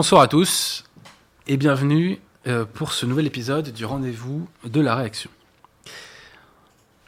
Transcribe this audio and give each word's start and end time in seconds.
Bonsoir 0.00 0.20
à 0.20 0.28
tous 0.28 0.84
et 1.48 1.56
bienvenue 1.56 2.20
euh, 2.46 2.64
pour 2.64 2.92
ce 2.92 3.04
nouvel 3.04 3.26
épisode 3.26 3.72
du 3.72 3.84
rendez-vous 3.84 4.48
de 4.62 4.80
la 4.80 4.94
réaction. 4.94 5.28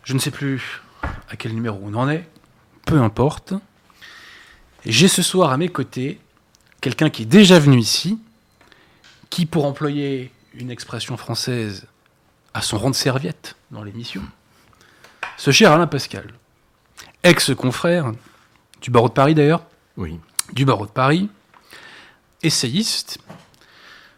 Je 0.03 0.13
ne 0.13 0.19
sais 0.19 0.33
plus 0.33 0.83
à 1.29 1.37
quel 1.37 1.55
numéro 1.55 1.79
on 1.85 1.95
en 1.95 2.09
est, 2.09 2.29
peu 2.87 3.01
importe. 3.01 3.55
J'ai 4.85 5.07
ce 5.07 5.23
soir 5.23 5.53
à 5.53 5.57
mes 5.57 5.69
côtés 5.69 6.19
quelqu'un 6.81 7.11
qui 7.11 7.23
est 7.23 7.27
déjà 7.27 7.61
venu 7.61 7.79
ici, 7.79 8.19
qui, 9.31 9.47
pour 9.47 9.67
employer 9.67 10.33
une 10.55 10.73
expression 10.73 11.17
française, 11.17 11.87
a 12.55 12.61
son 12.61 12.77
rang 12.77 12.91
de 12.91 12.97
serviette 12.97 13.55
dans 13.71 13.85
l'émission, 13.85 14.23
ce 15.37 15.53
cher 15.53 15.71
Alain 15.71 15.87
Pascal, 15.87 16.35
ex-confrère 17.23 18.11
du 18.83 18.91
barreau 18.91 19.09
de 19.09 19.15
Paris 19.15 19.37
d'ailleurs, 19.37 19.63
Oui. 19.97 20.19
du 20.55 20.65
barreau 20.65 20.87
de 20.87 20.91
Paris, 20.91 21.31
essayiste. 22.43 23.19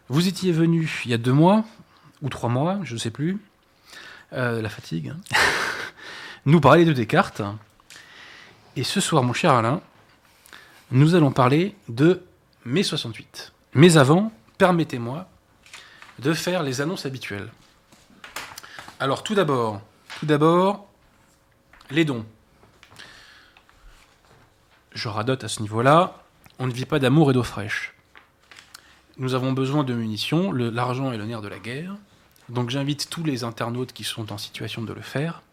Vous 0.09 0.27
étiez 0.27 0.51
venu 0.51 1.01
il 1.05 1.11
y 1.11 1.13
a 1.13 1.17
deux 1.17 1.33
mois, 1.33 1.63
ou 2.21 2.29
trois 2.29 2.49
mois, 2.49 2.79
je 2.83 2.93
ne 2.93 2.99
sais 2.99 3.11
plus, 3.11 3.37
euh, 4.33 4.61
la 4.61 4.69
fatigue, 4.69 5.09
hein, 5.09 5.19
nous 6.45 6.59
parler 6.59 6.85
de 6.85 6.93
Descartes. 6.93 7.41
Et 8.75 8.83
ce 8.83 8.99
soir, 8.99 9.23
mon 9.23 9.33
cher 9.33 9.51
Alain, 9.51 9.81
nous 10.91 11.15
allons 11.15 11.31
parler 11.31 11.75
de 11.89 12.23
mai 12.65 12.83
68. 12.83 13.51
Mais 13.73 13.97
avant, 13.97 14.31
permettez-moi 14.57 15.27
de 16.19 16.33
faire 16.33 16.63
les 16.63 16.81
annonces 16.81 17.05
habituelles. 17.05 17.51
Alors 18.99 19.23
tout 19.23 19.35
d'abord, 19.35 19.81
tout 20.19 20.25
d'abord, 20.25 20.87
les 21.89 22.05
dons. 22.05 22.25
Je 24.93 25.07
radote 25.07 25.43
à 25.43 25.47
ce 25.47 25.61
niveau-là. 25.61 26.23
On 26.59 26.67
ne 26.67 26.71
vit 26.71 26.85
pas 26.85 26.99
d'amour 26.99 27.31
et 27.31 27.33
d'eau 27.33 27.43
fraîche. 27.43 27.93
Nous 29.17 29.35
avons 29.35 29.51
besoin 29.51 29.83
de 29.83 29.93
munitions. 29.93 30.51
L'argent 30.51 31.11
est 31.11 31.17
le 31.17 31.25
nerf 31.25 31.41
de 31.41 31.47
la 31.47 31.59
guerre. 31.59 31.95
Donc 32.49 32.71
j'invite 32.71 33.09
tous 33.09 33.23
les 33.23 33.43
internautes 33.43 33.93
qui 33.93 34.03
sont 34.03 34.31
en 34.31 34.37
situation 34.37 34.81
de 34.81 34.91
le 34.91 35.01
faire 35.01 35.43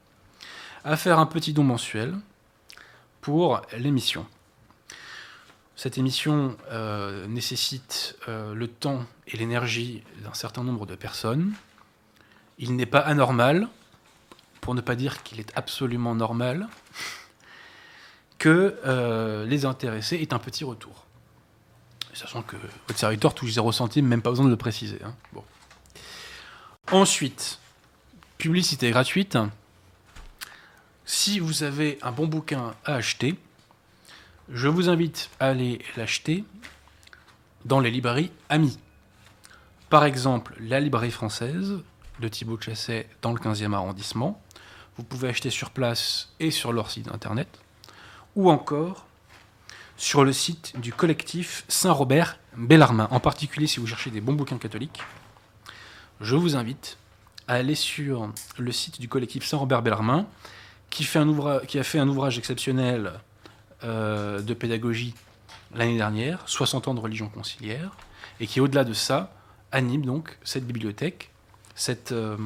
à 0.83 0.97
faire 0.97 1.19
un 1.19 1.27
petit 1.27 1.53
don 1.53 1.63
mensuel 1.63 2.17
pour 3.21 3.61
l'émission. 3.77 4.27
Cette 5.77 5.99
émission 5.99 6.57
euh, 6.71 7.27
nécessite 7.27 8.17
euh, 8.29 8.55
le 8.55 8.67
temps 8.67 9.05
et 9.27 9.37
l'énergie 9.37 10.03
d'un 10.25 10.35
certain 10.35 10.65
nombre 10.65 10.87
de 10.87 10.95
personnes. 10.95 11.53
Il 12.59 12.77
n'est 12.77 12.87
pas 12.87 13.01
anormal, 13.01 13.69
pour 14.61 14.75
ne 14.75 14.81
pas 14.81 14.95
dire 14.95 15.23
qu'il 15.23 15.41
est 15.41 15.53
absolument 15.55 16.15
normal, 16.15 16.69
que 18.39 18.79
euh, 18.87 19.45
les 19.47 19.65
intéressés 19.65 20.17
aient 20.17 20.35
un 20.35 20.39
petit 20.39 20.65
retour. 20.65 21.07
Sachant 22.13 22.43
que 22.43 22.57
votre 22.89 22.99
serviteur 22.99 23.35
touche 23.35 23.53
0 23.53 23.73
centime, 23.73 24.07
même 24.07 24.23
pas 24.23 24.31
besoin 24.31 24.47
de 24.47 24.51
le 24.51 24.57
préciser. 24.57 24.99
hein. 25.05 25.15
Bon. 25.33 25.45
Ensuite, 26.91 27.59
publicité 28.39 28.91
gratuite. 28.91 29.39
Si 31.05 31.39
vous 31.41 31.63
avez 31.63 31.99
un 32.03 32.13
bon 32.13 32.27
bouquin 32.27 32.75
à 32.85 32.95
acheter, 32.95 33.39
je 34.49 34.69
vous 34.69 34.89
invite 34.89 35.31
à 35.39 35.47
aller 35.49 35.81
l'acheter 35.97 36.45
dans 37.65 37.81
les 37.81 37.91
librairies 37.91 38.33
amies. 38.49 38.79
Par 39.89 40.05
exemple, 40.05 40.55
la 40.61 40.81
librairie 40.81 41.11
française 41.11 41.79
de 42.21 42.29
Thibaut 42.29 42.61
Chasset 42.61 43.09
dans 43.23 43.33
le 43.33 43.39
15e 43.41 43.73
arrondissement. 43.73 44.41
Vous 44.97 45.05
pouvez 45.05 45.29
acheter 45.29 45.51
sur 45.51 45.71
place 45.71 46.31
et 46.41 46.51
sur 46.51 46.73
leur 46.73 46.91
site 46.91 47.09
internet. 47.09 47.49
Ou 48.37 48.51
encore 48.51 49.07
sur 50.01 50.25
le 50.25 50.33
site 50.33 50.81
du 50.81 50.95
collectif 50.95 51.63
Saint-Robert 51.69 52.39
Bellarmin. 52.57 53.07
En 53.11 53.21
particulier 53.21 53.67
si 53.67 53.81
vous 53.81 53.87
cherchez 53.87 54.11
des 54.11 54.23
bons 54.23 54.33
bouquins 54.33 54.57
catholiques, 54.57 55.03
je 56.23 56.35
vous 56.35 56.57
invite 56.57 56.97
à 57.49 57.57
aller 57.57 57.75
sur 57.75 58.33
le 58.57 58.73
site 58.73 58.99
du 58.99 59.09
collectif 59.09 59.45
Saint-Robert 59.45 59.83
Bellarmin 59.83 60.27
qui, 60.89 61.05
a 61.05 61.83
fait 61.83 61.99
un 61.99 62.09
ouvrage 62.09 62.39
exceptionnel 62.39 63.13
euh, 63.85 64.41
de 64.41 64.55
pédagogie 64.55 65.15
l'année 65.75 65.99
dernière, 65.99 66.45
60 66.47 66.89
ans 66.89 66.95
de 66.95 67.01
religion 67.01 67.29
conciliaire, 67.29 67.91
et 68.41 68.47
qui, 68.47 68.59
au-delà 68.59 68.85
de 68.85 68.95
ça, 68.95 69.35
anime 69.71 70.07
donc 70.07 70.39
cette 70.43 70.67
bibliothèque, 70.67 71.31
cette, 71.75 72.13
euh, 72.13 72.39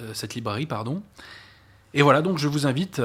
euh, 0.00 0.26
librairie, 0.34 0.66
pardon. 0.66 1.00
Et 1.94 2.02
voilà, 2.02 2.22
donc 2.22 2.38
je 2.38 2.48
vous 2.48 2.66
invite, 2.66 3.00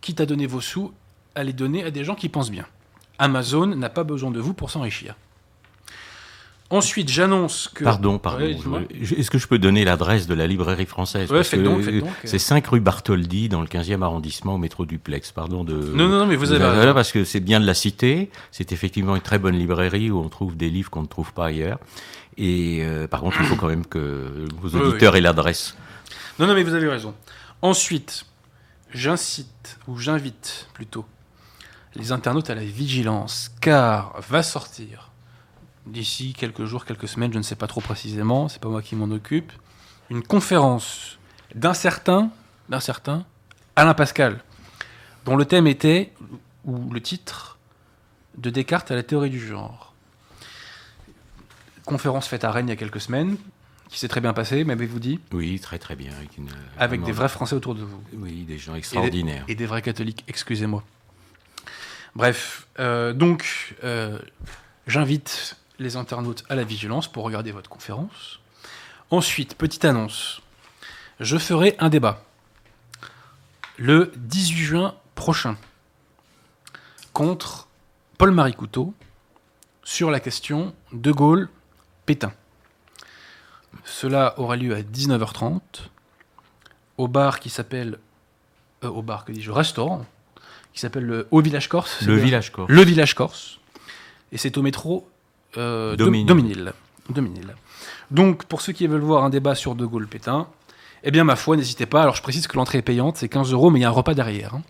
quitte 0.00 0.20
à 0.20 0.26
donner 0.26 0.48
vos 0.48 0.60
sous, 0.60 0.92
à 1.36 1.44
les 1.44 1.52
donner 1.52 1.84
à 1.84 1.90
des 1.90 2.02
gens 2.02 2.14
qui 2.14 2.28
pensent 2.28 2.50
bien. 2.50 2.66
Amazon 3.18 3.66
n'a 3.66 3.88
pas 3.88 4.04
besoin 4.04 4.30
de 4.30 4.40
vous 4.40 4.54
pour 4.54 4.70
s'enrichir. 4.70 5.14
Ensuite, 6.68 7.08
j'annonce 7.08 7.68
que... 7.72 7.84
Pardon, 7.84 8.18
pardon. 8.18 8.44
Ouais, 8.44 8.88
Est-ce 8.90 9.30
que 9.30 9.38
je 9.38 9.46
peux 9.46 9.58
donner 9.58 9.84
l'adresse 9.84 10.26
de 10.26 10.34
la 10.34 10.48
librairie 10.48 10.86
française? 10.86 11.30
Ouais, 11.30 11.44
faites 11.44 11.62
donc, 11.62 11.82
faites 11.82 12.00
donc. 12.00 12.10
C'est 12.24 12.40
5 12.40 12.66
rue 12.66 12.80
Bartholdi, 12.80 13.48
dans 13.48 13.60
le 13.60 13.68
15e 13.68 14.02
arrondissement, 14.02 14.56
au 14.56 14.58
métro 14.58 14.84
duplex. 14.84 15.30
Pardon 15.30 15.62
de. 15.62 15.74
Non, 15.74 16.08
non, 16.08 16.18
non, 16.18 16.26
mais 16.26 16.34
vous 16.34 16.50
avez 16.50 16.64
raison. 16.64 16.92
Parce 16.92 17.12
que 17.12 17.22
c'est 17.22 17.38
bien 17.38 17.60
de 17.60 17.66
la 17.66 17.74
citer. 17.74 18.30
C'est 18.50 18.72
effectivement 18.72 19.14
une 19.14 19.22
très 19.22 19.38
bonne 19.38 19.56
librairie 19.56 20.10
où 20.10 20.18
on 20.18 20.28
trouve 20.28 20.56
des 20.56 20.68
livres 20.68 20.90
qu'on 20.90 21.02
ne 21.02 21.06
trouve 21.06 21.32
pas 21.32 21.46
ailleurs. 21.46 21.78
Et 22.36 22.80
euh, 22.82 23.06
par 23.06 23.20
contre, 23.20 23.36
il 23.40 23.46
faut 23.46 23.56
quand 23.56 23.68
même 23.68 23.86
que 23.86 24.48
vos 24.60 24.76
auditeurs 24.76 25.14
aient 25.14 25.20
l'adresse. 25.20 25.76
Non, 26.40 26.48
non, 26.48 26.54
mais 26.54 26.64
vous 26.64 26.74
avez 26.74 26.88
raison. 26.88 27.14
Ensuite, 27.62 28.26
j'incite, 28.92 29.78
ou 29.86 29.98
j'invite 29.98 30.68
plutôt, 30.74 31.04
les 31.96 32.12
internautes 32.12 32.50
à 32.50 32.54
la 32.54 32.64
vigilance, 32.64 33.50
car 33.60 34.20
va 34.20 34.42
sortir, 34.42 35.10
d'ici 35.86 36.34
quelques 36.34 36.64
jours, 36.64 36.84
quelques 36.84 37.08
semaines, 37.08 37.32
je 37.32 37.38
ne 37.38 37.42
sais 37.42 37.56
pas 37.56 37.66
trop 37.66 37.80
précisément, 37.80 38.48
c'est 38.48 38.60
pas 38.60 38.68
moi 38.68 38.82
qui 38.82 38.96
m'en 38.96 39.10
occupe, 39.10 39.52
une 40.10 40.22
conférence 40.22 41.18
d'un 41.54 41.74
certain, 41.74 42.30
d'un 42.68 42.80
certain 42.80 43.24
Alain 43.76 43.94
Pascal, 43.94 44.42
dont 45.24 45.36
le 45.36 45.44
thème 45.44 45.66
était, 45.66 46.12
ou 46.64 46.90
le 46.90 47.00
titre, 47.00 47.58
de 48.36 48.50
Descartes 48.50 48.90
à 48.90 48.94
la 48.94 49.02
théorie 49.02 49.30
du 49.30 49.40
genre. 49.40 49.94
Conférence 51.84 52.26
faite 52.26 52.44
à 52.44 52.50
Rennes 52.50 52.66
il 52.66 52.70
y 52.70 52.72
a 52.72 52.76
quelques 52.76 53.00
semaines, 53.00 53.36
qui 53.88 53.98
s'est 53.98 54.08
très 54.08 54.20
bien 54.20 54.32
passée, 54.32 54.64
m'avez-vous 54.64 54.98
dit, 54.98 55.20
Oui, 55.32 55.60
très 55.60 55.78
très 55.78 55.94
bien. 55.94 56.12
Avec, 56.16 56.36
une, 56.36 56.50
avec 56.78 57.02
des 57.04 57.12
vrais 57.12 57.28
Français 57.28 57.54
autour 57.54 57.74
de 57.74 57.82
vous. 57.82 58.02
Oui, 58.14 58.44
des 58.44 58.58
gens 58.58 58.74
extraordinaires. 58.74 59.44
Et 59.48 59.54
des 59.54 59.66
vrais 59.66 59.82
catholiques, 59.82 60.24
excusez-moi. 60.26 60.82
Bref, 62.16 62.66
euh, 62.78 63.12
donc, 63.12 63.76
euh, 63.84 64.18
j'invite 64.86 65.58
les 65.78 65.96
internautes 65.96 66.44
à 66.48 66.54
la 66.54 66.64
vigilance 66.64 67.08
pour 67.08 67.24
regarder 67.24 67.52
votre 67.52 67.68
conférence. 67.68 68.40
Ensuite, 69.10 69.54
petite 69.54 69.84
annonce, 69.84 70.40
je 71.20 71.36
ferai 71.36 71.76
un 71.78 71.90
débat 71.90 72.24
le 73.76 74.12
18 74.16 74.56
juin 74.56 74.94
prochain 75.14 75.58
contre 77.12 77.68
Paul-Marie 78.16 78.54
Couteau 78.54 78.94
sur 79.84 80.10
la 80.10 80.18
question 80.18 80.74
De 80.94 81.12
Gaulle-Pétain. 81.12 82.32
Cela 83.84 84.40
aura 84.40 84.56
lieu 84.56 84.74
à 84.74 84.80
19h30 84.80 85.60
au 86.96 87.08
bar 87.08 87.40
qui 87.40 87.50
s'appelle 87.50 87.98
euh, 88.84 88.88
au 88.88 89.02
bar 89.02 89.26
que 89.26 89.32
dis-je, 89.32 89.50
au 89.50 89.54
restaurant 89.54 90.06
qui 90.76 90.80
s'appelle 90.82 91.04
le 91.06 91.26
Haut 91.30 91.40
Village 91.40 91.68
Corse. 91.68 92.02
Le 92.02 92.16
village 92.16 92.52
corse. 92.52 92.70
Le 92.70 92.82
Village 92.82 93.14
Corse. 93.14 93.58
Et 94.30 94.36
c'est 94.38 94.56
au 94.58 94.62
métro 94.62 95.08
euh, 95.56 95.96
Dom- 95.96 96.06
Doménil. 96.06 96.26
Doménil. 96.26 96.72
Doménil. 97.08 97.54
Donc, 98.10 98.44
pour 98.44 98.60
ceux 98.60 98.72
qui 98.74 98.86
veulent 98.86 99.00
voir 99.00 99.24
un 99.24 99.30
débat 99.30 99.54
sur 99.54 99.74
De 99.74 99.86
Gaulle-Pétain, 99.86 100.46
eh 101.02 101.10
bien, 101.10 101.24
ma 101.24 101.34
foi, 101.36 101.56
n'hésitez 101.56 101.86
pas. 101.86 102.02
Alors, 102.02 102.14
je 102.14 102.22
précise 102.22 102.46
que 102.46 102.56
l'entrée 102.56 102.78
est 102.78 102.82
payante, 102.82 103.16
c'est 103.16 103.28
15 103.28 103.52
euros, 103.52 103.70
mais 103.70 103.78
il 103.78 103.82
y 103.82 103.84
a 103.84 103.88
un 103.88 103.92
repas 103.92 104.12
derrière. 104.14 104.54
hein. 104.54 104.62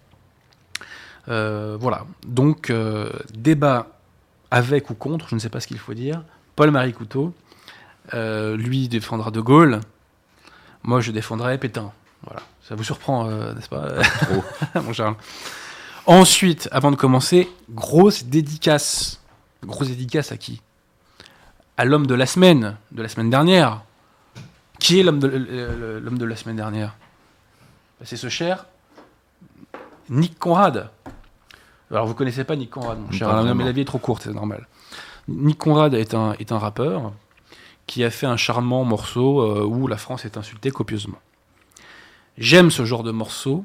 Euh, 1.28 1.76
voilà. 1.80 2.04
Donc, 2.26 2.70
euh, 2.70 3.10
débat 3.34 3.88
avec 4.50 4.90
ou 4.90 4.94
contre, 4.94 5.28
je 5.28 5.34
ne 5.34 5.40
sais 5.40 5.48
pas 5.48 5.58
ce 5.60 5.66
qu'il 5.66 5.78
faut 5.78 5.94
dire. 5.94 6.22
Paul-Marie 6.54 6.92
Couteau, 6.92 7.34
euh, 8.14 8.56
lui 8.56 8.88
défendra 8.88 9.30
De 9.32 9.40
Gaulle. 9.40 9.80
Moi, 10.84 11.00
je 11.00 11.10
défendrai 11.10 11.58
Pétain. 11.58 11.90
Voilà. 12.22 12.42
Ça 12.62 12.74
vous 12.76 12.84
surprend, 12.84 13.28
n'est-ce 13.54 13.68
pas? 13.68 13.88
Trop. 14.02 14.44
mon 14.82 14.92
Charles. 14.92 15.16
Ensuite, 16.06 16.68
avant 16.70 16.92
de 16.92 16.96
commencer, 16.96 17.48
grosse 17.70 18.24
dédicace. 18.24 19.20
Grosse 19.64 19.88
dédicace 19.88 20.30
à 20.30 20.36
qui? 20.36 20.62
À 21.76 21.84
l'homme 21.84 22.06
de 22.06 22.14
la 22.14 22.26
semaine, 22.26 22.76
de 22.92 23.02
la 23.02 23.08
semaine 23.08 23.28
dernière. 23.28 23.82
Qui 24.78 25.00
est 25.00 25.02
l'homme 25.02 25.18
de, 25.18 25.28
euh, 25.32 26.00
l'homme 26.00 26.18
de 26.18 26.24
la 26.24 26.36
semaine 26.36 26.56
dernière? 26.56 26.96
Bah, 27.98 28.06
C'est 28.06 28.16
ce 28.16 28.28
cher 28.28 28.66
Nick 30.08 30.38
Conrad. 30.38 30.90
Alors, 31.90 32.06
vous 32.06 32.14
connaissez 32.14 32.44
pas 32.44 32.54
Nick 32.54 32.70
Conrad, 32.70 32.98
mon 32.98 33.10
cher 33.10 33.54
mais 33.54 33.64
la 33.64 33.72
vie 33.72 33.80
est 33.80 33.86
trop 33.86 33.98
courte, 33.98 34.22
c'est 34.22 34.32
normal. 34.32 34.68
Nick 35.26 35.58
Conrad 35.58 35.94
est 35.94 36.14
un, 36.14 36.34
est 36.34 36.52
un 36.52 36.58
rappeur 36.58 37.12
qui 37.86 38.04
a 38.04 38.10
fait 38.10 38.26
un 38.26 38.36
charmant 38.36 38.84
morceau 38.84 39.40
euh, 39.40 39.64
où 39.64 39.88
la 39.88 39.96
France 39.96 40.24
est 40.24 40.36
insultée 40.36 40.70
copieusement. 40.70 41.18
J'aime 42.38 42.70
ce 42.70 42.84
genre 42.84 43.02
de 43.02 43.10
morceau 43.10 43.64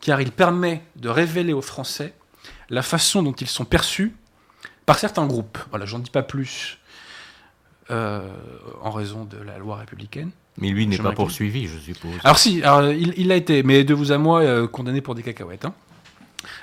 car 0.00 0.20
il 0.20 0.32
permet 0.32 0.82
de 0.96 1.08
révéler 1.08 1.52
aux 1.52 1.62
Français 1.62 2.14
la 2.70 2.82
façon 2.82 3.22
dont 3.22 3.32
ils 3.32 3.48
sont 3.48 3.64
perçus 3.64 4.14
par 4.86 4.98
certains 4.98 5.26
groupes. 5.26 5.58
Voilà, 5.70 5.86
j'en 5.86 5.98
dis 5.98 6.10
pas 6.10 6.22
plus 6.22 6.78
en 7.90 8.90
raison 8.90 9.24
de 9.24 9.38
la 9.38 9.56
loi 9.56 9.76
républicaine. 9.76 10.30
Mais 10.58 10.68
lui 10.68 10.86
n'est 10.86 10.98
pas 10.98 11.12
poursuivi, 11.12 11.68
je 11.68 11.78
suppose. 11.78 12.12
Alors 12.22 12.38
si, 12.38 12.62
il 12.98 13.28
l'a 13.28 13.36
été, 13.36 13.62
mais 13.62 13.84
de 13.84 13.94
vous 13.94 14.12
à 14.12 14.18
moi, 14.18 14.68
condamné 14.68 15.00
pour 15.00 15.14
des 15.14 15.22
cacahuètes. 15.22 15.64
Hein. 15.64 15.72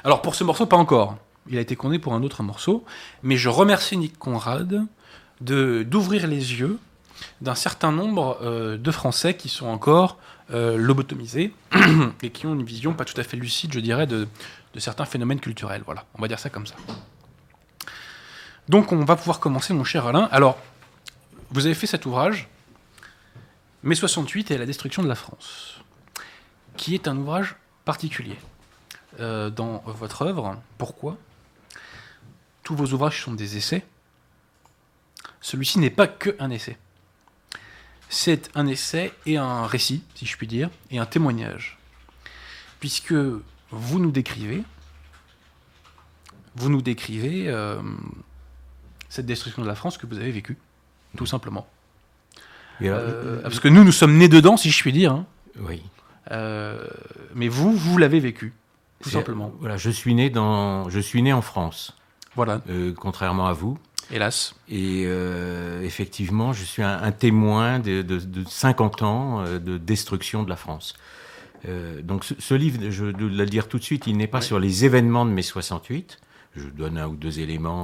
Alors 0.04 0.22
pour 0.22 0.36
ce 0.36 0.44
morceau, 0.44 0.66
pas 0.66 0.78
encore. 0.78 1.18
Il 1.48 1.58
a 1.58 1.62
été 1.62 1.76
condamné 1.76 2.00
pour 2.00 2.14
un 2.14 2.24
autre 2.24 2.44
morceau, 2.44 2.84
mais 3.24 3.38
je 3.38 3.50
remercie 3.50 3.98
Nick 3.98 4.18
Conrad 4.18 4.86
d'ouvrir 5.42 6.28
les 6.28 6.60
yeux 6.60 6.80
d'un 7.42 7.56
certain 7.56 7.92
nombre 7.92 8.38
euh, 8.42 8.78
de 8.78 8.92
Français 8.92 9.36
qui 9.36 9.50
sont 9.50 9.68
encore 9.68 10.18
euh, 10.54 10.78
lobotomisés 10.78 11.54
et 12.22 12.30
qui 12.30 12.46
ont 12.46 12.54
une 12.54 12.64
vision 12.64 12.94
pas 12.94 13.04
tout 13.04 13.20
à 13.20 13.24
fait 13.24 13.36
lucide, 13.36 13.74
je 13.74 13.80
dirais, 13.80 14.06
de, 14.06 14.28
certains 14.78 15.06
phénomènes 15.06 15.40
culturels. 15.40 15.82
Voilà, 15.86 16.06
on 16.14 16.22
va 16.22 16.28
dire 16.28 16.40
ça 16.40 16.50
comme 16.52 16.68
ça. 16.68 16.76
Donc 18.70 18.92
on 18.92 19.04
va 19.04 19.16
pouvoir 19.16 19.40
commencer, 19.40 19.74
mon 19.74 19.84
cher 19.84 20.06
Alain. 20.06 20.30
Alors, 20.32 20.60
vous 21.50 21.66
avez 21.66 21.74
fait 21.74 21.88
cet 21.88 22.06
ouvrage, 22.06 22.48
Mai 23.82 23.96
68 23.96 24.52
et 24.52 24.58
la 24.58 24.66
destruction 24.68 25.02
de 25.02 25.08
la 25.08 25.16
France, 25.16 25.80
qui 26.78 26.94
est 26.94 27.08
un 27.08 27.18
ouvrage 27.18 27.56
particulier 27.84 28.38
euh, 29.20 29.50
dans 29.50 29.84
votre 29.86 30.24
œuvre. 30.24 30.60
Pourquoi? 30.78 31.18
Tous 32.64 32.76
vos 32.76 32.94
ouvrages 32.94 33.24
sont 33.24 33.34
des 33.34 33.58
essais. 33.58 33.84
Celui-ci 35.42 35.80
n'est 35.80 35.92
pas 35.92 36.08
que 36.08 36.36
un 36.40 36.50
essai 36.50 36.78
c'est 38.10 38.50
un 38.56 38.68
essai 38.68 39.14
et 39.26 39.38
un 39.38 39.66
récit, 39.66 40.04
si 40.16 40.26
je 40.26 40.38
puis 40.38 40.48
dire, 40.48 40.70
et 40.92 41.00
un 41.00 41.06
témoignage. 41.06 41.78
Puisque 42.80 43.14
vous 43.14 44.00
nous 44.00 44.12
décrivez, 44.12 44.64
vous 46.56 46.70
nous 46.70 46.82
décrivez 46.82 47.48
euh, 47.48 47.82
cette 49.10 49.26
destruction 49.26 49.62
de 49.62 49.68
la 49.68 49.76
France 49.76 49.98
que 49.98 50.08
vous 50.08 50.18
avez 50.18 50.32
vécue, 50.32 50.58
tout 51.18 51.26
simplement. 51.26 51.68
Euh, 52.82 53.42
parce 53.42 53.60
que 53.60 53.68
nous, 53.68 53.84
nous 53.84 53.92
sommes 53.92 54.18
nés 54.18 54.28
dedans, 54.28 54.58
si 54.58 54.70
je 54.70 54.82
puis 54.82 54.92
dire. 54.92 55.14
Hein. 55.14 55.26
Oui. 55.60 55.82
Euh, 56.32 56.88
mais 57.34 57.48
vous, 57.48 57.74
vous 57.74 57.98
l'avez 57.98 58.20
vécu, 58.20 58.54
tout 59.02 59.10
simplement. 59.10 59.54
Voilà, 59.60 59.78
je 59.78 59.90
suis 59.90 60.14
né 60.16 60.30
dans, 60.30 60.90
je 60.90 61.00
suis 61.00 61.22
né 61.22 61.32
en 61.34 61.42
France. 61.42 61.96
Voilà. 62.36 62.62
contrairement 62.98 63.48
à 63.48 63.54
vous. 63.54 63.78
Hélas. 64.12 64.56
Et 64.70 65.04
euh, 65.06 65.82
effectivement, 65.82 66.54
je 66.54 66.64
suis 66.64 66.84
un, 66.84 67.12
témoin 67.12 67.80
de, 67.80 68.20
50 68.48 69.02
ans 69.02 69.42
euh, 69.42 69.60
de 69.60 69.78
destruction 69.78 70.44
de 70.44 70.50
la 70.50 70.56
France. 70.56 70.94
Euh, 71.68 72.02
donc 72.02 72.24
ce, 72.24 72.54
livre, 72.54 72.80
je 72.90 73.06
dois 73.06 73.30
le 73.30 73.46
dire 73.46 73.68
tout 73.68 73.80
de 73.80 73.84
suite, 73.84 74.06
il 74.06 74.18
n'est 74.18 74.28
pas 74.28 74.42
sur 74.42 74.60
les 74.60 74.86
événements 74.86 75.26
de 75.26 75.32
mai 75.32 75.42
68. 75.42 76.20
Je 76.56 76.68
donne 76.68 76.98
un 76.98 77.08
ou 77.08 77.16
deux 77.16 77.40
éléments 77.40 77.84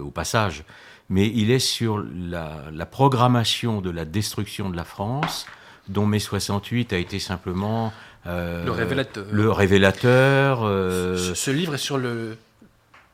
au 0.00 0.10
passage. 0.10 0.64
Mais 1.08 1.26
il 1.28 1.50
est 1.50 1.58
sur 1.58 2.04
la, 2.14 2.86
programmation 2.90 3.80
de 3.80 3.90
la 3.90 4.04
destruction 4.04 4.70
de 4.70 4.76
la 4.76 4.84
France, 4.84 5.46
dont 5.88 6.06
mai 6.06 6.18
68 6.18 6.92
a 6.92 6.98
été 6.98 7.18
simplement 7.18 7.92
le 8.26 8.70
révélateur. 8.70 9.26
Le 9.30 9.50
révélateur 9.50 10.60
ce, 10.60 11.50
livre 11.50 11.74
est 11.74 11.78
sur 11.78 11.96
le, 11.96 12.36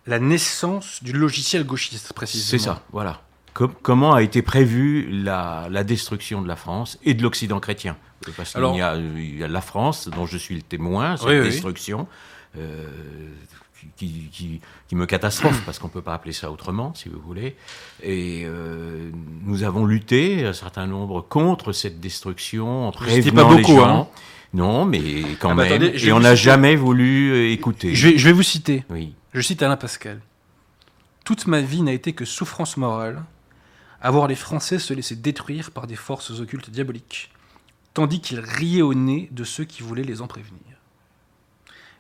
la 0.09 0.19
naissance 0.19 1.03
du 1.03 1.13
logiciel 1.13 1.65
gauchiste, 1.65 2.15
précisément. 2.15 2.51
C'est 2.51 2.59
ça, 2.59 2.83
voilà. 2.93 3.21
comment 3.53 4.15
a 4.15 4.23
été 4.23 4.41
prévue 4.41 5.07
la, 5.11 5.69
destruction 5.85 6.41
de 6.41 6.49
la 6.49 6.57
France 6.57 6.99
et 7.05 7.13
de 7.13 7.23
l'Occident 7.23 7.61
chrétien? 7.61 7.97
Parce 8.37 8.55
qu'il 8.55 8.75
y, 8.75 9.45
a 9.45 9.49
la 9.49 9.61
France, 9.61 10.09
dont 10.09 10.27
je 10.27 10.39
suis 10.39 10.57
le 10.57 10.63
témoin, 10.63 11.17
cette 11.19 11.43
destruction, 11.43 12.09
euh, 12.57 12.87
qui, 13.99 14.61
me 14.93 15.05
catastrophe, 15.05 15.63
parce 15.67 15.79
qu'on 15.79 15.89
ne 15.89 15.93
peut 15.93 16.03
pas 16.03 16.15
appeler 16.15 16.33
ça 16.33 16.51
autrement, 16.51 16.95
si 16.95 17.11
vous 17.11 17.21
voulez. 17.21 17.55
Et 18.03 18.45
euh, 18.47 19.11
nous 19.45 19.63
avons 19.63 19.85
lutté, 19.85 20.47
un 20.47 20.55
certain 20.55 20.87
nombre, 20.87 21.21
contre 21.21 21.73
cette 21.73 22.01
destruction, 22.01 22.89
en 22.89 22.93
prévenant 22.93 23.49
pas 23.49 23.57
beaucoup, 23.57 23.73
les 23.73 23.77
gens. 23.77 24.01
Hein. 24.01 24.09
Non, 24.55 24.87
mais 24.87 25.03
quand 25.39 25.51
ah 25.51 25.55
bah 25.55 25.69
même. 25.69 25.93
et 25.95 26.13
on 26.13 26.21
n'a 26.21 26.35
jamais 26.35 26.75
voulu 26.77 27.31
euh, 27.31 27.53
écouter. 27.53 27.95
Je 27.95 28.09
vais, 28.09 28.19
je 28.19 28.25
vais 28.25 28.33
vous 28.33 28.43
citer. 28.43 28.83
Oui. 28.89 29.13
Je 29.35 29.43
cite 29.43 29.63
Alain 29.63 29.77
Pascal. 29.77 30.21
Toute 31.25 31.47
ma 31.47 31.61
vie 31.61 31.83
n'a 31.83 31.93
été 31.93 32.15
que 32.15 32.25
souffrance 32.25 32.79
morale, 32.79 33.23
à 34.01 34.11
voir 34.11 34.27
les 34.27 34.35
Français 34.35 34.79
se 34.79 34.95
laisser 34.95 35.17
détruire 35.17 35.71
par 35.71 35.87
des 35.87 35.97
forces 35.97 36.31
occultes 36.41 36.71
diaboliques, 36.71 37.31
tandis 37.93 38.23
qu'ils 38.23 38.41
riaient 38.41 38.81
au 38.81 38.95
nez 38.95 39.29
de 39.31 39.45
ceux 39.45 39.65
qui 39.65 39.83
voulaient 39.83 40.03
les 40.03 40.23
en 40.23 40.29
prévenir. 40.29 40.63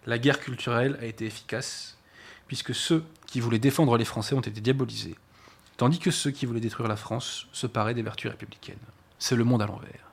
La 0.06 0.18
guerre 0.18 0.40
culturelle 0.40 0.98
a 1.02 1.04
été 1.04 1.26
efficace, 1.26 1.98
puisque 2.46 2.74
ceux 2.74 3.04
qui 3.26 3.40
voulaient 3.40 3.58
défendre 3.58 3.98
les 3.98 4.06
Français 4.06 4.34
ont 4.34 4.40
été 4.40 4.62
diabolisés, 4.62 5.16
tandis 5.76 5.98
que 5.98 6.10
ceux 6.10 6.30
qui 6.30 6.46
voulaient 6.46 6.60
détruire 6.60 6.88
la 6.88 6.96
France 6.96 7.46
se 7.52 7.66
paraient 7.66 7.94
des 7.94 8.02
vertus 8.02 8.30
républicaines. 8.30 8.78
C'est 9.18 9.36
le 9.36 9.44
monde 9.44 9.60
à 9.60 9.66
l'envers. 9.66 10.06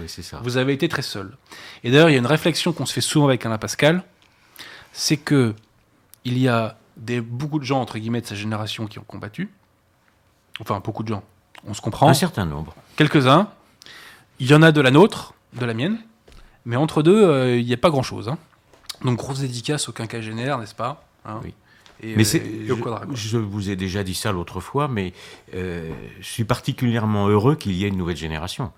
Oui, 0.00 0.08
c'est 0.08 0.22
ça. 0.22 0.40
Vous 0.42 0.56
avez 0.56 0.72
été 0.72 0.88
très 0.88 1.02
seul. 1.02 1.36
Et 1.84 1.92
d'ailleurs, 1.92 2.08
il 2.10 2.14
y 2.14 2.16
a 2.16 2.18
une 2.18 2.26
réflexion 2.26 2.72
qu'on 2.72 2.86
se 2.86 2.92
fait 2.92 3.00
souvent 3.00 3.28
avec 3.28 3.46
Alain 3.46 3.58
Pascal, 3.58 4.02
c'est 4.92 5.16
que 5.16 5.54
il 6.24 6.38
y 6.38 6.48
a 6.48 6.76
des, 6.96 7.20
beaucoup 7.20 7.58
de 7.58 7.64
gens, 7.64 7.80
entre 7.80 7.98
guillemets, 7.98 8.20
de 8.20 8.26
sa 8.26 8.34
génération 8.34 8.86
qui 8.86 8.98
ont 8.98 9.04
combattu. 9.04 9.50
Enfin, 10.60 10.80
beaucoup 10.84 11.02
de 11.02 11.08
gens. 11.08 11.22
On 11.66 11.74
se 11.74 11.80
comprend. 11.80 12.08
Un 12.08 12.14
certain 12.14 12.46
nombre. 12.46 12.74
Quelques-uns. 12.96 13.48
Il 14.38 14.48
y 14.48 14.54
en 14.54 14.62
a 14.62 14.72
de 14.72 14.80
la 14.80 14.90
nôtre, 14.90 15.34
de 15.54 15.64
la 15.64 15.74
mienne. 15.74 15.98
Mais 16.64 16.76
entre 16.76 17.02
deux, 17.02 17.24
euh, 17.24 17.58
il 17.58 17.66
n'y 17.66 17.72
a 17.72 17.78
pas 17.78 17.90
grand-chose. 17.90 18.28
Hein. 18.28 18.38
Donc, 19.04 19.18
grosse 19.18 19.40
dédicace 19.40 19.88
au 19.88 19.92
quinquagénaire, 19.92 20.58
n'est-ce 20.58 20.74
pas 20.74 21.06
hein 21.24 21.40
Oui. 21.42 21.54
mais 22.02 22.24
euh, 22.34 22.96
je, 23.14 23.38
vous 23.38 23.70
ai 23.70 23.76
déjà 23.76 24.02
dit 24.02 24.14
ça 24.14 24.32
l'autre 24.32 24.60
fois, 24.60 24.88
mais 24.88 25.12
euh, 25.54 25.90
je 26.20 26.26
suis 26.26 26.44
particulièrement 26.44 27.28
heureux 27.28 27.56
qu'il 27.56 27.72
y 27.72 27.84
ait 27.84 27.88
une 27.88 27.96
nouvelle 27.96 28.16
génération. 28.16 28.72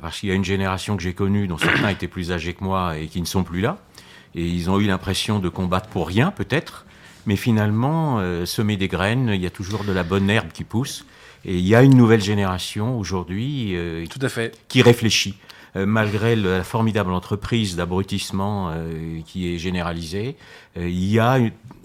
parce 0.00 0.20
qu'il 0.20 0.28
y 0.28 0.32
a 0.32 0.36
une 0.36 0.44
génération 0.44 0.96
que 0.96 1.02
j'ai 1.02 1.14
connue, 1.14 1.46
dont 1.46 1.58
certains 1.58 1.88
étaient 1.88 2.08
plus 2.08 2.30
âgés 2.30 2.54
que 2.54 2.62
moi 2.62 2.96
et 2.96 3.08
qui 3.08 3.20
ne 3.20 3.26
sont 3.26 3.42
plus 3.42 3.60
là 3.60 3.78
et 4.34 4.46
ils 4.46 4.70
ont 4.70 4.80
eu 4.80 4.86
l'impression 4.86 5.38
de 5.38 5.48
combattre 5.48 5.88
pour 5.88 6.08
rien 6.08 6.30
peut-être, 6.30 6.84
mais 7.26 7.36
finalement, 7.36 8.18
euh, 8.18 8.44
semer 8.46 8.76
des 8.76 8.88
graines, 8.88 9.30
il 9.32 9.40
y 9.40 9.46
a 9.46 9.50
toujours 9.50 9.84
de 9.84 9.92
la 9.92 10.02
bonne 10.02 10.28
herbe 10.28 10.52
qui 10.52 10.64
pousse, 10.64 11.06
et 11.44 11.56
il 11.56 11.66
y 11.66 11.74
a 11.74 11.82
une 11.82 11.96
nouvelle 11.96 12.22
génération 12.22 12.98
aujourd'hui 12.98 13.72
euh, 13.74 14.06
Tout 14.06 14.18
à 14.22 14.28
fait. 14.28 14.56
qui 14.68 14.82
réfléchit. 14.82 15.36
Euh, 15.76 15.86
malgré 15.86 16.36
la 16.36 16.62
formidable 16.62 17.12
entreprise 17.12 17.74
d'abrutissement 17.74 18.72
qui 19.26 19.52
est 19.52 19.58
généralisée, 19.58 20.36
il 20.76 21.04
y 21.04 21.18
a 21.18 21.38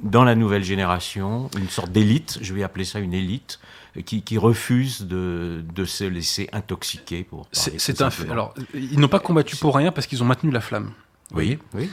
dans 0.03 0.24
la 0.24 0.36
nouvelle 0.36 0.63
génération 0.63 1.50
une 1.58 1.70
sorte 1.70 1.91
d'élite, 1.91 2.38
je 2.41 2.53
vais 2.53 2.63
appeler 2.63 2.86
ça 2.86 3.00
une 3.00 3.13
élite, 3.13 3.60
qui, 4.06 4.22
qui 4.22 4.38
refuse 4.38 5.01
de, 5.01 5.63
de, 5.74 5.86
se 5.86 6.03
laisser 6.03 6.48
intoxiquer. 6.53 7.24
Pour 7.24 7.48
c'est 7.51 8.01
un 8.01 8.12
fait. 8.12 8.29
Alors, 8.29 8.53
ils 8.75 9.00
n'ont 9.00 9.08
pas 9.08 9.20
combattu 9.20 9.56
pour 9.56 9.75
rien 9.75 9.91
parce 9.91 10.06
qu'ils 10.06 10.22
ont 10.22 10.27
maintenu 10.27 10.51
la 10.51 10.62
flamme. 10.62 10.91
Oui, 11.34 11.60
oui. 11.74 11.89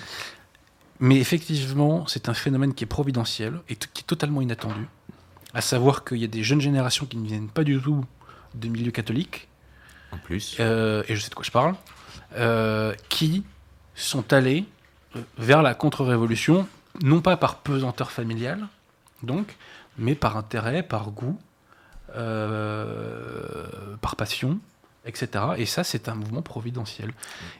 Mais 1.01 1.19
effectivement, 1.19 2.07
c'est 2.07 2.29
un 2.29 2.35
phénomène 2.35 2.75
qui 2.75 2.85
est 2.85 2.87
providentiel 2.87 3.61
et 3.69 3.77
qui 3.77 4.03
est 4.03 4.07
totalement 4.07 4.41
inattendu. 4.41 4.87
À 5.55 5.61
savoir 5.61 6.05
qu'il 6.05 6.19
y 6.19 6.25
a 6.25 6.29
des 6.29 6.43
jeunes 6.43 6.61
générations 6.61 7.07
qui 7.07 7.17
ne 7.17 7.27
viennent 7.27 7.49
pas 7.49 7.65
du 7.65 7.81
tout 7.81 8.05
de 8.55 8.69
milieux 8.69 8.91
catholiques. 8.91 9.49
En 10.13 10.19
plus. 10.19 10.57
Euh, 10.61 11.03
et 11.09 11.17
je 11.17 11.21
sais 11.21 11.31
de 11.31 11.35
quoi 11.35 11.45
je 11.45 11.51
parle. 11.51 11.75
Euh, 12.37 12.95
qui 13.09 13.45
sont 13.95 14.33
allés 14.33 14.65
euh, 15.15 15.21
vers 15.39 15.63
la 15.63 15.75
contre-révolution, 15.75 16.69
non 17.03 17.21
pas 17.21 17.37
par 17.37 17.57
pesanteur 17.59 18.11
familiale, 18.11 18.67
donc, 19.23 19.57
mais 19.99 20.15
par 20.15 20.37
intérêt, 20.37 20.83
par 20.83 21.11
goût, 21.11 21.39
par 24.01 24.17
passion, 24.17 24.59
etc. 25.07 25.45
Et 25.57 25.67
ça, 25.67 25.85
c'est 25.85 26.09
un 26.09 26.15
mouvement 26.15 26.43
providentiel. 26.43 27.13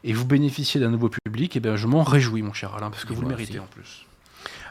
Et 0.05 0.13
vous 0.13 0.25
bénéficiez 0.25 0.81
d'un 0.81 0.91
nouveau 0.91 1.09
public, 1.09 1.57
et 1.57 1.61
bien 1.61 1.77
je 1.77 1.87
m'en 1.87 2.03
réjouis, 2.03 2.43
mon 2.43 2.53
cher 2.53 2.75
Alain, 2.75 2.91
parce 2.91 3.05
que 3.05 3.13
vous 3.13 3.23
le 3.23 3.29
méritez 3.29 3.59
en 3.59 3.67
plus. 3.67 4.07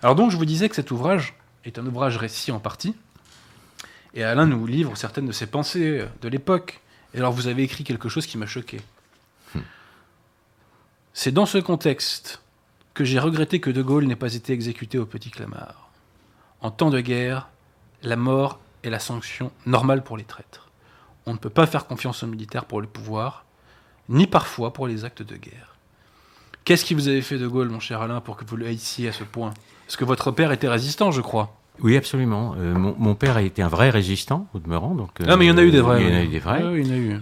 Alors 0.01 0.15
donc, 0.15 0.31
je 0.31 0.37
vous 0.37 0.45
disais 0.45 0.69
que 0.69 0.75
cet 0.75 0.91
ouvrage 0.91 1.33
est 1.63 1.79
un 1.79 1.85
ouvrage 1.85 2.17
récit 2.17 2.51
en 2.51 2.59
partie, 2.59 2.95
et 4.13 4.23
Alain 4.23 4.45
nous 4.45 4.65
livre 4.65 4.95
certaines 4.95 5.25
de 5.25 5.31
ses 5.31 5.47
pensées 5.47 6.05
de 6.21 6.27
l'époque. 6.27 6.81
Et 7.13 7.17
alors, 7.17 7.33
vous 7.33 7.47
avez 7.47 7.63
écrit 7.63 7.83
quelque 7.83 8.09
chose 8.09 8.25
qui 8.25 8.37
m'a 8.37 8.45
choqué. 8.45 8.81
Hmm. 9.53 9.61
C'est 11.13 11.31
dans 11.31 11.45
ce 11.45 11.57
contexte 11.57 12.41
que 12.93 13.03
j'ai 13.03 13.19
regretté 13.19 13.59
que 13.59 13.69
De 13.69 13.81
Gaulle 13.81 14.05
n'ait 14.05 14.15
pas 14.15 14.33
été 14.33 14.53
exécuté 14.53 14.97
au 14.97 15.05
Petit 15.05 15.29
Clamart. 15.29 15.89
En 16.61 16.71
temps 16.71 16.89
de 16.89 17.01
guerre, 17.01 17.49
la 18.03 18.15
mort 18.15 18.59
est 18.83 18.89
la 18.89 18.99
sanction 18.99 19.51
normale 19.65 20.03
pour 20.03 20.17
les 20.17 20.23
traîtres. 20.23 20.64
On 21.25 21.33
ne 21.33 21.37
peut 21.37 21.49
pas 21.49 21.65
faire 21.65 21.87
confiance 21.87 22.23
aux 22.23 22.27
militaires 22.27 22.65
pour 22.65 22.81
le 22.81 22.87
pouvoir, 22.87 23.45
ni 24.09 24.27
parfois 24.27 24.73
pour 24.73 24.87
les 24.87 25.05
actes 25.05 25.23
de 25.23 25.35
guerre. 25.35 25.75
Qu'est-ce 26.63 26.85
qui 26.85 26.93
vous 26.93 27.07
avait 27.07 27.21
fait 27.21 27.37
de 27.37 27.47
Gaulle, 27.47 27.69
mon 27.69 27.79
cher 27.79 28.01
Alain, 28.01 28.21
pour 28.21 28.37
que 28.37 28.45
vous 28.45 28.57
le 28.57 28.67
haissiez 28.67 29.09
à 29.09 29.11
ce 29.11 29.23
point? 29.23 29.53
Parce 29.85 29.97
que 29.97 30.05
votre 30.05 30.31
père 30.31 30.51
était 30.51 30.67
résistant, 30.67 31.11
je 31.11 31.21
crois. 31.21 31.55
Oui, 31.81 31.97
absolument. 31.97 32.55
Euh, 32.57 32.73
mon, 32.73 33.15
père 33.15 33.37
a 33.37 33.41
été 33.41 33.61
un 33.61 33.67
vrai 33.67 33.89
résistant, 33.89 34.47
au 34.53 34.59
demeurant. 34.59 34.95
Donc, 34.95 35.09
ah, 35.27 35.35
mais 35.35 35.45
il 35.45 35.47
y 35.49 35.51
en 35.51 35.57
a 35.57 35.63
eu 35.63 35.71
des 35.71 35.81
vrais. 35.81 36.01
Il 36.01 36.09
y 36.09 36.11
en 36.11 36.17
a 36.17 36.23
eu 36.23 36.27
des 36.27 36.39
vrais. 36.39 36.61
Ah 36.63 36.71
il 36.73 36.87
y 36.87 36.89
en 36.89 36.93
a 36.93 36.97
eu. 36.97 37.19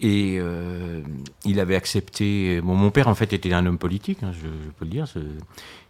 Et, 0.00 0.38
euh, 0.38 1.02
il 1.44 1.60
avait 1.60 1.76
accepté. 1.76 2.60
Bon, 2.60 2.74
mon 2.74 2.90
père, 2.90 3.08
en 3.08 3.14
fait, 3.14 3.32
était 3.32 3.52
un 3.52 3.64
homme 3.64 3.78
politique, 3.78 4.22
hein, 4.22 4.32
je, 4.32 4.46
peux 4.78 4.84
le 4.84 4.90
dire. 4.90 5.06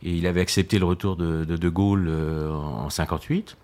Et 0.02 0.10
il 0.12 0.26
avait 0.26 0.40
accepté 0.40 0.78
le 0.78 0.84
retour 0.84 1.16
de 1.16 1.44
De, 1.44 1.68
Gaulle 1.68 2.06
euh, 2.08 2.50
en 2.52 2.88
58. 2.88 3.56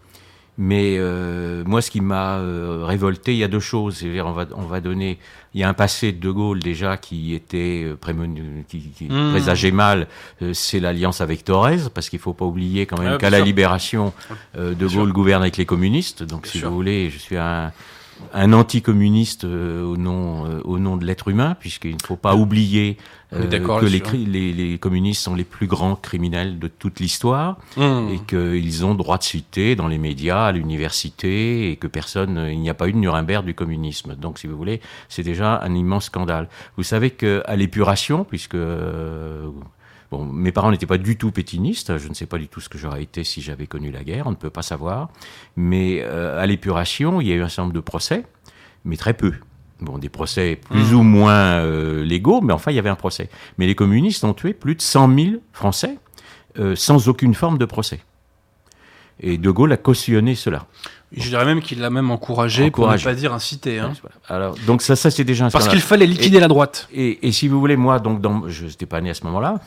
Mais 0.63 0.97
euh, 0.99 1.65
moi, 1.65 1.81
ce 1.81 1.91
qui 1.91 2.03
m'a 2.03 2.37
euh, 2.37 2.85
révolté, 2.85 3.33
il 3.33 3.39
y 3.39 3.45
a 3.45 3.49
deux 3.49 3.61
choses. 3.61 3.97
C'est-à-dire, 3.97 4.27
on 4.27 4.33
va, 4.33 4.45
on 4.55 4.67
va 4.67 4.83
donner. 4.83 5.19
Il 5.55 5.61
y 5.61 5.65
a 5.65 5.69
un 5.71 5.73
passé 5.73 6.13
de 6.13 6.21
De 6.21 6.31
Gaulle 6.31 6.61
déjà 6.61 6.99
qui 6.99 7.35
était 7.35 7.83
euh, 7.87 8.63
qui, 8.69 8.91
qui 8.91 9.07
mmh. 9.07 9.31
présageait 9.31 9.71
mal. 9.71 10.07
c'est 10.53 10.79
l'alliance 10.79 11.23
avec 11.23 11.45
Thorez, 11.45 11.89
parce 11.95 12.11
qu'il 12.11 12.19
faut 12.19 12.35
pas 12.35 12.45
oublier 12.45 12.85
quand 12.85 13.01
même 13.01 13.17
qu'à 13.17 13.31
la 13.31 13.41
libération, 13.41 14.13
De 14.55 14.87
Gaulle 14.87 15.13
gouverne 15.13 15.41
avec 15.41 15.57
les 15.57 15.65
communistes. 15.65 16.25
Donc, 16.25 16.47
si 16.47 16.61
vous 16.61 16.75
voulez, 16.75 17.09
je 17.09 17.17
suis 17.17 17.39
un 17.39 17.73
un 18.33 18.53
anticommuniste 18.53 19.45
euh, 19.45 19.85
au, 19.85 19.97
nom, 19.97 20.47
euh, 20.47 20.61
au 20.65 20.79
nom 20.79 20.97
de 20.97 21.05
l'être 21.05 21.29
humain, 21.29 21.57
puisqu'il 21.59 21.95
ne 21.95 22.03
faut 22.05 22.17
pas 22.17 22.35
oublier 22.35 22.97
euh, 23.33 23.47
que 23.47 23.87
les, 23.87 24.53
les, 24.53 24.79
communistes 24.79 25.23
sont 25.23 25.35
les 25.35 25.45
plus 25.45 25.67
grands 25.67 25.97
criminels 25.97 26.59
de 26.59 26.69
toute 26.69 27.01
l'histoire 27.01 27.59
mmh. 27.77 28.09
et 28.11 28.21
qu'ils 28.27 28.85
ont 28.85 28.95
droit 28.95 29.19
de 29.19 29.23
citer 29.23 29.77
dans 29.77 29.89
les 29.89 29.99
médias, 29.99 30.47
à 30.47 30.53
l'université, 30.53 31.71
et 31.71 31.77
que 31.77 31.87
personne, 31.87 32.49
il 32.51 32.61
n'y 32.61 32.71
a 32.71 32.75
pas 32.75 32.89
eu 32.89 32.93
de 32.93 32.99
Nuremberg 32.99 33.45
du 33.45 33.55
communisme. 33.55 34.15
Donc, 34.15 34.39
si 34.39 34.47
vous 34.47 34.57
voulez, 34.57 34.81
c'est 35.09 35.23
déjà 35.23 35.61
un 35.63 35.75
immense 35.75 36.07
scandale. 36.07 36.49
Vous 36.77 36.83
savez 36.83 37.11
qu'à 37.11 37.57
l'épuration, 37.57 38.25
puisque 38.25 38.57
Bon, 40.11 40.25
mes 40.25 40.51
parents 40.51 40.73
n'étaient 40.73 40.87
pas 40.87 40.99
du 40.99 41.17
tout 41.17 41.31
pétinistes. 41.31 41.97
Je 41.99 42.09
ne 42.09 42.15
sais 42.15 42.27
pas 42.27 42.39
du 42.39 42.49
tout 42.49 42.61
ce 42.61 42.69
que 42.69 42.79
j'aurais 42.79 43.03
été 43.03 43.23
si 43.23 43.41
j'avais 43.41 43.67
connu 43.67 43.93
la 43.93 44.03
guerre. 44.03 44.27
On 44.27 44.31
ne 44.31 44.37
peut 44.37 44.51
pas 44.51 44.63
savoir. 44.63 45.11
Mais 45.57 46.03
euh, 46.03 46.41
à 46.41 46.47
l'épuration, 46.47 47.21
il 47.21 47.29
y 47.29 47.33
a 47.33 47.37
eu 47.37 47.43
un 47.43 47.49
certain 47.49 47.63
nombre 47.63 47.75
de 47.75 47.81
procès, 47.81 48.25
mais 48.85 48.97
très 48.97 49.15
peu. 49.15 49.35
Bon, 49.81 49.99
des 49.99 50.09
procès 50.09 50.61
plus 50.69 50.93
mmh. 50.93 50.97
ou 50.97 51.03
moins 51.03 51.61
euh, 51.61 52.05
légaux, 52.05 52.41
mais 52.43 52.53
enfin, 52.53 52.71
il 52.71 52.75
y 52.75 52.79
avait 52.79 52.91
un 52.91 52.97
procès. 52.97 53.31
Mais 53.57 53.67
les 53.67 53.75
communistes 53.75 54.25
ont 54.25 54.35
tué 54.35 54.53
plus 54.53 54.75
de 54.75 54.83
100 54.83 55.15
000 55.15 55.29
Français 55.53 55.97
euh, 56.59 56.75
sans 56.75 57.09
aucune 57.09 57.35
forme 57.35 57.59
de 57.59 57.65
procès. 57.65 58.01
Et 59.21 59.39
De 59.39 59.51
Gaulle 59.51 59.73
a 59.73 59.77
cautionné 59.77 60.35
cela. 60.35 60.67
Je 61.13 61.29
dirais 61.29 61.45
même 61.45 61.61
qu'il 61.61 61.81
l'a 61.81 61.91
même 61.91 62.11
encouragé, 62.11 62.71
pour 62.71 62.89
ne 62.89 62.97
pas 62.97 63.15
dire 63.15 63.33
incité. 63.33 63.81
Hein. 63.81 63.93
Alors, 64.29 64.55
donc 64.67 64.81
ça, 64.81 64.95
ça 64.95 65.11
c'est 65.11 65.25
déjà 65.25 65.47
un 65.47 65.51
Parce 65.51 65.69
qu'il 65.69 65.81
fallait 65.81 66.07
liquider 66.07 66.39
la 66.39 66.47
droite. 66.47 66.89
Et, 66.93 67.27
et, 67.27 67.33
si 67.33 67.49
vous 67.49 67.59
voulez, 67.59 67.77
moi, 67.77 67.99
donc, 67.99 68.21
dans, 68.21 68.49
je 68.49 68.67
n'étais 68.67 68.87
pas 68.87 69.01
né 69.01 69.11
à 69.11 69.15
ce 69.15 69.25
moment-là, 69.25 69.59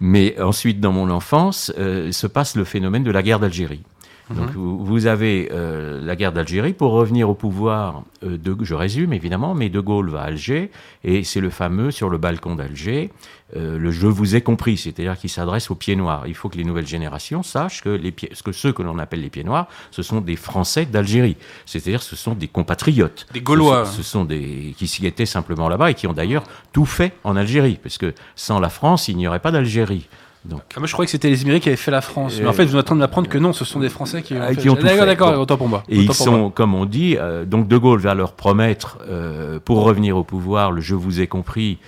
mais 0.00 0.40
ensuite, 0.40 0.80
dans 0.80 0.92
mon 0.92 1.10
enfance, 1.10 1.72
euh, 1.78 2.10
se 2.10 2.26
passe 2.26 2.56
le 2.56 2.64
phénomène 2.64 3.04
de 3.04 3.10
la 3.10 3.22
guerre 3.22 3.38
d'Algérie. 3.38 3.82
Donc 4.30 4.54
mhm. 4.54 4.84
vous, 4.84 5.06
avez 5.06 5.48
euh, 5.52 6.00
la 6.04 6.16
guerre 6.16 6.32
d'Algérie 6.32 6.72
pour 6.72 6.92
revenir 6.92 7.28
au 7.30 7.34
pouvoir. 7.34 8.02
Euh, 8.24 8.36
de, 8.36 8.56
je 8.62 8.74
résume 8.74 9.12
évidemment, 9.12 9.54
mais 9.54 9.68
De 9.68 9.80
Gaulle 9.80 10.10
va 10.10 10.22
à 10.22 10.24
Alger 10.24 10.70
et 11.04 11.24
c'est 11.24 11.40
le 11.40 11.50
fameux 11.50 11.90
sur 11.90 12.10
le 12.10 12.18
balcon 12.18 12.54
d'Alger 12.54 13.10
euh, 13.56 13.78
le 13.78 13.90
je 13.90 14.06
vous 14.06 14.36
ai 14.36 14.42
compris, 14.42 14.76
c'est-à-dire 14.76 15.18
qu'il 15.18 15.30
s'adresse 15.30 15.70
aux 15.70 15.74
pieds 15.74 15.96
noirs. 15.96 16.24
Il 16.26 16.34
faut 16.34 16.48
que 16.48 16.58
les 16.58 16.64
nouvelles 16.64 16.86
générations 16.86 17.42
sachent 17.42 17.82
que, 17.82 17.88
les 17.88 18.12
pieds, 18.12 18.30
que 18.44 18.52
ceux 18.52 18.72
que 18.72 18.82
l'on 18.82 18.98
appelle 18.98 19.22
les 19.22 19.30
pieds 19.30 19.44
noirs, 19.44 19.68
ce 19.90 20.02
sont 20.02 20.20
des 20.20 20.36
Français 20.36 20.84
d'Algérie, 20.84 21.36
c'est-à-dire 21.64 22.02
ce 22.02 22.14
sont 22.14 22.34
des 22.34 22.48
compatriotes, 22.48 23.26
des 23.32 23.40
Gaulois, 23.40 23.86
ce, 23.86 24.02
sont 24.02 24.24
des 24.24 24.74
qui 24.76 24.86
s'y 24.86 25.06
étaient 25.06 25.26
simplement 25.26 25.68
là-bas 25.68 25.90
et 25.90 25.94
qui 25.94 26.06
ont 26.06 26.12
d'ailleurs 26.12 26.44
tout 26.72 26.84
fait 26.84 27.14
en 27.24 27.36
Algérie, 27.36 27.78
parce 27.82 27.96
que 27.96 28.12
sans 28.36 28.60
la 28.60 28.68
France, 28.68 29.08
il 29.08 29.16
n'y 29.16 29.26
aurait 29.26 29.40
pas 29.40 29.50
d'Algérie. 29.50 30.06
Donc. 30.48 30.62
Ah, 30.74 30.78
moi, 30.78 30.86
je 30.86 30.92
croyais 30.92 31.06
que 31.06 31.10
c'était 31.10 31.28
les 31.28 31.42
Émirats 31.42 31.60
qui 31.60 31.68
avaient 31.68 31.76
fait 31.76 31.90
la 31.90 32.00
France. 32.00 32.38
Mais 32.40 32.46
en 32.46 32.52
fait, 32.52 32.64
vous 32.64 32.76
êtes 32.76 32.80
en 32.80 32.86
train 32.86 32.94
de 32.94 33.00
m'apprendre 33.00 33.28
que 33.28 33.38
non, 33.38 33.52
ce 33.52 33.64
sont 33.64 33.80
des 33.80 33.90
Français 33.90 34.22
qui, 34.22 34.34
ont, 34.34 34.40
ah, 34.42 34.54
qui 34.54 34.70
ont 34.70 34.76
tout 34.76 34.86
fait. 34.86 35.06
D'accord, 35.06 35.38
autant 35.38 35.56
pour 35.56 35.68
moi. 35.68 35.84
Et 35.88 35.98
ils 35.98 36.12
sont, 36.12 36.50
comme 36.50 36.74
on 36.74 36.86
dit, 36.86 37.16
euh, 37.18 37.44
donc 37.44 37.68
De 37.68 37.76
Gaulle 37.76 38.00
va 38.00 38.14
leur 38.14 38.32
promettre, 38.32 38.98
euh, 39.08 39.60
pour 39.60 39.82
revenir 39.82 40.16
au 40.16 40.24
pouvoir, 40.24 40.72
le 40.72 40.80
je 40.80 40.94
vous 40.94 41.20
ai 41.20 41.26
compris. 41.26 41.78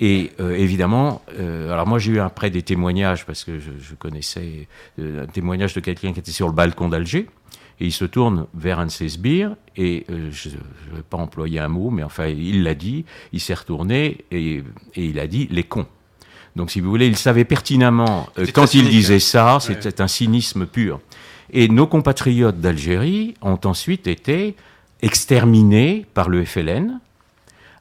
Et 0.00 0.32
euh, 0.40 0.56
évidemment, 0.56 1.22
alors 1.38 1.86
moi 1.86 1.98
j'ai 1.98 2.12
eu 2.12 2.18
après 2.18 2.50
des 2.50 2.62
témoignages, 2.62 3.24
parce 3.24 3.44
que 3.44 3.58
je, 3.58 3.94
connaissais 3.94 4.66
un 4.98 5.26
témoignage 5.26 5.74
de 5.74 5.80
quelqu'un 5.80 6.12
qui 6.12 6.18
était 6.18 6.32
sur 6.32 6.48
le 6.48 6.54
balcon 6.54 6.88
d'Alger, 6.88 7.28
et 7.78 7.86
il 7.86 7.92
se 7.92 8.04
tourne 8.04 8.46
vers 8.54 8.80
un 8.80 8.86
de 8.86 8.90
ses 8.90 9.10
sbires, 9.10 9.54
et 9.76 10.06
je 10.08 10.48
ne 10.48 10.96
vais 10.96 11.02
pas 11.08 11.18
employer 11.18 11.60
un 11.60 11.68
mot, 11.68 11.90
mais 11.90 12.02
enfin 12.02 12.26
il 12.26 12.64
l'a 12.64 12.74
dit, 12.74 13.04
il 13.32 13.40
s'est 13.40 13.54
retourné, 13.54 14.24
et, 14.30 14.62
et 14.96 15.04
il 15.04 15.20
a 15.20 15.26
dit 15.26 15.46
les 15.50 15.62
cons. 15.62 15.86
Donc, 16.56 16.70
si 16.70 16.80
vous 16.80 16.90
voulez, 16.90 17.06
il 17.06 17.16
savait 17.16 17.44
pertinemment, 17.44 18.28
euh, 18.38 18.46
quand 18.52 18.74
il 18.74 18.88
disait 18.88 19.20
ça, 19.20 19.58
c'était 19.60 20.00
un 20.00 20.08
cynisme 20.08 20.66
pur. 20.66 21.00
Et 21.50 21.68
nos 21.68 21.86
compatriotes 21.86 22.60
d'Algérie 22.60 23.34
ont 23.42 23.58
ensuite 23.64 24.06
été 24.06 24.54
exterminés 25.02 26.06
par 26.14 26.28
le 26.28 26.44
FLN, 26.44 27.00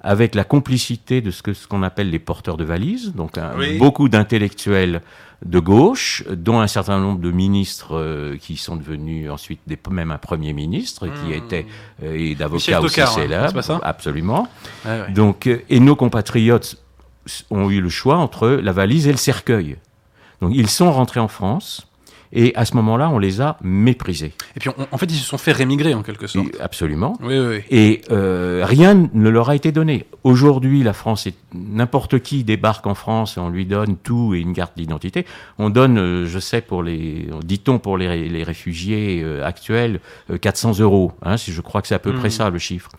avec 0.01 0.35
la 0.35 0.43
complicité 0.43 1.21
de 1.21 1.31
ce 1.31 1.43
qu'on 1.43 1.53
ce 1.53 1.67
qu'on 1.67 1.83
appelle 1.83 2.09
les 2.09 2.19
porteurs 2.19 2.57
de 2.57 2.63
valises, 2.63 3.13
donc 3.13 3.33
beaucoup 3.77 4.09
d'intellectuels 4.09 5.01
de 5.45 5.59
gauche, 5.59 6.23
dont 6.29 6.59
un 6.59 6.67
certain 6.67 6.99
nombre 6.99 7.19
de 7.19 7.31
ministres 7.31 7.95
euh, 7.95 8.37
qui 8.37 8.57
sont 8.57 8.75
devenus 8.75 9.29
ensuite 9.29 9.59
des, 9.65 9.77
même 9.89 10.11
un 10.11 10.17
premier 10.17 10.53
ministre, 10.53 11.07
qui 11.07 11.31
hmm. 11.31 11.45
était 11.45 11.65
euh, 12.03 12.15
et 12.15 12.35
d'avocats 12.35 12.81
aussi 12.81 13.01
hein, 13.01 13.07
célèbres, 13.07 13.79
absolument. 13.83 14.47
Donc, 15.09 15.47
et 15.47 15.79
nos 15.79 15.95
compatriotes 15.95 16.77
ont 17.49 17.69
eu 17.69 17.81
le 17.81 17.89
choix 17.89 18.17
entre 18.17 18.47
la 18.49 18.71
valise 18.71 19.07
et 19.07 19.11
le 19.11 19.17
cercueil. 19.17 19.77
Donc 20.41 20.51
ils 20.55 20.69
sont 20.69 20.91
rentrés 20.91 21.19
en 21.19 21.27
France. 21.27 21.87
Et 22.33 22.53
à 22.55 22.63
ce 22.63 22.75
moment-là, 22.77 23.09
on 23.09 23.19
les 23.19 23.41
a 23.41 23.57
méprisés. 23.61 24.31
Et 24.55 24.59
puis, 24.59 24.69
en 24.69 24.97
fait, 24.97 25.05
ils 25.07 25.17
se 25.17 25.25
sont 25.25 25.37
fait 25.37 25.51
rémigrer 25.51 25.93
en 25.93 26.01
quelque 26.01 26.27
sorte. 26.27 26.47
absolument. 26.61 27.17
Oui, 27.21 27.37
oui. 27.37 27.57
Et 27.69 28.01
euh, 28.09 28.63
rien 28.65 29.09
ne 29.13 29.29
leur 29.29 29.49
a 29.49 29.55
été 29.55 29.73
donné. 29.73 30.05
Aujourd'hui, 30.23 30.81
la 30.81 30.93
France, 30.93 31.27
est 31.27 31.35
n'importe 31.53 32.19
qui 32.19 32.45
débarque 32.45 32.87
en 32.87 32.95
France, 32.95 33.35
on 33.37 33.49
lui 33.49 33.65
donne 33.65 33.97
tout 33.97 34.33
et 34.33 34.39
une 34.39 34.53
carte 34.53 34.77
d'identité. 34.77 35.25
On 35.57 35.69
donne, 35.69 35.97
euh, 35.97 36.25
je 36.25 36.39
sais, 36.39 36.61
pour 36.61 36.83
les, 36.83 37.27
dit-on 37.43 37.79
pour 37.79 37.97
les, 37.97 38.29
les 38.29 38.43
réfugiés 38.43 39.21
euh, 39.21 39.45
actuels, 39.45 39.99
400 40.39 40.79
euros. 40.79 41.11
Hein, 41.23 41.35
si 41.35 41.51
je 41.51 41.59
crois 41.59 41.81
que 41.81 41.89
c'est 41.89 41.95
à 41.95 41.99
peu 41.99 42.13
près 42.13 42.29
hmm. 42.29 42.31
ça 42.31 42.49
le 42.49 42.59
chiffre. 42.59 42.91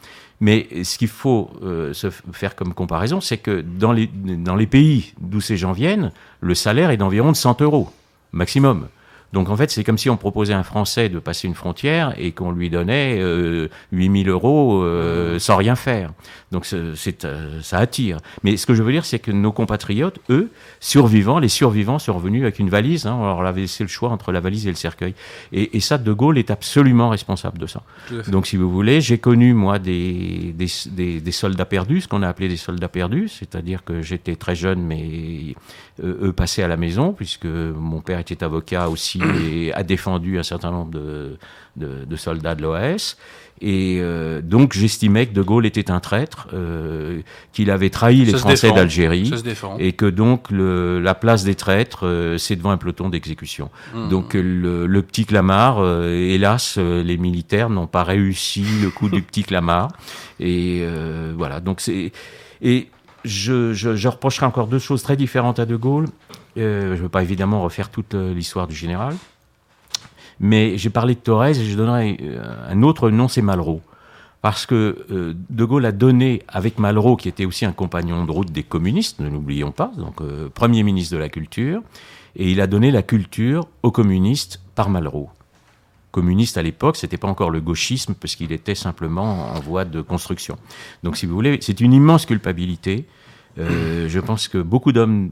Mais 0.43 0.67
ce 0.83 0.99
qu'il 0.99 1.07
faut 1.07 1.51
euh, 1.63 1.93
se 1.93 2.09
faire 2.33 2.57
comme 2.57 2.75
comparaison, 2.75 3.21
c'est 3.21 3.37
que 3.37 3.61
dans 3.61 3.93
les, 3.93 4.67
pays 4.67 5.15
d'où 5.21 5.41
ces 5.41 5.57
gens 5.57 5.71
viennent, 5.71 6.11
le 6.41 6.57
salaire 6.57 6.91
est 6.91 6.97
d'environ 6.97 7.31
de 7.31 7.37
100 7.37 7.63
euros 7.63 7.91
maximum. 8.33 8.89
Donc 9.33 9.51
en 9.51 9.57
fait, 9.57 9.71
c'est 9.71 9.85
comme 9.85 9.99
si 9.99 10.11
on 10.11 10.17
proposait 10.17 10.53
à 10.53 10.59
un 10.59 10.65
Français 10.65 11.09
de 11.09 11.21
passer 11.21 11.47
une 11.47 11.55
frontière 11.55 12.13
et 12.19 12.33
qu'on 12.33 12.51
lui 12.51 12.71
donnait 12.71 13.21
euh, 13.21 13.69
8000 13.93 14.31
euros 14.31 14.83
euh, 14.83 15.39
sans 15.39 15.55
rien 15.55 15.77
faire. 15.77 16.11
Donc 16.53 16.67
c'est, 16.67 17.25
euh, 17.25 17.61
ça 17.63 17.79
attire. 17.79 18.19
Mais 18.43 18.59
ce 18.59 18.67
que 18.67 18.75
je 18.75 18.83
veux 18.83 18.93
dire, 18.93 19.07
c'est 19.07 19.19
que 19.19 19.33
nos 19.33 19.53
compatriotes, 19.53 20.19
eux, 20.29 20.51
survivants, 20.81 21.39
les 21.39 21.49
survivants 21.49 21.99
sont 21.99 22.13
revenus 22.13 22.43
avec 22.43 22.59
une 22.59 22.69
valise. 22.69 23.07
Hein, 23.07 23.17
on 23.19 23.25
leur 23.25 23.47
avait 23.47 23.63
laissé 23.63 23.83
le 23.83 23.89
choix 23.89 24.11
entre 24.11 24.33
la 24.33 24.41
valise 24.41 24.67
et 24.67 24.71
le 24.71 24.77
cercueil. 24.77 25.15
Et, 25.53 25.77
et 25.77 25.81
ça, 25.81 25.97
De 25.97 26.13
Gaulle 26.13 26.37
est 26.37 26.51
absolument 26.51 27.09
responsable 27.09 27.59
de 27.59 27.67
ça. 27.67 27.83
Donc 28.29 28.47
si 28.47 28.57
vous 28.59 28.71
voulez, 28.71 29.01
j'ai 29.01 29.17
connu, 29.17 29.55
moi, 29.55 29.79
des, 29.79 30.53
des, 30.55 30.67
des, 30.91 31.21
des 31.21 31.33
soldats 31.33 31.65
perdus, 31.65 32.03
ce 32.03 32.09
qu'on 32.09 32.23
a 32.23 32.29
appelé 32.29 32.49
des 32.49 32.59
soldats 32.59 32.89
perdus, 32.89 33.29
c'est-à-dire 33.29 33.83
que 33.83 34.03
j'étais 34.03 34.37
très 34.37 34.55
jeune, 34.55 34.83
mais 34.83 35.55
euh, 36.05 36.29
eux 36.29 36.33
passaient 36.33 36.63
à 36.63 36.69
la 36.69 36.77
maison, 36.77 37.15
puisque 37.15 37.47
mon 37.47 38.03
père 38.03 38.19
était 38.19 38.45
avocat 38.45 38.91
aussi 38.91 39.21
et 39.49 39.73
a 39.73 39.83
défendu 39.83 40.39
un 40.39 40.43
certain 40.43 40.71
nombre 40.71 40.91
de, 40.91 41.39
de, 41.77 42.17
soldats 42.17 42.55
de 42.55 42.63
l'OAS. 42.63 43.17
Et 43.63 43.99
euh, 44.01 44.43
donc 44.43 44.73
j'estimais 44.73 45.27
que 45.27 45.33
De 45.33 45.41
Gaulle 45.41 45.67
était 45.67 45.91
un 45.91 46.01
traître, 46.01 46.49
euh, 46.53 47.23
qu'il 47.53 47.71
avait 47.71 47.91
trahi 47.91 48.25
les 48.25 48.33
Français 48.33 48.73
d'Algérie, 48.73 49.33
et 49.79 49.93
que 49.93 50.07
donc 50.07 50.51
le, 50.51 51.01
la 51.01 51.15
place 51.15 51.45
des 51.45 51.55
traîtres, 51.55 52.37
c'est 52.39 52.57
devant 52.57 52.73
un 52.73 52.77
peloton 52.77 53.09
d'exécution. 53.09 53.71
Mmh. 53.95 54.09
Donc 54.09 54.35
le, 54.35 54.87
le, 54.87 55.03
petit 55.03 55.25
Clamart, 55.25 55.83
hélas, 56.05 56.77
les 56.77 57.17
militaires 57.17 57.71
n'ont 57.71 57.87
pas 57.87 58.03
réussi 58.03 58.65
le 58.83 58.91
coup 58.91 59.09
du 59.09 59.23
petit 59.23 59.45
Clamart. 59.45 59.89
Et 60.41 60.85
voilà, 61.37 61.61
donc 61.61 61.81
c'est... 61.81 62.13
Et 62.61 62.89
je, 63.25 63.73
je, 63.73 64.09
reprocherai 64.09 64.47
encore 64.47 64.67
deux 64.67 64.79
choses 64.79 65.03
très 65.03 65.17
différentes 65.17 65.59
à 65.59 65.67
De 65.67 65.77
Gaulle. 65.77 66.07
Euh, 66.59 66.89
je 66.91 66.97
ne 66.99 67.03
veux 67.03 67.09
pas 67.09 67.23
évidemment 67.23 67.63
refaire 67.63 67.89
toute 67.89 68.15
euh, 68.15 68.35
l'histoire 68.35 68.67
du 68.67 68.75
général. 68.75 69.15
Mais 70.41 70.77
j'ai 70.79 70.91
parlé 70.91 71.15
de 71.15 71.21
Torres 71.21 71.47
et 71.47 71.55
je 71.55 71.77
donnerai 71.77 72.19
euh, 72.23 72.69
un 72.69 72.83
autre 72.83 73.11
nom, 73.11 73.29
c'est 73.29 73.43
Malraux. 73.43 73.81
Parce 74.41 74.67
que 74.67 75.37
De 75.51 75.65
Gaulle 75.65 75.87
a 75.87 75.93
donné, 75.93 76.43
avec 76.49 76.81
Malraux, 76.81 77.15
qui 77.17 77.29
était 77.29 77.45
aussi 77.45 77.65
un 77.65 77.71
compagnon 77.71 78.25
de 78.25 78.31
route 78.33 78.51
des 78.51 78.65
communistes, 78.65 79.21
ne 79.21 79.29
l'oublions 79.29 79.71
pas, 79.71 79.93
donc 79.97 80.17
Premier 80.53 80.83
ministre 80.83 81.15
de 81.15 81.21
la 81.21 81.29
Culture, 81.29 81.81
et 82.35 82.51
il 82.51 82.61
a 82.61 82.67
donné 82.67 82.91
la 82.91 83.05
culture 83.05 83.69
aux 83.85 83.93
communistes 83.93 84.61
par 84.75 84.91
Malraux 84.91 85.31
communiste 86.13 86.59
à 86.59 86.63
l'époque, 86.63 86.97
c'était 86.97 87.17
pas 87.17 87.27
encore 87.27 87.51
le 87.51 87.61
gauchisme 87.61 88.15
parce 88.15 88.37
qu'il 88.37 88.53
était 88.53 88.77
simplement 88.77 89.51
en 89.55 89.59
voie 89.59 89.85
de 89.85 90.01
construction. 90.03 90.57
Donc, 91.03 91.17
si 91.17 91.27
vous 91.27 91.35
voulez, 91.35 91.59
c'est 91.61 91.81
une 91.81 91.93
immense 91.93 92.27
culpabilité. 92.27 93.07
Euh, 93.59 94.09
je 94.09 94.21
pense 94.21 94.47
que 94.47 94.59
beaucoup 94.59 94.93
d'hommes 94.93 95.31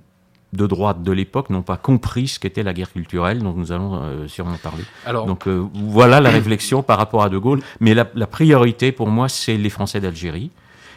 de 0.52 0.66
droite 0.66 1.02
de 1.02 1.12
l'époque 1.12 1.50
n'ont 1.50 1.62
pas 1.62 1.76
compris 1.76 2.28
ce 2.28 2.38
qu'était 2.40 2.62
la 2.62 2.73
guerre 2.73 2.92
culturelle, 2.92 3.38
dont 3.40 3.52
nous 3.52 3.73
allons 3.73 4.00
euh, 4.02 4.28
sûrement 4.28 4.57
parler. 4.62 4.83
Alors, 5.07 5.26
Donc 5.26 5.47
euh, 5.47 5.66
voilà 5.75 6.21
la 6.21 6.30
réflexion 6.30 6.83
par 6.83 6.99
rapport 6.99 7.23
à 7.23 7.28
De 7.28 7.38
Gaulle. 7.38 7.61
Mais 7.78 7.95
la, 7.95 8.04
priorité 8.04 8.92
pour 8.92 9.09
moi, 9.09 9.28
c'est 9.28 9.57
les 9.57 9.71
Français 9.71 10.00
d'Algérie. 10.00 10.50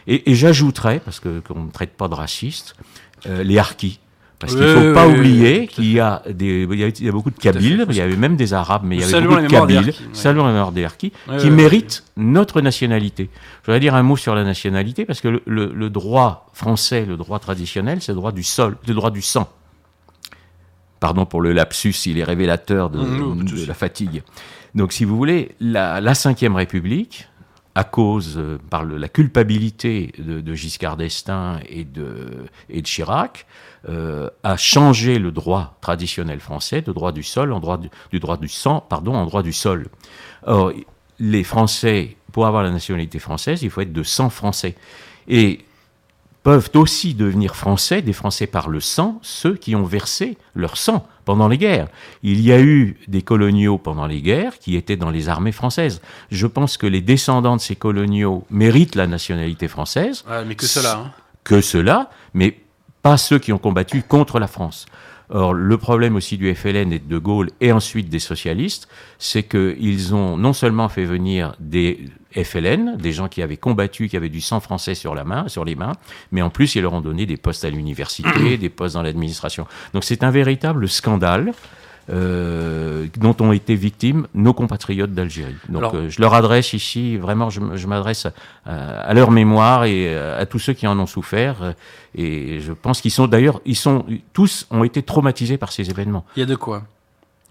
Et, 0.06 0.30
et 0.30 0.34
j'ajouterais, 0.34 1.00
parce 1.00 1.20
que 1.20 1.40
qu'on 1.40 1.64
ne 1.64 1.70
traite 1.70 1.96
pas 1.96 2.08
de 2.08 2.14
racistes, 2.14 2.76
les 3.26 3.56
harkis 3.56 4.00
Parce 4.44 4.56
qu'il 4.56 4.66
ne 4.66 4.88
faut 4.88 4.94
pas 4.94 5.08
oublier 5.08 5.66
qu'il 5.66 5.90
y 5.90 6.00
a 6.00 6.22
des, 6.28 6.66
il 6.70 7.04
y 7.04 7.08
a, 7.08 7.12
beaucoup 7.12 7.30
de 7.30 7.38
Kabyles, 7.38 7.86
il 7.88 7.96
y 7.96 8.00
avait 8.00 8.16
même 8.16 8.36
des 8.36 8.52
Arabes, 8.52 8.82
mais 8.84 8.96
il 8.96 9.00
y 9.00 9.04
avait 9.04 9.26
beaucoup 9.26 9.40
de 9.40 9.46
Kabyles, 9.48 9.94
saluons 10.12 10.44
la 10.44 10.52
mémoire 10.52 10.72
des 10.72 10.84
Harkis, 10.84 11.12
qui 11.38 11.50
méritent 11.50 12.04
notre 12.16 12.60
nationalité. 12.60 13.30
Je 13.62 13.66
voudrais 13.66 13.80
dire 13.80 13.94
un 13.94 14.02
mot 14.02 14.16
sur 14.16 14.34
la 14.34 14.44
nationalité, 14.44 15.06
parce 15.06 15.20
que 15.20 15.42
le, 15.46 15.90
droit 15.90 16.50
français, 16.52 17.06
le 17.06 17.16
droit 17.16 17.38
traditionnel, 17.38 18.02
c'est 18.02 18.12
le 18.12 18.16
droit 18.16 18.32
du 18.32 18.42
sol, 18.42 18.76
le 18.86 18.94
droit 18.94 19.10
du 19.10 19.22
sang. 19.22 19.48
Pardon 21.00 21.24
pour 21.26 21.40
le 21.40 21.52
lapsus, 21.52 21.94
il 22.06 22.18
est 22.18 22.24
révélateur 22.24 22.90
de, 22.90 22.98
mmh, 22.98 23.66
la 23.66 23.74
fatigue. 23.74 24.22
Donc, 24.74 24.92
si 24.92 25.04
vous 25.04 25.16
voulez, 25.16 25.52
la, 25.60 26.00
la 26.00 26.12
Ve 26.12 26.54
République, 26.54 27.28
à 27.74 27.84
cause, 27.84 28.34
euh, 28.38 28.58
par 28.70 28.84
la 28.84 29.08
culpabilité 29.08 30.12
de, 30.18 30.54
Giscard 30.54 30.96
d'Estaing 30.96 31.60
et 31.68 31.84
de, 31.84 32.46
et 32.68 32.82
de 32.82 32.86
Chirac, 32.86 33.46
euh, 33.88 34.30
a 34.42 34.56
changé 34.56 35.18
le 35.18 35.30
droit 35.30 35.76
traditionnel 35.80 36.40
français 36.40 36.80
de 36.80 36.90
droit 36.92 37.12
du 37.12 37.22
sol 37.22 37.52
en 37.52 37.60
droit 37.60 37.78
du, 37.78 38.18
droit 38.18 38.36
du 38.36 38.48
sang, 38.48 38.80
pardon, 38.80 39.14
en 39.14 39.26
droit 39.26 39.42
du 39.42 39.52
sol. 39.52 39.88
Or, 40.46 40.72
les 41.18 41.44
Français, 41.44 42.16
pour 42.32 42.46
avoir 42.46 42.62
la 42.62 42.70
nationalité 42.70 43.18
française, 43.18 43.62
il 43.62 43.70
faut 43.70 43.82
être 43.82 43.92
de 43.92 44.02
sang 44.02 44.30
français. 44.30 44.74
Et 45.28 45.64
peuvent 46.44 46.70
aussi 46.74 47.14
devenir 47.14 47.56
français, 47.56 48.02
des 48.02 48.12
Français 48.12 48.46
par 48.46 48.68
le 48.68 48.80
sang, 48.80 49.18
ceux 49.22 49.54
qui 49.54 49.74
ont 49.74 49.84
versé 49.84 50.36
leur 50.54 50.76
sang 50.76 51.06
pendant 51.24 51.48
les 51.48 51.58
guerres. 51.58 51.88
Il 52.22 52.40
y 52.40 52.52
a 52.52 52.60
eu 52.60 52.98
des 53.08 53.22
coloniaux 53.22 53.78
pendant 53.78 54.06
les 54.06 54.20
guerres 54.20 54.58
qui 54.58 54.76
étaient 54.76 54.96
dans 54.96 55.10
les 55.10 55.28
armées 55.28 55.52
françaises. 55.52 56.02
Je 56.30 56.46
pense 56.46 56.76
que 56.76 56.86
les 56.86 57.00
descendants 57.00 57.56
de 57.56 57.60
ces 57.60 57.76
coloniaux 57.76 58.46
méritent 58.50 58.94
la 58.94 59.06
nationalité 59.06 59.68
française. 59.68 60.24
mais 60.46 60.54
que 60.54 60.66
cela. 60.66 60.98
Hein. 60.98 61.12
Que 61.44 61.60
cela, 61.60 62.10
mais 62.34 62.58
pas 63.04 63.18
ceux 63.18 63.38
qui 63.38 63.52
ont 63.52 63.58
combattu 63.58 64.02
contre 64.02 64.40
la 64.40 64.46
France. 64.46 64.86
Or, 65.28 65.52
le 65.52 65.76
problème 65.76 66.16
aussi 66.16 66.38
du 66.38 66.54
FLN 66.54 66.90
et 66.90 66.98
de 66.98 67.06
De 67.06 67.18
Gaulle 67.18 67.50
et 67.60 67.70
ensuite 67.70 68.08
des 68.08 68.18
socialistes, 68.18 68.88
c'est 69.18 69.42
qu'ils 69.42 70.14
ont 70.14 70.38
non 70.38 70.54
seulement 70.54 70.88
fait 70.88 71.04
venir 71.04 71.54
des 71.60 72.06
FLN, 72.32 72.96
des 72.96 73.12
gens 73.12 73.28
qui 73.28 73.42
avaient 73.42 73.58
combattu, 73.58 74.08
qui 74.08 74.16
avaient 74.16 74.30
du 74.30 74.40
sang 74.40 74.58
français 74.58 74.94
sur, 74.94 75.14
la 75.14 75.24
main, 75.24 75.48
sur 75.48 75.66
les 75.66 75.74
mains, 75.74 75.92
mais 76.32 76.40
en 76.40 76.48
plus, 76.48 76.76
ils 76.76 76.82
leur 76.82 76.94
ont 76.94 77.02
donné 77.02 77.26
des 77.26 77.36
postes 77.36 77.66
à 77.66 77.70
l'université, 77.70 78.56
des 78.58 78.70
postes 78.70 78.94
dans 78.94 79.02
l'administration. 79.02 79.66
Donc 79.92 80.04
c'est 80.04 80.24
un 80.24 80.30
véritable 80.30 80.88
scandale. 80.88 81.52
Euh, 82.10 83.06
dont 83.16 83.34
ont 83.40 83.52
été 83.52 83.74
victimes 83.74 84.26
nos 84.34 84.52
compatriotes 84.52 85.14
d'Algérie. 85.14 85.56
Donc 85.70 85.94
euh, 85.94 86.10
je 86.10 86.20
leur 86.20 86.34
adresse 86.34 86.74
ici, 86.74 87.16
vraiment, 87.16 87.48
je, 87.48 87.86
m'adresse 87.86 88.26
à, 88.66 89.14
leur 89.14 89.30
mémoire 89.30 89.84
et 89.84 90.14
à 90.14 90.44
tous 90.44 90.58
ceux 90.58 90.74
qui 90.74 90.86
en 90.86 90.98
ont 90.98 91.06
souffert. 91.06 91.74
Et 92.14 92.60
je 92.60 92.72
pense 92.72 93.00
qu'ils 93.00 93.10
sont 93.10 93.26
d'ailleurs, 93.26 93.60
ils 93.64 93.76
sont 93.76 94.04
tous 94.34 94.66
ont 94.70 94.84
été 94.84 95.02
traumatisés 95.02 95.56
par 95.56 95.72
ces 95.72 95.88
événements. 95.88 96.26
Il 96.36 96.40
y 96.40 96.42
a 96.42 96.46
de 96.46 96.56
quoi. 96.56 96.82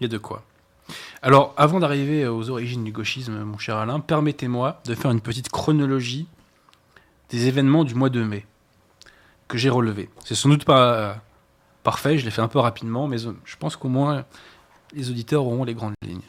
Il 0.00 0.04
y 0.04 0.06
a 0.06 0.08
de 0.08 0.18
quoi. 0.18 0.42
Alors, 1.22 1.54
avant 1.56 1.80
d'arriver 1.80 2.26
aux 2.28 2.50
origines 2.50 2.84
du 2.84 2.92
gauchisme, 2.92 3.42
mon 3.42 3.58
cher 3.58 3.76
Alain, 3.76 3.98
permettez-moi 3.98 4.82
de 4.84 4.94
faire 4.94 5.10
une 5.10 5.20
petite 5.22 5.48
chronologie 5.48 6.28
des 7.30 7.48
événements 7.48 7.82
du 7.82 7.94
mois 7.94 8.10
de 8.10 8.22
mai 8.22 8.46
que 9.48 9.58
j'ai 9.58 9.70
relevés. 9.70 10.08
C'est 10.24 10.34
sans 10.34 10.48
doute 10.48 10.64
pas 10.64 11.16
parfait, 11.84 12.18
je 12.18 12.24
l'ai 12.24 12.32
fait 12.32 12.42
un 12.42 12.48
peu 12.48 12.58
rapidement, 12.58 13.06
mais 13.06 13.18
je 13.18 13.56
pense 13.58 13.76
qu'au 13.76 13.88
moins 13.88 14.24
les 14.92 15.10
auditeurs 15.10 15.44
auront 15.44 15.64
les 15.64 15.74
grandes 15.74 15.94
lignes. 16.02 16.20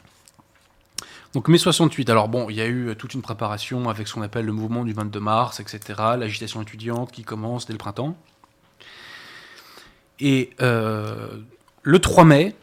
Donc 1.32 1.48
mai 1.48 1.58
68, 1.58 2.08
alors 2.08 2.28
bon, 2.28 2.48
il 2.48 2.56
y 2.56 2.60
a 2.60 2.66
eu 2.66 2.94
toute 2.96 3.14
une 3.14 3.22
préparation 3.22 3.88
avec 3.90 4.08
ce 4.08 4.14
qu'on 4.14 4.22
appelle 4.22 4.46
le 4.46 4.52
mouvement 4.52 4.84
du 4.84 4.92
22 4.92 5.20
mars, 5.20 5.60
etc., 5.60 5.80
l'agitation 6.18 6.62
étudiante 6.62 7.12
qui 7.12 7.24
commence 7.24 7.66
dès 7.66 7.72
le 7.72 7.78
printemps. 7.78 8.16
Et 10.18 10.50
euh, 10.62 11.40
le 11.82 11.98
3 11.98 12.24
mai 12.24 12.54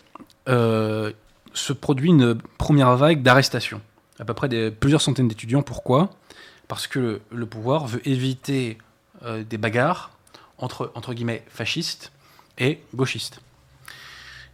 euh, 0.50 1.12
se 1.54 1.74
produit 1.74 2.10
une 2.10 2.36
première 2.58 2.96
vague 2.96 3.22
d'arrestations, 3.22 3.82
à 4.20 4.26
peu 4.26 4.34
près 4.34 4.72
plusieurs 4.72 5.02
centaines 5.02 5.28
d'étudiants. 5.28 5.62
Pourquoi? 5.62 6.10
Parce 6.68 6.88
que 6.88 7.22
le, 7.30 7.46
pouvoir 7.46 7.86
veut 7.86 8.08
éviter 8.08 8.80
euh, 9.24 9.44
des 9.44 9.58
bagarres 9.58 10.12
entre, 10.58 10.92
entre 10.96 11.14
guillemets, 11.14 11.44
fascistes 11.48 12.12
et 12.58 12.82
gauchistes. 12.94 13.42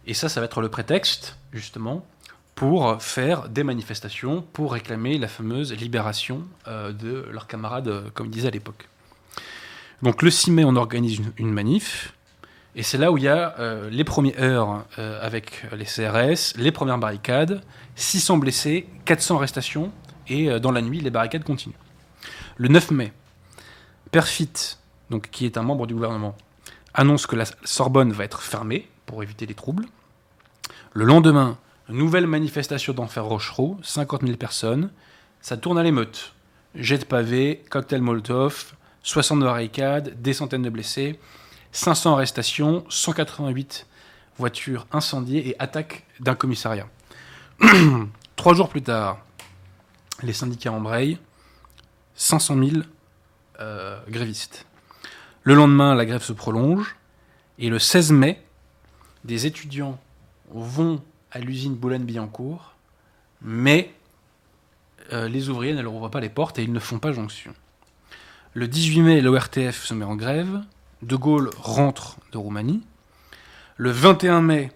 Et 0.06 0.14
ça, 0.14 0.28
ça 0.28 0.40
va 0.40 0.46
être 0.46 0.60
le 0.60 0.68
prétexte, 0.68 1.36
justement, 1.52 2.06
pour 2.54 3.00
faire 3.02 3.48
des 3.48 3.64
manifestations, 3.64 4.44
pour 4.52 4.72
réclamer 4.72 5.18
la 5.18 5.28
fameuse 5.28 5.72
libération 5.72 6.42
euh, 6.68 6.92
de 6.92 7.26
leurs 7.30 7.46
camarades, 7.46 7.88
euh, 7.88 8.10
comme 8.12 8.26
ils 8.26 8.32
disaient 8.32 8.48
à 8.48 8.52
l'époque. 8.52 8.88
Donc 10.02 10.22
le 10.22 10.30
6 10.30 10.50
mai, 10.50 10.64
on 10.64 10.76
organise 10.76 11.20
une, 11.36 11.52
manif, 11.52 12.14
et 12.74 12.82
c'est 12.82 12.98
là 12.98 13.12
où 13.12 13.18
il 13.18 13.24
y 13.24 13.28
a 13.28 13.54
euh, 13.58 13.90
les 13.90 14.04
premières 14.04 14.42
heures 14.42 14.84
avec 14.96 15.64
les 15.76 15.84
CRS, 15.84 16.56
les 16.56 16.72
premières 16.72 16.98
barricades, 16.98 17.62
600 17.96 18.38
blessés, 18.38 18.86
400 19.04 19.36
arrestations, 19.36 19.92
et 20.28 20.60
dans 20.60 20.70
la 20.70 20.80
nuit, 20.80 21.00
les 21.00 21.10
barricades 21.10 21.44
continuent. 21.44 21.74
Le 22.56 22.68
9 22.68 22.90
mai, 22.92 23.12
Perfit, 24.10 24.78
donc, 25.08 25.30
qui 25.30 25.46
est 25.46 25.56
un 25.56 25.62
membre 25.62 25.86
du 25.86 25.94
gouvernement, 25.94 26.36
annonce 27.00 27.26
que 27.26 27.34
la 27.34 27.46
Sorbonne 27.64 28.12
va 28.12 28.24
être 28.24 28.42
fermée 28.42 28.86
pour 29.06 29.22
éviter 29.22 29.46
les 29.46 29.54
troubles. 29.54 29.86
Le 30.92 31.06
lendemain, 31.06 31.56
nouvelle 31.88 32.26
manifestation 32.26 32.92
d'Enfer 32.92 33.24
Rochereau, 33.24 33.78
50 33.82 34.20
000 34.20 34.36
personnes. 34.36 34.90
Ça 35.40 35.56
tourne 35.56 35.78
à 35.78 35.82
l'émeute. 35.82 36.34
Jet 36.74 36.98
de 36.98 37.04
pavé, 37.06 37.64
cocktail 37.70 38.02
Molotov, 38.02 38.74
60 39.02 39.40
barricades, 39.40 40.20
des 40.20 40.34
centaines 40.34 40.60
de 40.60 40.68
blessés, 40.68 41.18
500 41.72 42.16
arrestations, 42.16 42.84
188 42.90 43.86
voitures 44.36 44.86
incendiées 44.92 45.48
et 45.48 45.56
attaque 45.58 46.04
d'un 46.20 46.34
commissariat. 46.34 46.86
Trois 48.36 48.52
jours 48.52 48.68
plus 48.68 48.82
tard, 48.82 49.24
les 50.22 50.34
syndicats 50.34 50.72
embrayent, 50.72 51.18
500 52.14 52.56
000 52.62 52.70
euh, 53.60 53.98
grévistes. 54.06 54.66
Le 55.42 55.54
lendemain, 55.54 55.94
la 55.94 56.06
grève 56.06 56.22
se 56.22 56.32
prolonge. 56.32 56.96
Et 57.58 57.68
le 57.68 57.78
16 57.78 58.12
mai, 58.12 58.42
des 59.24 59.46
étudiants 59.46 59.98
vont 60.50 61.02
à 61.30 61.38
l'usine 61.38 61.74
Boulogne-Billancourt, 61.74 62.74
mais 63.42 63.92
euh, 65.12 65.28
les 65.28 65.48
ouvriers 65.48 65.74
ne 65.74 65.82
leur 65.82 65.94
ouvrent 65.94 66.10
pas 66.10 66.20
les 66.20 66.28
portes 66.28 66.58
et 66.58 66.62
ils 66.62 66.72
ne 66.72 66.78
font 66.78 66.98
pas 66.98 67.12
jonction. 67.12 67.54
Le 68.54 68.66
18 68.66 69.02
mai, 69.02 69.20
l'ORTF 69.20 69.84
se 69.84 69.94
met 69.94 70.04
en 70.04 70.16
grève. 70.16 70.60
De 71.02 71.16
Gaulle 71.16 71.50
rentre 71.56 72.16
de 72.32 72.38
Roumanie. 72.38 72.82
Le 73.76 73.90
21 73.90 74.42
mai, 74.42 74.72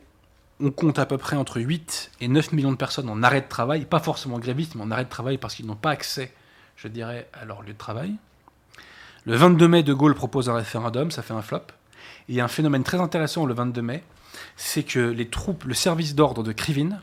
on 0.60 0.70
compte 0.70 0.98
à 0.98 1.06
peu 1.06 1.18
près 1.18 1.36
entre 1.36 1.60
8 1.60 2.12
et 2.20 2.28
9 2.28 2.52
millions 2.52 2.72
de 2.72 2.76
personnes 2.76 3.08
en 3.08 3.22
arrêt 3.22 3.40
de 3.40 3.48
travail, 3.48 3.84
pas 3.84 3.98
forcément 3.98 4.38
grévistes, 4.38 4.74
mais 4.74 4.82
en 4.82 4.90
arrêt 4.90 5.04
de 5.04 5.10
travail 5.10 5.38
parce 5.38 5.54
qu'ils 5.54 5.66
n'ont 5.66 5.74
pas 5.74 5.90
accès, 5.90 6.32
je 6.76 6.88
dirais, 6.88 7.28
à 7.32 7.44
leur 7.44 7.62
lieu 7.62 7.72
de 7.72 7.78
travail. 7.78 8.14
Le 9.26 9.36
22 9.36 9.68
mai, 9.68 9.82
De 9.82 9.94
Gaulle 9.94 10.14
propose 10.14 10.50
un 10.50 10.54
référendum, 10.54 11.10
ça 11.10 11.22
fait 11.22 11.32
un 11.32 11.40
flop. 11.40 11.58
Et 12.28 12.32
il 12.32 12.34
y 12.34 12.40
a 12.40 12.44
un 12.44 12.48
phénomène 12.48 12.82
très 12.82 13.00
intéressant 13.00 13.46
le 13.46 13.54
22 13.54 13.80
mai, 13.80 14.04
c'est 14.56 14.82
que 14.82 14.98
les 14.98 15.28
troupes, 15.28 15.64
le 15.64 15.74
service 15.74 16.14
d'ordre 16.14 16.42
de 16.42 16.52
Krivine 16.52 17.00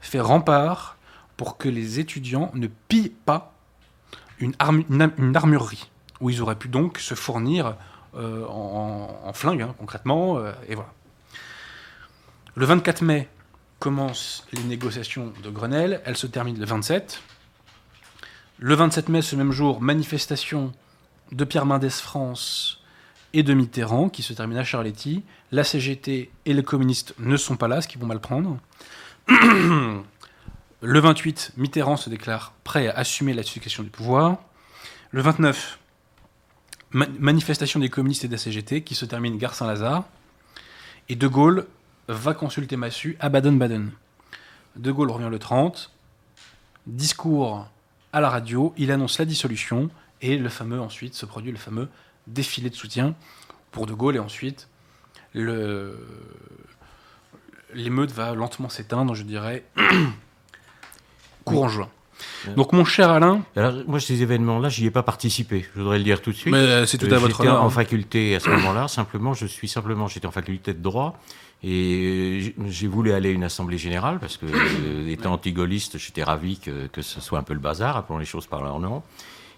fait 0.00 0.20
rempart 0.20 0.96
pour 1.36 1.58
que 1.58 1.68
les 1.68 2.00
étudiants 2.00 2.50
ne 2.54 2.66
pillent 2.88 3.14
pas 3.26 3.54
une, 4.38 4.54
armurerie, 5.34 5.90
où 6.20 6.30
ils 6.30 6.40
auraient 6.40 6.56
pu 6.56 6.68
donc 6.68 6.98
se 6.98 7.14
fournir 7.14 7.76
euh, 8.14 8.46
en, 8.46 9.32
flingue, 9.34 9.62
hein, 9.62 9.74
concrètement, 9.78 10.38
euh, 10.38 10.52
et 10.68 10.74
voilà. 10.74 10.92
Le 12.54 12.64
24 12.64 13.02
mai 13.02 13.28
commencent 13.78 14.46
les 14.52 14.62
négociations 14.62 15.32
de 15.42 15.50
Grenelle, 15.50 16.00
elles 16.04 16.16
se 16.16 16.26
terminent 16.26 16.58
le 16.58 16.64
27. 16.64 17.22
Le 18.58 18.74
27 18.74 19.08
mai, 19.10 19.22
ce 19.22 19.36
même 19.36 19.52
jour, 19.52 19.80
manifestation 19.80 20.72
de 21.32 21.44
Pierre 21.44 21.66
Mendès 21.66 21.90
France 21.90 22.80
et 23.32 23.42
de 23.42 23.54
Mitterrand, 23.54 24.08
qui 24.08 24.22
se 24.22 24.32
termine 24.32 24.58
à 24.58 24.64
Charletti. 24.64 25.22
La 25.52 25.64
CGT 25.64 26.30
et 26.46 26.52
les 26.52 26.62
communistes 26.62 27.14
ne 27.18 27.36
sont 27.36 27.56
pas 27.56 27.68
là, 27.68 27.80
ce 27.80 27.88
qui 27.88 27.98
vont 27.98 28.06
mal 28.06 28.20
prendre. 28.20 28.58
Le 30.82 30.98
28, 30.98 31.52
Mitterrand 31.56 31.96
se 31.96 32.08
déclare 32.08 32.52
prêt 32.64 32.88
à 32.88 32.92
assumer 32.92 33.34
la 33.34 33.42
succession 33.42 33.82
du 33.82 33.90
pouvoir. 33.90 34.38
Le 35.10 35.20
29, 35.20 35.78
manifestation 36.92 37.80
des 37.80 37.88
communistes 37.88 38.24
et 38.24 38.28
de 38.28 38.32
la 38.32 38.38
CGT 38.38 38.82
qui 38.82 38.94
se 38.94 39.04
termine 39.04 39.36
gare 39.36 39.54
Saint-Lazare. 39.54 40.04
Et 41.08 41.16
De 41.16 41.28
Gaulle 41.28 41.66
va 42.08 42.34
consulter 42.34 42.76
Massu 42.76 43.16
à 43.20 43.28
Baden-Baden. 43.28 43.90
De 44.76 44.92
Gaulle 44.92 45.10
revient 45.10 45.28
le 45.30 45.38
30, 45.38 45.90
discours 46.86 47.68
à 48.12 48.20
la 48.20 48.30
radio, 48.30 48.74
il 48.76 48.90
annonce 48.90 49.18
la 49.18 49.24
dissolution 49.24 49.90
et 50.22 50.36
le 50.36 50.48
fameux, 50.48 50.80
ensuite, 50.80 51.14
se 51.14 51.26
produit 51.26 51.52
le 51.52 51.58
fameux 51.58 51.88
défilé 52.26 52.70
de 52.70 52.74
soutien 52.74 53.14
pour 53.72 53.86
De 53.86 53.94
Gaulle. 53.94 54.16
Et 54.16 54.20
ensuite, 54.20 54.68
l'émeute 55.34 55.96
va 58.12 58.34
lentement 58.34 58.68
s'éteindre, 58.68 59.14
je 59.14 59.22
dirais, 59.22 59.64
courant 61.44 61.68
juin. 61.68 61.88
Donc, 62.56 62.72
mon 62.72 62.84
cher 62.84 63.10
Alain. 63.10 63.42
Alors, 63.56 63.74
moi, 63.86 63.98
ces 63.98 64.22
événements-là, 64.22 64.68
j'y 64.68 64.86
ai 64.86 64.90
pas 64.90 65.02
participé. 65.02 65.66
Je 65.74 65.80
voudrais 65.80 65.98
le 65.98 66.04
dire 66.04 66.20
tout 66.20 66.32
de 66.32 66.36
suite. 66.36 66.52
Mais 66.52 66.86
c'est 66.86 66.98
tout 66.98 67.12
à 67.12 67.18
votre 67.18 67.40
honneur. 67.40 67.62
en 67.62 67.66
hein. 67.66 67.70
faculté 67.70 68.34
à 68.34 68.40
ce 68.40 68.50
moment-là. 68.50 68.88
Simplement, 68.88 69.32
je 69.32 69.46
suis 69.46 69.68
simplement, 69.68 70.06
j'étais 70.06 70.26
en 70.26 70.30
faculté 70.30 70.74
de 70.74 70.82
droit. 70.82 71.18
Et 71.62 72.54
j'ai 72.68 72.86
voulu 72.86 73.12
aller 73.12 73.30
à 73.30 73.32
une 73.32 73.44
assemblée 73.44 73.76
générale 73.76 74.18
parce 74.18 74.38
que, 74.38 74.46
étant 75.08 75.34
anti-gaulliste, 75.34 75.98
j'étais 75.98 76.22
ravi 76.22 76.58
que, 76.58 76.86
que, 76.86 77.02
ce 77.02 77.20
soit 77.20 77.38
un 77.38 77.42
peu 77.42 77.52
le 77.52 77.60
bazar, 77.60 77.98
appelons 77.98 78.18
les 78.18 78.24
choses 78.24 78.46
par 78.46 78.62
leur 78.62 78.80
nom. 78.80 79.02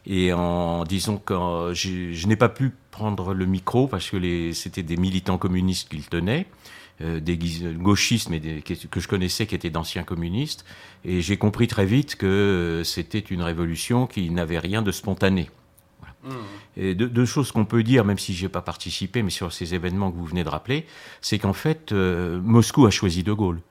Et 0.06 0.32
en 0.32 0.84
disant 0.84 1.16
que 1.18 1.72
je 1.74 2.26
n'ai 2.26 2.36
pas 2.36 2.48
pu 2.48 2.72
prendre 2.90 3.34
le 3.34 3.46
micro 3.46 3.86
parce 3.86 4.10
que 4.10 4.52
c'était 4.52 4.82
des 4.82 4.96
militants 4.96 5.38
communistes 5.38 5.88
qu'ils 5.88 6.08
tenaient. 6.08 6.46
Euh, 7.00 7.20
des 7.20 7.38
gauchistes, 7.38 8.28
mais 8.28 8.38
que 8.60 9.00
je 9.00 9.08
connaissais, 9.08 9.46
qui 9.46 9.54
étaient 9.54 9.70
d'anciens 9.70 10.04
communistes. 10.04 10.64
Et 11.04 11.20
j'ai 11.20 11.36
compris 11.36 11.66
très 11.66 11.86
vite 11.86 12.16
que 12.16 12.26
euh, 12.26 12.84
c'était 12.84 13.18
une 13.18 13.42
révolution 13.42 14.06
qui 14.06 14.30
n'avait 14.30 14.58
rien 14.58 14.82
de 14.82 14.92
spontané. 14.92 15.50
Mmh. 16.22 16.30
Et 16.76 16.94
deux, 16.94 17.24
choses 17.24 17.50
qu'on 17.50 17.64
peut 17.64 17.82
dire, 17.82 18.04
même 18.04 18.18
si 18.18 18.34
je 18.34 18.44
n'ai 18.44 18.48
pas 18.48 18.60
participé, 18.60 19.22
mais 19.22 19.30
sur 19.30 19.52
ces 19.52 19.74
événements 19.74 20.12
que 20.12 20.16
vous 20.16 20.26
venez 20.26 20.44
de 20.44 20.48
rappeler, 20.48 20.86
c'est 21.20 21.38
qu'en 21.38 21.54
fait, 21.54 21.90
euh, 21.92 22.40
Moscou 22.40 22.86
a 22.86 22.90
choisi 22.90 23.24
De 23.24 23.32
Gaulle. 23.32 23.62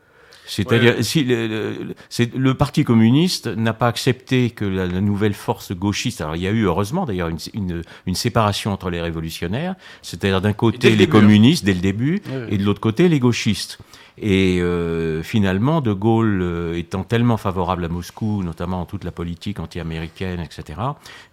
C'est-à-dire, 0.52 0.96
si 1.00 1.24
le, 1.24 1.96
le, 2.36 2.54
Parti 2.54 2.84
communiste 2.84 3.48
n'a 3.48 3.72
pas 3.74 3.88
accepté 3.88 4.50
que 4.50 4.66
la, 4.66 4.86
nouvelle 4.88 5.34
force 5.34 5.72
gauchiste. 5.72 6.20
Alors, 6.20 6.36
il 6.36 6.42
y 6.42 6.48
a 6.48 6.52
eu 6.52 6.66
heureusement 6.66 7.06
d'ailleurs 7.06 7.30
une, 7.30 7.38
une, 7.54 7.82
une, 8.06 8.16
séparation 8.16 8.74
entre 8.74 8.90
les 8.90 9.00
révolutionnaires, 9.00 9.76
c'est-à-dire 10.02 10.42
d'un 10.42 10.52
côté 10.52 10.94
les 10.94 11.06
hein. 11.06 11.08
communistes 11.08 11.64
dès 11.64 11.74
le 11.74 11.80
début, 11.80 12.22
et 12.50 12.58
de 12.58 12.66
l'autre 12.66 12.82
côté 12.82 13.08
les 13.08 13.20
gauchistes. 13.20 13.80
Et 14.24 14.62
euh, 14.62 15.24
finalement, 15.24 15.82
De 15.82 15.94
Gaulle 15.94 16.42
euh, 16.44 16.78
étant 16.78 17.04
tellement 17.04 17.38
favorable 17.38 17.84
à 17.86 17.88
Moscou, 17.88 18.44
notamment 18.44 18.82
en 18.82 18.86
toute 18.86 19.04
la 19.04 19.12
politique 19.12 19.60
anti-américaine, 19.60 20.40
etc., 20.40 20.80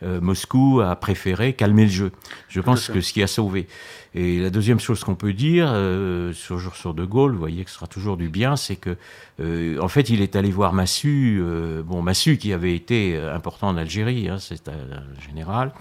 euh, 0.03 0.21
Moscou 0.23 0.81
a 0.81 0.97
préféré 0.97 1.53
calmer 1.53 1.85
le 1.85 1.91
jeu. 1.91 2.13
Je 2.49 2.61
pense 2.61 2.89
que 2.89 3.03
ce 3.03 3.13
qui 3.13 3.23
a 3.23 3.27
sauvé. 3.27 3.69
Et 4.15 4.39
la 4.41 4.49
deuxième 4.49 4.81
chose 4.81 5.05
qu'on 5.05 5.15
peut 5.15 5.35
dire 5.35 5.69
euh, 5.71 6.33
sur, 6.33 6.75
sur 6.75 6.95
De 6.95 7.05
Gaulle, 7.05 7.33
vous 7.33 7.39
voyez 7.39 7.63
que 7.63 7.71
ce 7.71 7.77
sera 7.77 7.87
toujours 7.87 8.17
du 8.17 8.31
bien, 8.31 8.57
c'est 8.57 8.77
que 8.77 8.97
euh, 9.39 9.79
en 9.81 9.89
fait 9.89 10.09
il 10.09 10.23
est 10.23 10.35
allé 10.35 10.51
voir 10.51 10.73
Massu, 10.73 11.39
euh, 11.43 11.83
bon 11.83 12.01
Massu 12.01 12.39
qui 12.39 12.55
avait 12.55 12.75
été 12.75 13.19
important 13.19 13.69
en 13.69 13.77
Algérie, 13.77 14.31
hein, 14.31 14.39
c'est 14.39 14.69
un 14.69 15.05
général, 15.29 15.73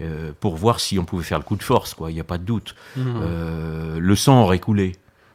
euh, 0.00 0.32
pour 0.40 0.56
voir 0.56 0.80
si 0.80 0.98
on 0.98 1.04
pouvait 1.04 1.22
faire 1.22 1.38
le 1.38 1.44
coup 1.44 1.56
de 1.56 1.62
force, 1.62 1.94
quoi. 1.94 2.10
Il 2.10 2.14
n'y 2.14 2.20
a 2.20 2.24
pas 2.24 2.38
de 2.38 2.44
doute. 2.44 2.74
Mmh. 2.96 3.02
Euh, 3.06 3.98
le 4.00 4.16
sang 4.16 4.42
aurait 4.42 4.58
coulé. 4.58 4.92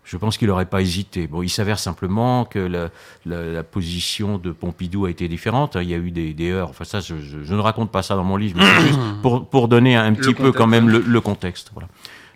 Je 0.08 0.16
pense 0.16 0.38
qu'il 0.38 0.48
n'aurait 0.48 0.66
pas 0.66 0.82
hésité. 0.82 1.28
Bon, 1.28 1.44
il 1.44 1.50
s'avère 1.50 1.80
simplement 1.80 2.46
que 2.46 2.60
la, 2.60 2.90
la, 3.26 3.44
la, 3.44 3.64
position 3.64 4.38
de 4.38 4.52
Pompidou 4.54 5.04
a 5.04 5.10
été 5.10 5.28
différente. 5.28 5.76
Il 5.76 5.90
y 5.90 5.94
a 5.94 5.98
eu 5.98 6.12
des, 6.12 6.34
des 6.34 6.50
heures. 6.50 6.70
Enfin, 6.70 6.86
ça, 6.86 7.02
je, 7.02 7.18
je, 7.20 7.44
je, 7.44 7.54
ne 7.54 7.60
raconte 7.60 7.92
pas 7.92 8.04
ça 8.04 8.16
dans 8.16 8.24
mon 8.24 8.38
livre, 8.38 8.56
mais 8.58 8.64
c'est 8.64 8.88
juste 8.88 9.00
pour, 9.22 9.50
pour 9.50 9.68
donner 9.68 9.98
un 9.98 10.14
petit 10.14 10.34
peu 10.34 10.54
quand 10.54 10.66
même 10.66 10.88
le, 10.88 11.00
le 11.00 11.22
contexte. 11.22 11.72
Voilà. 11.74 11.90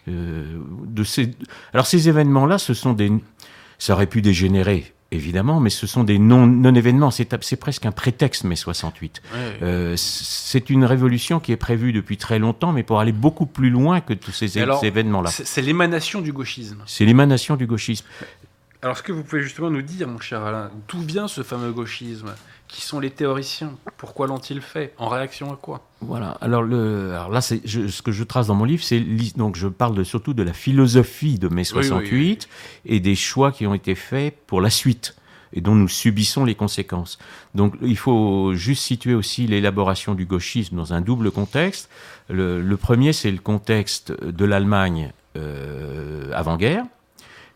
Euh, 0.10 0.58
de 0.86 1.04
ces... 1.06 1.32
Alors 1.74 1.88
ces 1.88 2.10
événements-là, 2.10 2.58
ce 2.58 2.74
sont 2.74 2.92
des... 2.92 3.10
Ça 3.78 3.94
aurait 3.94 4.08
pu 4.08 4.22
dégénérer, 4.22 4.94
évidemment, 5.12 5.60
mais 5.60 5.70
ce 5.70 5.86
sont 5.86 6.04
des 6.04 6.18
non-événements. 6.18 7.12
c'est 7.12 7.56
presque 7.58 7.86
un 7.86 7.92
prétexte, 7.92 8.46
mai 8.46 8.56
68. 8.56 9.22
Euh, 9.62 9.96
c'est 9.98 10.70
une 10.70 10.86
révolution 10.86 11.40
qui 11.40 11.52
est 11.52 11.58
prévue 11.58 11.92
depuis 11.92 12.18
très 12.18 12.40
longtemps, 12.40 12.72
mais 12.72 12.84
pour 12.84 13.00
aller 13.00 13.12
beaucoup 13.12 13.46
plus 13.46 13.70
loin 13.70 14.02
que 14.02 14.14
tous 14.14 14.32
ces, 14.32 14.58
événements-là. 14.58 15.30
C'est 15.30 15.62
l'émanation 15.62 16.22
du 16.22 16.34
gauchisme. 16.34 16.84
C'est 16.86 17.06
l'émanation 17.06 17.56
du 17.56 17.68
gauchisme. 17.68 18.06
Alors, 18.82 18.96
est-ce 18.96 19.04
que 19.04 19.12
vous 19.12 19.24
pouvez 19.24 19.44
justement 19.44 19.70
nous 19.70 19.84
dire, 19.84 20.08
mon 20.08 20.20
cher 20.20 20.44
Alain, 20.44 20.72
d'où 20.88 21.02
vient 21.02 21.28
ce 21.28 21.44
fameux 21.44 21.72
gauchisme? 21.72 22.34
Qui 22.72 22.82
sont 22.82 23.00
les 23.00 23.12
théoriciens 23.12 23.74
Pourquoi 23.98 24.28
l'ont-ils 24.28 24.62
fait? 24.62 24.94
En 24.98 25.10
réaction 25.10 25.52
à 25.52 25.58
quoi? 25.58 25.82
Voilà. 26.00 26.38
Alors, 26.42 26.64
le, 26.64 27.12
alors 27.12 27.30
là, 27.30 27.42
c'est 27.42 27.62
ce 27.68 28.02
que 28.02 28.12
je 28.12 28.24
trace 28.24 28.48
dans 28.48 28.56
mon 28.56 28.64
livre, 28.66 28.84
c'est 28.84 29.02
donc 29.36 29.58
je 29.58 29.68
parle 29.68 30.04
surtout 30.06 30.34
de 30.34 30.42
la 30.42 30.54
philosophie 30.54 31.38
de 31.38 31.50
mai 31.50 31.66
68 31.66 32.48
et 32.86 33.00
des 33.00 33.16
choix 33.16 33.52
qui 33.52 33.68
ont 33.68 33.74
été 33.74 33.94
faits 33.94 34.38
pour 34.48 34.62
la 34.62 34.70
suite 34.70 35.16
et 35.54 35.60
dont 35.60 35.76
nous 35.76 35.90
subissons 35.90 36.46
les 36.46 36.56
conséquences. 36.56 37.20
Donc 37.56 37.76
il 37.82 37.98
faut 37.98 38.54
juste 38.54 38.84
situer 38.84 39.14
aussi 39.14 39.48
l'élaboration 39.48 40.16
du 40.16 40.26
gauchisme 40.26 40.78
dans 40.78 40.94
un 40.94 41.02
double 41.02 41.30
contexte. 41.30 41.90
Le, 42.30 42.62
le 42.62 42.78
premier, 42.78 43.12
c'est 43.12 43.32
le 43.32 43.40
contexte 43.40 44.14
de 44.24 44.46
l'Allemagne 44.46 45.12
euh, 45.36 46.32
avant-guerre, 46.34 46.86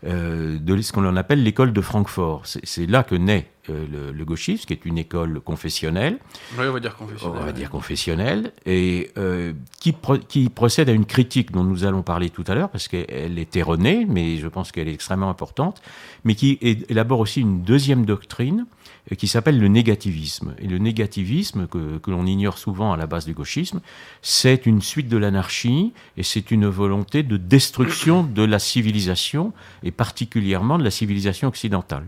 euh, 0.05 0.59
de 0.59 0.81
ce 0.81 0.91
qu'on 0.91 1.15
appelle 1.15 1.43
l'école 1.43 1.73
de 1.73 1.81
Francfort. 1.81 2.43
C'est 2.45 2.85
là 2.85 3.03
que 3.03 3.15
naît 3.15 3.49
euh, 3.69 3.85
le, 3.91 4.11
le, 4.11 4.25
gauchisme, 4.25 4.65
qui 4.65 4.73
est 4.73 4.85
une 4.85 4.99
école 4.99 5.39
confessionnelle. 5.39 6.19
Oui, 6.59 6.65
on 6.67 6.73
va 6.73 6.79
dire 6.79 6.95
confessionnelle. 6.95 7.41
On 7.41 7.45
va 7.45 7.51
dire 7.51 7.69
confessionnelle, 7.71 8.51
et 8.67 9.09
euh, 9.17 9.53
qui, 9.79 9.93
pro 9.93 10.17
qui, 10.17 10.49
procède 10.49 10.89
à 10.89 10.91
une 10.91 11.05
critique 11.05 11.51
dont 11.51 11.63
nous 11.63 11.85
allons 11.85 12.03
parler 12.03 12.29
tout 12.29 12.43
à 12.47 12.53
l'heure, 12.53 12.69
parce 12.69 12.87
qu'elle 12.87 13.39
est 13.39 13.55
erronée, 13.55 14.05
mais 14.07 14.37
je 14.37 14.47
pense 14.47 14.71
qu'elle 14.71 14.87
est 14.87 14.93
extrêmement 14.93 15.29
importante, 15.29 15.81
mais 16.23 16.35
qui 16.35 16.59
élabore 16.61 17.19
aussi 17.19 17.41
une 17.41 17.63
deuxième 17.63 18.05
doctrine 18.05 18.67
qui 19.13 19.27
s'appelle 19.27 19.59
le 19.59 19.67
négativisme. 19.67 20.55
Et 20.57 20.67
le 20.67 20.79
négativisme, 20.79 21.67
que, 21.67 21.99
que 21.99 22.09
l'on 22.09 22.25
ignore 22.25 22.57
souvent 22.57 22.91
à 22.91 22.97
la 22.97 23.05
base 23.05 23.25
du 23.25 23.33
gauchisme, 23.33 23.81
c'est 24.21 24.65
une 24.65 24.81
suite 24.81 25.07
de 25.07 25.17
l'anarchie, 25.17 25.93
et 26.17 26.23
c'est 26.23 26.49
une 26.49 26.65
volonté 26.67 27.21
de 27.21 27.37
destruction 27.37 28.23
de 28.23 28.43
la 28.43 28.57
civilisation, 28.57 29.53
et 29.83 29.91
particulièrement 29.91 30.77
de 30.79 30.83
la 30.83 30.91
civilisation 30.91 31.47
occidentale. 31.47 32.05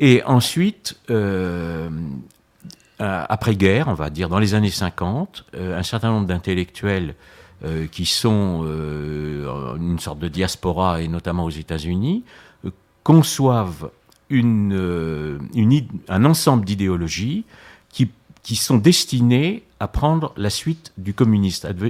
Et 0.00 0.24
ensuite, 0.24 0.98
euh, 1.10 1.88
après-guerre, 2.98 3.86
on 3.88 3.94
va 3.94 4.10
dire 4.10 4.28
dans 4.28 4.40
les 4.40 4.54
années 4.54 4.70
50, 4.70 5.44
euh, 5.54 5.78
un 5.78 5.82
certain 5.84 6.10
nombre 6.10 6.26
d'intellectuels 6.26 7.14
euh, 7.64 7.86
qui 7.86 8.04
sont 8.04 8.62
euh, 8.64 9.76
une 9.76 9.98
sorte 9.98 10.18
de 10.18 10.28
diaspora, 10.28 11.00
et 11.00 11.08
notamment 11.08 11.44
aux 11.44 11.50
États-Unis, 11.50 12.24
euh, 12.64 12.70
conçoivent 13.04 13.90
euh, 14.32 15.38
un 16.08 16.24
ensemble 16.24 16.64
d'idéologies 16.64 17.44
qui, 17.90 18.10
qui 18.42 18.56
sont 18.56 18.76
destinées 18.76 19.62
à 19.80 19.88
prendre 19.88 20.32
la 20.36 20.50
suite 20.50 20.92
du, 20.96 21.14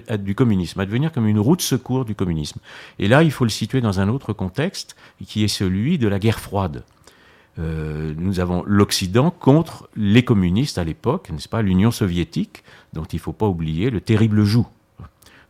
à, 0.08 0.16
du 0.16 0.34
communisme, 0.34 0.80
à 0.80 0.86
devenir 0.86 1.12
comme 1.12 1.28
une 1.28 1.38
roue 1.38 1.56
de 1.56 1.62
secours 1.62 2.04
du 2.04 2.14
communisme. 2.14 2.60
Et 2.98 3.08
là, 3.08 3.22
il 3.22 3.30
faut 3.30 3.44
le 3.44 3.50
situer 3.50 3.80
dans 3.80 4.00
un 4.00 4.08
autre 4.08 4.32
contexte, 4.32 4.96
qui 5.24 5.44
est 5.44 5.48
celui 5.48 5.98
de 5.98 6.08
la 6.08 6.18
guerre 6.18 6.40
froide. 6.40 6.84
Euh, 7.60 8.14
nous 8.16 8.40
avons 8.40 8.64
l'Occident 8.66 9.30
contre 9.30 9.88
les 9.94 10.24
communistes 10.24 10.78
à 10.78 10.84
l'époque, 10.84 11.30
n'est-ce 11.30 11.48
pas, 11.48 11.62
l'Union 11.62 11.92
soviétique, 11.92 12.64
dont 12.92 13.04
il 13.04 13.16
ne 13.16 13.20
faut 13.20 13.32
pas 13.32 13.46
oublier 13.46 13.90
le 13.90 14.00
terrible 14.00 14.44
joug. 14.44 14.66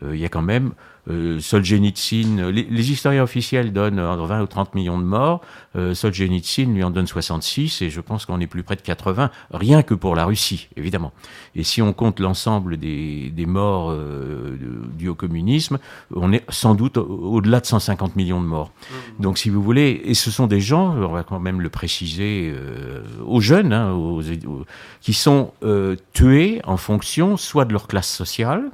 Euh, 0.03 0.15
il 0.15 0.21
y 0.21 0.25
a 0.25 0.29
quand 0.29 0.43
même 0.43 0.73
euh, 1.11 1.41
Solzhenitsyn, 1.41 2.51
les, 2.51 2.63
les, 2.63 2.91
historiens 2.91 3.23
officiels 3.23 3.73
donnent 3.73 4.01
entre 4.01 4.27
20 4.27 4.43
ou 4.43 4.47
30 4.47 4.75
millions 4.75 4.99
de 4.99 5.05
morts, 5.05 5.41
euh, 5.77 5.95
Solzhenitsyn 5.95 6.73
lui 6.73 6.83
en 6.83 6.91
donne 6.91 7.07
66 7.07 7.83
et 7.83 7.91
je 7.91 8.01
pense 8.01 8.27
qu'on 8.27 8.41
est 8.41 8.47
plus 8.47 8.63
près 8.63 8.77
de 8.77 8.81
80, 8.81 9.31
rien 9.53 9.83
que 9.83 9.95
pour 9.95 10.15
la 10.15 10.25
Russie, 10.25 10.69
évidemment. 10.77 11.13
Et 11.55 11.63
si 11.63 11.83
on 11.83 11.93
compte 11.93 12.21
l'ensemble 12.21 12.77
des, 12.77 13.31
des, 13.31 13.47
morts 13.47 13.91
euh, 13.91 14.57
dus 14.97 15.09
au 15.09 15.15
communisme, 15.15 15.79
on 16.15 16.33
est 16.33 16.45
sans 16.51 16.75
doute 16.75 16.97
au-delà 16.97 17.61
de 17.61 17.67
150 17.67 18.17
millions 18.17 18.41
de 18.41 18.47
morts. 18.47 18.71
Mmh. 18.71 19.23
Donc 19.23 19.39
si 19.39 19.51
vous 19.51 19.63
voulez, 19.63 20.03
et 20.05 20.15
ce 20.15 20.31
sont 20.31 20.47
des 20.47 20.61
gens, 20.61 20.95
on 20.95 21.13
va 21.13 21.23
quand 21.23 21.41
même 21.41 21.61
le 21.61 21.71
préciser 21.71 22.53
euh, 22.55 23.03
aux 23.25 23.41
jeunes, 23.41 23.73
hein, 23.73 23.93
aux, 23.93 24.23
aux, 24.23 24.65
qui 25.01 25.13
sont 25.13 25.53
euh, 25.63 25.97
tués 26.13 26.61
en 26.65 26.77
fonction 26.77 27.37
soit 27.37 27.65
de 27.65 27.73
leur 27.73 27.87
classe 27.87 28.11
sociale, 28.11 28.71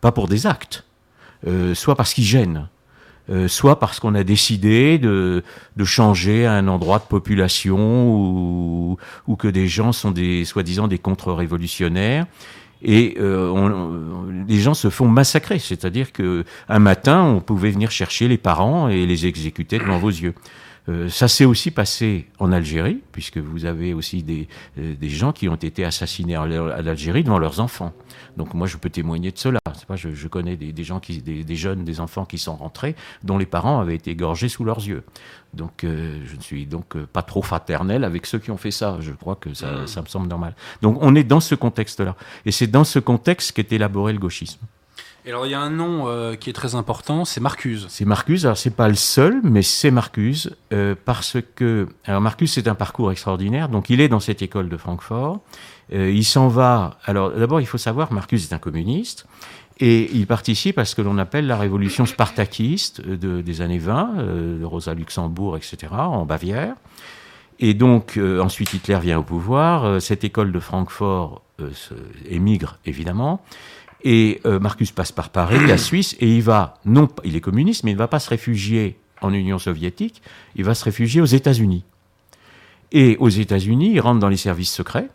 pas 0.00 0.12
pour 0.12 0.28
des 0.28 0.46
actes, 0.46 0.84
euh, 1.46 1.74
soit 1.74 1.96
parce 1.96 2.14
qu'ils 2.14 2.24
gênent, 2.24 2.68
euh, 3.30 3.48
soit 3.48 3.78
parce 3.78 4.00
qu'on 4.00 4.14
a 4.14 4.24
décidé 4.24 4.98
de, 4.98 5.42
de, 5.76 5.84
changer 5.84 6.46
un 6.46 6.68
endroit 6.68 6.98
de 6.98 7.04
population 7.04 8.08
ou, 8.08 8.96
ou 9.26 9.36
que 9.36 9.48
des 9.48 9.68
gens 9.68 9.92
sont 9.92 10.10
des 10.10 10.44
soi-disant 10.44 10.88
des 10.88 10.98
contre-révolutionnaires. 10.98 12.26
Et 12.84 13.16
euh, 13.20 13.48
on, 13.48 14.44
les 14.48 14.58
gens 14.58 14.74
se 14.74 14.90
font 14.90 15.06
massacrer, 15.06 15.60
c'est-à-dire 15.60 16.12
que 16.12 16.44
un 16.68 16.80
matin, 16.80 17.22
on 17.22 17.40
pouvait 17.40 17.70
venir 17.70 17.92
chercher 17.92 18.26
les 18.26 18.38
parents 18.38 18.88
et 18.88 19.06
les 19.06 19.26
exécuter 19.26 19.78
devant 19.78 19.98
vos 19.98 20.10
yeux. 20.10 20.34
Euh, 20.88 21.08
ça 21.08 21.28
s'est 21.28 21.44
aussi 21.44 21.70
passé 21.70 22.28
en 22.40 22.50
Algérie, 22.50 23.02
puisque 23.12 23.38
vous 23.38 23.66
avez 23.66 23.94
aussi 23.94 24.22
des, 24.22 24.48
euh, 24.78 24.96
des 24.96 25.08
gens 25.08 25.32
qui 25.32 25.48
ont 25.48 25.54
été 25.54 25.84
assassinés 25.84 26.34
à 26.34 26.46
l'Algérie 26.46 27.22
devant 27.22 27.38
leurs 27.38 27.60
enfants. 27.60 27.92
Donc 28.36 28.54
moi, 28.54 28.66
je 28.66 28.76
peux 28.76 28.90
témoigner 28.90 29.30
de 29.30 29.38
cela. 29.38 29.60
Pas, 29.86 29.96
je, 29.96 30.28
connais 30.28 30.56
des, 30.56 30.84
gens, 30.84 30.98
qui, 30.98 31.22
des, 31.22 31.56
jeunes, 31.56 31.84
des 31.84 32.00
enfants 32.00 32.24
qui 32.24 32.38
sont 32.38 32.56
rentrés, 32.56 32.96
dont 33.22 33.38
les 33.38 33.46
parents 33.46 33.80
avaient 33.80 33.94
été 33.94 34.10
égorgés 34.10 34.48
sous 34.48 34.64
leurs 34.64 34.84
yeux. 34.84 35.04
Donc 35.54 35.84
euh, 35.84 36.18
je 36.24 36.36
ne 36.36 36.40
suis 36.40 36.66
donc 36.66 36.96
pas 37.06 37.22
trop 37.22 37.42
fraternel 37.42 38.04
avec 38.04 38.26
ceux 38.26 38.38
qui 38.38 38.50
ont 38.50 38.56
fait 38.56 38.70
ça. 38.70 38.96
Je 39.00 39.12
crois 39.12 39.36
que 39.36 39.54
ça 39.54 40.00
me 40.00 40.06
semble 40.06 40.28
normal. 40.28 40.54
Donc 40.80 40.98
on 41.00 41.14
est 41.14 41.24
dans 41.24 41.40
ce 41.40 41.54
contexte-là. 41.54 42.16
Et 42.44 42.52
c'est 42.52 42.66
dans 42.66 42.84
ce 42.84 42.98
contexte 42.98 43.52
qu'est 43.52 43.72
élaboré 43.72 44.12
le 44.12 44.18
gauchisme. 44.18 44.60
Et 45.24 45.28
alors 45.28 45.46
il 45.46 45.50
y 45.50 45.54
a 45.54 45.60
un 45.60 45.70
nom 45.70 46.08
euh, 46.08 46.34
qui 46.34 46.50
est 46.50 46.52
très 46.52 46.74
important, 46.74 47.24
c'est 47.24 47.40
Marcuse. 47.40 47.86
C'est 47.88 48.04
Marcuse, 48.04 48.44
alors 48.44 48.58
c'est 48.58 48.74
pas 48.74 48.88
le 48.88 48.96
seul, 48.96 49.40
mais 49.44 49.62
c'est 49.62 49.92
Marcuse, 49.92 50.56
euh, 50.72 50.96
parce 51.04 51.36
que... 51.54 51.86
Alors 52.04 52.20
Marcuse 52.20 52.52
c'est 52.52 52.66
un 52.66 52.74
parcours 52.74 53.12
extraordinaire, 53.12 53.68
donc 53.68 53.88
il 53.88 54.00
est 54.00 54.08
dans 54.08 54.18
cette 54.18 54.42
école 54.42 54.68
de 54.68 54.76
Francfort, 54.76 55.38
euh, 55.92 56.10
il 56.10 56.24
s'en 56.24 56.48
va... 56.48 56.98
Alors 57.04 57.30
d'abord 57.30 57.60
il 57.60 57.66
faut 57.66 57.78
savoir, 57.78 58.12
Marcuse 58.12 58.50
est 58.50 58.54
un 58.54 58.58
communiste, 58.58 59.26
et 59.78 60.10
il 60.12 60.26
participe 60.26 60.76
à 60.78 60.84
ce 60.84 60.96
que 60.96 61.02
l'on 61.02 61.18
appelle 61.18 61.46
la 61.46 61.56
révolution 61.56 62.04
spartakiste 62.04 63.00
de, 63.00 63.42
des 63.42 63.60
années 63.60 63.78
20, 63.78 64.14
de 64.60 64.64
Rosa 64.64 64.92
Luxembourg, 64.92 65.56
etc., 65.56 65.88
en 65.90 66.24
Bavière. 66.24 66.74
Et 67.58 67.74
donc, 67.74 68.18
ensuite, 68.40 68.74
Hitler 68.74 68.98
vient 69.00 69.18
au 69.18 69.22
pouvoir. 69.22 70.00
cette 70.00 70.24
école 70.24 70.52
de 70.52 70.60
Francfort 70.60 71.42
émigre, 72.28 72.78
évidemment. 72.84 73.42
Et 74.04 74.40
euh, 74.46 74.58
Marcus 74.58 74.90
passe 74.90 75.12
par 75.12 75.30
Paris, 75.30 75.64
la 75.66 75.78
Suisse, 75.78 76.16
et 76.20 76.28
il 76.28 76.42
va, 76.42 76.74
non, 76.84 77.08
il 77.24 77.36
est 77.36 77.40
communiste, 77.40 77.84
mais 77.84 77.92
il 77.92 77.94
ne 77.94 77.98
va 77.98 78.08
pas 78.08 78.18
se 78.18 78.30
réfugier 78.30 78.98
en 79.20 79.32
Union 79.32 79.58
soviétique, 79.58 80.22
il 80.56 80.64
va 80.64 80.74
se 80.74 80.84
réfugier 80.84 81.20
aux 81.20 81.26
États-Unis. 81.26 81.84
Et 82.90 83.16
aux 83.20 83.28
États-Unis, 83.28 83.92
il 83.92 84.00
rentre 84.00 84.18
dans 84.18 84.28
les 84.28 84.36
services 84.36 84.72
secrets, 84.72 85.08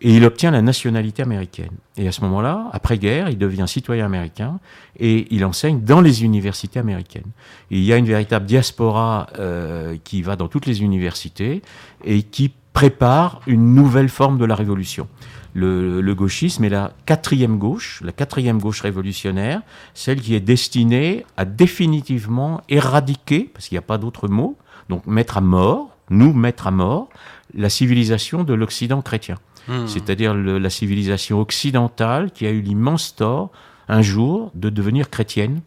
et 0.00 0.14
il 0.14 0.24
obtient 0.24 0.50
la 0.50 0.62
nationalité 0.62 1.22
américaine. 1.22 1.72
Et 1.96 2.06
à 2.08 2.12
ce 2.12 2.20
moment-là, 2.22 2.68
après-guerre, 2.72 3.28
il 3.30 3.38
devient 3.38 3.64
citoyen 3.66 4.06
américain, 4.06 4.60
et 4.98 5.26
il 5.30 5.44
enseigne 5.44 5.80
dans 5.80 6.00
les 6.00 6.24
universités 6.24 6.78
américaines. 6.78 7.30
Il 7.70 7.82
y 7.82 7.92
a 7.92 7.96
une 7.96 8.06
véritable 8.06 8.46
diaspora 8.46 9.28
euh, 9.38 9.96
qui 10.04 10.22
va 10.22 10.36
dans 10.36 10.48
toutes 10.48 10.66
les 10.66 10.82
universités, 10.82 11.62
et 12.04 12.22
qui 12.22 12.52
prépare 12.72 13.40
une 13.46 13.74
nouvelle 13.74 14.08
forme 14.08 14.38
de 14.38 14.44
la 14.44 14.54
révolution 14.54 15.08
le, 15.56 16.14
gauchisme 16.14 16.64
est 16.64 16.68
la 16.68 16.92
quatrième 17.06 17.58
gauche, 17.58 18.02
la 18.04 18.12
quatrième 18.12 18.58
gauche 18.58 18.82
révolutionnaire, 18.82 19.62
celle 19.94 20.20
qui 20.20 20.34
est 20.34 20.40
destinée 20.40 21.24
à 21.36 21.44
définitivement 21.44 22.60
éradiquer, 22.68 23.50
parce 23.52 23.68
qu'il 23.68 23.76
n'y 23.76 23.80
a 23.80 23.82
pas 23.82 23.98
d'autre 23.98 24.28
mot, 24.28 24.56
donc 24.88 25.06
mettre 25.06 25.38
à 25.38 25.40
mort, 25.40 25.96
nous 26.10 26.32
mettre 26.32 26.66
à 26.66 26.70
mort, 26.70 27.08
la 27.54 27.70
civilisation 27.70 28.44
de 28.44 28.52
l'Occident 28.52 29.00
chrétien. 29.00 29.36
Hmm. 29.68 29.86
C'est-à-dire 29.86 30.34
la 30.34 30.70
civilisation 30.70 31.40
occidentale 31.40 32.30
qui 32.30 32.46
a 32.46 32.50
eu 32.50 32.60
l'immense 32.60 33.16
tort 33.16 33.50
un 33.88 34.02
jour 34.02 34.50
de 34.54 34.68
devenir 34.68 35.10
chrétienne. 35.10 35.60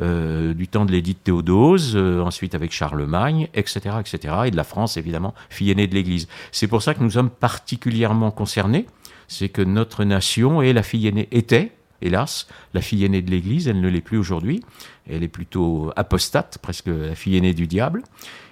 Euh, 0.00 0.54
du 0.54 0.68
temps 0.68 0.84
de 0.84 0.92
l'édite 0.92 1.24
Théodose, 1.24 1.96
euh, 1.96 2.22
ensuite 2.22 2.54
avec 2.54 2.70
Charlemagne, 2.70 3.48
etc., 3.52 3.96
etc., 3.98 4.34
et 4.46 4.52
de 4.52 4.56
la 4.56 4.62
France 4.62 4.96
évidemment, 4.96 5.34
fille 5.50 5.72
aînée 5.72 5.88
de 5.88 5.94
l'Église. 5.96 6.28
C'est 6.52 6.68
pour 6.68 6.82
ça 6.82 6.94
que 6.94 7.02
nous 7.02 7.10
sommes 7.10 7.30
particulièrement 7.30 8.30
concernés 8.30 8.86
c'est 9.28 9.50
que 9.50 9.62
notre 9.62 10.04
nation 10.04 10.62
est 10.62 10.72
la 10.72 10.82
fille 10.82 11.06
aînée, 11.06 11.28
était, 11.30 11.72
hélas, 12.02 12.48
la 12.74 12.80
fille 12.80 13.04
aînée 13.04 13.22
de 13.22 13.30
l'Église, 13.30 13.68
elle 13.68 13.80
ne 13.80 13.88
l'est 13.88 14.00
plus 14.00 14.18
aujourd'hui, 14.18 14.62
elle 15.08 15.22
est 15.22 15.28
plutôt 15.28 15.92
apostate, 15.94 16.58
presque 16.58 16.88
la 16.88 17.14
fille 17.14 17.36
aînée 17.36 17.54
du 17.54 17.66
diable, 17.66 18.02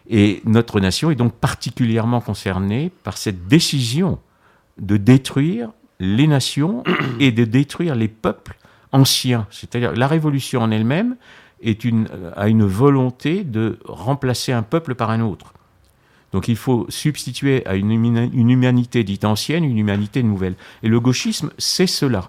et 0.08 0.42
notre 0.44 0.78
nation 0.78 1.10
est 1.10 1.16
donc 1.16 1.32
particulièrement 1.34 2.20
concernée 2.20 2.92
par 3.02 3.16
cette 3.16 3.48
décision 3.48 4.20
de 4.78 4.96
détruire 4.96 5.70
les 5.98 6.26
nations 6.26 6.84
et 7.20 7.32
de 7.32 7.44
détruire 7.44 7.94
les 7.94 8.08
peuples 8.08 8.56
anciens. 8.92 9.46
C'est-à-dire 9.50 9.92
la 9.92 10.06
révolution 10.06 10.60
en 10.60 10.70
elle-même 10.70 11.16
est 11.62 11.84
une, 11.84 12.06
a 12.36 12.48
une 12.48 12.64
volonté 12.64 13.42
de 13.42 13.78
remplacer 13.86 14.52
un 14.52 14.62
peuple 14.62 14.94
par 14.94 15.10
un 15.10 15.22
autre. 15.22 15.54
Donc 16.36 16.48
il 16.48 16.56
faut 16.56 16.84
substituer 16.90 17.64
à 17.64 17.76
une, 17.76 17.90
humanité 17.90 19.04
dite 19.04 19.24
ancienne 19.24 19.64
une 19.64 19.78
humanité 19.78 20.22
nouvelle. 20.22 20.54
Et 20.82 20.88
le 20.88 21.00
gauchisme, 21.00 21.50
c'est 21.56 21.86
cela. 21.86 22.28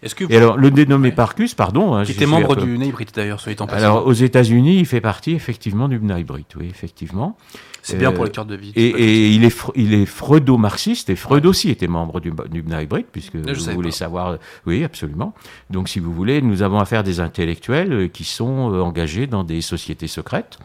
Est-ce 0.00 0.14
que 0.14 0.32
Et 0.32 0.36
alors, 0.36 0.56
le 0.56 0.70
dénommé 0.70 1.10
Parcus, 1.10 1.54
pardon. 1.54 1.96
Hein, 1.96 2.04
qui 2.04 2.12
était 2.12 2.24
membre 2.24 2.54
du 2.54 2.78
Neibrit 2.78 3.06
d'ailleurs, 3.12 3.40
soit 3.40 3.50
étant 3.50 3.66
passé. 3.66 3.82
Alors, 3.82 4.06
aux 4.06 4.12
États-Unis, 4.12 4.78
il 4.78 4.86
fait 4.86 5.00
partie 5.00 5.32
effectivement 5.32 5.88
du 5.88 5.98
Neibrit, 5.98 6.46
oui, 6.56 6.68
effectivement. 6.70 7.36
C'est 7.82 7.96
bien 7.96 8.12
pour 8.12 8.26
les 8.26 8.30
cartes 8.30 8.46
de 8.46 8.54
vie. 8.54 8.72
Et, 8.76 9.30
il 9.30 9.42
est, 9.42 9.60
il 9.74 9.92
est 9.92 10.06
freudo-marxiste, 10.06 11.10
et 11.10 11.16
Freud 11.16 11.44
aussi 11.44 11.68
était 11.68 11.88
membre 11.88 12.20
du, 12.20 12.30
du 12.52 12.64
puisque 13.10 13.34
vous 13.34 13.72
voulez 13.72 13.90
savoir. 13.90 14.38
Oui, 14.66 14.84
absolument. 14.84 15.34
Donc, 15.68 15.88
si 15.88 15.98
vous 15.98 16.12
voulez, 16.12 16.42
nous 16.42 16.62
avons 16.62 16.78
affaire 16.78 17.00
à 17.00 17.02
des 17.02 17.18
intellectuels 17.18 17.92
euh, 17.92 18.06
qui 18.06 18.22
sont 18.22 18.72
euh, 18.72 18.82
engagés 18.82 19.26
dans 19.26 19.42
des 19.42 19.62
sociétés 19.62 20.06
secrètes 20.06 20.60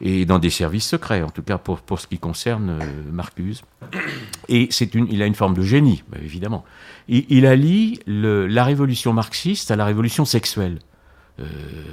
et 0.00 0.24
dans 0.24 0.38
des 0.38 0.50
services 0.50 0.86
secrets, 0.86 1.22
en 1.22 1.30
tout 1.30 1.42
cas 1.42 1.58
pour, 1.58 1.80
pour 1.80 2.00
ce 2.00 2.06
qui 2.06 2.18
concerne 2.18 2.78
euh, 2.80 3.02
Marcuse. 3.10 3.62
Et 4.48 4.68
c'est 4.70 4.94
une, 4.94 5.08
il 5.10 5.22
a 5.22 5.26
une 5.26 5.34
forme 5.34 5.54
de 5.54 5.62
génie, 5.62 6.02
bah, 6.08 6.18
évidemment. 6.22 6.64
Il, 7.08 7.24
il 7.28 7.46
allie 7.46 8.00
le, 8.06 8.46
la 8.46 8.64
révolution 8.64 9.12
marxiste 9.12 9.70
à 9.70 9.76
la 9.76 9.84
révolution 9.84 10.24
sexuelle. 10.24 10.78
Euh, 11.40 11.44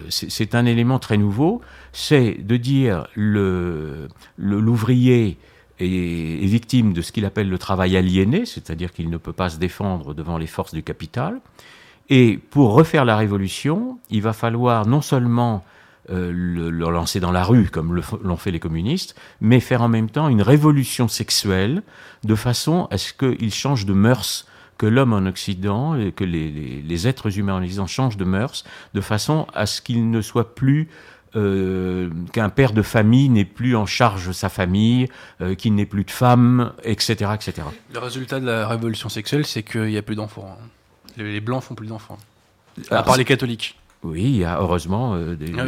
c'est 0.10 0.56
un 0.56 0.66
élément 0.66 0.98
très 0.98 1.18
nouveau, 1.18 1.62
c'est 1.94 2.34
de 2.34 2.58
dire 2.58 3.08
le 3.14 4.08
l'ouvrier 4.38 5.38
est, 5.80 5.86
est, 5.86 6.48
victime 6.48 6.94
de 6.94 7.02
ce 7.02 7.12
qu'il 7.12 7.26
appelle 7.26 7.50
le 7.50 7.60
travail 7.60 7.96
aliéné, 7.96 8.46
c'est-à-dire 8.46 8.92
qu'il 8.92 9.10
ne 9.10 9.18
peut 9.18 9.34
pas 9.34 9.50
se 9.50 9.58
défendre 9.58 10.16
devant 10.16 10.40
les 10.40 10.48
forces 10.48 10.74
du 10.74 10.82
capital. 10.82 11.40
Et 12.10 12.40
pour 12.50 12.74
refaire 12.74 13.06
la 13.06 13.18
révolution, 13.18 14.00
il 14.10 14.22
va 14.22 14.34
falloir 14.34 14.88
non 14.88 15.02
seulement 15.02 15.64
euh, 16.12 16.32
le, 16.34 16.70
lancer 16.70 17.20
dans 17.20 17.32
la 17.32 17.44
rue, 17.44 17.70
comme 17.70 18.02
l'ont 18.24 18.38
fait 18.38 18.52
les 18.52 18.60
communistes, 18.60 19.16
mais 19.42 19.60
faire 19.60 19.82
en 19.82 19.88
même 19.88 20.10
temps 20.10 20.30
une 20.30 20.42
révolution 20.42 21.08
sexuelle, 21.08 21.82
de 22.24 22.36
façon 22.36 22.88
à 22.92 22.98
ce 22.98 23.14
qu'il 23.14 23.54
change 23.54 23.86
de 23.86 23.94
mœurs, 23.94 24.46
que 24.78 24.86
l'homme 24.86 25.14
en 25.14 25.26
Occident, 25.26 25.96
et 25.96 26.12
que 26.12 26.24
les, 26.24 27.08
êtres 27.08 27.40
humains 27.40 27.56
en 27.56 27.64
Occident 27.64 27.88
changent 27.88 28.18
de 28.18 28.26
mœurs, 28.26 28.66
de 28.94 29.02
façon 29.02 29.48
à 29.54 29.66
ce 29.66 29.82
qu'il 29.82 30.12
ne 30.12 30.22
soit 30.22 30.54
plus 30.54 30.90
euh, 31.36 32.10
qu'un 32.32 32.50
père 32.50 32.72
de 32.72 32.82
famille 32.82 33.30
n'est 33.30 33.46
plus 33.46 33.76
en 33.76 33.86
charge 33.86 34.28
de 34.28 34.32
sa 34.34 34.50
famille, 34.50 35.08
euh, 35.42 35.56
qu'il 35.56 35.76
n'ait 35.76 35.86
plus 35.86 36.04
de 36.04 36.12
femme, 36.12 36.72
etc., 36.84 37.32
etc. 37.34 37.68
Le 37.94 38.00
résultat 38.00 38.40
de 38.40 38.46
la 38.46 38.68
révolution 38.68 39.10
sexuelle, 39.10 39.46
c'est 39.46 39.64
qu'il 39.64 39.86
n'y 39.88 39.98
a 39.98 40.02
plus 40.02 40.16
d'enfants. 40.16 40.58
Hein. 40.62 40.68
Les, 41.18 41.42
blancs 41.42 41.64
font 41.64 41.76
plus 41.76 41.88
d'enfants. 41.88 42.18
À 42.92 43.04
part 43.04 43.18
les 43.18 43.26
catholiques. 43.26 43.78
Oui, 44.06 44.24
il 44.24 44.38
y 44.38 44.44
a 44.44 44.60
heureusement 44.60 45.16
euh, 45.16 45.36
ah 45.58 45.64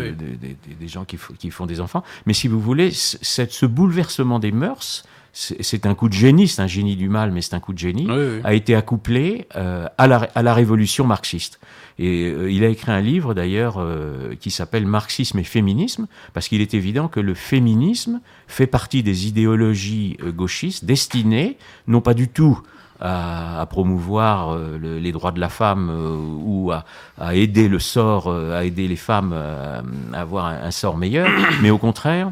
des, 0.79 0.87
gens 0.87 1.05
qui, 1.05 1.17
qui, 1.39 1.49
font 1.49 1.65
des 1.65 1.81
enfants. 1.81 2.03
Mais 2.27 2.33
si 2.33 2.47
vous 2.47 2.59
voulez, 2.59 2.91
ce 2.91 3.65
bouleversement 3.65 4.37
des 4.37 4.51
mœurs, 4.51 5.03
c'est 5.33 5.85
un 5.85 5.93
coup 5.93 6.07
de 6.07 6.13
génie, 6.13 6.47
c'est 6.47 6.61
un 6.61 6.67
génie 6.67 6.95
du 6.95 7.09
mal, 7.09 7.31
mais 7.31 7.41
c'est 7.41 7.55
un 7.55 7.59
coup 7.59 7.73
de 7.73 7.77
génie, 7.77 8.07
a 8.43 8.53
été 8.53 8.75
accouplé 8.75 9.47
euh, 9.55 9.87
à, 9.97 10.07
la, 10.07 10.17
à, 10.35 10.41
la, 10.41 10.53
révolution 10.53 11.05
marxiste. 11.05 11.59
Et 11.99 12.25
euh, 12.25 12.51
il 12.51 12.63
a 12.63 12.69
écrit 12.69 12.91
un 12.91 13.01
livre 13.01 13.33
d'ailleurs 13.33 13.83
qui 14.39 14.51
s'appelle 14.51 14.85
Marxisme 14.85 15.39
et 15.39 15.43
féminisme, 15.43 16.07
parce 16.33 16.47
qu'il 16.47 16.61
est 16.61 16.73
évident 16.73 17.07
que 17.07 17.19
le 17.19 17.33
féminisme 17.33 18.21
fait 18.47 18.67
partie 18.67 19.03
des 19.03 19.27
idéologies 19.27 20.17
gauchistes 20.27 20.85
destinées, 20.85 21.57
non 21.87 22.01
pas 22.01 22.13
du 22.13 22.27
tout 22.27 22.61
à, 22.99 23.65
promouvoir 23.69 24.53
euh, 24.53 24.77
les 24.99 25.11
droits 25.11 25.31
de 25.31 25.39
la 25.39 25.49
femme 25.49 25.89
euh, 25.89 26.15
ou 26.15 26.71
à, 26.71 27.35
aider 27.35 27.67
le 27.67 27.79
sort, 27.79 28.27
euh, 28.27 28.57
à 28.57 28.63
aider 28.63 28.87
les 28.87 28.95
femmes 28.95 29.33
à 29.33 30.19
avoir 30.19 30.45
un, 30.45 30.71
sort 30.71 30.97
meilleur, 30.97 31.29
mais 31.61 31.69
au 31.69 31.77
contraire 31.77 32.31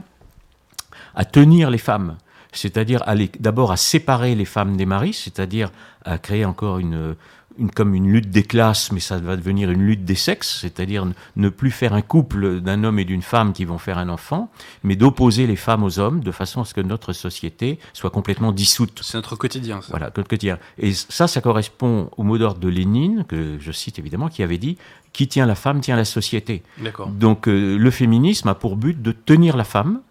à 1.18 1.24
tenir 1.24 1.70
les 1.70 1.78
femmes, 1.78 2.18
c'est-à-dire 2.52 3.04
d'abord 3.40 3.72
à 3.72 3.78
séparer 3.78 4.36
les 4.36 4.44
femmes 4.44 4.76
des 4.76 4.86
maris, 4.86 5.14
c'est-à-dire 5.14 5.72
à 6.04 6.18
créer 6.18 6.44
encore 6.44 6.80
une, 6.80 7.16
une, 7.58 7.72
comme 7.72 7.96
une 7.96 8.12
lutte 8.12 8.30
des 8.30 8.44
classes, 8.44 8.92
mais 8.92 9.00
ça 9.00 9.18
va 9.18 9.36
devenir 9.36 9.72
une 9.72 9.82
lutte 9.82 10.06
des 10.06 10.16
sexes, 10.16 10.60
c'est-à-dire 10.62 11.06
ne 11.36 11.50
plus 11.50 11.72
faire 11.72 11.94
un 11.94 12.02
couple 12.02 12.62
d'un 12.62 12.84
homme 12.84 13.00
et 13.00 13.06
d'une 13.06 13.22
femme 13.22 13.54
qui 13.54 13.66
vont 13.66 13.78
faire 13.78 13.98
un 13.98 14.10
enfant, 14.10 14.50
mais 14.84 14.96
d'opposer 14.96 15.48
les 15.48 15.56
femmes 15.56 15.84
aux 15.84 16.00
hommes 16.00 16.22
de 16.22 16.32
façon 16.32 16.62
à 16.62 16.66
ce 16.66 16.74
que 16.74 16.82
notre 16.82 17.14
société 17.14 17.80
soit 17.94 18.10
complètement 18.10 18.52
dissoute. 18.52 19.00
C'est 19.04 19.18
notre 19.18 19.36
quotidien. 19.36 19.82
Ça. 19.82 19.88
Voilà, 19.90 20.08
notre 20.08 20.28
quotidien. 20.28 20.60
Et 20.78 20.94
ça, 20.94 21.28
ça 21.28 21.42
correspond 21.42 22.10
au 22.18 22.24
mot 22.24 22.38
d'ordre 22.38 22.60
de 22.60 22.70
Lénine, 22.70 23.26
que 23.28 23.58
je 23.60 23.72
cite 23.72 24.00
évidemment, 24.00 24.30
qui 24.30 24.44
avait 24.44 24.58
dit 24.58 24.78
qui 25.16 25.30
tient 25.30 25.46
la 25.46 25.56
femme 25.56 25.80
tient 25.80 25.96
la 25.96 26.04
société. 26.04 26.62
Donc 27.08 27.48
euh, 27.48 27.78
le 27.78 27.90
féminisme 27.92 28.50
a 28.50 28.54
pour 28.54 28.76
but 28.76 29.02
de 29.02 29.14
tenir 29.14 29.56
la 29.56 29.64
femme 29.64 30.02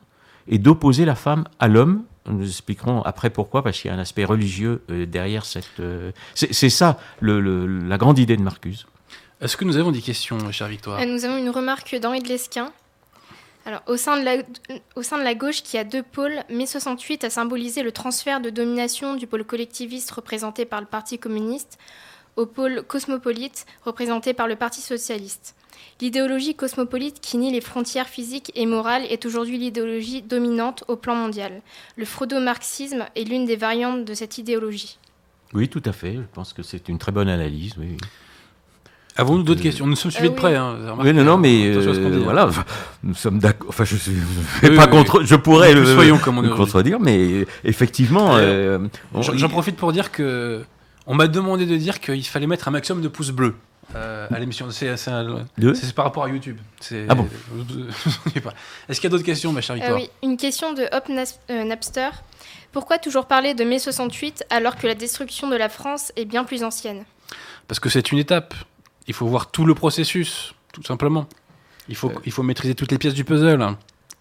et 0.49 0.59
d'opposer 0.59 1.05
la 1.05 1.15
femme 1.15 1.45
à 1.59 1.69
l'homme 1.69 2.05
nous 2.27 2.47
expliquerons 2.47 3.03
après 3.03 3.31
pourquoi, 3.31 3.63
parce 3.63 3.81
qu'il 3.81 3.91
y 3.91 3.95
a 3.95 3.97
un 3.97 4.01
aspect 4.01 4.25
religieux 4.25 4.83
euh, 4.91 5.07
derrière 5.07 5.45
cette. 5.45 5.81
Euh, 5.81 6.13
c'est 6.35 6.71
ça 6.71 6.99
la 7.21 7.99
grande 7.99 8.19
idée 8.19 8.37
de 8.37 8.43
Marcuse. 8.43 8.87
Est-ce 9.41 9.57
que 9.57 9.65
nous 9.65 9.77
avons 9.77 9.91
des 9.91 10.01
questions, 10.01 10.51
chère 10.53 10.69
Victoire? 10.69 11.01
Euh, 11.01 11.07
Nous 11.07 11.25
avons 11.25 11.37
une 11.37 11.51
remarque 11.51 11.95
d'Henri 11.97 12.21
de 12.21 12.29
Lesquin. 12.29 12.73
Alors, 13.67 13.83
au 13.87 13.97
sein 13.97 14.19
de, 14.19 14.25
la, 14.25 14.37
au 14.95 15.03
sein 15.03 15.19
de 15.19 15.23
la 15.23 15.35
gauche 15.35 15.63
qui 15.63 15.79
a 15.79 15.85
deux 15.85 16.03
pôles, 16.03 16.45
mai 16.51 16.67
68 16.67 17.25
a 17.25 17.31
symbolisé 17.31 17.83
le 17.83 17.93
transfert 17.93 18.41
de 18.41 18.51
domination 18.51 19.15
du 19.15 19.27
pôle 19.27 19.45
collectiviste 19.45 20.11
représenté 20.11 20.67
par 20.67 20.81
le 20.81 20.87
Parti 20.87 21.19
communiste 21.19 21.79
au 22.37 22.47
pôle 22.47 22.83
cosmopolite 22.83 23.65
représenté 23.85 24.35
par 24.35 24.49
le 24.49 24.57
Parti 24.57 24.81
socialiste. 24.81 25.55
L'idéologie 26.01 26.55
cosmopolite 26.55 27.21
qui 27.21 27.37
nie 27.39 27.53
les 27.53 27.61
frontières 27.61 28.09
physiques 28.09 28.51
et 28.55 28.67
morales 28.67 29.05
est 29.09 29.27
aujourd'hui 29.27 29.59
l'idéologie 29.59 30.23
dominante 30.23 30.85
au 30.89 30.97
plan 30.97 31.15
mondial. 31.15 31.63
Le 31.97 32.05
freudo-marxisme 32.05 33.05
est 33.15 33.25
l'une 33.25 33.47
des 33.47 33.57
variantes 33.57 34.05
de 34.05 34.15
cette 34.15 34.39
idéologie. 34.39 34.99
Oui, 35.53 35.69
tout 35.69 35.83
à 35.85 35.93
fait. 35.93 36.15
Je 36.15 36.35
pense 36.35 36.53
que 36.53 36.63
c'est 36.63 36.89
une 36.89 36.99
très 36.99 37.13
bonne 37.13 37.29
analyse. 37.29 37.75
Avons-nous 39.17 39.45
d'autres 39.45 39.63
questions? 39.63 39.87
Nous 39.87 39.95
sommes 39.95 40.11
suivis 40.11 40.31
de 40.31 40.35
près. 40.35 40.57
Hein, 40.57 40.97
oui, 40.99 41.15
non, 41.15 41.23
non, 41.23 41.39
mais 41.39 41.71
voilà, 42.19 42.51
nous 43.05 43.15
sommes 43.15 43.39
d'accord. 43.39 43.69
Enfin, 43.69 43.85
je 43.85 43.95
suis 43.95 44.13
pas 44.75 44.89
contre. 44.89 45.23
Je 45.23 45.37
pourrais 45.37 45.73
le, 45.75 45.87
soyons 45.87 46.19
comme 46.19 46.39
on 46.39 46.57
contredire, 46.57 46.99
mais 46.99 47.47
effectivement. 47.63 48.37
J'en 49.15 49.49
profite 49.49 49.77
pour 49.77 49.93
dire 49.93 50.11
que 50.11 50.65
on 51.07 51.15
m'a 51.15 51.29
demandé 51.29 51.67
de 51.67 51.77
dire 51.77 52.01
qu'il 52.01 52.25
fallait 52.25 52.47
mettre 52.47 52.67
un 52.67 52.71
maximum 52.73 53.03
de 53.03 53.09
pouces 53.09 53.31
bleus. 53.31 53.55
Euh, 53.95 54.27
à 54.31 54.39
l'émission. 54.39 54.71
C'est 54.71 54.97
par 55.95 56.05
rapport 56.05 56.25
à 56.25 56.29
YouTube. 56.29 56.59
Ah 57.09 57.15
bon 57.15 57.29
Est-ce 58.89 59.01
qu'il 59.01 59.05
y 59.05 59.07
a 59.07 59.11
d'autres 59.11 59.25
questions, 59.25 59.53
ma 59.53 59.61
chère 59.61 59.77
Victoire 59.77 59.97
euh, 59.97 60.01
Oui, 60.01 60.11
une 60.23 60.37
question 60.37 60.73
de 60.73 60.83
Hop 60.93 61.09
euh, 61.51 61.65
Napster. 61.65 62.11
Pourquoi 62.73 62.99
toujours 62.99 63.27
parler 63.27 63.55
de 63.55 63.65
mai 63.65 63.79
68 63.79 64.47
alors 64.51 64.77
que 64.77 64.87
la 64.87 64.95
destruction 64.95 65.49
de 65.49 65.57
la 65.57 65.69
France 65.69 66.13
est 66.17 66.25
bien 66.25 66.45
plus 66.45 66.65
ancienne? 66.65 67.05
Parce 67.69 67.81
que 67.81 67.89
c'est 67.89 68.13
une 68.13 68.19
étape. 68.19 68.55
Il 69.07 69.15
faut 69.15 69.27
voir 69.27 69.51
tout 69.51 69.65
le 69.65 69.75
processus, 69.75 70.55
tout 70.73 70.83
simplement. 70.83 71.27
Il 71.89 71.97
faut, 71.97 72.11
il 72.25 72.33
faut 72.33 72.43
maîtriser 72.43 72.75
toutes 72.75 72.91
les 72.91 72.99
pièces 72.99 73.15
du 73.15 73.25
puzzle. 73.25 73.77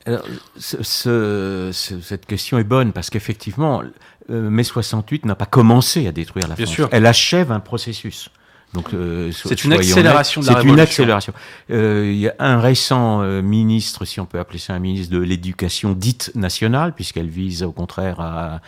Alors, 0.06 0.26
cette 0.58 2.26
question 2.26 2.60
est 2.60 2.66
bonne 2.66 2.92
parce 2.92 3.10
qu'effectivement, 3.10 3.82
mai 4.28 4.64
68 4.64 5.26
n'a 5.26 5.36
pas 5.36 5.46
commencé 5.46 6.08
à 6.08 6.12
détruire 6.12 6.48
la 6.48 6.56
Bien 6.56 6.66
France. 6.66 6.76
Sûr. 6.76 6.90
Elle 6.92 7.06
achève 7.06 7.52
un 7.52 7.62
processus. 7.62 8.30
Donc, 8.74 8.94
euh, 8.94 9.32
c'est 9.32 9.64
une 9.64 9.74
accélération 9.74 10.42
de 10.42 10.48
la 10.48 10.62
C'est 10.62 10.68
une 10.68 10.80
accélération. 10.80 11.34
Euh, 11.70 12.10
il 12.12 12.18
y 12.18 12.28
a 12.28 12.36
un 12.40 12.60
récent 12.60 13.22
euh, 13.22 13.42
ministre, 13.42 14.06
si 14.06 14.20
on 14.20 14.26
peut 14.26 14.40
appeler 14.40 14.60
ça 14.60 14.74
un 14.74 14.80
ministre 14.80 15.14
de 15.14 15.20
l'éducation 15.20 15.94
dite 15.94 16.32
nationale, 16.36 16.94
puisqu'elle 16.94 17.30
vise 17.30 17.64
au 17.64 17.72
contraire 17.72 18.20
à, 18.20 18.62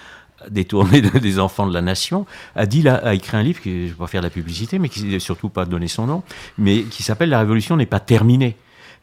détourner 0.50 1.02
des 1.22 1.40
enfants 1.40 1.66
de 1.66 1.74
la 1.74 1.82
nation, 1.82 2.26
a 2.56 2.68
dit 2.68 2.84
là, 2.84 2.96
a 2.96 3.16
écrit 3.16 3.36
un 3.36 3.44
livre 3.44 3.62
qui, 3.62 3.88
je 3.88 3.94
vais 3.94 3.98
pas 3.98 4.08
faire 4.08 4.22
de 4.22 4.28
la 4.28 4.32
publicité, 4.32 4.78
mais 4.78 4.90
qui 4.90 5.20
surtout 5.20 5.50
pas 5.50 5.66
donner 5.66 5.88
son 5.88 6.06
nom, 6.06 6.24
mais 6.58 6.84
qui 6.84 7.02
s'appelle 7.02 7.30
La 7.30 7.40
Révolution 7.40 7.76
n'est 7.76 7.86
pas 7.88 8.00
terminée. 8.00 8.56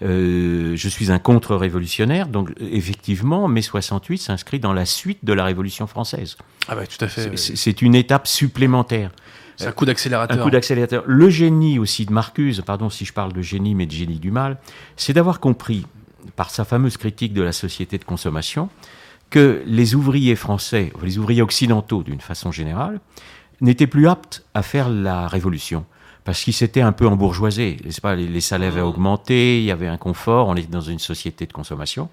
Euh, 0.03 0.75
je 0.77 0.89
suis 0.89 1.13
un 1.13 1.19
contre-révolutionnaire, 1.19 2.27
donc 2.27 2.53
effectivement, 2.61 3.47
mai 3.47 3.63
68 3.63 4.19
s'inscrit 4.19 4.59
dans 4.59 4.73
la 4.73 4.85
suite 4.85 5.25
de 5.25 5.33
la 5.33 5.45
Révolution 5.45 5.87
française. 5.87 6.37
Ah 6.69 6.75
bah 6.75 6.87
tout 6.87 7.05
à 7.05 7.09
fait. 7.09 7.37
C'est 7.37 7.83
une 7.83 7.95
étape 7.95 8.27
supplémentaire. 8.27 9.11
C'est 9.63 9.69
un 9.69 9.73
coup 9.73 9.85
d'accélérateur. 9.85 10.39
Un 10.39 10.43
coup 10.43 10.51
d'accélérateur. 10.51 11.05
Le 11.07 11.31
génie 11.31 11.79
aussi 11.79 12.07
de 12.07 12.13
Marcuse, 12.13 12.63
pardon 12.65 12.91
si 12.91 13.05
je 13.05 13.13
parle 13.13 13.33
de 13.33 13.43
génie, 13.43 13.75
mais 13.75 13.87
de 13.87 13.93
génie 13.93 14.19
du 14.19 14.31
mal, 14.31 14.59
c'est 14.97 15.13
d'avoir 15.13 15.41
compris, 15.41 15.87
par 16.37 16.51
sa 16.51 16.65
fameuse 16.65 16.97
critique 16.97 17.33
de 17.33 17.43
la 17.43 17.53
société 17.53 17.99
de 17.99 18.05
consommation, 18.05 18.69
que 19.31 19.63
les 19.67 19.95
ouvriers 19.95 20.37
français, 20.37 20.93
les 21.03 21.19
ouvriers 21.19 21.43
occidentaux 21.43 22.03
d'une 22.03 22.21
façon 22.21 22.53
générale, 22.53 23.01
n'étaient 23.61 23.87
plus 23.87 24.09
aptes 24.09 24.45
à 24.55 24.63
faire 24.63 24.89
la 24.89 25.27
révolution 25.29 25.87
parce 26.25 26.43
qu'ils 26.43 26.53
s'étaient 26.53 26.83
un 26.83 26.93
peu 26.93 27.07
embourgeoisés. 27.07 27.77
Pas, 28.01 28.15
les, 28.15 28.41
salaires 28.41 28.73
avaient 28.73 28.81
augmenté, 28.81 29.59
il 29.59 29.65
y 29.65 29.71
avait 29.71 29.89
un 29.89 29.97
confort, 29.97 30.49
on 30.49 30.55
était 30.55 30.69
dans 30.69 30.81
une 30.81 30.99
société 30.99 31.47
de 31.47 31.53
consommation. 31.53 32.09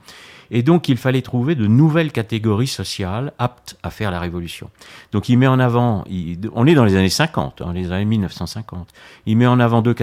Et 0.52 0.64
donc, 0.64 0.90
il 0.90 0.98
fallait 0.98 1.22
trouver 1.22 1.56
de 1.56 1.68
nouvelles 1.68 2.12
catégories 2.12 2.68
sociales 2.68 3.34
aptes 3.38 3.78
à 3.84 3.90
faire 3.90 4.12
la 4.12 4.20
révolution. 4.20 4.70
Donc, 5.12 5.30
il 5.30 5.38
met 5.38 5.48
en 5.48 5.60
avant, 5.60 6.04
on 6.54 6.68
est 6.68 6.74
dans 6.74 6.86
les 6.86 6.96
années 6.96 7.10
50, 7.10 7.62
hein, 7.62 7.74
les 7.74 7.92
années 7.92 8.06
1950, 8.06 8.90
il 9.26 9.38
met 9.38 9.48
en 9.48 9.60
avant 9.60 9.82
deux, 9.82 9.96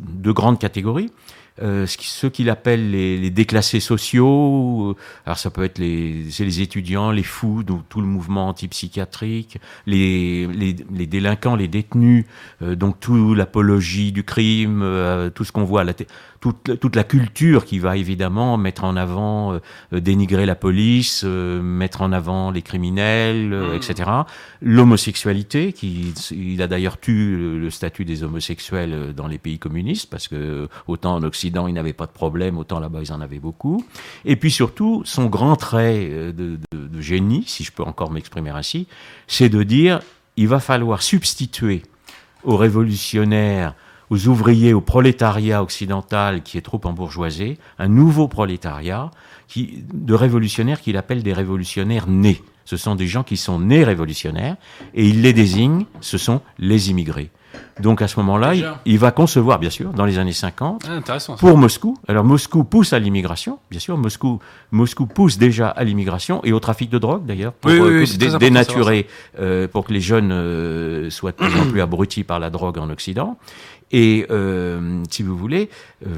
deux 0.00 0.32
grandes 0.32 0.58
catégories. 0.58 1.10
Euh, 1.60 1.86
ceux 1.86 2.30
qu'il 2.30 2.48
appelle 2.48 2.90
les, 2.90 3.18
les, 3.18 3.30
déclassés 3.30 3.80
sociaux. 3.80 4.90
Euh, 4.90 4.96
alors 5.26 5.38
ça 5.38 5.50
peut 5.50 5.64
être 5.64 5.78
les, 5.78 6.24
les 6.38 6.60
étudiants, 6.62 7.10
les 7.10 7.22
fous, 7.22 7.62
donc 7.62 7.82
tout 7.90 8.00
le 8.00 8.06
mouvement 8.06 8.48
antipsychiatrique, 8.48 9.58
les, 9.86 10.46
les, 10.46 10.74
les 10.94 11.06
délinquants, 11.06 11.54
les 11.54 11.68
détenus, 11.68 12.24
euh, 12.62 12.74
donc 12.74 13.00
toute 13.00 13.36
l'apologie 13.36 14.12
du 14.12 14.24
crime, 14.24 14.80
euh, 14.82 15.28
tout 15.28 15.44
ce 15.44 15.52
qu'on 15.52 15.64
voit 15.64 15.82
à 15.82 15.84
la 15.84 15.92
toute, 16.40 16.80
toute, 16.80 16.96
la 16.96 17.04
culture 17.04 17.64
qui 17.64 17.78
va 17.78 17.96
évidemment 17.96 18.56
mettre 18.56 18.82
en 18.82 18.96
avant, 18.96 19.60
dénigrer 19.92 20.44
la 20.44 20.56
police, 20.56 21.22
mettre 21.22 22.02
en 22.02 22.10
avant 22.10 22.50
les 22.50 22.62
criminels, 22.62 23.50
mmh. 23.50 23.74
etc. 23.76 24.10
L'homosexualité, 24.60 25.72
qui 25.72 26.12
il 26.32 26.60
a 26.60 26.66
d'ailleurs 26.66 26.98
tué 26.98 27.36
le, 27.36 27.60
le 27.60 27.70
statut 27.70 28.04
des 28.04 28.24
homosexuels 28.24 29.12
dans 29.14 29.28
les 29.28 29.38
pays 29.38 29.60
communistes, 29.60 30.10
parce 30.10 30.26
que 30.26 30.66
autant 30.88 31.14
en 31.14 31.22
Occident 31.22 31.41
Occident, 31.42 31.66
il 31.66 31.74
n'avait 31.74 31.92
pas 31.92 32.06
de 32.06 32.12
problème, 32.12 32.56
autant 32.56 32.78
là-bas, 32.78 33.00
ils 33.02 33.12
en 33.12 33.20
avaient 33.20 33.40
beaucoup. 33.40 33.84
Et 34.24 34.36
puis 34.36 34.52
surtout, 34.52 35.02
son 35.04 35.26
grand 35.26 35.56
trait 35.56 36.06
euh, 36.08 36.32
de, 36.32 36.60
génie, 37.00 37.42
si 37.48 37.64
je 37.64 37.72
peux 37.72 37.82
encore 37.82 38.12
m'exprimer 38.12 38.50
ainsi, 38.50 38.86
c'est 39.26 39.48
de 39.48 39.64
dire, 39.64 39.98
il 40.36 40.46
va 40.46 40.60
falloir 40.60 41.02
substituer 41.02 41.82
aux 42.44 42.56
révolutionnaires, 42.56 43.74
aux 44.08 44.28
ouvriers, 44.28 44.72
au 44.72 44.80
prolétariat 44.80 45.64
occidental 45.64 46.44
qui 46.44 46.58
est 46.58 46.62
trop 46.62 46.80
embourgeoisé, 46.84 47.58
un 47.80 47.88
nouveau 47.88 48.28
prolétariat 48.28 49.10
de 49.56 50.14
révolutionnaires 50.14 50.80
qu'il 50.80 50.96
appelle 50.96 51.24
des 51.24 51.32
révolutionnaires 51.32 52.06
nés. 52.06 52.40
Ce 52.66 52.76
sont 52.76 52.94
des 52.94 53.08
gens 53.08 53.24
qui 53.24 53.36
sont 53.36 53.58
nés 53.58 53.82
révolutionnaires 53.82 54.54
et 54.94 55.08
il 55.08 55.22
les 55.22 55.32
désigne, 55.32 55.86
ce 56.00 56.18
sont 56.18 56.40
les 56.60 56.90
immigrés. 56.90 57.32
Donc 57.80 58.02
à 58.02 58.08
ce 58.08 58.18
moment-là, 58.20 58.52
il, 58.84 58.98
va 58.98 59.10
concevoir, 59.10 59.58
bien 59.58 59.70
sûr, 59.70 59.92
dans 59.92 60.04
les 60.04 60.18
années 60.18 60.32
50, 60.32 60.86
ah, 60.88 61.16
pour 61.38 61.56
Moscou. 61.56 61.96
Alors 62.08 62.24
Moscou 62.24 62.64
pousse 62.64 62.92
à 62.92 62.98
l'immigration, 62.98 63.58
bien 63.70 63.80
sûr, 63.80 63.96
Moscou, 63.96 64.40
Moscou 64.70 65.06
pousse 65.06 65.38
déjà 65.38 65.68
à 65.68 65.84
l'immigration 65.84 66.42
et 66.44 66.52
au 66.52 66.60
trafic 66.60 66.90
de 66.90 66.98
drogue 66.98 67.24
d'ailleurs, 67.24 67.52
pour 67.52 67.70
euh, 67.70 68.04
dénaturer, 68.38 69.06
euh, 69.38 69.68
pour 69.68 69.84
que 69.84 69.92
les 69.92 70.00
jeunes 70.00 70.32
euh, 70.32 71.10
soient 71.10 71.32
de 71.32 71.36
plus 71.36 71.60
en 71.60 71.66
plus 71.70 71.80
abrutis 71.80 72.24
par 72.24 72.38
la 72.38 72.50
drogue 72.50 72.78
en 72.78 72.90
Occident. 72.90 73.38
Et 73.92 74.26
euh, 74.30 75.02
si 75.10 75.22
vous 75.22 75.36
voulez, 75.36 75.68
euh, 76.06 76.08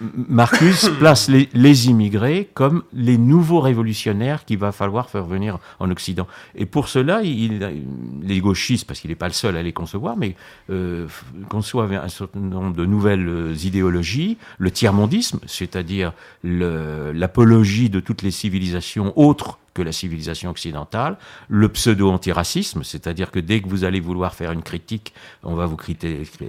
Marcus 0.00 0.88
place 1.00 1.28
les, 1.28 1.48
les, 1.52 1.88
immigrés 1.88 2.48
comme 2.54 2.84
les 2.92 3.18
nouveaux 3.18 3.60
révolutionnaires 3.60 4.44
qu'il 4.44 4.58
va 4.58 4.70
falloir 4.70 5.10
faire 5.10 5.24
venir 5.24 5.58
en 5.80 5.90
Occident. 5.90 6.28
Et 6.54 6.64
pour 6.64 6.88
cela, 6.88 7.22
il, 7.22 7.82
les 8.22 8.40
gauchistes, 8.40 8.86
parce 8.86 9.00
qu'il 9.00 9.10
n'est 9.10 9.16
pas 9.16 9.26
le 9.26 9.32
seul 9.32 9.56
à 9.56 9.62
les 9.62 9.72
concevoir, 9.72 10.16
mais 10.16 10.36
euh, 10.70 11.08
conçoivent 11.48 11.92
un 11.92 12.08
certain 12.08 12.40
nombre 12.40 12.76
de 12.76 12.86
nouvelles 12.86 13.28
euh, 13.28 13.54
idéologies, 13.64 14.38
le 14.58 14.70
tiers-mondisme, 14.70 15.40
c'est-à-dire 15.46 16.12
l'apologie 16.44 17.90
de 17.90 18.00
toutes 18.00 18.22
les 18.22 18.30
civilisations 18.30 19.12
autres 19.16 19.58
que 19.74 19.82
la 19.82 19.92
civilisation 19.92 20.50
occidentale, 20.50 21.16
le 21.48 21.68
pseudo-antiracisme, 21.68 22.84
c'est-à-dire 22.84 23.30
que 23.30 23.38
dès 23.38 23.60
que 23.60 23.68
vous 23.68 23.84
allez 23.84 24.00
vouloir 24.00 24.34
faire 24.34 24.52
une 24.52 24.62
critique, 24.62 25.14
on 25.42 25.54
va 25.54 25.66
vous, 25.66 25.76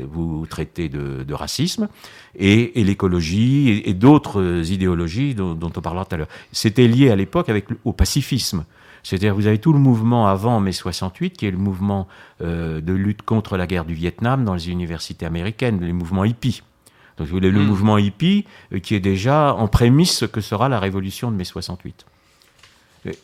vous 0.10 0.46
traiter 0.48 0.90
de, 0.90 1.34
racisme, 1.34 1.88
et, 2.36 2.72
l'écologie 2.84 3.82
et, 3.86 3.94
d'autres 3.94 4.72
idéologies 4.72 5.36
dont, 5.36 5.58
on 5.62 5.82
parlera 5.82 6.06
tout 6.06 6.16
à 6.16 6.18
l'heure. 6.18 6.28
C'était 6.52 6.88
lié 6.88 7.10
à 7.10 7.16
l'époque 7.16 7.50
avec 7.50 7.68
au 7.84 7.94
pacifisme. 7.94 8.66
C'est-à-dire 9.04 9.36
vous 9.36 9.48
avez 9.48 9.58
tout 9.58 9.74
le 9.74 9.80
mouvement 9.80 10.28
avant 10.28 10.60
mai 10.60 10.72
68, 10.72 11.32
qui 11.32 11.46
est 11.46 11.52
le 11.52 11.58
mouvement 11.58 12.08
euh, 12.42 12.80
de 12.80 12.94
lutte 12.94 13.22
contre 13.22 13.58
la 13.58 13.68
guerre 13.68 13.86
du 13.86 13.94
Vietnam 13.94 14.46
dans 14.46 14.54
les 14.54 14.70
universités 14.70 15.26
américaines, 15.26 15.82
les 15.82 15.94
mouvements 15.94 16.24
hippies. 16.24 16.62
Donc 17.18 17.28
vous 17.28 17.38
avez 17.38 17.52
le 17.52 17.60
hmm. 17.60 17.66
mouvement 17.66 17.98
hippie 17.98 18.46
euh, 18.72 18.80
qui 18.80 18.96
est 18.96 19.02
déjà 19.02 19.54
en 19.54 19.68
prémisse 19.68 20.18
ce 20.18 20.26
que 20.26 20.42
sera 20.42 20.70
la 20.70 20.80
révolution 20.80 21.32
de 21.32 21.36
mai 21.36 21.44
68. 21.44 22.06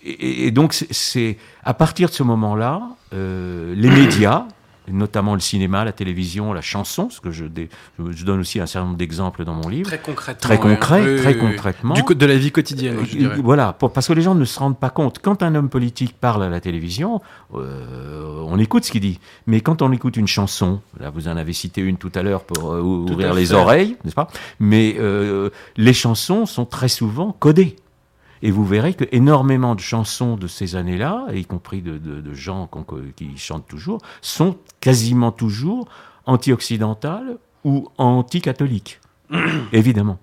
Et, 0.04 0.52
donc, 0.52 0.74
c'est 0.74 1.38
à 1.64 1.74
partir 1.74 2.10
de 2.10 2.14
ce 2.14 2.24
moment-là, 2.24 2.82
euh, 3.14 3.74
les 3.76 3.90
médias, 3.90 4.46
notamment 4.88 5.36
le 5.36 5.40
cinéma, 5.40 5.86
la 5.86 5.92
télévision, 5.92 6.52
la 6.52 6.62
chanson, 6.62 7.10
ce 7.10 7.22
que 7.22 7.32
je, 7.32 7.46
je 7.98 8.26
donne 8.26 8.40
aussi 8.40 8.60
un 8.60 8.66
certain 8.66 8.88
nombre 8.88 8.98
d'exemples 8.98 9.46
dans 9.46 9.54
mon 9.54 9.70
livre. 9.70 9.88
Très 9.88 10.00
concrètement. 10.00 10.50
Très 10.50 10.60
concret, 10.60 11.16
très 11.18 11.38
concrètement. 11.38 11.94
Du 11.94 12.04
de 12.16 12.26
la 12.26 12.38
vie 12.38 12.52
quotidienne, 12.52 12.98
je 13.06 13.18
dirais. 13.18 13.38
Voilà, 13.42 13.74
parce 13.74 14.08
que 14.08 14.14
les 14.14 14.22
gens 14.22 14.36
ne 14.36 14.46
se 14.46 14.60
rendent 14.60 14.80
pas 14.80 14.90
compte. 14.90 15.20
Quand 15.22 15.44
un 15.44 15.56
homme 15.56 15.70
politique 15.70 16.16
parle 16.20 16.44
à 16.44 16.50
la 16.50 16.60
télévision, 16.60 17.22
euh, 17.56 18.44
on 18.48 18.58
écoute 18.58 18.86
ce 18.86 18.92
qu'il 18.92 19.02
dit. 19.02 19.20
Mais 19.48 19.62
quand 19.62 19.82
on 19.82 19.92
écoute 19.92 20.18
une 20.18 20.28
chanson, 20.28 20.82
là 21.00 21.10
vous 21.10 21.28
en 21.28 21.38
avez 21.38 21.54
cité 21.54 21.82
une 21.82 21.98
tout 21.98 22.12
à 22.16 22.24
l'heure 22.24 22.44
pour 22.44 22.74
euh, 22.74 22.82
ouvrir 22.82 23.34
les 23.34 23.54
oreilles, 23.54 23.96
n'est-ce 24.04 24.16
pas? 24.16 24.28
Mais 24.60 24.98
les 25.78 25.94
chansons 25.94 26.46
sont 26.46 26.66
très 26.66 26.90
souvent 26.90 27.32
codées. 27.32 27.76
Et 28.42 28.52
vous 28.52 28.66
verrez 28.66 28.94
que 28.94 29.06
énormément 29.12 29.76
de 29.76 29.80
chansons 29.80 30.36
de 30.36 30.48
ces 30.48 30.76
années-là, 30.76 31.28
y 31.34 31.46
compris 31.46 31.82
de, 31.82 32.34
gens 32.34 32.70
qui 33.16 33.38
chantent 33.38 33.68
toujours, 33.68 34.00
sont 34.22 34.58
quasiment 34.80 35.32
toujours 35.32 35.88
anti-occidentales 36.26 37.38
ou 37.64 37.88
anti-catholiques. 37.98 39.02
Évidemment. 39.74 40.20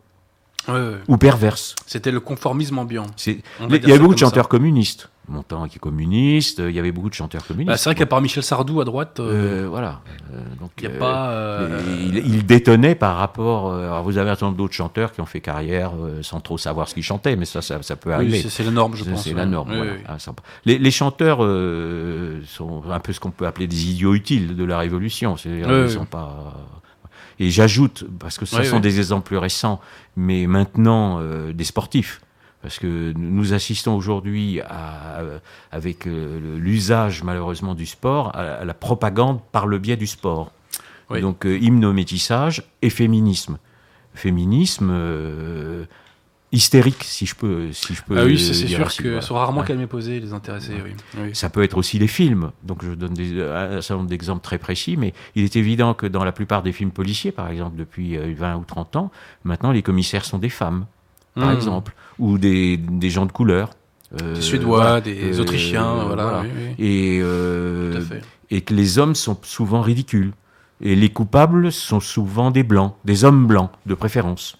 Ou 1.06 1.16
perverses. 1.16 1.76
C'était 1.86 2.10
le 2.10 2.18
conformisme 2.18 2.78
ambiant. 2.78 3.06
Il 3.26 3.40
y 3.70 3.92
avait 3.92 3.98
beaucoup 3.98 4.14
de 4.14 4.18
chanteurs 4.18 4.48
communistes. 4.48 5.10
Montand 5.28 5.66
qui 5.66 5.76
est 5.76 5.80
communiste, 5.80 6.60
il 6.60 6.70
y 6.74 6.78
avait 6.78 6.92
beaucoup 6.92 7.08
de 7.08 7.14
chanteurs 7.14 7.44
communistes. 7.44 7.68
Bah, 7.68 7.76
c'est 7.76 7.90
vrai 7.90 7.94
qu'à 7.94 8.06
part 8.06 8.20
Michel 8.20 8.42
Sardou 8.42 8.80
à 8.80 8.84
droite. 8.84 9.18
Euh, 9.18 9.64
euh, 9.64 9.68
voilà. 9.68 10.00
Euh, 10.32 10.40
donc, 10.60 10.70
y 10.80 10.86
a 10.86 10.90
pas, 10.90 11.68
il, 12.14 12.46
détonnait 12.46 12.94
par 12.94 13.16
rapport. 13.16 13.72
alors 13.72 14.02
vous 14.02 14.18
avez 14.18 14.30
un 14.30 14.34
certain 14.34 14.46
nombre 14.46 14.58
d'autres 14.58 14.74
chanteurs 14.74 15.12
qui 15.12 15.20
ont 15.20 15.26
fait 15.26 15.40
carrière 15.40 15.92
sans 16.22 16.40
trop 16.40 16.58
savoir 16.58 16.88
ce 16.88 16.94
qu'ils 16.94 17.02
chantaient, 17.02 17.36
mais 17.36 17.44
ça, 17.44 17.60
ça, 17.60 17.96
peut 17.96 18.12
arriver. 18.12 18.44
c'est 18.48 18.64
la 18.64 18.70
norme, 18.70 18.94
je 18.94 19.04
pense. 19.04 19.24
C'est 19.24 19.34
la 19.34 19.46
norme. 19.46 19.74
voilà. 19.74 19.92
Ah, 20.06 20.16
les, 20.64 20.78
les, 20.78 20.90
chanteurs 20.90 21.38
sont 21.38 22.82
un 22.90 23.00
peu 23.00 23.12
ce 23.12 23.20
qu'on 23.20 23.30
peut 23.30 23.46
appeler 23.46 23.66
des 23.66 23.90
idiots 23.90 24.14
utiles 24.14 24.56
de 24.56 24.64
la 24.64 24.78
Révolution. 24.78 25.34
Ils 25.44 25.90
sont 25.90 26.06
pas 26.06 26.54
Et 27.40 27.50
j'ajoute, 27.50 28.04
parce 28.18 28.38
que 28.38 28.46
ce 28.46 28.62
sont 28.62 28.80
des 28.80 28.98
exemples 28.98 29.26
plus 29.26 29.38
récents, 29.38 29.80
mais 30.16 30.46
maintenant 30.46 31.20
des 31.52 31.64
sportifs 31.64 32.20
parce 32.66 32.80
que 32.80 33.12
nous 33.16 33.54
assistons 33.54 33.94
aujourd'hui 33.94 34.60
avec 35.70 36.04
l'usage 36.04 37.22
malheureusement 37.22 37.76
du 37.76 37.86
sport 37.86 38.34
à, 38.34 38.64
la 38.64 38.74
propagande 38.74 39.38
par 39.52 39.68
le 39.68 39.78
biais 39.78 39.96
du 39.96 40.08
sport. 40.08 40.50
Donc 41.10 41.46
euh, 41.46 41.56
hymno-métissage 41.56 42.64
et 42.82 42.90
féminisme. 42.90 43.58
Féminisme 44.14 44.90
euh, 44.90 45.84
hystérique, 46.50 47.04
si 47.04 47.24
je 47.24 47.36
peux, 47.36 47.70
si 47.72 47.94
je 47.94 48.02
peux. 48.02 48.18
Ah 48.18 48.24
oui, 48.24 48.36
c'est 48.36 48.66
sûr 48.66 48.92
que 48.96 49.20
sont 49.20 49.34
rarement 49.34 49.62
calmés 49.62 49.86
posés 49.86 50.18
les 50.18 50.32
intéressés. 50.32 50.74
Oui. 51.16 51.34
Ça 51.34 51.48
peut 51.48 51.62
être 51.62 51.78
aussi 51.78 52.00
les 52.00 52.08
films. 52.08 52.50
Donc 52.64 52.84
je 52.84 52.94
donne 52.94 53.14
des, 53.14 53.40
un 53.40 53.80
certain 53.80 53.98
nombre 53.98 54.08
d'exemples 54.08 54.42
très 54.42 54.58
précis, 54.58 54.96
mais 54.96 55.14
il 55.36 55.44
est 55.44 55.54
évident 55.54 55.94
que 55.94 56.06
dans 56.06 56.24
la 56.24 56.32
plupart 56.32 56.64
des 56.64 56.72
films 56.72 56.90
policiers, 56.90 57.30
par 57.30 57.48
exemple 57.48 57.76
depuis 57.76 58.16
20 58.16 58.54
euh, 58.54 58.56
ou 58.56 58.64
30 58.64 58.96
ans, 58.96 59.12
maintenant 59.44 59.70
les 59.70 59.82
commissaires 59.82 60.24
sont 60.24 60.38
des 60.38 60.48
femmes, 60.48 60.86
par 61.36 61.50
hmm. 61.50 61.56
exemple 61.56 61.92
ou 62.18 62.38
des, 62.38 62.76
des 62.76 63.10
gens 63.10 63.26
de 63.26 63.32
couleur. 63.32 63.70
Euh, 64.20 64.34
des 64.34 64.40
Suédois, 64.40 65.00
des 65.00 65.36
euh, 65.36 65.40
Autrichiens, 65.40 66.04
voilà. 66.06 66.44
Et, 66.78 67.18
euh, 67.22 68.00
et 68.50 68.60
que 68.60 68.74
les 68.74 68.98
hommes 68.98 69.14
sont 69.14 69.36
souvent 69.42 69.82
ridicules. 69.82 70.32
Et 70.80 70.94
les 70.94 71.08
coupables 71.08 71.72
sont 71.72 72.00
souvent 72.00 72.50
des 72.50 72.62
blancs, 72.62 72.94
des 73.04 73.24
hommes 73.24 73.46
blancs, 73.46 73.70
de 73.86 73.94
préférence. 73.94 74.58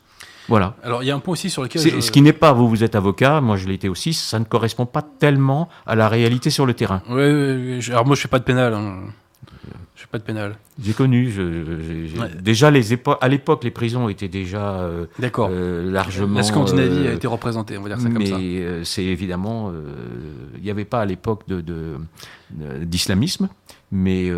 Voilà. 0.48 0.74
Alors 0.82 1.02
il 1.02 1.06
y 1.06 1.10
a 1.10 1.14
un 1.14 1.18
point 1.18 1.32
aussi 1.32 1.50
sur 1.50 1.62
lequel. 1.62 2.02
Ce 2.02 2.10
qui 2.10 2.22
n'est 2.22 2.32
pas, 2.32 2.52
vous, 2.52 2.68
vous 2.68 2.84
êtes 2.84 2.94
avocat, 2.94 3.40
moi 3.40 3.56
je 3.56 3.66
l'ai 3.66 3.74
été 3.74 3.88
aussi, 3.88 4.14
ça 4.14 4.38
ne 4.38 4.44
correspond 4.44 4.86
pas 4.86 5.02
tellement 5.02 5.68
à 5.86 5.94
la 5.94 6.08
réalité 6.08 6.50
sur 6.50 6.64
le 6.64 6.74
terrain. 6.74 7.02
Oui, 7.08 7.24
oui. 7.30 7.90
alors 7.90 8.06
moi 8.06 8.16
je 8.16 8.22
fais 8.22 8.28
pas 8.28 8.38
de 8.38 8.44
pénal. 8.44 8.72
Hein. 8.72 9.00
Je 9.97 10.03
fais 10.03 10.09
pas 10.09 10.18
de 10.18 10.24
pénal. 10.24 10.57
J'ai 10.82 10.92
connu. 10.92 11.32
Déjà, 12.40 12.70
les 12.70 12.92
à 13.20 13.28
l'époque, 13.28 13.64
les 13.64 13.70
prisons 13.70 14.11
étaient 14.11 14.28
déjà 14.28 14.80
euh, 14.80 15.07
euh, 15.22 15.90
largement. 15.90 16.36
La 16.36 16.42
Scandinavie 16.42 17.07
a 17.07 17.11
euh, 17.11 17.14
été 17.14 17.26
représentée, 17.26 17.78
on 17.78 17.82
va 17.82 17.88
dire 17.88 18.01
ça 18.01 18.11
comme 18.11 18.26
ça. 18.26 18.36
Mais 18.36 18.84
c'est 18.84 19.05
évidemment. 19.05 19.72
Il 20.57 20.62
n'y 20.62 20.70
avait 20.70 20.84
pas 20.84 21.01
à 21.01 21.07
l'époque 21.07 21.44
d'islamisme, 22.82 23.44
de, 23.44 23.51
mais 23.90 24.30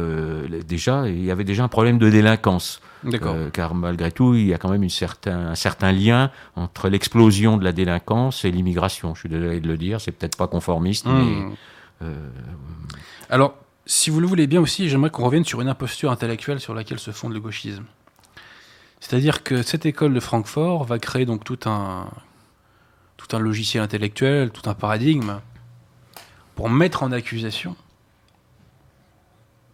déjà, 0.67 1.09
il 1.09 1.25
y 1.25 1.31
avait 1.33 1.45
déjà 1.45 1.65
un 1.65 1.69
problème 1.69 1.99
de 1.99 2.09
délinquance. 2.09 2.81
D'accord. 3.05 3.37
car 3.53 3.77
malgré 3.77 4.11
tout, 4.11 4.35
il 4.35 4.47
y 4.47 4.55
a 4.55 4.59
quand 4.59 4.71
même 4.71 4.83
une 4.83 4.89
certain, 4.91 5.51
un 5.51 5.55
certain 5.55 5.93
lien 5.93 6.33
entre 6.57 6.89
l'explosion 6.89 7.57
de 7.57 7.63
la 7.63 7.71
délinquance 7.71 8.45
et 8.45 8.51
l'immigration. 8.51 9.15
Je 9.15 9.21
suis 9.21 9.29
désolé 9.29 9.61
de 9.61 9.69
le 9.69 9.77
dire, 9.77 10.01
c'est 10.01 10.11
peut-être 10.11 10.37
pas 10.37 10.49
conformiste, 10.49 11.07
hmm. 11.07 11.53
mais. 12.01 12.09
Alors, 13.31 13.55
si 13.89 14.11
vous 14.11 14.21
le 14.21 14.27
voulez 14.27 14.47
bien 14.47 14.61
aussi, 14.61 14.91
j'aimerais 14.91 15.09
qu'on 15.09 15.25
revienne 15.25 15.47
sur 15.47 15.63
une 15.63 15.69
imposture 15.69 16.11
intellectuelle 16.13 16.61
sur 16.61 16.75
laquelle 16.75 16.99
se 16.99 17.11
fonde 17.11 17.33
le 17.33 17.41
gauchisme. 17.41 17.87
C'est-à-dire 19.01 19.43
que 19.43 19.63
cette 19.63 19.87
école 19.87 20.13
de 20.13 20.21
Francfort 20.21 20.85
va 20.85 20.99
créer 20.99 21.25
donc 21.25 21.43
tout 21.43 21.59
un, 21.65 22.11
tout 23.17 23.35
un 23.35 23.39
logiciel 23.39 23.83
intellectuel, 23.83 24.51
tout 24.51 24.69
un 24.69 24.75
paradigme 24.75 25.41
pour 26.55 26.69
mettre 26.69 27.03
en 27.03 27.13
accusation 27.13 27.77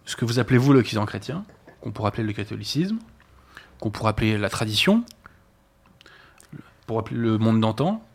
ce 0.05 0.15
que 0.15 0.25
vous 0.25 0.39
appelez 0.39 0.59
vous 0.59 0.73
l'Occident 0.73 1.07
chrétien, 1.07 1.45
qu'on 1.81 1.91
pourrait 1.91 2.09
appeler 2.09 2.25
le 2.25 2.33
catholicisme, 2.33 2.99
qu'on 3.81 3.91
pourrait 3.91 4.11
appeler 4.11 4.39
la 4.39 4.49
tradition, 4.49 5.05
pour 6.87 7.01
appeler 7.01 7.19
le 7.19 7.39
monde 7.39 7.61
d'antan. 7.61 8.07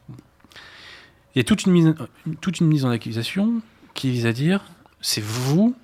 Il 1.36 1.40
y 1.40 1.42
a 1.42 1.44
toute 1.44 1.66
une 1.66 1.74
mise, 1.74 1.94
toute 2.40 2.62
une 2.62 2.68
mise 2.68 2.86
en 2.86 2.90
accusation 2.90 3.62
qui 3.96 4.12
vise 4.12 4.26
à 4.26 4.32
dire 4.32 4.64
c'est 5.02 5.22
vous 5.22 5.76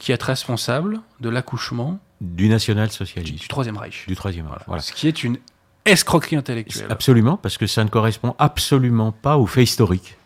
qui 0.00 0.12
êtes 0.12 0.22
responsable 0.22 1.00
de 1.20 1.28
l'accouchement 1.28 2.00
du 2.22 2.48
national-socialisme. 2.48 3.36
Du 3.36 3.48
Troisième 3.48 3.76
Reich. 3.76 4.06
Du 4.08 4.16
Troisième 4.16 4.46
Reich, 4.46 4.62
voilà. 4.66 4.82
Ce 4.82 4.92
qui 4.92 5.06
est 5.06 5.22
une 5.22 5.36
escroquerie 5.84 6.36
intellectuelle. 6.36 6.86
Absolument, 6.88 7.36
parce 7.36 7.58
que 7.58 7.66
ça 7.66 7.84
ne 7.84 7.90
correspond 7.90 8.34
absolument 8.38 9.12
pas 9.12 9.36
aux 9.36 9.46
faits 9.46 9.64
historiques. 9.64 10.16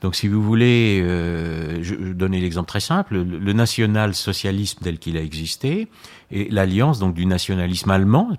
Donc, 0.00 0.14
si 0.14 0.26
vous 0.26 0.42
voulez, 0.42 1.02
euh, 1.02 1.82
je, 1.82 1.94
je 1.94 2.12
donnais 2.12 2.40
l'exemple 2.40 2.68
très 2.68 2.80
simple, 2.80 3.22
le, 3.22 3.52
national-socialisme 3.52 4.78
tel 4.82 4.98
qu'il 4.98 5.18
a 5.18 5.22
existé, 5.22 5.88
et 6.30 6.48
l'alliance 6.48 6.98
donc 6.98 7.12
du 7.12 7.26
nationalisme 7.26 7.90
allemand, 7.90 8.30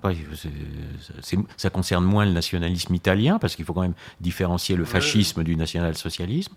ça 1.56 1.70
concerne 1.70 2.04
moins 2.04 2.24
le 2.24 2.32
nationalisme 2.32 2.92
italien, 2.92 3.38
parce 3.38 3.54
qu'il 3.54 3.64
faut 3.64 3.72
quand 3.72 3.82
même 3.82 3.94
différencier 4.20 4.74
le 4.74 4.84
fascisme 4.84 5.44
du 5.44 5.54
national-socialisme, 5.54 6.52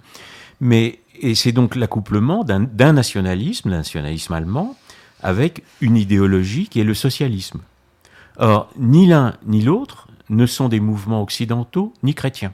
mais 0.59 0.99
et 1.21 1.35
c'est 1.35 1.51
donc 1.51 1.75
l'accouplement 1.75 2.43
d'un 2.43 2.93
nationalisme, 2.93 3.69
le 3.69 3.77
nationalisme 3.77 4.33
allemand, 4.33 4.75
avec 5.23 5.63
une 5.81 5.97
idéologie 5.97 6.67
qui 6.67 6.79
est 6.81 6.83
le 6.83 6.93
socialisme. 6.93 7.61
Or, 8.37 8.69
ni 8.77 9.07
l'un 9.07 9.35
ni 9.45 9.61
l'autre 9.61 10.07
ne 10.29 10.45
sont 10.45 10.67
des 10.67 10.79
mouvements 10.79 11.21
occidentaux 11.21 11.93
ni 12.03 12.13
chrétiens. 12.13 12.53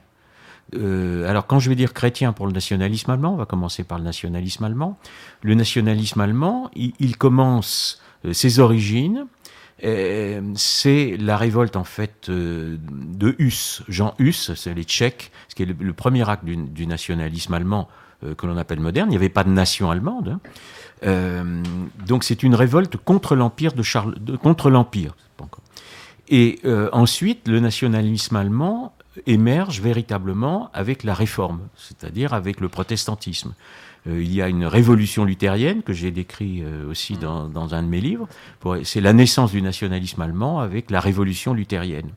Euh, 0.74 1.28
alors, 1.28 1.46
quand 1.46 1.58
je 1.58 1.68
vais 1.68 1.74
dire 1.74 1.92
chrétien 1.92 2.32
pour 2.32 2.46
le 2.46 2.52
nationalisme 2.52 3.10
allemand, 3.10 3.34
on 3.34 3.36
va 3.36 3.46
commencer 3.46 3.84
par 3.84 3.98
le 3.98 4.04
nationalisme 4.04 4.64
allemand. 4.64 4.98
Le 5.42 5.54
nationalisme 5.54 6.20
allemand, 6.20 6.70
il, 6.74 7.16
commence 7.18 8.00
euh, 8.24 8.32
ses 8.32 8.58
origines. 8.58 9.26
Euh, 9.84 10.40
c'est 10.54 11.16
la 11.18 11.36
révolte 11.36 11.76
en 11.76 11.84
fait 11.84 12.30
de 12.30 13.34
Hus, 13.38 13.82
Jean 13.88 14.14
Hus, 14.18 14.52
c'est 14.54 14.74
les 14.74 14.84
Tchèques, 14.84 15.32
ce 15.48 15.54
qui 15.54 15.64
est 15.64 15.66
le, 15.66 15.92
premier 15.92 16.28
acte 16.28 16.44
du 16.44 16.86
nationalisme 16.86 17.54
allemand 17.54 17.88
euh, 18.24 18.34
que 18.34 18.46
l'on 18.46 18.56
appelle 18.56 18.80
moderne. 18.80 19.08
Il 19.08 19.10
n'y 19.10 19.16
avait 19.16 19.28
pas 19.28 19.44
de 19.44 19.50
nation 19.50 19.90
allemande. 19.90 20.28
Hein. 20.28 20.40
Euh, 21.04 21.62
donc 22.06 22.22
c'est 22.22 22.42
une 22.42 22.54
révolte 22.54 22.96
contre 22.96 23.34
l'empire 23.34 23.72
de 23.72 23.82
Charles, 23.82 24.14
contre 24.40 24.70
l'empire. 24.70 25.14
Et 26.28 26.60
euh, 26.64 26.88
ensuite, 26.92 27.48
le 27.48 27.58
nationalisme 27.60 28.36
allemand 28.36 28.94
émerge 29.26 29.80
véritablement 29.80 30.70
avec 30.72 31.02
la 31.02 31.14
réforme, 31.14 31.60
c'est-à-dire 31.76 32.32
avec 32.32 32.60
le 32.60 32.68
protestantisme. 32.68 33.54
Il 34.06 34.34
y 34.34 34.42
a 34.42 34.48
une 34.48 34.64
révolution 34.64 35.24
luthérienne 35.24 35.82
que 35.82 35.92
j'ai 35.92 36.10
décrit 36.10 36.64
aussi 36.90 37.16
dans, 37.16 37.48
dans, 37.48 37.74
un 37.74 37.82
de 37.84 37.88
mes 37.88 38.00
livres. 38.00 38.26
C'est 38.82 39.00
la 39.00 39.12
naissance 39.12 39.52
du 39.52 39.62
nationalisme 39.62 40.20
allemand 40.20 40.60
avec 40.60 40.90
la 40.90 40.98
révolution 40.98 41.54
luthérienne. 41.54 42.10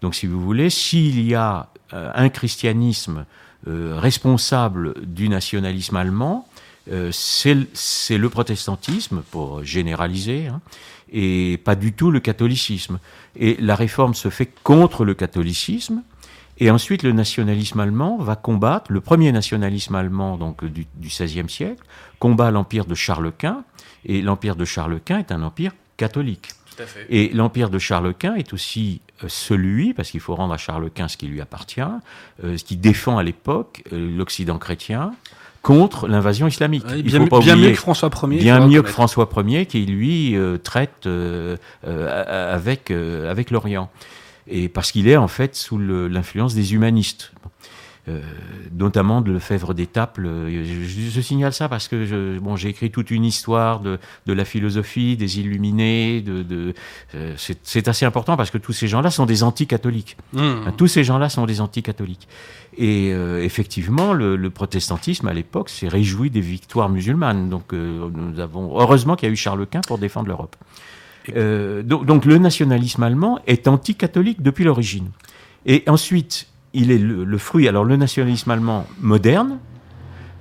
Donc, 0.00 0.16
si 0.16 0.26
vous 0.26 0.40
voulez, 0.40 0.68
s'il 0.68 1.24
y 1.24 1.36
a 1.36 1.68
un 1.92 2.28
christianisme 2.28 3.24
euh, 3.66 3.98
responsable 3.98 4.94
du 5.04 5.28
nationalisme 5.28 5.96
allemand, 5.96 6.48
euh, 6.92 7.10
c'est 7.12 8.16
le 8.16 8.28
protestantisme, 8.28 9.22
pour 9.32 9.64
généraliser, 9.64 10.46
hein, 10.46 10.60
et 11.10 11.58
pas 11.64 11.74
du 11.74 11.92
tout 11.92 12.12
le 12.12 12.20
catholicisme. 12.20 13.00
Et 13.34 13.56
la 13.60 13.74
réforme 13.74 14.14
se 14.14 14.30
fait 14.30 14.48
contre 14.62 15.04
le 15.04 15.14
catholicisme, 15.14 16.02
et 16.58 16.70
ensuite 16.70 17.02
le 17.02 17.12
nationalisme 17.12 17.80
allemand 17.80 18.18
va 18.18 18.36
combattre, 18.36 18.92
le 18.92 19.00
premier 19.00 19.32
nationalisme 19.32 19.94
allemand 19.94 20.36
donc 20.36 20.64
du, 20.64 20.86
XVIe 21.00 21.48
siècle, 21.48 21.82
combat 22.18 22.50
l'empire 22.50 22.84
de 22.84 22.94
Charles 22.94 23.32
Quint, 23.36 23.64
et 24.04 24.22
l'empire 24.22 24.56
de 24.56 24.64
Charles 24.64 25.00
Quint 25.04 25.18
est 25.18 25.32
un 25.32 25.42
empire 25.42 25.72
catholique. 25.96 26.48
Et 27.08 27.30
l'empire 27.30 27.70
de 27.70 27.78
Charles 27.78 28.14
Quint 28.14 28.34
est 28.36 28.52
aussi 28.52 29.00
euh, 29.24 29.26
celui, 29.28 29.94
parce 29.94 30.10
qu'il 30.10 30.20
faut 30.20 30.34
rendre 30.34 30.54
à 30.54 30.58
Charles 30.58 30.90
Quint 30.90 31.08
ce 31.08 31.16
qui 31.16 31.26
lui 31.26 31.40
appartient, 31.40 31.80
euh, 32.44 32.56
ce 32.56 32.64
qui 32.64 32.76
défend 32.76 33.18
à 33.18 33.22
l'époque 33.22 33.82
euh, 33.92 34.16
l'Occident 34.16 34.58
chrétien 34.58 35.12
contre 35.62 36.06
l'invasion 36.06 36.46
islamique. 36.46 36.86
bien, 36.86 37.18
mieux 37.56 37.70
que 37.70 37.74
François 37.74 38.10
Ier. 38.22 38.38
Bien 38.38 38.66
mieux 38.66 38.82
que 38.82 38.88
François 38.88 39.28
Ier, 39.44 39.66
qui 39.66 39.84
lui 39.86 40.36
traite 40.62 41.08
avec, 41.82 42.90
avec 42.92 43.50
l'Orient. 43.50 43.90
Et 44.48 44.68
parce 44.68 44.92
qu'il 44.92 45.08
est 45.08 45.16
en 45.16 45.28
fait 45.28 45.54
sous 45.54 45.78
l'influence 45.78 46.54
des 46.54 46.74
humanistes. 46.74 47.32
Euh, 48.08 48.20
notamment 48.72 49.20
de 49.20 49.32
Lefebvre 49.32 49.74
d'Étaples. 49.74 50.28
Je, 50.48 51.10
je, 51.10 51.20
signale 51.20 51.52
ça 51.52 51.68
parce 51.68 51.88
que 51.88 52.38
bon, 52.38 52.56
j'ai 52.56 52.68
écrit 52.68 52.90
toute 52.90 53.10
une 53.10 53.24
histoire 53.24 53.80
de, 53.80 53.98
de, 54.24 54.32
la 54.32 54.44
philosophie, 54.44 55.16
des 55.16 55.40
illuminés. 55.40 56.22
De, 56.22 56.42
de 56.42 56.74
euh, 57.14 57.34
c'est 57.36 57.88
assez 57.88 58.06
important 58.06 58.36
parce 58.36 58.50
que 58.50 58.56
tous 58.56 58.72
ces 58.72 58.88
gens-là 58.88 59.10
sont 59.10 59.26
des 59.26 59.42
anti-catholiques. 59.42 60.16
Mmh. 60.32 60.72
tous 60.76 60.86
ces 60.86 61.04
gens-là 61.04 61.28
sont 61.28 61.44
des 61.44 61.60
anti-catholiques. 61.60 62.28
Et 62.76 63.10
euh, 63.12 63.42
effectivement, 63.42 64.12
le, 64.12 64.36
le, 64.36 64.50
protestantisme 64.50 65.28
à 65.28 65.34
l'époque 65.34 65.68
s'est 65.68 65.88
réjoui 65.88 66.30
des 66.30 66.40
victoires 66.40 66.88
musulmanes. 66.88 67.50
Donc 67.50 67.72
nous 67.72 68.40
avons 68.40 68.80
heureusement 68.80 69.16
qu'il 69.16 69.28
y 69.28 69.30
a 69.30 69.32
eu 69.32 69.36
Charles 69.36 69.66
Quint 69.66 69.82
pour 69.86 69.98
défendre 69.98 70.28
l'Europe. 70.28 70.56
Donc, 71.34 72.06
donc 72.06 72.24
le 72.24 72.38
nationalisme 72.38 73.02
allemand 73.02 73.38
est 73.46 73.68
anti-catholique 73.68 74.42
depuis 74.42 74.64
l'origine. 74.64 75.10
Et 75.66 75.84
ensuite, 75.86 76.48
il 76.72 76.90
est 76.90 76.98
le, 76.98 77.38
fruit. 77.38 77.68
Alors, 77.68 77.84
le 77.84 77.96
nationalisme 77.96 78.50
allemand 78.50 78.86
moderne 79.00 79.58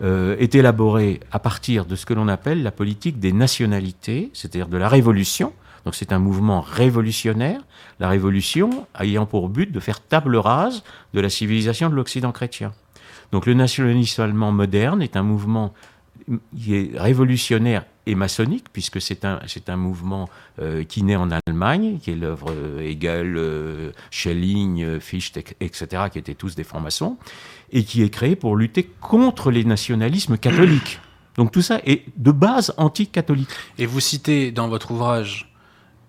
euh, 0.01 0.35
est 0.39 0.55
élaboré 0.55 1.19
à 1.31 1.39
partir 1.39 1.85
de 1.85 1.95
ce 1.95 2.05
que 2.05 2.13
l'on 2.13 2.27
appelle 2.27 2.63
la 2.63 2.71
politique 2.71 3.19
des 3.19 3.33
nationalités, 3.33 4.29
c'est-à-dire 4.33 4.67
de 4.67 4.77
la 4.77 4.89
révolution. 4.89 5.53
Donc, 5.85 5.95
c'est 5.95 6.11
un 6.11 6.19
mouvement 6.19 6.61
révolutionnaire. 6.61 7.61
La 7.99 8.09
révolution 8.09 8.87
ayant 8.99 9.25
pour 9.25 9.49
but 9.49 9.71
de 9.71 9.79
faire 9.79 10.01
table 10.01 10.35
rase 10.35 10.83
de 11.13 11.21
la 11.21 11.29
civilisation 11.29 11.89
de 11.89 11.95
l'Occident 11.95 12.31
chrétien. 12.31 12.73
Donc, 13.31 13.45
le 13.45 13.53
nationalisme 13.53 14.21
allemand 14.21 14.51
moderne 14.51 15.01
est 15.01 15.15
un 15.15 15.23
mouvement 15.23 15.73
qui 16.55 16.75
est 16.75 16.99
révolutionnaire 16.99 17.85
et 18.05 18.15
maçonnique, 18.15 18.65
puisque 18.71 19.01
c'est 19.01 19.25
un, 19.25 19.39
c'est 19.47 19.69
un 19.69 19.75
mouvement 19.75 20.29
euh, 20.59 20.83
qui 20.83 21.03
naît 21.03 21.15
en 21.15 21.29
Allemagne, 21.31 21.99
qui 21.99 22.11
est 22.11 22.15
l'œuvre 22.15 22.51
euh, 22.51 22.79
Hegel, 22.79 23.35
euh, 23.37 23.91
Schelling, 24.11 24.99
Fichte, 24.99 25.37
etc., 25.59 26.03
qui 26.11 26.19
étaient 26.19 26.35
tous 26.35 26.55
des 26.55 26.63
francs-maçons, 26.63 27.17
et 27.71 27.83
qui 27.83 28.03
est 28.03 28.09
créé 28.09 28.35
pour 28.35 28.55
lutter 28.55 28.83
contre 29.01 29.51
les 29.51 29.63
nationalismes 29.63 30.37
catholiques. 30.37 30.99
Donc 31.35 31.51
tout 31.51 31.61
ça 31.61 31.79
est 31.85 32.05
de 32.17 32.31
base 32.31 32.73
anti-catholique. 32.77 33.49
Et 33.77 33.85
vous 33.85 33.99
citez 33.99 34.51
dans 34.51 34.69
votre 34.69 34.91
ouvrage 34.91 35.53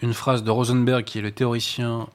une 0.01 0.15
phrase 0.15 0.43
de 0.45 0.51
Rosenberg, 0.51 1.05
qui 1.05 1.19
est 1.19 1.23
le 1.23 1.33
théoricien 1.33 2.07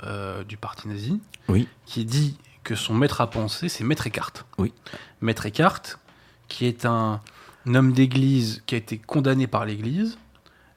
du 0.47 0.55
parti 0.55 0.87
nazi, 0.87 1.19
oui. 1.49 1.67
qui 1.85 2.05
dit 2.05 2.37
que 2.63 2.75
son 2.75 2.95
maître 2.95 3.21
à 3.21 3.29
penser, 3.29 3.69
c'est 3.69 3.83
Maître 3.83 4.07
Eckhart. 4.07 4.31
Oui. 4.57 4.73
Maître 5.21 5.45
Eckhart, 5.45 5.99
qui 6.47 6.65
est 6.65 6.85
un 6.85 7.21
un 7.67 7.75
homme 7.75 7.93
d'église 7.93 8.63
qui 8.65 8.75
a 8.75 8.77
été 8.77 8.97
condamné 8.97 9.47
par 9.47 9.65
l'église 9.65 10.17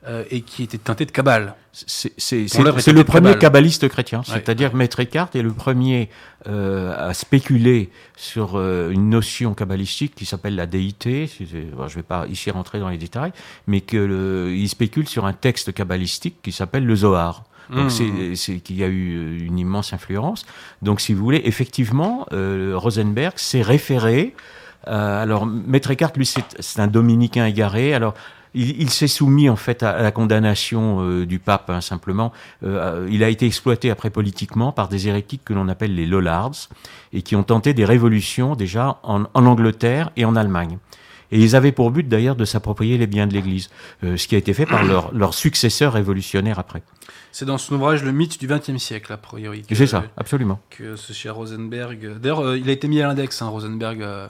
euh, 0.09 0.23
et 0.31 0.43
qui 0.43 0.63
était 0.63 0.79
teinté 0.79 1.05
de 1.05 1.11
cabale. 1.11 1.57
C'est 1.73 2.47
le 2.47 3.03
premier 3.03 3.37
kabbaliste 3.37 3.89
chrétien, 3.89 4.23
c'est-à-dire 4.23 4.71
que 4.71 4.77
Maître 4.77 5.01
Eckhart 5.01 5.31
est 5.35 5.43
le 5.43 5.53
premier 5.53 6.11
euh, 6.47 6.95
à 6.97 7.13
spéculer 7.13 7.91
sur 8.15 8.53
euh, 8.55 8.91
une 8.91 9.11
notion 9.11 9.53
kabbalistique 9.55 10.15
qui 10.15 10.25
s'appelle 10.25 10.55
la 10.55 10.67
déité. 10.67 11.29
je 11.41 11.57
ne 11.57 11.89
vais 11.89 12.03
pas 12.05 12.27
ici 12.29 12.53
rentrer 12.53 12.79
dans 12.79 12.89
les 12.89 12.99
détails, 12.99 13.33
mais 13.67 13.81
qu'il 13.81 14.69
spécule 14.69 15.09
sur 15.09 15.27
un 15.27 15.33
texte 15.33 15.75
kabbalistique 15.75 16.37
qui 16.41 16.53
s'appelle 16.53 16.87
le 16.87 16.95
Zohar. 16.95 17.43
Donc 17.69 17.91
mmh. 17.91 18.37
c'est 18.37 18.61
qu'il 18.61 18.77
y 18.77 18.85
a 18.85 18.87
eu 18.87 19.41
une 19.41 19.59
immense 19.59 19.93
influence. 19.93 20.47
Donc 20.83 21.01
si 21.01 21.15
vous 21.15 21.25
voulez, 21.25 21.43
effectivement, 21.47 22.29
Rosenberg 22.31 23.33
s'est 23.39 23.63
référé 23.63 24.35
euh, 24.89 25.23
alors, 25.23 25.47
Maître 25.47 25.91
Eckhart, 25.91 26.13
lui, 26.17 26.27
c'est 26.27 26.81
un 26.81 26.87
dominicain 26.87 27.47
égaré. 27.47 27.95
Alors, 27.95 28.15
il, 28.55 28.89
s'est 28.89 29.09
soumis 29.09 29.51
en 29.51 29.57
fait 29.57 29.83
à, 29.83 30.01
la 30.01 30.11
condamnation 30.11 31.01
euh, 31.01 31.27
du 31.27 31.39
pape 31.39 31.69
hein, 31.69 31.83
simplement. 31.83 32.33
Euh, 32.65 33.07
il 33.11 33.23
a 33.23 33.29
été 33.29 33.45
exploité 33.45 33.91
après 33.91 34.09
politiquement 34.09 34.73
par 34.73 34.89
des 34.89 35.09
hérétiques 35.09 35.43
que 35.45 35.53
l'on 35.53 35.69
appelle 35.69 35.95
les 35.95 36.07
Lollards 36.07 36.71
et 37.13 37.21
qui 37.21 37.37
ont 37.37 37.43
tenté 37.43 37.75
des 37.75 37.85
révolutions 37.85 38.57
déjà 38.57 38.99
en, 39.03 39.27
Angleterre 39.35 40.11
et 40.17 40.25
en 40.25 40.37
Allemagne. 40.37 40.79
Et 41.33 41.41
ils 41.41 41.55
avaient 41.55 41.73
pour 41.73 41.91
but 41.91 42.09
d'ailleurs 42.09 42.37
de 42.37 42.47
s'approprier 42.47 42.97
les 42.97 43.07
biens 43.07 43.27
de 43.27 43.35
l'Église, 43.35 43.69
ce 44.01 44.27
qui 44.29 44.37
a 44.37 44.39
été 44.39 44.55
fait 44.55 44.65
par 44.65 44.85
leurs 44.85 45.13
leur 45.13 45.35
successeurs 45.35 45.93
révolutionnaires 45.93 46.61
après. 46.61 46.83
C'est 47.33 47.45
dans 47.45 47.59
son 47.59 47.75
ouvrage 47.75 48.05
Le 48.05 48.13
mythe 48.13 48.39
du 48.39 48.47
XXe 48.47 48.79
siècle, 48.79 49.13
a 49.13 49.17
priori. 49.17 49.65
C'est 49.71 49.87
ça, 49.87 50.05
absolument. 50.17 50.61
Que 50.71 50.95
ce 50.95 51.13
cher 51.13 51.35
Rosenberg. 51.35 52.19
D'ailleurs, 52.19 52.57
il 52.57 52.69
a 52.69 52.73
été 52.73 52.89
mis 52.89 53.03
à 53.03 53.09
l'index, 53.09 53.43
hein, 53.43 53.49
Rosenberg. 53.49 54.03
Euh, 54.03 54.29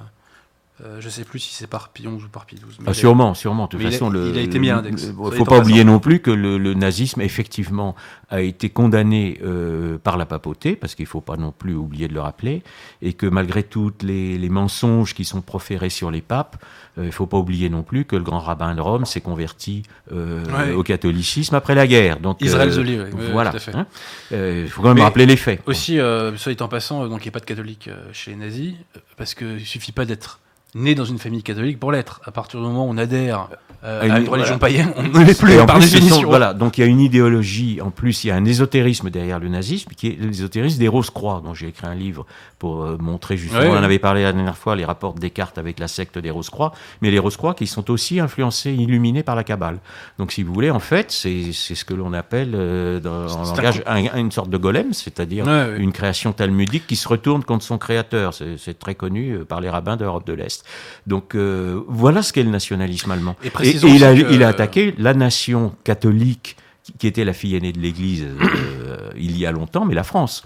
je 0.78 1.06
ne 1.06 1.10
sais 1.10 1.24
plus 1.24 1.38
si 1.38 1.54
c'est 1.54 1.66
par 1.66 1.88
Pi 1.88 2.06
11 2.06 2.24
ou 2.24 2.28
par 2.28 2.44
Pi 2.44 2.56
12. 2.56 2.78
Ah, 2.86 2.92
sûrement, 2.92 3.32
sûrement. 3.32 3.64
De 3.64 3.70
toute 3.70 3.82
façon, 3.82 4.10
il 4.12 4.16
a, 4.16 4.32
le, 4.32 4.38
été 4.38 4.58
mis 4.58 4.68
à 4.68 4.76
l'index. 4.76 5.04
Il 5.04 5.24
ne 5.24 5.30
faut 5.30 5.44
pas 5.44 5.60
oublier 5.60 5.84
non 5.84 6.00
plus 6.00 6.20
que 6.20 6.30
le, 6.30 6.74
nazisme, 6.74 7.22
effectivement, 7.22 7.96
a 8.28 8.42
été 8.42 8.68
condamné 8.68 9.40
euh, 9.42 9.96
par 9.96 10.18
la 10.18 10.26
papauté, 10.26 10.76
parce 10.76 10.94
qu'il 10.94 11.04
ne 11.04 11.08
faut 11.08 11.22
pas 11.22 11.36
non 11.36 11.50
plus 11.50 11.74
oublier 11.74 12.08
de 12.08 12.14
le 12.14 12.20
rappeler, 12.20 12.62
et 13.00 13.14
que 13.14 13.26
malgré 13.26 13.62
tous 13.62 13.92
les, 14.02 14.48
mensonges 14.50 15.14
qui 15.14 15.24
sont 15.24 15.40
proférés 15.40 15.90
sur 15.90 16.10
les 16.10 16.20
papes, 16.20 16.56
euh, 16.98 17.04
il 17.04 17.06
ne 17.06 17.10
faut 17.10 17.26
pas 17.26 17.38
oublier 17.38 17.70
non 17.70 17.82
plus 17.82 18.04
que 18.04 18.16
le 18.16 18.22
grand 18.22 18.40
rabbin 18.40 18.74
de 18.74 18.80
Rome 18.80 19.06
s'est 19.06 19.20
converti 19.20 19.82
au 20.12 20.82
catholicisme 20.82 21.54
après 21.54 21.74
la 21.74 21.86
guerre. 21.86 22.20
Donc, 22.20 22.42
Israël 22.42 22.70
Zoli, 22.70 23.00
oui. 23.00 23.06
voilà. 23.32 23.52
Hein. 23.72 23.86
Il 24.30 24.68
faut 24.68 24.82
quand 24.82 24.94
même 24.94 25.02
rappeler 25.02 25.24
les 25.24 25.36
faits. 25.36 25.62
Aussi, 25.66 25.98
soit 26.36 26.60
en 26.60 26.68
passant, 26.68 27.08
donc 27.08 27.24
il 27.24 27.28
n'y 27.28 27.30
a 27.30 27.32
pas 27.32 27.40
de 27.40 27.46
catholique 27.46 27.88
chez 28.12 28.32
les 28.32 28.36
nazis, 28.36 28.74
parce 29.16 29.34
qu'il 29.34 29.54
ne 29.54 29.58
suffit 29.58 29.92
pas 29.92 30.04
d'être 30.04 30.40
né 30.76 30.94
dans 30.94 31.04
une 31.04 31.18
famille 31.18 31.42
catholique 31.42 31.80
pour 31.80 31.90
l'être. 31.90 32.20
À 32.24 32.30
partir 32.30 32.60
du 32.60 32.66
moment 32.66 32.86
où 32.86 32.90
on 32.90 32.98
adhère 32.98 33.48
euh, 33.86 34.02
à 34.02 34.18
une, 34.18 34.28
religion 34.28 34.58
païenne, 34.58 34.92
on 34.96 35.02
ne 35.02 35.24
l'est 35.24 35.38
plus 35.38 35.56
par 35.66 35.78
définition. 35.78 36.28
voilà, 36.28 36.54
donc 36.54 36.78
il 36.78 36.80
y 36.80 36.84
a 36.84 36.86
une 36.86 37.00
idéologie, 37.00 37.80
en 37.80 37.90
plus 37.90 38.24
il 38.24 38.28
y 38.28 38.30
a 38.30 38.34
un 38.34 38.44
ésotérisme 38.44 39.10
derrière 39.10 39.38
le 39.38 39.48
nazisme, 39.48 39.90
qui 39.96 40.08
est 40.08 40.18
l'ésotérisme 40.20 40.78
des 40.78 40.88
Rose-Croix, 40.88 41.42
dont 41.44 41.54
j'ai 41.54 41.68
écrit 41.68 41.86
un 41.86 41.94
livre 41.94 42.26
pour 42.58 42.82
euh, 42.82 42.96
montrer 42.98 43.36
justement, 43.36 43.70
on 43.70 43.78
en 43.78 43.82
avait 43.82 43.98
parlé 43.98 44.22
la 44.22 44.32
dernière 44.32 44.56
fois, 44.56 44.76
les 44.76 44.84
rapports 44.84 45.14
de 45.14 45.20
Descartes 45.20 45.58
avec 45.58 45.78
la 45.78 45.88
secte 45.88 46.18
des 46.18 46.30
Rose-Croix, 46.30 46.72
mais 47.00 47.10
les 47.10 47.18
Rose-Croix 47.18 47.54
qui 47.54 47.66
sont 47.66 47.90
aussi 47.90 48.20
influencés, 48.20 48.72
illuminés 48.72 49.22
par 49.22 49.36
la 49.36 49.44
Kabbale. 49.44 49.78
Donc 50.18 50.32
si 50.32 50.42
vous 50.42 50.52
voulez, 50.52 50.70
en 50.70 50.80
fait, 50.80 51.12
c'est 51.12 51.52
ce 51.52 51.84
que 51.84 51.94
l'on 51.94 52.12
appelle 52.12 52.52
euh, 52.54 53.00
dans, 53.00 53.32
en 53.36 53.44
langage 53.44 53.82
une 54.14 54.32
sorte 54.32 54.50
de 54.50 54.56
golem, 54.56 54.92
c'est-à-dire 54.92 55.46
une 55.76 55.92
création 55.92 56.32
talmudique 56.32 56.86
qui 56.86 56.96
se 56.96 57.08
retourne 57.08 57.44
contre 57.44 57.64
son 57.64 57.78
créateur. 57.78 58.34
C'est 58.34 58.78
très 58.78 58.94
connu 58.94 59.38
par 59.48 59.60
les 59.60 59.70
rabbins 59.70 59.96
d'Europe 59.96 60.26
de 60.26 60.32
l'Est. 60.32 60.64
Donc 61.06 61.34
euh, 61.34 61.82
voilà 61.88 62.22
ce 62.22 62.32
qu'est 62.32 62.42
le 62.42 62.50
nationalisme 62.50 63.10
allemand. 63.10 63.36
Et, 63.44 63.50
il, 63.84 64.04
a, 64.04 64.12
il, 64.12 64.42
a, 64.42 64.48
attaqué 64.48 64.94
la 64.98 65.14
nation 65.14 65.74
catholique 65.84 66.56
qui 66.98 67.06
était 67.06 67.24
la 67.24 67.32
fille 67.32 67.56
aînée 67.56 67.72
de 67.72 67.80
l'Église 67.80 68.24
euh, 68.24 69.10
il 69.16 69.36
y 69.38 69.46
a 69.46 69.52
longtemps, 69.52 69.84
mais 69.84 69.94
la 69.94 70.04
France. 70.04 70.44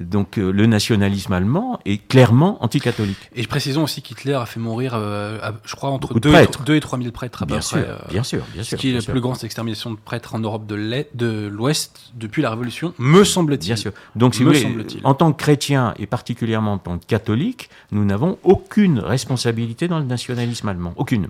Donc 0.00 0.36
euh, 0.36 0.50
le 0.50 0.66
nationalisme 0.66 1.32
allemand 1.32 1.80
est 1.86 2.06
clairement 2.06 2.62
anticatholique. 2.62 3.30
Et 3.34 3.46
précisons 3.46 3.84
aussi 3.84 4.02
qu'Hitler 4.02 4.34
a 4.34 4.44
fait 4.44 4.60
mourir, 4.60 4.92
euh, 4.94 5.38
je 5.64 5.74
crois, 5.74 5.88
entre 5.88 6.12
2 6.20 6.74
et, 6.74 6.80
3 6.80 6.98
000 6.98 7.10
prêtres 7.12 7.44
à 7.44 7.46
bien 7.46 7.62
sûr, 7.62 7.78
euh, 7.78 7.96
bien 8.10 8.22
sûr, 8.22 8.42
bien 8.52 8.62
sûr. 8.62 8.76
Ce 8.76 8.80
qui 8.80 8.90
est 8.90 8.94
la 8.94 9.00
plus 9.00 9.22
grande 9.22 9.42
extermination 9.42 9.90
de 9.90 9.96
prêtres 9.96 10.34
en 10.34 10.38
Europe 10.38 10.66
de 10.66 11.48
l'Ouest 11.48 12.10
depuis 12.14 12.42
la 12.42 12.50
Révolution, 12.50 12.92
me 12.98 13.24
semble-t-il. 13.24 13.68
Bien 13.68 13.76
sûr. 13.76 13.92
Donc 14.16 14.34
si 14.34 14.42
vous 14.42 14.52
voulez, 14.52 14.86
en 15.02 15.14
tant 15.14 15.32
que 15.32 15.38
chrétien 15.38 15.94
et 15.98 16.06
particulièrement 16.06 16.74
en 16.74 16.78
tant 16.78 16.98
que 16.98 17.06
catholique, 17.06 17.70
nous 17.90 18.04
n'avons 18.04 18.38
aucune 18.44 18.98
responsabilité 18.98 19.88
dans 19.88 19.98
le 19.98 20.04
nationalisme 20.04 20.68
allemand. 20.68 20.92
Aucune. 20.96 21.28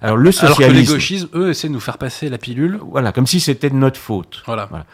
Alors 0.00 0.16
le 0.16 0.32
socialisme... 0.32 0.62
Alors 0.62 0.72
que 0.72 0.78
les 0.78 0.84
gauchistes, 0.84 1.28
eux, 1.34 1.50
essaient 1.50 1.68
de 1.68 1.72
nous 1.74 1.80
faire 1.80 1.98
passer 1.98 2.30
la 2.30 2.38
pilule. 2.38 2.80
Voilà, 2.90 3.12
comme 3.12 3.26
si 3.26 3.40
c'était 3.40 3.68
de 3.68 3.74
notre 3.74 3.98
faute. 3.98 4.42
voilà. 4.46 4.66
voilà. 4.66 4.86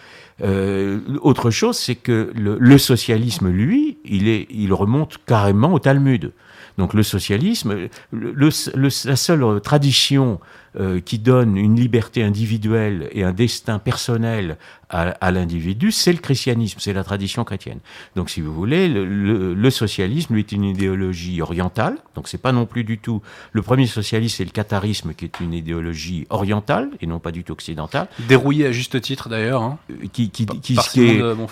Euh, 0.42 1.00
autre 1.20 1.50
chose, 1.50 1.78
c'est 1.78 1.94
que 1.94 2.32
le, 2.34 2.56
le, 2.58 2.78
socialisme, 2.78 3.48
lui, 3.48 3.98
il, 4.04 4.28
est, 4.28 4.46
il 4.50 4.72
remonte 4.72 5.18
carrément 5.24 5.72
au 5.72 5.78
Talmud. 5.78 6.32
Donc 6.78 6.94
le 6.94 7.02
socialisme, 7.02 7.88
le, 8.12 8.32
le, 8.32 9.08
la 9.08 9.16
seule 9.16 9.60
tradition 9.60 10.40
euh, 10.80 11.00
qui 11.00 11.18
donne 11.18 11.56
une 11.56 11.76
liberté 11.76 12.22
individuelle 12.22 13.08
et 13.12 13.24
un 13.24 13.32
destin 13.32 13.78
personnel 13.78 14.56
à, 14.92 15.30
l'individu, 15.30 15.90
c'est 15.90 16.12
le 16.12 16.18
christianisme, 16.18 16.78
c'est 16.78 16.92
la 16.92 17.02
tradition 17.02 17.44
chrétienne. 17.44 17.78
Donc, 18.14 18.28
si 18.28 18.42
vous 18.42 18.52
voulez, 18.52 18.88
le, 18.88 19.70
socialisme, 19.70 20.34
lui, 20.34 20.40
est 20.40 20.52
une 20.52 20.64
idéologie 20.64 21.40
orientale. 21.40 21.96
Donc, 22.14 22.28
c'est 22.28 22.40
pas 22.40 22.52
non 22.52 22.66
plus 22.66 22.84
du 22.84 22.98
tout. 22.98 23.22
Le 23.52 23.62
premier 23.62 23.86
socialisme, 23.86 24.36
c'est 24.36 24.44
le 24.44 24.50
catharisme, 24.50 25.14
qui 25.14 25.24
est 25.24 25.40
une 25.40 25.54
idéologie 25.54 26.26
orientale 26.28 26.90
et 27.00 27.06
non 27.06 27.20
pas 27.20 27.32
du 27.32 27.42
tout 27.42 27.52
occidentale. 27.52 28.06
Dérouillé 28.28 28.66
à 28.66 28.72
juste 28.72 29.00
titre, 29.00 29.30
d'ailleurs. 29.30 29.62
Hein. 29.62 29.78
Euh, 29.90 30.06
qui, 30.12 30.28
qui, 30.28 30.44
qui, 30.44 30.74
est, 30.74 30.80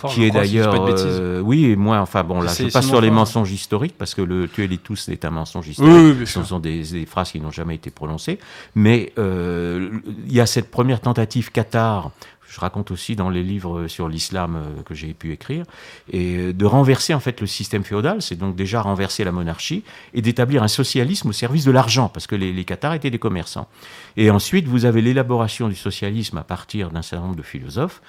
qui 0.09 0.25
est 0.25 0.31
d'ailleurs. 0.31 0.75
Euh, 0.77 1.41
oui, 1.41 1.65
et 1.65 1.77
moi, 1.77 1.99
enfin, 2.01 2.23
bon, 2.23 2.43
là, 2.43 2.53
je 2.53 2.71
passe 2.71 2.89
sur 2.89 3.01
les 3.01 3.11
mensonges 3.11 3.53
historiques, 3.53 3.95
parce 3.97 4.15
que 4.15 4.21
le 4.21 4.49
tuer 4.49 4.69
les 4.69 4.79
tous 4.79 5.09
est 5.09 5.25
un 5.25 5.31
mensonge 5.31 5.69
historique. 5.69 6.27
Ce 6.27 6.45
sont 6.45 6.59
des, 6.59 6.83
des 6.83 7.07
phrases 7.07 7.33
qui 7.33 7.41
n'ont 7.41 7.51
jamais 7.51 7.77
été 7.77 7.91
prononcées. 7.91 8.39
Mais 8.75 9.10
euh, 9.19 10.01
il 10.27 10.33
y 10.33 10.41
a 10.41 10.47
cette 10.47 10.71
première 10.71 11.01
tentative 11.01 11.51
cathare 11.51 12.11
je 12.51 12.59
raconte 12.59 12.91
aussi 12.91 13.15
dans 13.15 13.31
les 13.31 13.45
livres 13.45 13.87
sur 13.87 14.09
l'islam 14.09 14.57
euh, 14.57 14.83
que 14.83 14.93
j'ai 14.93 15.15
pu 15.15 15.33
écrire, 15.33 15.65
et 16.11 16.37
euh, 16.37 16.53
de 16.53 16.67
renverser 16.67 17.15
en 17.15 17.21
fait 17.21 17.41
le 17.41 17.47
système 17.47 17.85
féodal, 17.85 18.21
c'est 18.21 18.35
donc 18.35 18.57
déjà 18.57 18.83
renverser 18.83 19.23
la 19.23 19.31
monarchie, 19.31 19.85
et 20.15 20.21
d'établir 20.21 20.63
un 20.63 20.69
socialisme 20.69 21.29
au 21.29 21.33
service 21.33 21.65
de 21.65 21.71
l'argent, 21.71 22.09
parce 22.09 22.27
que 22.27 22.35
les, 22.35 22.53
les 22.53 22.65
Qatars 22.65 22.95
étaient 22.95 23.11
des 23.11 23.21
commerçants. 23.21 23.69
Et 24.17 24.31
ensuite, 24.31 24.67
vous 24.67 24.85
avez 24.85 25.01
l'élaboration 25.01 25.69
du 25.69 25.77
socialisme 25.77 26.39
à 26.39 26.43
partir 26.43 26.91
d'un 26.91 27.03
certain 27.03 27.27
nombre 27.27 27.37
de 27.37 27.43
philosophes, 27.43 28.03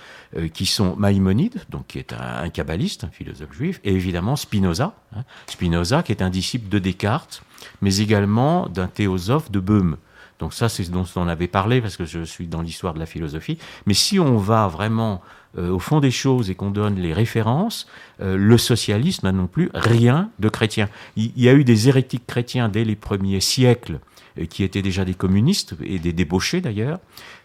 qui 0.53 0.65
sont 0.65 0.95
Maïmonide, 0.95 1.61
donc 1.69 1.87
qui 1.87 1.99
est 1.99 2.13
un, 2.13 2.49
kabbaliste, 2.49 3.03
un 3.03 3.09
philosophe 3.09 3.53
juif, 3.53 3.79
et 3.83 3.93
évidemment 3.93 4.35
Spinoza, 4.35 4.95
hein, 5.15 5.23
Spinoza 5.47 6.03
qui 6.03 6.13
est 6.13 6.21
un 6.21 6.29
disciple 6.29 6.69
de 6.69 6.79
Descartes, 6.79 7.43
mais 7.81 7.97
également 7.97 8.67
d'un 8.69 8.87
théosophe 8.87 9.51
de 9.51 9.59
Böhme. 9.59 9.97
Donc 10.41 10.55
ça, 10.55 10.69
c'est 10.69 10.83
ce 10.83 10.91
dont 10.91 11.05
on 11.15 11.27
avait 11.27 11.47
parlé, 11.47 11.81
parce 11.81 11.95
que 11.95 12.05
je 12.05 12.23
suis 12.23 12.47
dans 12.47 12.61
l'histoire 12.61 12.95
de 12.95 12.99
la 12.99 13.05
philosophie. 13.05 13.59
Mais 13.85 13.93
si 13.93 14.19
on 14.19 14.37
va 14.37 14.67
vraiment 14.67 15.21
euh, 15.57 15.69
au 15.69 15.77
fond 15.77 15.99
des 15.99 16.09
choses 16.09 16.49
et 16.49 16.55
qu'on 16.55 16.71
donne 16.71 16.95
les 16.95 17.13
références, 17.13 17.87
euh, 18.21 18.35
le 18.37 18.57
socialisme 18.57 19.27
n'a 19.27 19.31
non 19.31 19.45
plus 19.45 19.69
rien 19.75 20.31
de 20.39 20.49
chrétien. 20.49 20.89
Il, 21.15 21.31
y 21.35 21.47
a 21.47 21.53
eu 21.53 21.63
des 21.63 21.89
hérétiques 21.89 22.25
chrétiens 22.25 22.69
dès 22.69 22.83
les 22.83 22.95
premiers 22.95 23.39
siècles 23.39 23.99
euh, 24.39 24.45
qui 24.45 24.63
étaient 24.63 24.81
déjà 24.81 25.05
des 25.05 25.13
communistes 25.13 25.75
et 25.83 25.99
des 25.99 26.11
débauchés 26.11 26.59
d'ailleurs. 26.59 26.99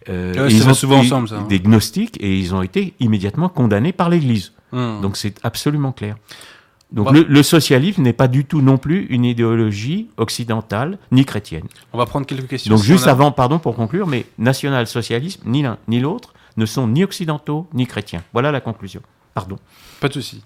ils 0.08 0.66
ont 0.66 0.72
souvent 0.72 1.00
ensemble, 1.00 1.28
ça, 1.28 1.36
hein. 1.36 1.46
Des 1.50 1.60
gnostiques 1.60 2.16
et 2.20 2.38
ils 2.38 2.54
ont 2.54 2.62
été 2.62 2.94
immédiatement 2.98 3.50
condamnés 3.50 3.92
par 3.92 4.08
l'Église. 4.08 4.52
Hmm. 4.72 5.02
Donc 5.02 5.18
c'est 5.18 5.38
absolument 5.42 5.92
clair. 5.92 6.16
Donc 6.92 7.10
le, 7.10 7.42
socialisme 7.42 8.02
n'est 8.02 8.12
pas 8.12 8.28
du 8.28 8.44
tout 8.44 8.60
non 8.60 8.78
plus 8.78 9.06
une 9.06 9.24
idéologie 9.24 10.08
occidentale 10.18 10.98
ni 11.10 11.24
chrétienne. 11.24 11.66
On 11.92 11.98
va 11.98 12.06
prendre 12.06 12.26
quelques 12.26 12.48
questions. 12.48 12.74
Donc 12.74 12.84
juste 12.84 13.08
avant, 13.08 13.32
pardon 13.32 13.58
pour 13.58 13.74
conclure, 13.74 14.06
mais 14.06 14.24
national-socialisme, 14.38 15.42
ni 15.46 15.62
l'un 15.62 15.78
ni 15.88 15.98
l'autre, 15.98 16.32
ne 16.56 16.64
sont 16.64 16.86
ni 16.86 17.02
occidentaux 17.02 17.66
ni 17.74 17.86
chrétiens. 17.86 18.22
Voilà 18.32 18.52
la 18.52 18.60
conclusion. 18.60 19.02
Pardon. 19.34 19.58
Pas 20.00 20.08
de 20.08 20.14
souci. 20.14 20.42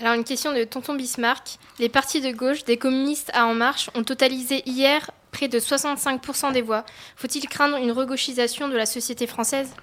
Alors 0.00 0.14
une 0.14 0.24
question 0.24 0.54
de 0.54 0.62
Tonton 0.62 0.94
Bismarck. 0.94 1.58
Les 1.80 1.88
partis 1.88 2.20
de 2.20 2.30
gauche 2.30 2.64
des 2.64 2.76
communistes 2.76 3.32
à 3.34 3.46
En 3.46 3.54
Marche 3.54 3.90
ont 3.96 4.04
totalisé 4.04 4.62
hier 4.64 5.10
près 5.32 5.48
de 5.48 5.58
65% 5.58 6.52
des 6.52 6.62
voix. 6.62 6.84
Faut-il 7.16 7.46
craindre 7.48 7.76
une 7.76 7.90
regauchisation 7.90 8.68
de 8.68 8.76
la 8.76 8.86
société 8.86 9.26
française? 9.26 9.74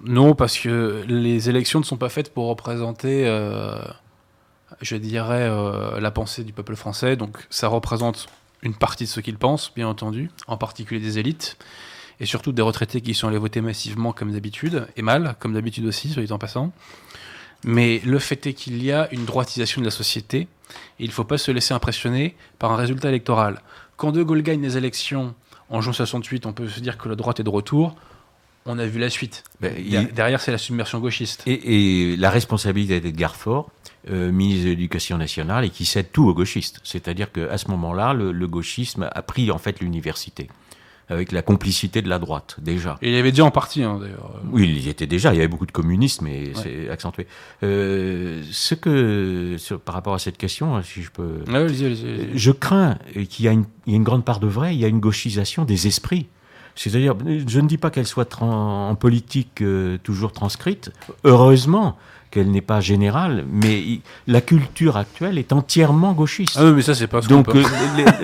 Non, 0.00 0.34
parce 0.34 0.58
que 0.58 1.04
les 1.08 1.48
élections 1.48 1.80
ne 1.80 1.84
sont 1.84 1.96
pas 1.96 2.08
faites 2.08 2.32
pour 2.32 2.46
représenter, 2.46 3.26
euh, 3.26 3.74
je 4.80 4.96
dirais, 4.96 5.48
euh, 5.48 6.00
la 6.00 6.10
pensée 6.10 6.44
du 6.44 6.52
peuple 6.52 6.76
français. 6.76 7.16
Donc 7.16 7.38
ça 7.50 7.68
représente 7.68 8.26
une 8.62 8.74
partie 8.74 9.04
de 9.04 9.08
ce 9.08 9.20
qu'ils 9.20 9.38
pensent, 9.38 9.72
bien 9.74 9.88
entendu, 9.88 10.30
en 10.46 10.56
particulier 10.56 11.00
des 11.00 11.18
élites, 11.18 11.56
et 12.20 12.26
surtout 12.26 12.52
des 12.52 12.62
retraités 12.62 13.00
qui 13.00 13.14
sont 13.14 13.28
allés 13.28 13.38
voter 13.38 13.60
massivement 13.60 14.12
comme 14.12 14.32
d'habitude, 14.32 14.86
et 14.96 15.02
mal, 15.02 15.36
comme 15.38 15.54
d'habitude 15.54 15.86
aussi, 15.86 16.08
soit 16.08 16.22
dit 16.22 16.32
en 16.32 16.38
passant. 16.38 16.72
Mais 17.64 18.00
le 18.04 18.18
fait 18.18 18.46
est 18.46 18.54
qu'il 18.54 18.82
y 18.82 18.92
a 18.92 19.08
une 19.12 19.24
droitisation 19.24 19.80
de 19.80 19.86
la 19.86 19.90
société, 19.90 20.40
et 20.98 21.04
il 21.04 21.08
ne 21.08 21.12
faut 21.12 21.24
pas 21.24 21.38
se 21.38 21.50
laisser 21.50 21.74
impressionner 21.74 22.34
par 22.58 22.72
un 22.72 22.76
résultat 22.76 23.08
électoral. 23.08 23.60
Quand 23.96 24.12
De 24.12 24.22
Gaulle 24.22 24.42
gagne 24.42 24.62
les 24.62 24.76
élections 24.76 25.34
en 25.70 25.80
juin 25.80 25.92
68, 25.92 26.46
on 26.46 26.52
peut 26.52 26.68
se 26.68 26.80
dire 26.80 26.98
que 26.98 27.08
la 27.08 27.16
droite 27.16 27.40
est 27.40 27.44
de 27.44 27.50
retour. 27.50 27.96
On 28.66 28.78
a 28.78 28.86
vu 28.86 28.98
la 28.98 29.10
suite. 29.10 29.44
Ben, 29.60 29.72
derrière, 30.12 30.40
c'est 30.40 30.52
la 30.52 30.58
submersion 30.58 30.98
gauchiste. 30.98 31.42
Et, 31.46 32.16
la 32.16 32.30
responsabilité 32.30 33.00
d'Edgar 33.00 33.36
Faure, 33.36 33.70
euh, 34.10 34.30
ministre 34.30 34.64
de 34.64 34.70
l'Éducation 34.70 35.18
nationale, 35.18 35.64
et 35.64 35.70
qui 35.70 35.84
cède 35.84 36.12
tout 36.12 36.26
aux 36.26 36.34
gauchistes. 36.34 36.80
C'est-à-dire 36.84 37.32
qu'à 37.32 37.58
ce 37.58 37.68
moment-là, 37.70 38.14
le, 38.14 38.46
gauchisme 38.46 39.08
a 39.12 39.22
pris 39.22 39.50
en 39.50 39.58
fait 39.58 39.80
l'université 39.80 40.48
avec 41.08 41.30
la 41.30 41.40
complicité 41.40 42.02
de 42.02 42.08
la 42.08 42.18
droite, 42.18 42.56
déjà. 42.58 42.98
Et 43.00 43.10
il 43.10 43.14
y 43.14 43.18
avait 43.18 43.30
déjà 43.30 43.44
en 43.44 43.52
partie, 43.52 43.84
hein, 43.84 43.98
d'ailleurs. 44.00 44.40
Oui, 44.50 44.64
il 44.68 44.84
y 44.84 44.88
était 44.88 45.06
déjà, 45.06 45.32
il 45.32 45.36
y 45.36 45.38
avait 45.38 45.46
beaucoup 45.46 45.66
de 45.66 45.72
communistes, 45.72 46.20
mais 46.20 46.52
c'est 46.54 46.90
accentué. 46.90 47.28
Euh, 47.62 48.42
ce 48.50 48.74
que, 48.74 49.56
par 49.84 49.94
rapport 49.94 50.14
à 50.14 50.18
cette 50.18 50.36
question, 50.36 50.74
hein, 50.74 50.82
si 50.82 51.02
je 51.02 51.10
peux... 51.12 51.44
Je 52.34 52.50
crains 52.50 52.98
qu'il 53.30 53.44
y, 53.44 53.48
a 53.48 53.52
une 53.52 54.04
grande 54.04 54.24
part 54.24 54.40
de 54.40 54.48
vrai, 54.48 54.74
il 54.74 54.80
y 54.80 54.84
a 54.84 54.88
une 54.88 54.98
gauchisation 54.98 55.64
des 55.64 55.86
esprits. 55.86 56.26
C'est-à-dire, 56.76 57.14
je 57.24 57.60
ne 57.60 57.66
dis 57.66 57.78
pas 57.78 57.90
qu'elle 57.90 58.06
soit 58.06 58.42
en 58.42 58.94
politique 58.94 59.62
euh, 59.62 59.96
toujours 60.02 60.32
transcrite, 60.32 60.92
heureusement, 61.24 61.96
qu'elle 62.36 62.50
n'est 62.50 62.60
pas 62.60 62.80
générale, 62.80 63.46
mais 63.50 64.00
la 64.26 64.42
culture 64.42 64.98
actuelle 64.98 65.38
est 65.38 65.54
entièrement 65.54 66.12
gauchiste. 66.12 66.54
Ah 66.60 66.66
oui, 66.66 66.72
mais 66.76 66.82
ça, 66.82 66.94
c'est 66.94 67.06
pas 67.06 67.22
ce 67.22 67.28
donc, 67.28 67.48
euh, 67.48 67.62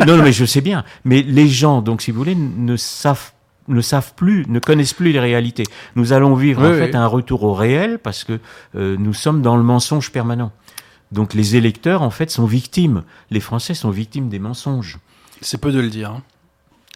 Non, 0.06 0.18
non, 0.18 0.22
mais 0.22 0.32
je 0.32 0.44
sais 0.44 0.60
bien. 0.60 0.84
Mais 1.06 1.22
les 1.22 1.48
gens, 1.48 1.80
donc, 1.80 2.02
si 2.02 2.10
vous 2.10 2.18
voulez, 2.18 2.34
ne 2.34 2.76
savent 2.76 3.32
ne 3.68 3.80
savent 3.80 4.12
plus, 4.16 4.44
ne 4.48 4.58
connaissent 4.58 4.92
plus 4.92 5.12
les 5.12 5.20
réalités. 5.20 5.62
Nous 5.94 6.12
allons 6.12 6.34
vivre 6.34 6.62
en 6.62 6.72
fait 6.74 6.96
un 6.96 7.06
retour 7.06 7.44
au 7.44 7.54
réel 7.54 8.00
parce 8.00 8.24
que 8.24 8.40
euh, 8.74 8.96
nous 8.98 9.14
sommes 9.14 9.40
dans 9.40 9.56
le 9.56 9.62
mensonge 9.62 10.10
permanent. 10.10 10.50
Donc 11.12 11.32
les 11.32 11.54
électeurs 11.54 12.02
en 12.02 12.10
fait 12.10 12.28
sont 12.28 12.44
victimes. 12.44 13.04
Les 13.30 13.38
Français 13.38 13.74
sont 13.74 13.90
victimes 13.90 14.28
des 14.28 14.40
mensonges. 14.40 14.98
C'est 15.42 15.60
peu 15.60 15.70
de 15.70 15.78
le 15.78 15.90
dire. 15.90 16.10
Hein. 16.10 16.22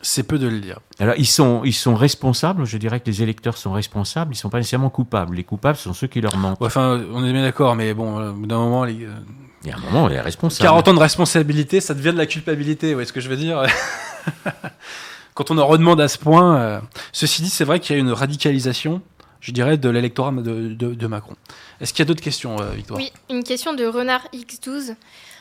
C'est 0.03 0.24
peu 0.24 0.38
de 0.38 0.47
le 0.47 0.61
dire. 0.61 0.80
Alors, 0.99 1.14
ils 1.16 1.26
sont, 1.26 1.62
ils 1.64 1.72
sont 1.72 1.94
responsables, 1.94 2.64
je 2.66 2.76
dirais 2.76 3.01
que 3.01 3.07
les 3.07 3.22
électeurs 3.22 3.57
sont 3.57 3.72
responsables, 3.72 4.32
ils 4.32 4.36
ne 4.36 4.40
sont 4.40 4.51
pas 4.51 4.59
nécessairement 4.59 4.90
coupables. 4.90 5.34
Les 5.34 5.44
coupables 5.44 5.78
sont 5.78 5.94
ceux 5.94 6.07
qui 6.07 6.20
leur 6.20 6.36
mentent. 6.36 6.59
enfin, 6.61 7.03
on 7.12 7.24
est 7.24 7.32
bien 7.32 7.42
d'accord, 7.42 7.74
mais 7.76 7.94
bon, 7.94 8.18
euh, 8.18 8.32
d'un 8.32 8.59
moment, 8.59 8.84
les, 8.84 9.05
euh, 9.05 9.12
il 9.64 9.70
y 9.70 9.72
a 9.72 9.76
un 9.76 9.80
moment, 9.80 10.09
il 10.09 10.14
est 10.14 10.20
responsable. 10.20 10.62
40 10.62 10.88
ans 10.88 10.94
de 10.94 11.01
responsabilité, 11.01 11.80
ça 11.80 11.94
devient 11.94 12.12
de 12.12 12.18
la 12.18 12.26
culpabilité, 12.26 12.88
vous 12.88 12.94
voyez 12.94 13.07
ce 13.07 13.12
que 13.12 13.20
je 13.20 13.28
veux 13.28 13.36
dire? 13.36 13.62
Quand 15.34 15.51
on 15.51 15.59
en 15.59 15.66
redemande 15.66 16.01
à 16.01 16.09
ce 16.09 16.18
point, 16.18 16.57
euh, 16.57 16.80
ceci 17.12 17.42
dit, 17.42 17.51
c'est 17.51 17.64
vrai 17.64 17.80
qu'il 17.80 17.97
y 17.97 17.99
a 17.99 18.01
une 18.01 18.12
radicalisation, 18.12 19.01
je 19.40 19.51
dirais, 19.51 19.78
de 19.78 19.88
l'électorat 19.88 20.30
de, 20.30 20.74
de, 20.74 21.07
Macron. 21.07 21.36
Est-ce 21.80 21.92
qu'il 21.92 22.01
y 22.01 22.07
a 22.07 22.07
d'autres 22.07 22.22
questions, 22.22 22.57
Victoire? 22.74 22.99
Oui, 22.99 23.12
une 23.30 23.44
question 23.44 23.72
de 23.72 23.86
Renard 23.86 24.26
X12. 24.34 24.94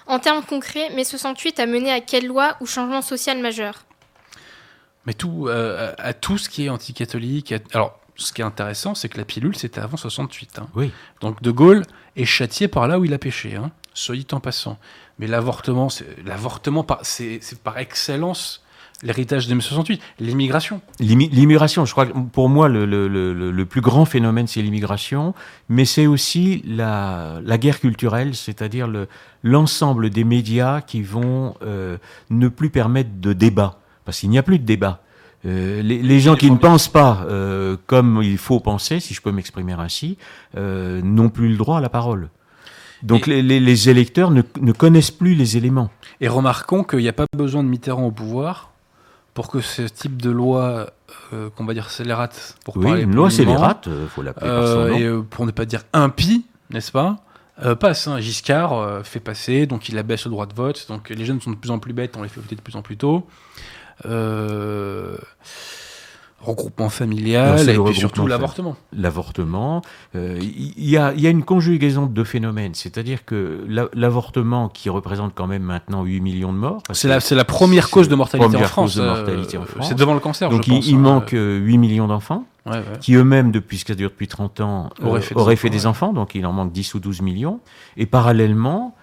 En 0.07 0.19
termes 0.19 0.43
concrets, 0.43 0.89
mai 0.95 1.03
68 1.03 1.59
a 1.59 1.65
mené 1.65 1.91
à 1.91 1.99
quelle 1.99 2.27
loi 2.27 2.55
ou 2.61 2.65
changement 2.65 3.01
social 3.01 3.41
majeur? 3.41 3.85
Mais 5.05 5.13
tout, 5.13 5.47
euh, 5.47 5.93
à 5.97 6.13
tout 6.13 6.37
ce 6.37 6.49
qui 6.49 6.65
est 6.65 6.69
anticatholique. 6.69 7.53
Alors, 7.73 7.99
ce 8.15 8.33
qui 8.33 8.41
est 8.41 8.45
intéressant, 8.45 8.95
c'est 8.95 9.09
que 9.09 9.17
la 9.17 9.25
pilule, 9.25 9.55
c'était 9.55 9.81
avant 9.81 9.97
68. 9.97 10.59
Hein. 10.59 10.67
Oui. 10.75 10.91
Donc 11.21 11.41
De 11.41 11.51
Gaulle 11.51 11.83
est 12.15 12.25
châtié 12.25 12.67
par 12.67 12.87
là 12.87 12.99
où 12.99 13.05
il 13.05 13.13
a 13.13 13.17
péché, 13.17 13.55
hein, 13.55 13.71
soit 13.93 14.15
dit 14.15 14.27
en 14.31 14.39
passant. 14.39 14.77
Mais 15.19 15.27
l'avortement, 15.27 15.89
l'avortement, 16.25 16.85
c'est 17.01 17.39
par 17.63 17.77
excellence 17.77 18.61
l'héritage 19.03 19.47
de 19.47 19.59
68, 19.59 20.01
l'immigration. 20.19 20.81
L'immigration, 20.99 21.85
je 21.85 21.91
crois 21.91 22.05
que 22.05 22.17
pour 22.31 22.49
moi, 22.49 22.69
le, 22.69 22.85
le, 22.85 23.07
le, 23.07 23.33
le 23.51 23.65
plus 23.65 23.81
grand 23.81 24.05
phénomène, 24.05 24.47
c'est 24.47 24.61
l'immigration, 24.61 25.33
mais 25.67 25.85
c'est 25.85 26.07
aussi 26.07 26.63
la, 26.65 27.39
la, 27.43 27.57
guerre 27.57 27.81
culturelle, 27.81 28.35
c'est-à-dire 28.35 28.89
l'ensemble 29.43 30.09
des 30.09 30.23
médias 30.23 30.81
qui 30.81 31.01
vont 31.01 31.55
euh, 31.61 31.97
ne 32.29 32.47
plus 32.47 32.69
permettre 32.69 33.09
de 33.19 33.33
débat 33.33 33.79
parce 34.05 34.19
qu'il 34.19 34.29
n'y 34.29 34.37
a 34.37 34.43
plus 34.43 34.59
de 34.59 34.65
débat. 34.65 35.01
Euh, 35.45 35.81
les, 35.83 36.19
gens 36.19 36.35
qui 36.35 36.49
ne 36.49 36.57
pensent 36.57 36.87
pas 36.87 37.23
euh, 37.29 37.77
comme 37.85 38.21
il 38.23 38.37
faut 38.37 38.59
penser, 38.59 38.99
si 38.99 39.13
je 39.13 39.21
peux 39.21 39.31
m'exprimer 39.31 39.73
ainsi, 39.73 40.17
euh, 40.57 41.01
n'ont 41.03 41.29
plus 41.29 41.49
le 41.49 41.57
droit 41.57 41.77
à 41.77 41.81
la 41.81 41.89
parole. 41.89 42.29
Donc 43.03 43.27
les, 43.27 43.89
électeurs 43.89 44.31
ne, 44.31 44.71
connaissent 44.71 45.11
plus 45.11 45.35
les 45.35 45.57
éléments. 45.57 45.91
Et 46.21 46.27
remarquons 46.27 46.83
qu'il 46.83 46.99
n'y 46.99 47.09
a 47.09 47.13
pas 47.13 47.27
besoin 47.35 47.63
de 47.63 47.69
Mitterrand 47.69 48.05
au 48.07 48.11
pouvoir 48.11 48.71
pour 49.35 49.49
que 49.49 49.59
ce 49.59 49.83
type 49.83 50.19
de 50.19 50.31
loi, 50.31 50.89
qu'on 51.55 51.65
va 51.65 51.73
dire 51.73 51.91
scélérate, 51.91 52.57
pour 52.63 52.77
oui, 52.77 53.03
une 53.03 53.13
loi 53.13 53.29
scélérate, 53.29 53.87
faut 54.09 54.23
l'appeler 54.23 54.49
par 54.49 54.67
son 54.67 54.87
nom. 54.87 54.95
Et 54.95 55.23
pour 55.29 55.45
ne 55.45 55.51
pas 55.51 55.65
dire 55.65 55.83
impie, 55.93 56.45
n'est-ce 56.71 56.91
pas 56.91 57.17
passe. 57.79 58.07
Hein. 58.07 58.19
Giscard 58.19 59.05
fait 59.05 59.19
passer, 59.19 59.67
donc 59.67 59.89
il 59.89 59.97
abaisse 59.97 60.25
le 60.25 60.31
droit 60.31 60.45
de 60.47 60.55
vote. 60.55 60.87
Donc 60.89 61.09
les 61.09 61.25
jeunes 61.25 61.41
sont 61.41 61.51
de 61.51 61.57
plus 61.57 61.69
en 61.69 61.79
plus 61.79 61.93
bêtes, 61.93 62.17
on 62.17 62.23
les 62.23 62.29
fait 62.29 62.41
voter 62.41 62.55
de 62.55 62.61
plus 62.61 62.75
en 62.75 62.81
plus 62.81 62.97
tôt. 62.97 63.27
Euh, 64.05 65.15
regroupement 66.41 66.89
familial 66.89 67.67
et 67.69 67.93
surtout 67.93 68.27
l'avortement. 68.27 68.75
L'avortement, 68.93 69.81
euh, 70.15 70.37
il 70.39 70.89
y, 70.89 70.97
a, 70.97 71.11
une 71.11 71.43
conjugaison 71.43 72.05
de 72.05 72.11
deux 72.11 72.23
phénomènes, 72.23 72.75
c'est-à-dire 72.75 73.25
que 73.25 73.65
l'avortement 73.93 74.69
qui 74.69 74.89
représente 74.89 75.33
quand 75.33 75.47
même 75.47 75.63
maintenant 75.63 76.03
8 76.03 76.21
millions 76.21 76.53
de 76.53 76.57
morts. 76.57 76.83
C'est 76.93 77.07
la, 77.07 77.17
la, 77.31 77.45
première 77.45 77.89
cause 77.89 78.09
de 78.09 78.15
mortalité, 78.15 78.57
en 78.57 78.61
France. 78.61 78.97
Euh, 78.99 79.43
c'est 79.81 79.95
devant 79.95 80.13
le 80.13 80.19
cancer, 80.19 80.49
Donc 80.49 80.65
je 80.65 80.71
il, 80.71 80.87
il, 80.87 80.99
manque 80.99 81.31
8 81.31 81.77
millions 81.79 82.07
d'enfants. 82.07 82.45
qui 83.01 83.15
eux-mêmes, 83.15 83.51
depuis 83.51 83.79
ce 83.79 83.85
qui 83.85 83.95
dure 83.95 84.09
depuis 84.09 84.27
30 84.27 84.61
ans, 84.61 84.89
auraient 85.03 85.55
fait, 85.55 85.69
des, 85.69 85.87
enfants, 85.87 86.13
donc 86.13 86.35
il 86.35 86.45
en 86.45 86.53
manque 86.53 86.71
10 86.71 86.93
ou 86.93 86.99
12 86.99 87.21
millions, 87.21 87.59
et 87.97 88.05
parallèlement, 88.05 88.95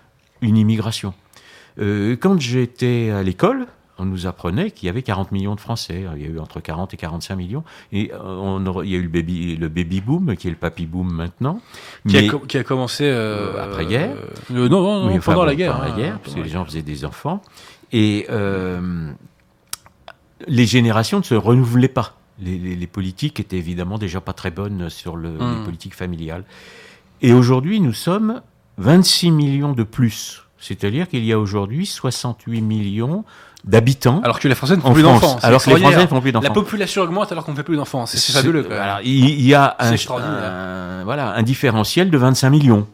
une 0.43 0.57
immigration. 0.57 1.12
quand 1.76 2.40
j'étais 2.40 3.11
à 3.11 3.24
l'école, 3.24 3.66
on 3.99 4.05
nous 4.05 4.26
apprenait 4.26 4.70
qu'il 4.70 4.86
y 4.86 4.88
avait 4.88 5.03
40 5.03 5.32
millions 5.32 5.55
de 5.55 5.61
Français. 5.61 6.05
Il 6.16 6.22
y 6.22 6.24
a 6.24 6.28
eu 6.28 6.38
entre 6.38 6.61
40 6.61 6.95
et 6.95 6.97
45 6.97 7.36
millions. 7.36 7.64
Et 7.93 8.11
euh, 8.12 8.18
on, 8.18 8.82
il 8.82 8.90
y 8.90 8.95
a 8.95 8.99
eu 8.99 9.03
le 9.03 9.09
baby, 9.09 9.57
le 9.57 9.68
baby 9.68 10.01
boom, 10.01 10.36
qui 10.36 10.49
est 10.49 10.51
le 10.51 10.57
papy 10.57 10.86
boom 10.86 11.12
maintenant. 11.12 11.61
Qui, 12.09 12.18
a, 12.18 12.22
qui 12.49 12.59
a, 12.59 12.64
commencé 12.64 13.05
euh, 13.05 13.55
euh, 13.55 13.64
après-guerre. 13.64 14.16
non, 14.51 14.68
non, 14.68 15.11
non 15.11 15.18
pendant 15.20 15.45
la 15.45 15.55
guerre. 15.55 15.74
Pendant 15.74 15.88
la 15.88 15.97
guerre, 15.97 16.18
parce 16.20 16.34
que 16.34 16.40
les 16.40 16.49
gens 16.49 16.64
faisaient 16.64 16.82
des 16.82 17.05
enfants. 17.05 17.43
Et 17.93 18.26
les 20.49 20.66
générations 20.66 21.18
ne 21.18 21.24
se 21.24 21.34
renouvelaient 21.34 21.88
pas. 21.88 22.16
Les, 22.40 22.86
politiques 22.86 23.38
étaient 23.38 23.59
évidemment 23.59 23.99
déjà 23.99 24.20
pas 24.20 24.32
très 24.32 24.51
bonnes 24.51 24.90
sur 24.90 25.16
le, 25.16 25.30
les 25.38 25.45
hmm. 25.45 25.64
politiques 25.64 25.95
familiales. 25.95 26.45
Et 27.20 27.32
aujourd'hui, 27.32 27.78
nous 27.78 27.93
sommes 27.93 28.43
26 28.78 29.30
millions 29.30 29.74
de 29.74 29.84
plus. 29.84 30.43
C'est-à-dire 30.59 31.09
qu'il 31.09 31.24
y 31.24 31.32
a 31.32 31.38
aujourd'hui 31.38 31.86
68 31.86 32.61
millions 32.62 33.24
d'habitants. 33.64 34.20
Alors 34.24 34.38
que 34.38 34.48
les 34.48 34.54
Français 34.54 34.76
ne 34.76 34.80
font 34.80 34.92
plus 34.92 35.02
d'enfants. 35.02 35.38
Alors 35.42 35.62
que 35.62 35.70
les 35.70 35.76
Français 35.80 36.02
ne 36.02 36.06
font 36.06 36.20
plus 36.20 36.32
d'enfants. 36.32 36.48
La 36.48 36.54
population 36.54 37.02
augmente 37.02 37.32
alors 37.32 37.44
qu'on 37.44 37.52
ne 37.52 37.56
fait 37.56 37.62
plus 37.62 37.76
d'enfants. 37.76 38.06
C'est 38.06 38.32
fabuleux. 38.32 38.66
Alors, 38.72 39.00
il 39.04 39.40
y 39.40 39.54
a 39.54 39.76
un, 39.78 41.04
voilà, 41.04 41.32
un 41.34 41.42
différentiel 41.42 42.10
de 42.10 42.18
25 42.18 42.50
millions. 42.50 42.86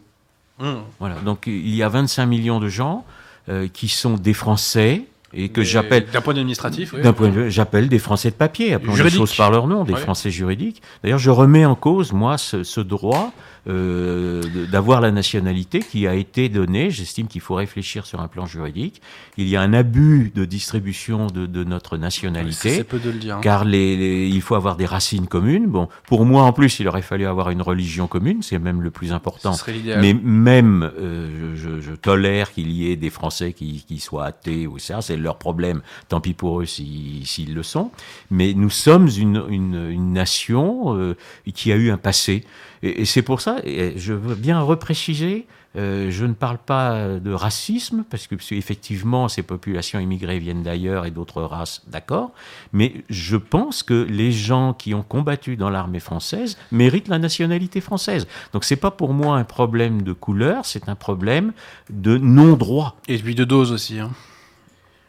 Mmh. 0.59 0.73
Voilà, 0.99 1.15
donc 1.25 1.45
il 1.47 1.75
y 1.75 1.83
a 1.85 1.89
25 1.89 2.27
millions 2.27 2.59
de 2.59 2.69
gens 2.69 3.05
euh, 3.49 3.69
qui 3.73 3.89
sont 3.89 4.15
des 4.15 4.35
Français 4.35 5.05
et 5.33 5.51
que 5.51 5.63
j'appelle 5.63 6.07
d'un 6.13 6.21
point 6.21 6.35
administratif, 6.35 6.95
d'un 6.95 7.13
point 7.13 7.29
de 7.29 7.33
vue, 7.33 7.51
j'appelle 7.51 7.89
des 7.89 7.99
Français 7.99 8.31
de 8.31 8.35
papier, 8.35 8.73
appelons 8.73 8.95
les 8.95 9.11
choses 9.11 9.35
par 9.37 9.51
leur 9.51 9.67
nom, 9.67 9.85
des 9.85 9.95
Français 9.95 10.31
juridiques. 10.31 10.83
D'ailleurs, 11.03 11.19
je 11.19 11.31
remets 11.31 11.65
en 11.65 11.75
cause 11.75 12.13
moi 12.13 12.39
ce, 12.39 12.65
ce 12.65 12.81
droit 12.81 13.33
d'avoir 13.69 15.01
la 15.01 15.11
nationalité 15.11 15.81
qui 15.81 16.07
a 16.07 16.15
été 16.15 16.49
donnée. 16.49 16.91
J'estime 16.91 17.29
qu'il 17.29 17.41
faut 17.41 17.55
réfléchir 17.55 18.07
sur 18.07 18.21
un 18.21 18.29
plan 18.29 18.47
juridique. 18.47 19.03
Il 19.37 19.49
y 19.49 19.57
a 19.57 19.61
un 19.61 19.73
abus 19.73 20.33
de 20.35 20.45
distribution 20.45 21.27
de, 21.27 21.47
de 21.47 21.65
notre 21.65 21.97
nationalité. 21.97 22.77
C'est 22.77 22.85
peu 22.85 22.99
de 22.99 23.11
le 23.11 23.19
dire. 23.19 23.37
Hein. 23.37 23.41
Car 23.43 23.65
les, 23.65 24.29
il 24.29 24.41
faut 24.41 24.55
avoir 24.55 24.77
des 24.77 24.87
racines 24.87 25.27
communes. 25.27 25.67
Bon, 25.67 25.89
pour 26.07 26.25
moi 26.25 26.43
en 26.43 26.53
plus, 26.53 26.81
il 26.81 26.89
aurait 26.89 27.03
fallu 27.03 27.27
avoir 27.27 27.51
une 27.51 27.63
religion 27.63 28.07
commune. 28.07 28.43
C'est 28.43 28.59
même 28.59 28.83
le 28.83 28.91
plus 28.91 29.13
important. 29.13 29.53
Ce 29.53 29.61
serait 29.61 29.77
Mais 30.01 30.15
même, 30.15 30.91
euh, 30.99 31.55
je, 31.55 31.81
je, 31.81 31.93
tolère 31.93 32.53
qu'il 32.53 32.71
y 32.71 32.91
ait 32.91 32.97
des 32.97 33.11
Français 33.11 33.53
qui, 33.53 33.85
qui 33.87 33.99
soient 33.99 34.27
athées 34.27 34.67
ou 34.67 34.79
ça. 34.79 35.03
C'est 35.03 35.17
leur 35.17 35.39
problème. 35.39 35.83
Tant 36.09 36.21
pis 36.21 36.35
pour 36.35 36.61
eux 36.61 36.67
s'ils 36.67 37.27
si, 37.27 37.45
le 37.47 37.63
sont. 37.63 37.91
Mais 38.31 38.55
nous 38.55 38.71
sommes 38.71 39.09
une, 39.17 39.45
une, 39.49 39.91
une 39.91 40.13
nation 40.13 40.97
euh, 40.97 41.17
qui 41.55 41.73
a 41.73 41.77
eu 41.77 41.91
un 41.91 41.99
passé. 41.99 42.45
Et, 42.83 43.05
c'est 43.05 43.23
pour 43.23 43.41
ça, 43.41 43.59
et 43.65 43.95
je 43.97 44.13
veux 44.13 44.35
bien 44.35 44.61
repréciser, 44.61 45.47
Euh, 45.77 46.11
je 46.11 46.25
ne 46.25 46.33
parle 46.33 46.59
pas 46.59 47.19
de 47.21 47.31
racisme, 47.31 48.03
parce 48.09 48.27
que 48.27 48.37
effectivement, 48.55 49.29
ces 49.29 49.43
populations 49.43 50.01
immigrées 50.01 50.39
viennent 50.39 50.63
d'ailleurs 50.63 51.05
et 51.05 51.11
d'autres 51.11 51.43
races, 51.43 51.83
d'accord. 51.87 52.33
Mais 52.73 53.05
je 53.11 53.37
pense 53.37 53.83
que 53.83 54.07
les 54.09 54.33
gens 54.33 54.73
qui 54.73 54.95
ont 54.95 55.03
combattu 55.03 55.57
dans 55.57 55.69
l'armée 55.69 56.01
française 56.01 56.57
méritent 56.73 57.09
la 57.09 57.19
nationalité 57.19 57.81
française. 57.83 58.27
Donc 58.53 58.65
c'est 58.65 58.77
pas 58.77 58.91
pour 58.91 59.13
moi 59.13 59.37
un 59.37 59.45
problème 59.45 60.03
de 60.03 60.15
couleur, 60.15 60.65
c'est 60.65 60.89
un 60.89 60.97
problème 60.97 61.53
de 61.91 62.17
non-droit. 62.17 62.97
Et 63.07 63.19
puis 63.19 63.35
de 63.35 63.45
dose 63.45 63.71
aussi. 63.71 64.01
Hein. 64.01 64.11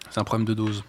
C'est 0.09 0.19
un 0.19 0.25
problème 0.25 0.45
de 0.45 0.53
dose. 0.53 0.83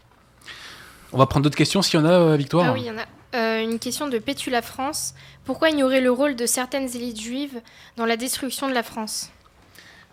On 1.13 1.19
va 1.19 1.27
prendre 1.27 1.45
d'autres 1.45 1.57
questions 1.57 1.81
s'il 1.81 2.01
y 2.01 2.03
en 2.03 2.07
a, 2.07 2.13
euh, 2.13 2.37
Victoire? 2.37 2.67
Ah 2.67 2.73
oui, 2.73 2.83
il 2.83 2.87
y 2.87 2.91
en 2.91 2.99
a. 2.99 3.07
Euh, 3.35 3.63
une 3.63 3.79
question 3.79 4.09
de 4.09 4.19
Pétula 4.19 4.63
France. 4.63 5.15
Pourquoi 5.45 5.71
ignorer 5.71 6.01
le 6.01 6.11
rôle 6.11 6.35
de 6.35 6.47
certaines 6.47 6.89
élites 6.97 7.21
juives 7.21 7.61
dans 7.97 8.07
la 8.07 8.17
destruction 8.17 8.69
de 8.69 8.75
la 8.75 8.83
France? 8.83 9.31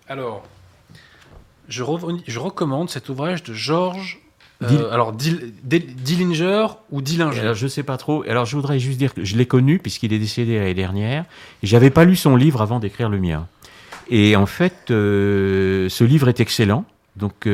Alors, 0.08 0.44
je, 1.68 1.84
je, 2.28 2.40
recommande 2.40 2.90
cet 2.90 3.10
ouvrage 3.10 3.44
de 3.44 3.54
Georges. 3.54 4.20
Euh, 4.64 4.92
alors, 4.92 5.14
Dillinger 5.14 6.68
ou 6.92 7.02
Dillinger 7.02 7.40
Alors, 7.42 7.56
je 7.56 7.68
sais 7.68 7.84
pas 7.84 7.98
trop. 7.98 8.24
Alors, 8.28 8.46
je 8.46 8.56
voudrais 8.56 8.80
juste 8.80 8.98
dire 8.98 9.14
que 9.14 9.24
je 9.24 9.36
l'ai 9.36 9.46
connu 9.46 9.80
puisqu'il 9.80 10.14
est 10.14 10.20
décédé 10.20 10.60
l'année 10.60 10.74
dernière. 10.74 11.26
J'avais 11.64 11.90
pas 11.90 12.06
lu 12.06 12.16
son 12.16 12.36
livre 12.36 12.62
avant 12.62 12.80
d'écrire 12.80 13.10
le 13.10 13.20
mien. 13.20 13.48
Et 14.10 14.36
en 14.36 14.46
fait, 14.46 14.76
ce 14.88 16.04
livre 16.04 16.30
est 16.30 16.40
excellent. 16.40 16.86
Donc, 17.16 17.48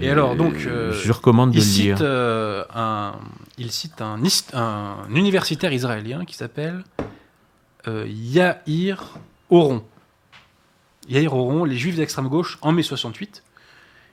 et 0.00 0.10
alors, 0.10 0.34
donc, 0.34 0.54
euh, 0.66 0.92
je 0.92 1.12
recommande 1.12 1.52
de 1.52 1.58
le 1.58 1.62
lire. 1.62 1.98
Euh, 2.00 2.64
un, 2.74 3.12
il 3.58 3.70
cite 3.70 4.00
un, 4.00 4.20
un, 4.52 5.14
universitaire 5.14 5.72
israélien 5.72 6.24
qui 6.24 6.34
s'appelle 6.34 6.84
euh, 7.86 8.06
Yair 8.08 9.14
Oron. 9.50 9.84
Yair 11.08 11.34
Oron, 11.34 11.64
les 11.64 11.76
Juifs 11.76 11.96
d'extrême 11.96 12.28
gauche 12.28 12.58
en 12.62 12.72
mai 12.72 12.82
68, 12.82 13.42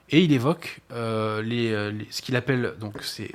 et 0.09 0.23
il 0.23 0.33
évoque 0.33 0.81
les, 0.89 1.95
ce 2.09 2.21
qu'il 2.21 2.35
appelle 2.35 2.75
donc 2.79 3.01
c'est 3.01 3.31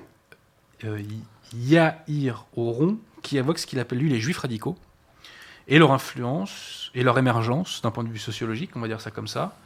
Yair 1.55 2.45
Oron 2.55 2.99
qui 3.23 3.39
évoque 3.39 3.59
ce 3.59 3.67
qu'il 3.67 3.81
appelle 3.81 3.99
lui 3.99 4.11
les 4.11 4.21
Juifs 4.21 4.39
radicaux 4.39 4.77
et 5.69 5.79
leur 5.79 5.93
influence 5.93 6.91
et 6.95 7.03
leur 7.03 7.19
émergence 7.19 7.81
d'un 7.83 7.91
point 7.91 8.05
de 8.05 8.11
vue 8.11 8.19
sociologique, 8.19 8.71
on 8.77 8.81
va 8.81 8.89
dire 8.89 9.01
ça 9.01 9.11
comme 9.11 9.27
ça 9.27 9.57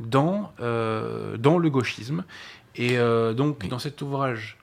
dans, 0.00 0.52
euh, 0.60 1.36
dans 1.36 1.58
le 1.58 1.70
gauchisme. 1.70 2.24
Et 2.76 2.98
euh, 2.98 3.34
donc, 3.34 3.66
dans 3.68 3.78
cet 3.78 4.00
ouvrage, 4.02 4.58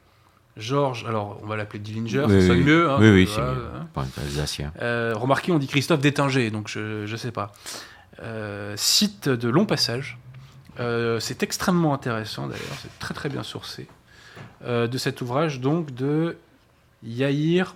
Georges, 0.59 1.05
alors 1.07 1.39
on 1.43 1.47
va 1.47 1.55
l'appeler 1.55 1.79
Dillinger, 1.79 2.25
ça 2.27 2.47
sonne 2.47 2.63
mieux. 2.63 2.89
Hein, 2.89 2.97
oui, 2.99 3.09
oui, 3.09 3.29
c'est. 3.33 3.41
Hein. 3.41 3.87
Euh, 4.81 5.13
remarquez, 5.15 5.51
on 5.51 5.59
dit 5.59 5.67
Christophe 5.67 6.01
Détinger, 6.01 6.51
donc 6.51 6.67
je 6.67 7.09
ne 7.09 7.17
sais 7.17 7.31
pas. 7.31 7.51
cite 8.75 9.29
de 9.29 9.49
longs 9.49 9.65
passages. 9.65 10.17
c'est 11.19 11.43
extrêmement 11.43 11.93
intéressant 11.93 12.47
d'ailleurs, 12.47 12.77
c'est 12.81 12.99
très 12.99 13.13
très 13.13 13.29
bien 13.29 13.43
sourcé. 13.43 13.87
de 14.65 14.97
cet 14.97 15.21
ouvrage 15.21 15.59
donc 15.59 15.93
de 15.93 16.37
Yair 17.03 17.75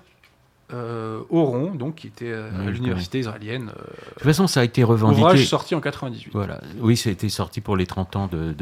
euh, 0.73 1.19
Oron, 1.29 1.71
donc, 1.75 1.95
qui 1.95 2.07
était 2.07 2.31
euh, 2.31 2.49
à 2.67 2.71
l'université 2.71 3.19
israélienne. 3.19 3.69
Euh, 3.69 3.81
de 3.81 4.13
toute 4.15 4.23
façon, 4.23 4.47
ça 4.47 4.61
a 4.61 4.63
été 4.63 4.83
revendiqué. 4.83 5.21
Ouvrage 5.21 5.45
sorti 5.45 5.75
en 5.75 5.81
98. 5.81 6.31
Voilà. 6.33 6.61
Oui, 6.79 6.97
ça 6.97 7.09
a 7.09 7.11
été 7.11 7.29
sorti 7.29 7.61
pour 7.61 7.77
les 7.77 7.85
30 7.85 8.15
ans 8.15 8.29
de, 8.31 8.55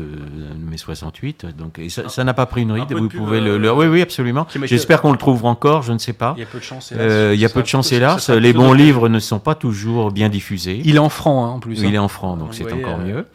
mai 0.60 0.78
68. 0.78 1.46
Donc, 1.58 1.80
et 1.80 1.90
ça 1.90 2.24
n'a 2.24 2.34
pas 2.34 2.46
pris 2.46 2.64
une 2.64 2.72
ride. 2.74 2.92
Vous 2.92 3.08
pouvez 3.08 3.40
le, 3.40 3.72
Oui, 3.72 3.86
oui, 3.88 4.02
absolument. 4.02 4.46
J'espère 4.64 5.02
qu'on 5.02 5.12
le 5.12 5.18
trouvera 5.18 5.50
encore, 5.50 5.84
je 5.84 5.94
ne 5.94 6.00
sais 6.00 6.14
pas. 6.14 6.34
Il 6.38 6.42
y 6.42 6.44
a 6.44 6.48
peu 6.48 6.60
de 6.60 6.64
chance, 6.64 6.92
hélas. 6.92 7.34
il 7.34 7.40
y 7.40 7.46
a 7.46 7.50
peu 7.50 7.62
de 7.62 7.68
chance, 7.68 7.92
hélas. 7.92 8.30
Les 8.30 8.54
bons 8.54 8.74
livres 8.74 9.08
ne 9.08 9.20
sont 9.20 9.40
pas 9.40 9.56
toujours 9.56 10.12
bien 10.12 10.30
diffusés. 10.30 10.82
Il 10.84 10.96
est 10.96 11.00
en 11.00 11.10
franc, 11.10 11.46
hein, 11.46 11.50
en 11.50 11.60
plus. 11.60 11.80
il 11.80 11.88
hein. 11.88 11.94
est 11.94 11.98
en 11.98 12.08
franc, 12.08 12.36
donc 12.36 12.54
c'est 12.54 12.72
encore 12.72 12.98
mieux. 12.98 13.26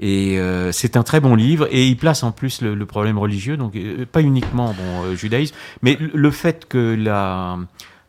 Et 0.00 0.40
c'est 0.72 0.96
un 0.96 1.04
très 1.04 1.20
bon 1.20 1.36
livre 1.36 1.68
et 1.70 1.86
il 1.86 1.96
place 1.96 2.24
en 2.24 2.32
plus 2.32 2.62
le, 2.62 2.86
problème 2.86 3.16
religieux, 3.18 3.56
donc 3.56 3.76
pas 4.10 4.22
uniquement 4.22 4.74
bon 4.74 5.14
judaïsme, 5.14 5.54
mais 5.82 5.96
le 6.00 6.30
fait 6.32 6.66
que 6.66 6.96
la 6.98 7.58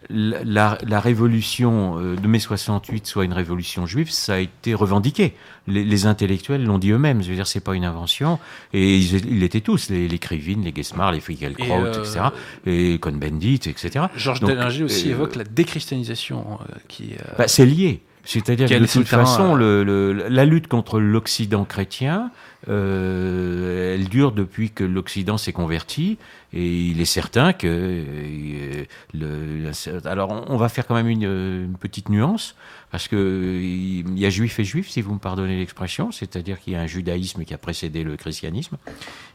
la, 0.09 0.99
révolution 0.99 1.99
euh, 1.99 2.15
de 2.15 2.27
mai 2.27 2.39
68 2.39 3.05
soit 3.07 3.25
une 3.25 3.33
révolution 3.33 3.85
juive, 3.85 4.11
ça 4.11 4.35
a 4.35 4.37
été 4.39 4.73
revendiqué. 4.73 5.33
Les, 5.67 6.05
intellectuels 6.05 6.63
l'ont 6.63 6.77
dit 6.77 6.91
eux-mêmes. 6.91 7.23
Je 7.23 7.29
veux 7.29 7.35
dire, 7.35 7.47
c'est 7.47 7.59
pas 7.59 7.75
une 7.75 7.85
invention. 7.85 8.39
Et 8.73 8.97
ils, 8.97 9.43
étaient 9.43 9.61
tous, 9.61 9.89
les, 9.89 10.07
les 10.07 10.19
Krivine, 10.19 10.63
les 10.63 10.73
Gesmar, 10.75 11.11
les 11.11 11.19
Frickelkraut, 11.19 11.87
etc., 11.87 12.25
et 12.65 12.99
Cohn-Bendit, 12.99 13.61
etc. 13.67 14.05
Georges 14.15 14.41
Dellinger 14.41 14.83
aussi 14.83 15.07
euh, 15.07 15.11
évoque 15.11 15.35
la 15.35 15.43
déchristianisation. 15.43 16.59
Euh, 16.61 16.75
qui, 16.87 17.13
bah, 17.37 17.47
c'est 17.47 17.65
lié. 17.65 18.01
C'est-à-dire 18.25 18.67
que 18.67 18.73
de 18.73 18.87
toute 18.87 19.07
façon, 19.07 19.55
la 19.55 20.45
lutte 20.45 20.67
contre 20.67 20.99
l'Occident 20.99 21.63
chrétien, 21.63 22.31
elle 22.67 24.07
dure 24.09 24.31
depuis 24.31 24.71
que 24.71 24.83
l'Occident 24.83 25.37
s'est 25.37 25.53
converti 25.53 26.17
et 26.55 26.87
il 26.87 27.01
est 27.01 27.05
certain 27.05 27.51
que. 27.51 27.67
Euh, 27.67 28.85
le, 29.13 30.07
alors, 30.07 30.45
on 30.47 30.55
va 30.55 30.69
faire 30.69 30.87
quand 30.87 30.95
même 30.95 31.09
une, 31.09 31.75
petite 31.79 32.07
nuance, 32.07 32.55
parce 32.91 33.09
qu'il 33.09 34.17
y 34.17 34.25
a 34.25 34.29
juif 34.29 34.57
et 34.59 34.63
juif, 34.63 34.89
si 34.89 35.01
vous 35.01 35.13
me 35.13 35.19
pardonnez 35.19 35.57
l'expression, 35.57 36.13
c'est-à-dire 36.13 36.61
qu'il 36.61 36.73
y 36.73 36.75
a 36.77 36.81
un 36.81 36.87
judaïsme 36.87 37.43
qui 37.43 37.53
a 37.53 37.57
précédé 37.57 38.05
le 38.05 38.15
christianisme, 38.15 38.77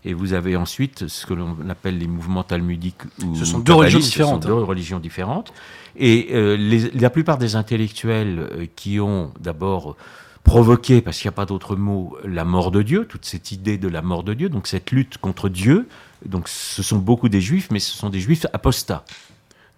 et 0.06 0.14
vous 0.14 0.32
avez 0.32 0.56
ensuite 0.56 1.08
ce 1.08 1.26
que 1.26 1.34
l'on 1.34 1.56
appelle 1.68 1.98
les 1.98 2.06
mouvements 2.06 2.42
talmudiques. 2.42 3.02
Ou 3.22 3.36
ce 3.36 3.44
sont 3.44 3.58
deux 3.58 3.74
religions 3.74 3.98
différentes. 3.98 4.42
Ce 4.42 4.48
sont 4.48 4.54
deux 4.54 4.62
religions 4.62 4.98
différentes. 4.98 5.52
Et 5.96 6.28
euh, 6.32 6.88
la 6.94 7.10
plupart 7.10 7.36
des 7.36 7.54
intellectuels 7.54 8.38
euh, 8.38 8.66
qui 8.76 8.98
ont 8.98 9.32
d'abord 9.38 9.96
provoqué, 10.44 11.00
parce 11.00 11.18
qu'il 11.18 11.28
n'y 11.28 11.34
a 11.34 11.36
pas 11.36 11.46
d'autre 11.46 11.76
mot, 11.76 12.16
la 12.24 12.44
mort 12.44 12.70
de 12.70 12.82
Dieu, 12.82 13.06
toute 13.06 13.24
cette 13.24 13.52
idée 13.52 13.78
de 13.78 13.88
la 13.88 14.02
mort 14.02 14.22
de 14.22 14.34
Dieu, 14.34 14.48
donc 14.48 14.66
cette 14.66 14.90
lutte 14.90 15.18
contre 15.18 15.48
Dieu, 15.48 15.86
donc 16.26 16.48
ce 16.48 16.82
sont 16.82 16.98
beaucoup 16.98 17.28
des 17.28 17.40
juifs, 17.40 17.68
mais 17.70 17.80
ce 17.80 17.96
sont 17.96 18.10
des 18.10 18.20
juifs 18.20 18.46
apostats. 18.52 19.04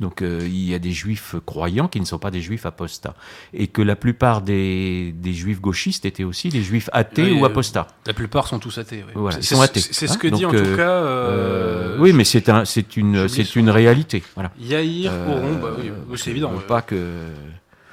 Donc 0.01 0.21
euh, 0.21 0.41
il 0.43 0.69
y 0.69 0.75
a 0.75 0.81
des 0.81 0.91
juifs 0.91 1.37
croyants 1.47 1.87
qui 1.87 2.01
ne 2.01 2.05
sont 2.05 2.19
pas 2.19 2.33
des 2.33 2.41
juifs 2.41 2.67
apostats. 2.67 3.15
Et 3.55 3.69
que 3.69 3.81
la 3.81 3.95
plupart 3.95 4.43
des, 4.43 5.13
des 5.13 5.33
juifs 5.33 5.61
gauchistes 5.61 6.05
étaient 6.05 6.25
aussi 6.25 6.49
des 6.49 6.63
juifs 6.63 6.91
athées 6.93 7.33
ou 7.33 7.45
apostats. 7.45 7.87
La 8.07 8.13
plupart 8.13 8.49
sont 8.49 8.59
tous 8.59 8.77
athés. 8.79 9.05
Oui. 9.07 9.13
Voilà, 9.15 9.39
ils 9.39 9.45
sont 9.45 9.61
athées. 9.61 9.81
C'est 9.81 10.09
ce 10.09 10.15
hein. 10.15 10.17
que 10.17 10.27
dit 10.27 10.45
en 10.45 10.51
tout 10.51 10.57
euh, 10.57 10.77
cas. 10.77 10.91
Euh, 10.91 11.97
oui, 12.01 12.13
mais 12.13 12.25
c'est 12.25 12.49
un, 12.49 12.65
une, 12.97 13.29
une 13.55 13.71
réalité. 13.71 14.25
Voilà. 14.35 14.51
Yair 14.59 15.13
Oron, 15.29 15.59
bah, 15.63 15.77
oui, 15.79 16.19
c'est 16.19 16.31
évident. 16.31 16.53
Pas 16.67 16.83
que. 16.83 17.21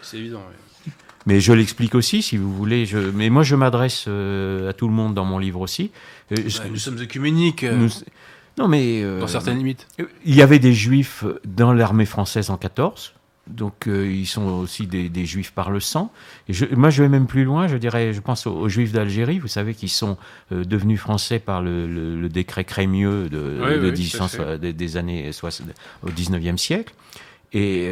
C'est 0.01 0.17
évident. 0.17 0.41
Mais 1.25 1.41
je 1.41 1.53
l'explique 1.53 1.95
aussi, 1.95 2.21
si 2.21 2.37
vous 2.37 2.53
voulez. 2.53 2.85
Je... 2.85 2.97
Mais 2.97 3.29
moi, 3.29 3.43
je 3.43 3.55
m'adresse 3.55 4.07
à 4.07 4.73
tout 4.73 4.87
le 4.87 4.93
monde 4.93 5.13
dans 5.13 5.25
mon 5.25 5.37
livre 5.37 5.61
aussi. 5.61 5.91
nous 6.31 6.77
sommes 6.77 6.99
œcuméniques. 6.99 7.65
Non, 8.59 8.67
mais. 8.67 9.01
Euh, 9.01 9.21
dans 9.21 9.27
certaines 9.27 9.57
limites. 9.57 9.87
Il 10.25 10.35
y 10.35 10.41
avait 10.41 10.59
des 10.59 10.73
juifs 10.73 11.23
dans 11.45 11.73
l'armée 11.73 12.05
française 12.05 12.49
en 12.49 12.57
14. 12.57 13.13
Donc 13.47 13.87
euh, 13.87 14.07
ils 14.07 14.27
sont 14.27 14.43
aussi 14.43 14.85
des, 14.85 15.25
juifs 15.25 15.53
par 15.53 15.71
le 15.71 15.79
sang. 15.79 16.11
Et 16.47 16.53
je, 16.53 16.65
moi 16.75 16.91
je 16.91 17.01
vais 17.01 17.09
même 17.09 17.25
plus 17.25 17.45
loin, 17.45 17.67
je 17.67 17.77
dirais, 17.77 18.13
je 18.13 18.21
pense 18.21 18.45
aux, 18.45 18.69
juifs 18.69 18.91
d'Algérie, 18.91 19.39
vous 19.39 19.47
savez, 19.47 19.73
qui 19.73 19.89
sont 19.89 20.17
euh, 20.51 20.63
devenus 20.63 20.99
français 20.99 21.39
par 21.39 21.63
le, 21.63 22.27
décret 22.29 22.63
Crémieux 22.63 23.27
de, 23.27 23.89
des, 24.71 24.97
années 24.97 25.31
60, 25.31 25.69
au 26.03 26.09
19e 26.09 26.57
siècle. 26.57 26.93
Et 27.51 27.89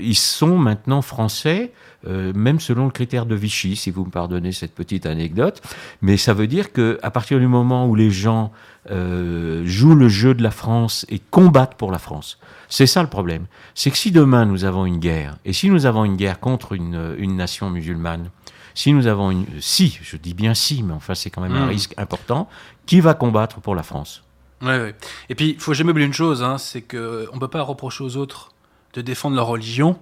ils 0.00 0.16
sont 0.16 0.56
maintenant 0.56 1.02
français, 1.02 1.72
même 2.06 2.60
selon 2.60 2.86
le 2.86 2.90
critère 2.90 3.26
de 3.26 3.34
Vichy, 3.34 3.76
si 3.76 3.90
vous 3.90 4.04
me 4.04 4.10
pardonnez 4.10 4.52
cette 4.52 4.74
petite 4.74 5.06
anecdote. 5.06 5.62
Mais 6.00 6.16
ça 6.16 6.34
veut 6.34 6.46
dire 6.46 6.72
qu'à 6.72 7.10
partir 7.10 7.38
du 7.38 7.46
moment 7.46 7.86
où 7.86 7.94
les 7.94 8.10
gens 8.10 8.52
euh, 8.90 9.62
jouent 9.64 9.94
le 9.94 10.08
jeu 10.08 10.34
de 10.34 10.42
la 10.42 10.50
France 10.50 11.06
et 11.08 11.20
combattent 11.20 11.76
pour 11.76 11.92
la 11.92 12.00
France. 12.00 12.38
C'est 12.68 12.86
ça 12.86 13.02
le 13.02 13.08
problème. 13.08 13.46
C'est 13.74 13.92
que 13.92 13.96
si 13.96 14.10
demain 14.10 14.44
nous 14.44 14.64
avons 14.64 14.86
une 14.86 14.98
guerre, 14.98 15.36
et 15.44 15.52
si 15.52 15.70
nous 15.70 15.86
avons 15.86 16.04
une 16.04 16.16
guerre 16.16 16.40
contre 16.40 16.72
une, 16.72 17.14
une 17.18 17.36
nation 17.36 17.70
musulmane, 17.70 18.30
si 18.74 18.92
nous 18.92 19.06
avons 19.06 19.30
une... 19.30 19.46
Si, 19.60 20.00
je 20.02 20.16
dis 20.16 20.34
bien 20.34 20.54
si, 20.54 20.82
mais 20.82 20.94
enfin 20.94 21.14
c'est 21.14 21.30
quand 21.30 21.42
même 21.42 21.54
un 21.54 21.66
hmm. 21.66 21.70
risque 21.70 21.94
important, 21.96 22.48
qui 22.86 23.00
va 23.00 23.14
combattre 23.14 23.60
pour 23.60 23.76
la 23.76 23.84
France? 23.84 24.24
Ouais, 24.62 24.78
ouais. 24.78 24.94
Et 25.28 25.34
puis, 25.34 25.50
il 25.50 25.60
faut 25.60 25.74
jamais 25.74 25.90
oublier 25.90 26.06
une 26.06 26.12
chose, 26.12 26.42
hein, 26.42 26.58
c'est 26.58 26.82
qu'on 26.82 26.96
ne 26.96 27.38
peut 27.38 27.48
pas 27.48 27.62
reprocher 27.62 28.02
aux 28.02 28.16
autres 28.16 28.50
de 28.94 29.00
défendre 29.00 29.36
leur 29.36 29.46
religion 29.46 29.98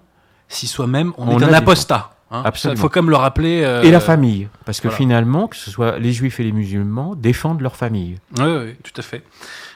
si 0.51 0.67
soi-même 0.67 1.13
on, 1.17 1.39
est 1.39 1.45
un 1.45 1.53
apostat. 1.55 2.11
Hein. 2.31 2.43
Il 2.65 2.77
faut 2.77 2.89
quand 2.89 3.03
même 3.03 3.11
le 3.11 3.17
rappeler. 3.17 3.63
Euh, 3.65 3.83
et 3.83 3.91
la 3.91 4.01
famille, 4.01 4.49
parce 4.65 4.81
que 4.81 4.91
finalement, 4.91 5.49
que 5.49 5.57
ce 5.57 5.71
soit 5.71 5.99
les 5.99 6.13
juifs 6.13 6.39
et 6.41 6.45
les 6.45 6.53
musulmans, 6.53 7.15
défendent 7.15 7.61
leur 7.61 7.77
famille. 7.77 8.19
Oui, 8.37 8.45
oui, 8.45 8.75
tout 8.83 8.93
à 8.97 9.03
fait. 9.03 9.25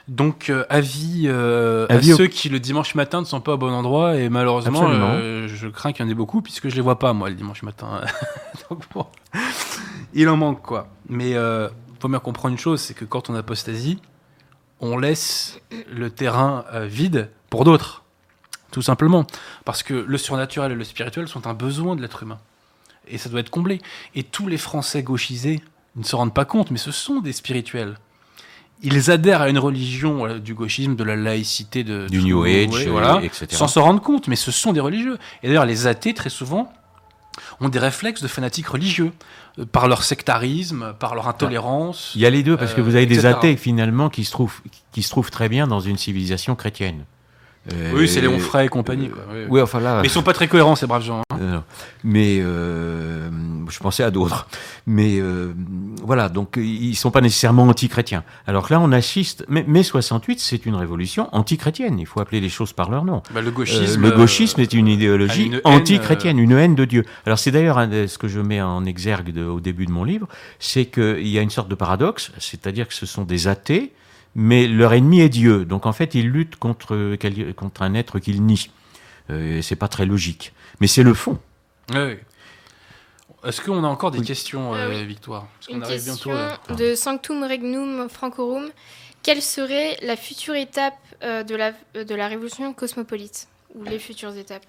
Donc, 0.07 0.51
euh, 0.51 0.65
avis, 0.69 1.23
euh, 1.27 1.87
à 1.89 2.03
ceux 2.03 2.27
qui 2.27 2.51
le 2.51 2.61
dimanche 2.61 2.95
matin 2.95 3.21
ne 3.21 3.27
sont 3.27 3.41
pas 3.41 3.55
au 3.55 3.57
bon 3.57 3.73
endroit, 3.73 4.17
et 4.17 4.29
malheureusement, 4.29 4.91
je 5.47 5.69
crains 5.69 5.93
qu'il 5.93 6.05
y 6.05 6.09
en 6.09 6.11
ait 6.11 6.15
beaucoup, 6.15 6.43
puisque 6.43 6.69
je 6.69 6.75
les 6.75 6.83
vois 6.83 6.99
pas, 6.99 7.13
moi, 7.13 7.31
le 7.31 7.35
dimanche 7.35 7.63
matin. 7.63 8.03
Donc, 8.71 8.83
bon, 8.93 9.07
il 10.13 10.29
en 10.29 10.37
manque, 10.37 10.63
quoi. 10.63 10.89
Mais 11.09 11.31
il 11.31 11.71
faut 12.01 12.09
bien 12.09 12.19
comprendre 12.19 12.53
une 12.53 12.59
chose, 12.59 12.81
c'est 12.81 12.95
que 12.95 13.05
quand 13.05 13.31
on 13.31 13.35
apostasie, 13.35 14.01
on 14.81 14.99
laisse 14.99 15.61
le 15.91 16.11
terrain 16.11 16.65
vide 16.87 17.31
pour 17.49 17.65
d'autres 17.65 18.04
tout 18.75 18.83
simplement. 18.83 19.25
Parce 19.65 19.83
que 19.83 19.95
le 19.95 20.19
surnaturel 20.19 20.73
et 20.73 20.75
le 20.75 20.85
spirituel 20.85 21.29
sont 21.29 21.47
un 21.47 21.55
besoin 21.55 21.95
de 21.95 22.03
l'être 22.03 22.25
humain. 22.25 22.39
et 23.07 23.19
ça 23.19 23.29
doit 23.29 23.41
être 23.41 23.51
comblé. 23.51 23.81
Et 24.15 24.23
tous 24.25 24.49
les 24.49 24.57
Français 24.57 25.03
gauchisés 25.03 25.63
ne 25.95 26.03
se 26.03 26.17
rendent 26.17 26.35
pas 26.35 26.45
compte, 26.45 26.71
mais 26.71 26.79
ce 26.79 26.91
sont 26.91 27.21
des 27.21 27.33
spirituels. 27.33 27.99
Ils 28.83 29.11
adhèrent 29.11 29.43
à 29.43 29.49
une 29.49 29.59
religion 29.59 30.39
du 30.39 30.55
gauchisme, 30.55 30.97
de 30.97 31.05
la 31.05 31.15
laïcité, 31.15 31.85
de, 31.85 32.09
du 32.09 32.23
New 32.23 32.43
Age, 32.43 32.89
voilà, 32.89 33.21
etc. 33.23 33.47
Sans 33.51 33.69
se 33.69 33.79
rendre 33.79 34.01
compte, 34.01 34.27
mais 34.27 34.37
ce 34.37 34.51
sont 34.51 34.73
des 34.73 34.81
religieux. 34.81 35.19
Et 35.43 35.49
d'ailleurs, 35.49 35.67
les 35.67 35.87
athées, 35.87 36.13
très 36.13 36.31
souvent, 36.31 36.73
ont 37.61 37.69
des 37.69 37.79
réflexes 37.79 38.23
de 38.23 38.29
fanatiques 38.29 38.67
religieux, 38.67 39.13
euh, 39.59 39.67
par 39.67 39.87
leur 39.87 40.03
sectarisme, 40.03 40.95
par 40.99 41.15
leur 41.15 41.29
intolérance. 41.29 42.13
Il 42.17 42.23
y 42.23 42.27
a 42.27 42.31
les 42.31 42.43
deux, 42.43 42.57
parce 42.57 42.75
que 42.75 42.81
vous 42.81 42.97
avez 42.97 43.07
des 43.07 43.27
athées, 43.27 43.57
finalement, 43.57 44.11
qui 44.11 44.25
se, 44.25 44.33
trouvent, 44.33 44.61
qui 44.93 45.03
se 45.03 45.11
trouvent 45.11 45.31
très 45.31 45.49
bien 45.49 45.67
dans 45.67 45.81
une 45.81 45.97
civilisation 45.97 46.57
chrétienne. 46.57 47.05
Oui, 47.95 48.09
c'est 48.09 48.21
Léon 48.21 48.39
Fray 48.39 48.67
et 48.67 48.69
compagnie. 48.69 49.11
Oui. 49.49 49.61
enfin 49.61 49.81
là. 49.81 50.01
Mais 50.03 50.09
ils 50.09 50.11
sont 50.11 50.23
pas 50.23 50.33
très 50.33 50.49
cohérents, 50.49 50.77
ces 50.77 50.87
braves 50.87 51.03
gens. 51.03 51.23
Hein. 51.31 51.65
mais 52.03 52.39
euh, 52.41 53.31
je 53.71 53.79
pensais 53.79 54.03
à 54.03 54.11
d'autres. 54.11 54.47
Mais 54.87 55.19
euh, 55.19 55.55
voilà, 56.03 56.29
donc 56.29 56.57
ils 56.57 56.95
sont 56.95 57.11
pas 57.11 57.21
nécessairement 57.21 57.63
anti-chrétiens. 57.65 58.25
Alors 58.47 58.69
que 58.69 58.75
là, 58.75 58.81
on 58.81 58.93
assiste. 58.93 59.45
Mais, 59.49 59.65
mai 59.67 59.83
68, 59.83 60.41
c'est 60.41 60.67
une 60.67 60.75
révolution 60.75 61.29
anti-chrétienne. 61.33 61.99
Il 61.99 62.07
faut 62.07 62.21
appeler 62.21 62.41
les 62.41 62.51
choses 62.51 62.73
par 62.73 62.91
leur 62.91 63.05
nom. 63.05 63.23
Bah, 63.33 63.41
le 63.41 63.51
gauchisme. 63.51 64.01
le 64.01 64.11
gauchisme 64.11 64.61
est 64.61 64.73
une 64.73 64.89
idéologie 64.89 65.51
anti-chrétienne, 65.65 66.39
une 66.39 66.53
haine 66.53 66.75
de 66.75 66.85
Dieu. 66.85 67.05
Alors 67.25 67.39
c'est 67.39 67.51
d'ailleurs 67.51 67.79
ce 68.07 68.19
que 68.19 68.29
je 68.29 68.41
mets 68.41 68.61
en 68.61 68.85
exergue 68.85 69.37
au 69.39 69.61
début 69.61 69.87
de 69.87 69.91
mon 69.91 70.05
livre, 70.05 70.29
c'est 70.59 70.87
qu'il 70.87 71.29
y 71.29 71.39
a 71.39 71.43
une 71.43 71.51
sorte 71.51 71.69
de 71.69 71.75
paradoxe, 71.75 72.33
c'est-à-dire 72.39 72.89
que 72.89 72.95
ce 72.95 73.07
sont 73.07 73.25
des 73.25 73.49
athées 73.49 73.93
mais 74.35 74.67
leur 74.67 74.93
ennemi 74.93 75.21
est 75.21 75.29
Dieu. 75.29 75.65
Donc 75.65 75.87
en 75.87 75.93
fait, 75.93 76.15
ils 76.15 76.29
luttent 76.29 76.57
contre, 76.57 77.17
contre 77.53 77.83
un 77.83 77.95
être 77.95 78.19
qu'ils 78.19 78.45
nient. 78.45 78.71
Euh, 79.31 79.63
c'est 79.63 79.77
pas 79.77 79.89
très 79.89 80.07
logique. 80.07 80.53
Mais 80.81 80.87
c'est 80.87 81.03
le 81.03 81.15
fond. 81.15 81.39
Oui. 81.93 82.17
Est-ce 83.45 83.61
qu'on 83.61 83.85
a 83.85 83.89
encore 83.89 84.11
des 84.11 84.23
questions, 84.23 84.75
euh, 84.75 84.91
ah 84.91 85.05
Victoire? 85.05 85.49
Une 85.69 85.83
question 85.83 86.35
de 86.77 86.95
Sanctum 86.95 87.45
Regnum 87.45 88.09
Francorum. 88.09 88.71
Quelle 89.23 89.43
serait 89.43 89.97
la 90.03 90.17
future 90.17 90.55
étape 90.55 90.95
euh, 91.23 91.43
de, 91.43 91.55
la, 91.55 91.73
de 91.95 92.15
la 92.15 92.29
révolution 92.29 92.73
cosmopolite? 92.73 93.49
Ou 93.75 93.85
les 93.85 93.99
futures 93.99 94.35
étapes 94.37 94.67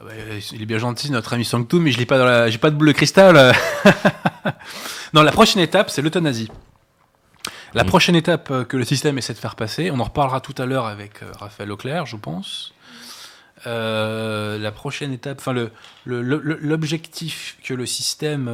ah 0.00 0.04
bah, 0.04 0.12
Il 0.52 0.62
est 0.62 0.66
bien 0.66 0.78
gentil, 0.78 1.10
notre 1.10 1.32
ami 1.32 1.44
Sanctum, 1.44 1.82
mais 1.82 1.92
je 1.92 1.98
n'ai 1.98 2.06
pas, 2.06 2.48
pas 2.58 2.70
de 2.70 2.76
boule 2.76 2.88
de 2.88 2.92
cristal. 2.92 3.54
non, 5.12 5.22
la 5.22 5.32
prochaine 5.32 5.62
étape, 5.62 5.90
c'est 5.90 6.02
l'euthanasie. 6.02 6.48
La 7.74 7.84
prochaine 7.84 8.16
étape 8.16 8.50
euh, 8.50 8.64
que 8.64 8.76
le 8.76 8.84
système 8.84 9.18
essaie 9.18 9.32
de 9.32 9.38
faire 9.38 9.56
passer, 9.56 9.90
on 9.90 10.00
en 10.00 10.04
reparlera 10.04 10.40
tout 10.40 10.54
à 10.58 10.66
l'heure 10.66 10.86
avec 10.86 11.22
euh, 11.22 11.32
Raphaël 11.38 11.70
Auclair, 11.72 12.06
je 12.06 12.16
pense. 12.16 12.74
Euh, 13.66 14.58
la 14.58 14.72
prochaine 14.72 15.12
étape, 15.12 15.38
enfin 15.38 15.54
l'objectif 16.04 17.56
que 17.62 17.74
le 17.74 17.86
système 17.86 18.50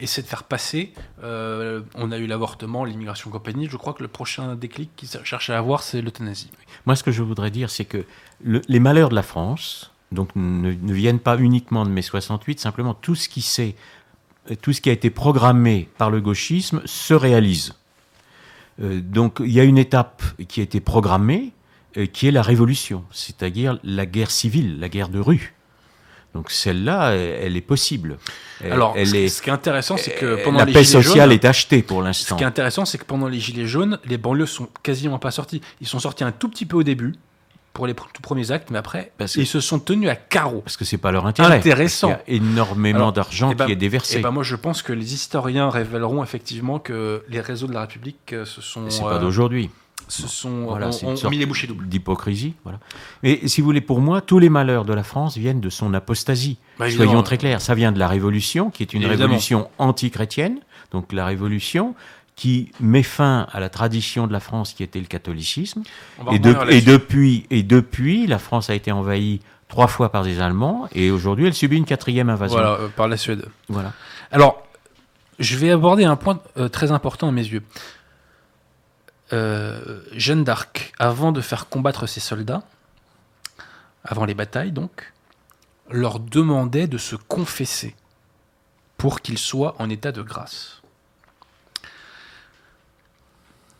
essaie 0.00 0.22
de 0.22 0.26
faire 0.26 0.42
passer, 0.42 0.92
on 1.22 2.10
a 2.10 2.18
eu 2.18 2.26
l'avortement, 2.26 2.84
l'immigration 2.84 3.30
compagnie. 3.30 3.68
Je 3.70 3.76
crois 3.76 3.92
que 3.92 4.02
le 4.02 4.08
prochain 4.08 4.56
déclic 4.56 4.90
qu'il 4.96 5.08
cherche 5.22 5.48
à 5.50 5.58
avoir, 5.58 5.84
c'est 5.84 6.02
l'euthanasie. 6.02 6.50
Moi, 6.86 6.96
ce 6.96 7.04
que 7.04 7.12
je 7.12 7.22
voudrais 7.22 7.52
dire, 7.52 7.70
c'est 7.70 7.84
que 7.84 8.04
les 8.42 8.80
malheurs 8.80 9.10
de 9.10 9.14
la 9.14 9.22
France, 9.22 9.92
donc 10.10 10.30
ne, 10.34 10.70
viennent 10.92 11.20
pas 11.20 11.38
uniquement 11.38 11.84
de 11.84 11.90
mai 11.90 12.02
68, 12.02 12.58
simplement 12.58 12.94
tout 12.94 13.14
ce 13.14 13.28
qui 13.28 13.74
tout 14.60 14.72
ce 14.72 14.80
qui 14.80 14.90
a 14.90 14.92
été 14.92 15.08
programmé 15.08 15.88
par 15.98 16.10
le 16.10 16.20
gauchisme 16.20 16.82
se 16.84 17.14
réalise. 17.14 17.74
Euh, 18.82 19.00
donc 19.00 19.38
il 19.40 19.52
y 19.52 19.60
a 19.60 19.64
une 19.64 19.78
étape 19.78 20.22
qui 20.48 20.60
a 20.60 20.62
été 20.62 20.80
programmée, 20.80 21.52
euh, 21.96 22.06
qui 22.06 22.26
est 22.26 22.30
la 22.30 22.42
révolution, 22.42 23.04
c'est-à-dire 23.10 23.78
la 23.84 24.06
guerre 24.06 24.30
civile, 24.30 24.80
la 24.80 24.88
guerre 24.88 25.08
de 25.08 25.20
rue. 25.20 25.54
Donc 26.34 26.50
celle-là, 26.50 27.12
elle 27.12 27.56
est 27.56 27.60
possible. 27.60 28.18
Alors, 28.68 28.94
ce, 28.96 29.14
est, 29.14 29.28
ce, 29.28 29.40
qui 29.40 29.50
est 29.50 29.52
intéressant, 29.52 29.96
c'est 29.96 30.16
que 30.16 30.42
pendant 30.42 30.58
la 30.58 30.64
les 30.64 30.72
paix 30.72 30.82
sociale 30.82 31.30
est 31.30 31.44
achetée 31.44 31.80
pour 31.80 32.02
l'instant. 32.02 32.34
Ce 32.34 32.38
qui 32.38 32.42
est 32.42 32.46
intéressant, 32.46 32.84
c'est 32.84 32.98
que 32.98 33.04
pendant 33.04 33.28
les 33.28 33.38
gilets 33.38 33.68
jaunes, 33.68 34.00
les 34.04 34.18
banlieues 34.18 34.46
sont 34.46 34.68
quasiment 34.82 35.20
pas 35.20 35.30
sorties. 35.30 35.60
Ils 35.80 35.86
sont 35.86 36.00
sortis 36.00 36.24
un 36.24 36.32
tout 36.32 36.48
petit 36.48 36.66
peu 36.66 36.76
au 36.76 36.82
début, 36.82 37.14
pour 37.74 37.88
les 37.88 37.94
tout 37.94 38.22
premiers 38.22 38.52
actes, 38.52 38.70
mais 38.70 38.78
après, 38.78 39.12
ils 39.36 39.46
se 39.46 39.60
sont 39.60 39.80
tenus 39.80 40.08
à 40.08 40.14
carreau. 40.14 40.60
Parce 40.60 40.76
que 40.76 40.84
c'est 40.84 40.96
pas 40.96 41.10
leur 41.10 41.26
intérêt. 41.26 41.56
Intéressant. 41.56 42.16
Il 42.28 42.34
y 42.34 42.38
a 42.38 42.40
énormément 42.40 43.10
d'argent 43.10 43.50
eh 43.50 43.54
qui 43.54 43.58
ben, 43.58 43.68
est 43.68 43.76
déversé. 43.76 44.14
Et 44.14 44.18
eh 44.20 44.22
ben 44.22 44.30
moi, 44.30 44.44
je 44.44 44.54
pense 44.54 44.80
que 44.80 44.92
les 44.92 45.12
historiens 45.12 45.68
révéleront 45.68 46.22
effectivement 46.22 46.78
que 46.78 47.24
les 47.28 47.40
réseaux 47.40 47.66
de 47.66 47.74
la 47.74 47.80
République 47.80 48.32
euh, 48.32 48.44
se 48.44 48.62
sont. 48.62 48.88
C'est 48.88 49.02
pas 49.02 49.16
euh, 49.16 49.18
d'aujourd'hui. 49.18 49.70
Ce 50.06 50.28
sont 50.28 50.66
voilà, 50.66 50.90
ont, 51.02 51.30
mis 51.30 51.38
les 51.38 51.46
bouchées 51.46 51.66
doubles. 51.66 51.88
D'hypocrisie, 51.88 52.54
voilà. 52.62 52.78
Mais 53.22 53.40
si 53.48 53.60
vous 53.60 53.64
voulez, 53.64 53.80
pour 53.80 54.00
moi, 54.00 54.20
tous 54.20 54.38
les 54.38 54.50
malheurs 54.50 54.84
de 54.84 54.92
la 54.92 55.02
France 55.02 55.36
viennent 55.36 55.60
de 55.60 55.70
son 55.70 55.94
apostasie. 55.94 56.58
Bah, 56.78 56.90
Soyons 56.90 57.22
très 57.22 57.38
clairs, 57.38 57.60
ça 57.60 57.74
vient 57.74 57.90
de 57.90 57.98
la 57.98 58.06
Révolution, 58.06 58.70
qui 58.70 58.82
est 58.82 58.92
une 58.92 59.06
révolution 59.06 59.68
anti-chrétienne. 59.78 60.60
Donc 60.92 61.12
la 61.12 61.24
Révolution, 61.24 61.94
qui 62.36 62.72
met 62.80 63.02
fin 63.02 63.46
à 63.52 63.60
la 63.60 63.68
tradition 63.68 64.26
de 64.26 64.32
la 64.32 64.40
France 64.40 64.72
qui 64.72 64.82
était 64.82 64.98
le 64.98 65.06
catholicisme. 65.06 65.82
Et, 66.32 66.38
depuis, 66.38 67.46
et 67.50 67.62
depuis, 67.62 68.26
la 68.26 68.38
France 68.38 68.70
a 68.70 68.74
été 68.74 68.90
envahie 68.90 69.40
trois 69.68 69.86
fois 69.86 70.10
par 70.10 70.24
des 70.24 70.40
Allemands 70.40 70.88
et 70.92 71.10
aujourd'hui 71.10 71.46
elle 71.46 71.54
subit 71.54 71.76
une 71.76 71.84
quatrième 71.84 72.28
invasion. 72.28 72.56
Voilà, 72.56 72.72
euh, 72.74 72.88
par 72.88 73.08
la 73.08 73.16
Suède. 73.16 73.46
Voilà. 73.68 73.92
Alors, 74.30 74.66
je 75.38 75.56
vais 75.56 75.70
aborder 75.70 76.04
un 76.04 76.16
point 76.16 76.40
euh, 76.56 76.68
très 76.68 76.90
important 76.90 77.28
à 77.28 77.32
mes 77.32 77.46
yeux. 77.46 77.62
Euh, 79.32 80.00
Jeanne 80.12 80.44
d'Arc, 80.44 80.92
avant 80.98 81.32
de 81.32 81.40
faire 81.40 81.68
combattre 81.68 82.06
ses 82.06 82.20
soldats, 82.20 82.62
avant 84.04 84.24
les 84.24 84.34
batailles 84.34 84.72
donc, 84.72 85.12
leur 85.90 86.18
demandait 86.20 86.86
de 86.86 86.98
se 86.98 87.16
confesser 87.16 87.94
pour 88.96 89.20
qu'ils 89.20 89.38
soient 89.38 89.76
en 89.78 89.88
état 89.90 90.12
de 90.12 90.22
grâce. 90.22 90.82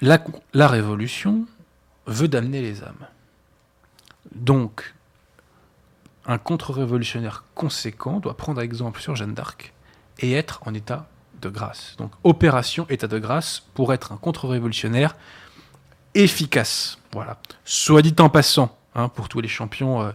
La, 0.04 0.68
révolution 0.68 1.46
veut 2.06 2.28
damner 2.28 2.60
les 2.60 2.82
âmes. 2.82 3.06
Donc, 4.34 4.94
un 6.26 6.36
contre-révolutionnaire 6.36 7.44
conséquent 7.54 8.20
doit 8.20 8.36
prendre 8.36 8.60
exemple 8.60 9.00
sur 9.00 9.16
Jeanne 9.16 9.32
d'Arc 9.32 9.72
et 10.18 10.34
être 10.34 10.60
en 10.66 10.74
état 10.74 11.08
de 11.40 11.48
grâce. 11.48 11.94
Donc, 11.96 12.12
opération 12.22 12.86
état 12.90 13.06
de 13.06 13.18
grâce 13.18 13.62
pour 13.72 13.94
être 13.94 14.12
un 14.12 14.18
contre-révolutionnaire 14.18 15.16
efficace. 16.14 16.98
Voilà. 17.12 17.38
Soit 17.64 18.02
dit 18.02 18.14
en 18.18 18.28
passant, 18.28 18.76
hein, 18.94 19.08
pour 19.08 19.30
tous 19.30 19.40
les 19.40 19.48
champions 19.48 20.02
euh, 20.02 20.10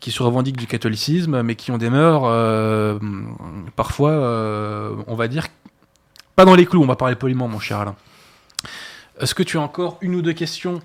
qui 0.00 0.12
se 0.12 0.22
revendiquent 0.22 0.56
du 0.56 0.66
catholicisme, 0.66 1.42
mais 1.42 1.56
qui 1.56 1.72
ont 1.72 1.78
des 1.78 1.90
mœurs 1.90 2.22
euh, 2.24 2.98
parfois, 3.76 4.12
euh, 4.12 4.96
on 5.06 5.14
va 5.14 5.28
dire, 5.28 5.46
pas 6.36 6.46
dans 6.46 6.54
les 6.54 6.64
clous, 6.64 6.82
on 6.82 6.86
va 6.86 6.96
parler 6.96 7.16
poliment, 7.16 7.48
mon 7.48 7.58
cher 7.58 7.80
Alain. 7.80 7.94
Est-ce 9.20 9.34
que 9.34 9.42
tu 9.42 9.58
as 9.58 9.60
encore 9.60 9.98
une 10.00 10.14
ou 10.14 10.22
deux 10.22 10.32
questions 10.32 10.80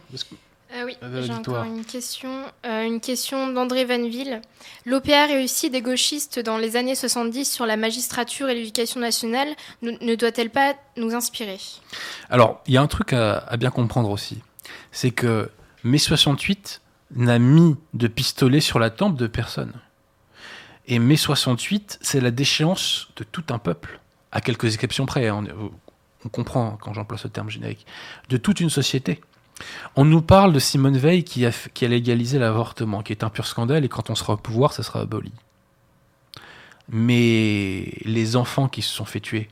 euh, 0.75 0.85
oui, 0.85 0.97
euh, 1.03 1.21
j'ai 1.21 1.31
encore 1.31 1.63
une 1.65 1.85
question. 1.85 2.31
Euh, 2.65 2.83
une 2.83 2.99
question 2.99 3.51
d'André 3.53 3.85
Vanville. 3.85 4.41
L'OPA 4.87 5.27
réussit 5.27 5.71
des 5.71 5.81
gauchistes 5.81 6.39
dans 6.39 6.57
les 6.57 6.75
années 6.77 6.95
70 6.95 7.45
sur 7.45 7.67
la 7.67 7.77
magistrature 7.77 8.49
et 8.49 8.55
l'éducation 8.55 8.99
nationale 8.99 9.49
ne, 9.83 10.15
doit-elle 10.15 10.49
pas 10.49 10.73
nous 10.97 11.13
inspirer? 11.13 11.59
Alors, 12.31 12.63
il 12.65 12.73
y 12.73 12.77
a 12.77 12.81
un 12.81 12.87
truc 12.87 13.13
à, 13.13 13.55
bien 13.57 13.69
comprendre 13.69 14.09
aussi. 14.09 14.39
C'est 14.91 15.11
que 15.11 15.51
mai 15.83 15.99
68 15.99 16.81
n'a 17.15 17.37
mis 17.37 17.75
de 17.93 18.07
pistolet 18.07 18.59
sur 18.59 18.79
la 18.79 18.89
tempe 18.89 19.15
de 19.15 19.27
personne. 19.27 19.73
Et 20.87 20.97
mai 20.97 21.17
68, 21.17 21.99
c'est 22.01 22.19
la 22.19 22.31
déchéance 22.31 23.09
de 23.15 23.23
tout 23.23 23.43
un 23.51 23.59
peuple, 23.59 23.99
à 24.31 24.41
quelques 24.41 24.73
exceptions 24.73 25.05
près. 25.05 25.27
Hein 25.27 25.43
on 26.25 26.29
comprend 26.29 26.77
quand 26.81 26.93
j'emploie 26.93 27.17
ce 27.17 27.27
terme 27.27 27.49
générique, 27.49 27.85
de 28.29 28.37
toute 28.37 28.59
une 28.59 28.69
société. 28.69 29.21
On 29.95 30.05
nous 30.05 30.21
parle 30.21 30.53
de 30.53 30.59
Simone 30.59 30.97
Veil 30.97 31.23
qui 31.23 31.45
a, 31.45 31.51
légalisé 31.81 32.39
l'avortement, 32.39 33.03
qui 33.03 33.13
est 33.13 33.23
un 33.23 33.29
pur 33.29 33.45
scandale, 33.45 33.85
et 33.85 33.89
quand 33.89 34.09
on 34.09 34.15
sera 34.15 34.33
au 34.33 34.37
pouvoir, 34.37 34.73
ça 34.73 34.83
sera 34.83 35.01
aboli. 35.01 35.31
Mais 36.89 37.93
les 38.03 38.35
enfants 38.35 38.67
qui 38.67 38.81
se 38.81 38.93
sont 38.93 39.05
fait 39.05 39.19
tuer, 39.19 39.49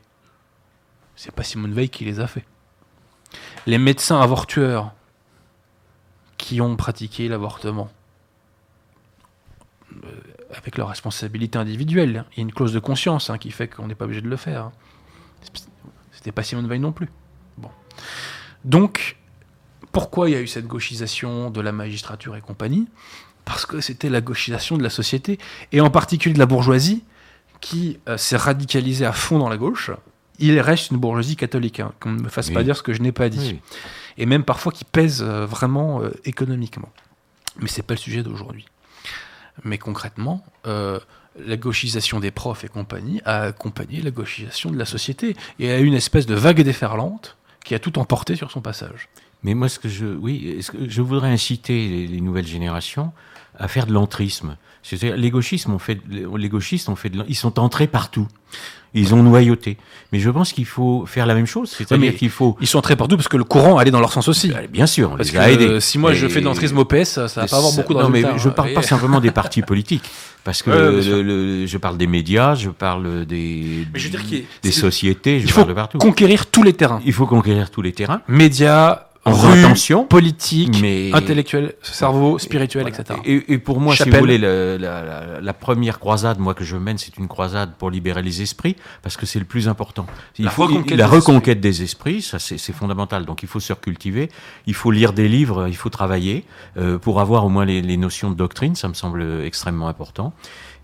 c'est 1.16 1.32
pas 1.32 1.42
Simone 1.42 1.72
Veil 1.72 1.88
qui 1.88 2.04
les 2.04 2.20
a 2.20 2.26
fait. 2.26 2.44
Les 3.66 3.78
médecins 3.78 4.20
avortueurs 4.20 4.92
qui 6.36 6.60
ont 6.60 6.76
pratiqué 6.76 7.28
l'avortement, 7.28 7.90
euh, 10.04 10.08
avec 10.54 10.76
leur 10.76 10.88
responsabilité 10.88 11.58
individuelle, 11.58 12.24
il 12.32 12.38
y 12.38 12.40
a 12.40 12.42
une 12.42 12.52
clause 12.52 12.72
de 12.72 12.80
conscience 12.80 13.30
hein, 13.30 13.38
qui 13.38 13.50
fait 13.50 13.68
qu'on 13.68 13.86
n'est 13.86 13.94
pas 13.94 14.04
obligé 14.04 14.20
de 14.20 14.28
le 14.28 14.36
faire. 14.36 14.70
C'était 16.22 16.30
pas 16.30 16.44
Simone 16.44 16.68
Veil 16.68 16.78
non 16.78 16.92
plus. 16.92 17.08
Bon. 17.58 17.68
Donc, 18.64 19.16
pourquoi 19.90 20.30
il 20.30 20.34
y 20.34 20.36
a 20.36 20.40
eu 20.40 20.46
cette 20.46 20.68
gauchisation 20.68 21.50
de 21.50 21.60
la 21.60 21.72
magistrature 21.72 22.36
et 22.36 22.40
compagnie? 22.40 22.86
Parce 23.44 23.66
que 23.66 23.80
c'était 23.80 24.08
la 24.08 24.20
gauchisation 24.20 24.78
de 24.78 24.84
la 24.84 24.88
société, 24.88 25.40
et 25.72 25.80
en 25.80 25.90
particulier 25.90 26.32
de 26.32 26.38
la 26.38 26.46
bourgeoisie, 26.46 27.02
qui 27.60 27.98
euh, 28.08 28.16
s'est 28.16 28.36
radicalisée 28.36 29.04
à 29.04 29.10
fond 29.10 29.40
dans 29.40 29.48
la 29.48 29.56
gauche. 29.56 29.90
Il 30.38 30.60
reste 30.60 30.92
une 30.92 30.98
bourgeoisie 30.98 31.34
catholique, 31.34 31.80
hein, 31.80 31.92
qu'on 31.98 32.12
ne 32.12 32.22
me 32.22 32.28
fasse 32.28 32.50
pas 32.50 32.62
dire 32.62 32.76
ce 32.76 32.84
que 32.84 32.92
je 32.92 33.02
n'ai 33.02 33.10
pas 33.10 33.28
dit. 33.28 33.58
Et 34.16 34.24
même 34.24 34.44
parfois 34.44 34.70
qui 34.70 34.84
pèse 34.84 35.24
euh, 35.24 35.44
vraiment 35.44 36.02
euh, 36.02 36.12
économiquement. 36.24 36.92
Mais 37.58 37.66
c'est 37.68 37.82
pas 37.82 37.94
le 37.94 37.98
sujet 37.98 38.22
d'aujourd'hui. 38.22 38.66
Mais 39.64 39.76
concrètement, 39.76 40.44
la 41.38 41.56
gauchisation 41.56 42.20
des 42.20 42.30
profs 42.30 42.64
et 42.64 42.68
compagnie 42.68 43.20
a 43.24 43.42
accompagné 43.42 44.02
la 44.02 44.10
gauchisation 44.10 44.70
de 44.70 44.78
la 44.78 44.84
société 44.84 45.36
et 45.58 45.70
a 45.70 45.80
eu 45.80 45.84
une 45.84 45.94
espèce 45.94 46.26
de 46.26 46.34
vague 46.34 46.60
déferlante 46.60 47.36
qui 47.64 47.74
a 47.74 47.78
tout 47.78 47.98
emporté 47.98 48.36
sur 48.36 48.50
son 48.50 48.60
passage. 48.60 49.08
Mais 49.42 49.54
moi, 49.54 49.68
ce 49.68 49.78
que 49.78 49.88
je, 49.88 50.06
oui, 50.06 50.60
je 50.86 51.02
voudrais 51.02 51.30
inciter 51.30 52.06
les, 52.06 52.20
nouvelles 52.20 52.46
générations 52.46 53.12
à 53.58 53.68
faire 53.68 53.86
de 53.86 53.92
l'entrisme. 53.92 54.56
Les 55.02 55.30
gauchistes 55.30 55.68
ont 55.68 55.78
fait, 55.78 56.00
les 56.08 56.48
gauchistes 56.48 56.88
ils 57.28 57.36
sont 57.36 57.58
entrés 57.58 57.86
partout. 57.86 58.28
Ils 58.94 59.14
ont 59.14 59.22
noyauté. 59.22 59.78
Mais 60.12 60.18
je 60.18 60.28
pense 60.28 60.52
qu'il 60.52 60.66
faut 60.66 61.04
faire 61.06 61.24
la 61.26 61.34
même 61.34 61.46
chose. 61.46 61.70
C'est-à-dire 61.70 62.14
qu'il 62.14 62.28
faut. 62.28 62.56
Ils 62.60 62.66
sont 62.66 62.78
entrés 62.78 62.96
partout 62.96 63.16
parce 63.16 63.28
que 63.28 63.38
le 63.38 63.44
courant 63.44 63.78
allait 63.78 63.90
dans 63.90 64.00
leur 64.00 64.12
sens 64.12 64.28
aussi. 64.28 64.48
Bah, 64.48 64.58
bien 64.70 64.86
sûr, 64.86 65.12
on 65.12 65.16
parce 65.16 65.32
les 65.32 65.38
a 65.38 65.56
que, 65.56 65.80
si 65.80 65.98
moi 65.98 66.12
je 66.12 66.28
fais 66.28 66.40
de 66.40 66.44
l'entrisme 66.44 66.78
au 66.78 66.84
PS, 66.84 67.26
ça 67.26 67.40
va 67.40 67.46
pas 67.46 67.56
avoir 67.56 67.72
beaucoup 67.72 67.94
de 67.94 68.00
non, 68.00 68.10
mais 68.10 68.22
je 68.36 68.48
parle 68.48 68.72
pas 68.74 68.82
simplement 68.82 69.20
des 69.20 69.30
partis 69.42 69.62
politiques. 69.62 70.04
Parce 70.44 70.62
que 70.62 71.00
je 71.66 71.76
parle 71.78 71.96
des 71.96 72.06
médias, 72.06 72.54
je 72.54 72.70
parle 72.70 73.24
des, 73.24 73.86
des 74.62 74.72
sociétés, 74.72 75.40
je 75.40 75.54
parle 75.54 75.68
de 75.68 75.72
partout. 75.72 75.98
Conquérir 75.98 76.46
tous 76.46 76.62
les 76.62 76.72
terrains. 76.72 77.00
Il 77.04 77.12
faut 77.12 77.26
conquérir 77.26 77.70
tous 77.70 77.82
les 77.82 77.92
terrains. 77.92 78.20
Médias, 78.28 79.06
en 79.24 79.32
rue, 79.32 80.06
politique, 80.08 80.80
mais... 80.80 81.12
intellectuel, 81.12 81.74
cerveau, 81.82 82.38
spirituel, 82.38 82.88
etc. 82.88 83.20
Et, 83.24 83.58
pour 83.58 83.80
moi, 83.80 83.94
si 83.94 84.10
vous 84.10 84.18
voulez, 84.18 84.38
la, 84.38 85.52
première 85.52 86.00
croisade, 86.00 86.38
moi 86.38 86.54
que 86.54 86.64
je 86.64 86.76
mène, 86.76 86.98
c'est 86.98 87.16
une 87.18 87.28
croisade 87.28 87.74
pour 87.78 87.90
libérer 87.90 88.22
les 88.22 88.42
esprits, 88.42 88.76
parce 89.02 89.16
que 89.16 89.26
c'est 89.26 89.38
le 89.38 89.44
plus 89.44 89.68
important. 89.68 90.06
Il 90.38 90.46
la 90.46 90.50
faut 90.50 90.62
reconquête 90.62 90.98
la 90.98 91.06
des 91.08 91.16
reconquête 91.16 91.64
esprits. 91.64 91.70
des 91.70 91.82
esprits, 91.82 92.22
ça 92.22 92.38
c'est 92.38 92.72
fondamental. 92.72 93.24
Donc 93.24 93.42
il 93.42 93.48
faut 93.48 93.60
se 93.60 93.72
recultiver, 93.72 94.28
il 94.66 94.74
faut 94.74 94.90
lire 94.90 95.12
des 95.12 95.28
livres, 95.28 95.68
il 95.68 95.76
faut 95.76 95.90
travailler 95.90 96.44
euh, 96.76 96.98
pour 96.98 97.20
avoir 97.20 97.44
au 97.44 97.48
moins 97.48 97.64
les, 97.64 97.80
les 97.80 97.96
notions 97.96 98.30
de 98.30 98.36
doctrine. 98.36 98.74
Ça 98.74 98.88
me 98.88 98.94
semble 98.94 99.22
extrêmement 99.44 99.88
important. 99.88 100.32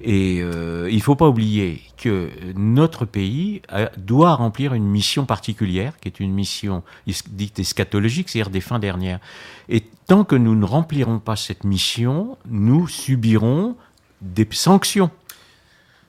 Et 0.00 0.40
euh, 0.40 0.88
il 0.90 0.96
ne 0.96 1.02
faut 1.02 1.16
pas 1.16 1.28
oublier 1.28 1.82
que 1.96 2.30
notre 2.54 3.04
pays 3.04 3.62
doit 3.96 4.34
remplir 4.34 4.74
une 4.74 4.86
mission 4.86 5.24
particulière, 5.24 5.98
qui 6.00 6.08
est 6.08 6.20
une 6.20 6.32
mission 6.32 6.84
dite 7.06 7.58
eschatologique, 7.58 8.28
c'est-à-dire 8.28 8.50
des 8.50 8.60
fins 8.60 8.78
dernières. 8.78 9.18
Et 9.68 9.82
tant 10.06 10.24
que 10.24 10.36
nous 10.36 10.54
ne 10.54 10.64
remplirons 10.64 11.18
pas 11.18 11.36
cette 11.36 11.64
mission, 11.64 12.38
nous 12.48 12.86
subirons 12.86 13.76
des 14.20 14.46
sanctions. 14.50 15.10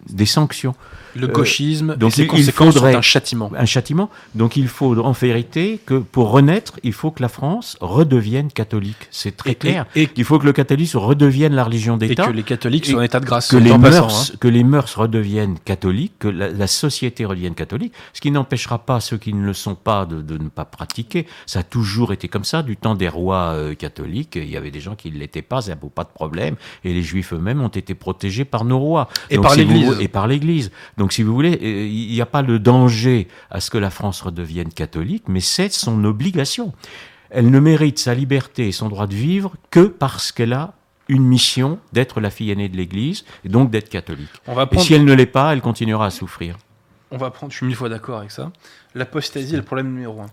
Des 0.08 0.28
sanctions. 0.28 0.76
Le 1.16 1.28
euh, 1.28 1.32
gauchisme, 1.32 1.96
donc 1.96 2.12
et 2.20 2.28
ses 2.28 2.30
il 2.36 2.52
faudrait 2.52 2.96
un 2.96 3.02
châtiment. 3.02 3.52
Un 3.58 3.66
châtiment. 3.66 4.10
Donc 4.36 4.56
il 4.58 4.68
faut 4.68 4.98
en 4.98 5.12
vérité 5.12 5.80
que 5.86 5.96
pour 5.96 6.32
renaître, 6.32 6.80
il 6.84 6.94
faut 6.94 7.12
que 7.12 7.22
la 7.22 7.30
France 7.30 7.78
redevienne 7.82 8.52
catholique. 8.52 9.08
C'est 9.12 9.36
très 9.36 9.56
clair. 9.56 9.86
Et, 9.96 10.08
qu'il 10.08 10.24
faut 10.24 10.40
que 10.40 10.46
le 10.46 10.54
catholicisme 10.54 10.98
redevienne 10.98 11.54
la 11.54 11.64
religion 11.64 11.98
d'État. 11.98 12.24
Et 12.24 12.28
que 12.28 12.32
les 12.32 12.44
catholiques 12.44 12.86
soient 12.86 13.00
en 13.00 13.04
état 13.04 13.20
de 13.20 13.26
grâce. 13.26 13.50
Que 13.50 13.58
les, 13.58 13.78
mœurs, 13.78 14.32
hein. 14.32 14.36
que 14.40 14.48
les 14.48 14.64
mœurs 14.64 14.96
redeviennent 14.96 15.58
catholiques, 15.60 16.14
que 16.20 16.28
la, 16.28 16.68
société 16.68 17.26
redevienne 17.26 17.56
catholique. 17.56 17.94
Ce 18.14 18.22
qui 18.22 18.32
n'empêchera 18.32 18.80
pas 18.80 19.00
ceux 19.00 19.18
qui 19.18 19.34
ne 19.34 19.46
le 19.46 19.54
sont 19.54 19.76
pas 19.76 20.06
de, 20.06 20.22
de, 20.22 20.38
ne 20.38 20.50
pas 20.50 20.66
pratiquer. 20.66 21.26
Ça 21.46 21.60
a 21.60 21.64
toujours 21.64 22.14
été 22.14 22.28
comme 22.28 22.44
ça. 22.44 22.64
Du 22.64 22.78
temps 22.78 22.96
des 22.96 23.10
rois 23.10 23.54
euh, 23.54 23.76
catholiques, 23.76 24.36
il 24.36 24.50
y 24.50 24.58
avait 24.58 24.72
des 24.72 24.80
gens 24.80 24.96
qui 24.96 25.12
ne 25.12 25.18
l'étaient 25.18 25.42
pas, 25.42 25.62
ça 25.62 25.72
n'a 25.72 25.76
pas 25.76 26.04
de 26.04 26.10
problème. 26.10 26.56
Et 26.84 26.94
les 26.94 27.04
juifs 27.04 27.34
eux-mêmes 27.34 27.62
ont 27.62 27.68
été 27.68 27.96
protégés 27.96 28.46
par 28.46 28.66
nos 28.66 28.80
rois. 28.80 29.10
Et 29.30 29.38
par 29.38 29.56
l'Église. 29.56 29.98
Et 30.00 30.08
par 30.08 30.28
l'Église. 30.28 30.72
Donc, 31.00 31.14
si 31.14 31.24
vous 31.24 31.34
voulez, 31.34 31.54
euh, 31.54 31.88
il 31.88 32.12
n'y 32.12 32.22
a 32.22 32.26
pas 32.26 32.42
le 32.42 32.60
danger 32.60 33.28
à 33.50 33.62
ce 33.62 33.72
que 33.72 33.78
la 33.78 33.90
France 33.90 34.22
redevienne 34.22 34.72
catholique, 34.72 35.24
mais 35.28 35.40
c'est 35.40 35.72
son 35.72 36.04
obligation. 36.04 36.74
Elle 37.30 37.50
ne 37.50 37.60
mérite 37.60 37.98
sa 37.98 38.14
liberté 38.14 38.68
et 38.68 38.72
son 38.72 38.90
droit 38.90 39.08
de 39.08 39.16
vivre 39.16 39.56
que 39.72 39.86
parce 39.88 40.32
qu'elle 40.32 40.54
a 40.54 40.74
une 41.08 41.24
mission 41.24 41.80
d'être 41.94 42.20
la 42.20 42.30
fille 42.30 42.52
aînée 42.52 42.70
de 42.70 42.78
l'Église 42.78 43.24
et 43.46 43.50
donc 43.50 43.72
d'être 43.72 43.90
catholique. 43.90 44.30
Et 44.72 44.80
si 44.80 44.94
elle 44.94 45.06
ne 45.06 45.14
l'est 45.14 45.26
pas, 45.26 45.54
elle 45.54 45.62
continuera 45.62 46.08
à 46.08 46.10
souffrir 46.12 46.58
on 47.12 47.18
va 47.18 47.32
prendre, 47.32 47.52
je 47.52 47.58
suis 47.58 47.66
mille 47.66 47.76
fois 47.76 47.90
d'accord 47.90 48.20
avec 48.20 48.32
ça. 48.32 48.52
L'apostasie 48.94 49.54
est 49.54 49.58
le 49.58 49.64
problème 49.64 49.88
numéro 49.94 50.22
un. 50.22 50.28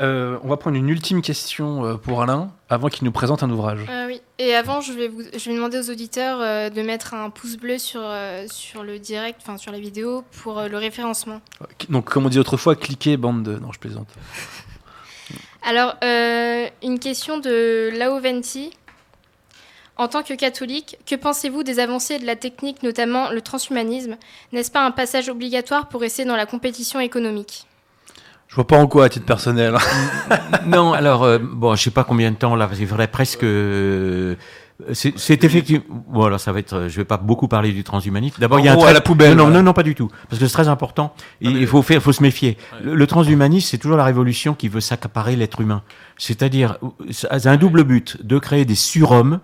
Euh, 0.00 0.38
on 0.42 0.48
va 0.48 0.56
prendre 0.56 0.76
une 0.76 0.88
ultime 0.88 1.20
question 1.20 1.84
euh, 1.84 1.94
pour 1.96 2.22
Alain 2.22 2.50
avant 2.68 2.88
qu'il 2.88 3.04
nous 3.04 3.12
présente 3.12 3.42
un 3.42 3.50
ouvrage. 3.50 3.80
Euh, 3.88 4.06
oui, 4.06 4.22
et 4.38 4.54
avant, 4.54 4.80
je 4.80 4.92
vais, 4.92 5.08
vous, 5.08 5.22
je 5.22 5.50
vais 5.50 5.54
demander 5.54 5.78
aux 5.78 5.90
auditeurs 5.90 6.70
de 6.70 6.82
mettre 6.82 7.14
un 7.14 7.28
pouce 7.30 7.56
bleu 7.56 7.78
sur, 7.78 8.02
sur 8.46 8.82
le 8.82 8.98
direct, 8.98 9.40
enfin 9.42 9.58
sur 9.58 9.72
la 9.72 9.78
vidéo, 9.78 10.24
pour 10.42 10.62
le 10.62 10.76
référencement. 10.78 11.40
Donc, 11.90 12.06
comme 12.06 12.26
on 12.26 12.30
dit 12.30 12.38
autrefois, 12.38 12.76
cliquez, 12.76 13.16
bande 13.16 13.42
de. 13.42 13.58
Non, 13.58 13.72
je 13.72 13.78
plaisante. 13.78 14.08
Alors, 15.62 15.94
une 16.02 16.98
question 16.98 17.38
de 17.38 17.90
Laoventi. 17.96 18.70
En 19.98 20.08
tant 20.08 20.22
que 20.22 20.34
catholique, 20.34 20.96
que 21.06 21.14
pensez-vous 21.14 21.62
des 21.62 21.78
avancées 21.78 22.18
de 22.18 22.24
la 22.24 22.34
technique, 22.34 22.82
notamment 22.82 23.30
le 23.30 23.42
transhumanisme? 23.42 24.16
N'est-ce 24.52 24.70
pas 24.70 24.84
un 24.84 24.90
passage 24.90 25.28
obligatoire 25.28 25.88
pour 25.88 26.00
rester 26.00 26.24
dans 26.24 26.36
la 26.36 26.46
compétition 26.46 26.98
économique? 26.98 27.66
Je 28.48 28.56
vois 28.56 28.66
pas 28.66 28.76
en 28.76 28.86
quoi 28.86 29.06
à 29.06 29.08
titre 29.08 29.26
personnel. 29.26 29.76
non, 30.66 30.92
alors 30.92 31.22
euh, 31.24 31.38
bon, 31.38 31.74
je 31.74 31.82
sais 31.82 31.90
pas 31.90 32.04
combien 32.04 32.30
de 32.30 32.36
temps 32.36 32.54
là, 32.54 32.68
c'est 32.72 32.84
vrai 32.84 33.06
presque. 33.06 33.44
Euh, 33.44 34.34
c'est 34.92 35.44
effectivement. 35.44 36.04
Voilà, 36.10 36.36
ça 36.36 36.52
va 36.52 36.58
être. 36.58 36.88
Je 36.88 36.96
vais 36.96 37.04
pas 37.04 37.16
beaucoup 37.16 37.48
parler 37.48 37.72
du 37.72 37.84
transhumanisme. 37.84 38.36
D'abord, 38.40 38.60
il 38.60 38.66
y 38.66 38.68
a 38.68 38.74
un 38.74 38.78
à 38.78 38.92
la 38.92 39.00
poubelle. 39.00 39.36
Non, 39.36 39.48
non, 39.48 39.62
non, 39.62 39.72
pas 39.72 39.82
du 39.82 39.94
tout, 39.94 40.08
parce 40.28 40.38
que 40.38 40.46
c'est 40.46 40.52
très 40.52 40.68
important. 40.68 41.14
il 41.40 41.66
faut 41.66 41.80
faire, 41.80 42.02
faut 42.02 42.12
se 42.12 42.22
méfier. 42.22 42.58
Le, 42.82 43.06
transhumanisme, 43.06 43.68
c'est 43.70 43.78
toujours 43.78 43.96
la 43.96 44.04
révolution 44.04 44.54
qui 44.54 44.68
veut 44.68 44.80
s'accaparer 44.80 45.34
l'être 45.34 45.60
humain. 45.60 45.82
C'est-à-dire, 46.18 46.78
c'est 47.10 47.46
un 47.46 47.56
double 47.56 47.84
but 47.84 48.24
de 48.24 48.38
créer 48.38 48.64
des 48.64 48.74
surhommes 48.74 49.40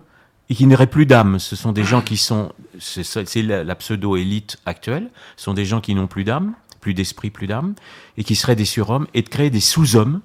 et 0.49 0.55
qui 0.55 0.65
n'auraient 0.65 0.87
plus 0.87 1.05
d'âme. 1.05 1.39
Ce 1.39 1.55
sont 1.55 1.71
des 1.71 1.83
gens 1.83 2.01
qui 2.01 2.17
sont, 2.17 2.51
c'est 2.79 3.43
la, 3.43 3.75
pseudo-élite 3.75 4.57
actuelle, 4.65 5.09
ce 5.37 5.45
sont 5.45 5.53
des 5.53 5.65
gens 5.65 5.81
qui 5.81 5.93
n'ont 5.95 6.07
plus 6.07 6.23
d'âme, 6.23 6.53
plus 6.81 6.93
d'esprit, 6.93 7.29
plus 7.29 7.47
d'âme, 7.47 7.75
et 8.17 8.23
qui 8.23 8.35
seraient 8.35 8.55
des 8.55 8.65
surhommes, 8.65 9.07
et 9.13 9.21
de 9.21 9.29
créer 9.29 9.49
des 9.49 9.59
sous-hommes 9.59 10.21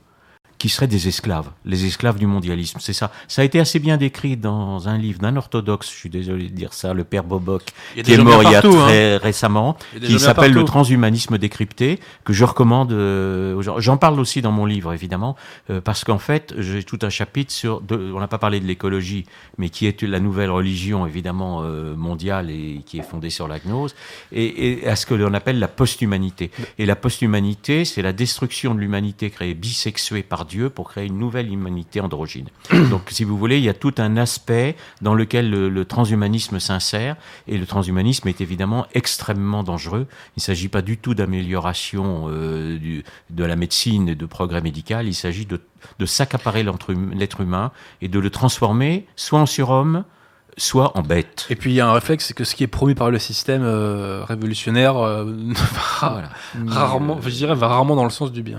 qui 0.65 0.71
seraient 0.71 0.87
des 0.87 1.09
esclaves, 1.09 1.51
les 1.67 1.85
esclaves 1.85 2.19
du 2.19 2.27
mondialisme. 2.27 2.79
C'est 2.81 2.95
ça. 2.95 3.11
Ça 3.29 3.43
a 3.43 3.45
été 3.45 3.61
assez 3.61 3.81
bien 3.81 3.99
décrit 3.99 4.39
dans 4.39 4.89
un 4.89 4.97
livre 4.97 5.19
d'un 5.19 5.37
orthodoxe, 5.37 5.91
je 5.91 5.95
suis 5.95 6.09
désolé 6.09 6.49
de 6.49 6.55
dire 6.55 6.73
ça, 6.73 6.95
le 6.95 7.05
père 7.05 7.23
Boboc, 7.23 7.65
qui 8.03 8.15
est 8.15 8.17
mort 8.17 8.43
il 8.43 8.51
y 8.51 8.55
a 8.55 8.62
très 8.62 9.17
hein. 9.17 9.19
récemment, 9.23 9.77
qui 10.03 10.19
s'appelle 10.19 10.55
Le 10.55 10.65
transhumanisme 10.65 11.37
décrypté, 11.37 12.01
que 12.25 12.33
je 12.33 12.47
recommande 12.47 12.93
euh, 12.93 13.55
aux 13.55 13.61
gens. 13.61 13.79
J'en 13.79 13.99
parle 13.99 14.19
aussi 14.19 14.41
dans 14.41 14.53
mon 14.53 14.65
livre, 14.65 14.95
évidemment, 14.95 15.37
euh, 15.69 15.83
parce 15.83 16.03
qu'en 16.03 16.19
fait, 16.19 16.55
j'ai 16.57 16.83
tout 16.83 16.99
un 17.03 17.11
chapitre 17.11 17.53
sur, 17.53 17.83
on 17.91 18.19
n'a 18.19 18.27
pas 18.27 18.39
parlé 18.39 18.59
de 18.59 18.65
l'écologie, 18.65 19.27
mais 19.59 19.69
qui 19.69 19.87
est 19.87 20.01
la 20.01 20.19
nouvelle 20.19 20.51
religion, 20.51 21.07
évidemment, 21.07 21.61
euh, 21.62 21.95
mondiale 21.95 22.49
et 22.49 22.81
qui 22.87 22.99
est 22.99 23.03
fondée 23.03 23.29
sur 23.29 23.49
la 23.49 23.59
gnose, 23.59 23.95
et, 24.33 24.81
et 24.81 24.89
à 24.89 24.97
ce 24.97 25.05
que 25.05 25.12
l'on 25.12 25.35
appelle 25.35 25.59
la 25.59 25.69
post-humanité. 25.69 26.51
Et 26.79 26.87
la 26.87 26.97
post-humanité, 26.97 27.85
c'est 27.85 28.01
la 28.01 28.15
destruction 28.15 28.75
de 28.75 28.81
l'humanité 28.81 29.29
créée 29.29 29.53
bisexuée 29.53 30.23
par 30.23 30.47
Dieu 30.47 30.54
pour 30.71 30.91
créer 30.91 31.07
une 31.07 31.19
nouvelle 31.19 31.53
humanité 31.53 32.01
androgyne. 32.01 32.49
Donc, 32.91 33.03
si 33.11 33.25
vous 33.25 33.37
voulez, 33.37 33.59
il 33.59 33.65
y 33.65 33.69
a 33.69 33.75
tout 33.75 33.95
un 33.99 34.17
aspect 34.17 34.77
dans 35.03 35.15
lequel 35.15 35.51
le, 35.51 35.85
transhumanisme 35.85 36.59
s'insère, 36.59 37.17
et 37.47 37.59
le 37.59 37.67
transhumanisme 37.67 38.29
est 38.29 38.41
évidemment 38.41 38.87
extrêmement 38.95 39.63
dangereux. 39.63 40.07
Il 40.37 40.39
ne 40.39 40.43
s'agit 40.43 40.69
pas 40.69 40.83
du 40.83 40.99
tout 40.99 41.15
d'amélioration 41.15 42.27
euh, 42.29 42.79
de 43.31 43.45
la 43.45 43.57
médecine 43.57 44.09
et 44.09 44.15
de 44.15 44.27
progrès 44.27 44.61
médical, 44.61 45.07
il 45.07 45.15
s'agit 45.15 45.47
de, 45.47 45.61
de 45.99 46.07
s'accaparer 46.07 46.65
l'être 46.65 47.41
humain 47.41 47.73
et 48.01 48.09
de 48.09 48.19
le 48.19 48.31
transformer 48.31 49.07
soit 49.17 49.41
en 49.41 49.47
surhomme, 49.47 50.05
soit 50.57 50.97
en 50.97 51.03
bête. 51.03 51.47
Et 51.51 51.57
puis 51.57 51.73
il 51.73 51.75
y 51.75 51.81
a 51.81 51.89
un 51.89 51.93
réflexe, 51.93 52.27
c'est 52.27 52.35
que 52.35 52.45
ce 52.45 52.55
qui 52.55 52.65
est 52.65 52.69
promu 52.69 52.95
par 52.95 53.11
le 53.11 53.19
système 53.19 53.63
euh, 53.65 54.25
révolutionnaire 54.25 54.97
euh, 54.97 55.33
rarement, 56.67 57.21
je 57.21 57.31
dirais, 57.31 57.55
va 57.55 57.69
rarement 57.69 57.97
dans 57.97 58.05
le 58.05 58.11
sens 58.11 58.33
du 58.33 58.43
bien. 58.43 58.59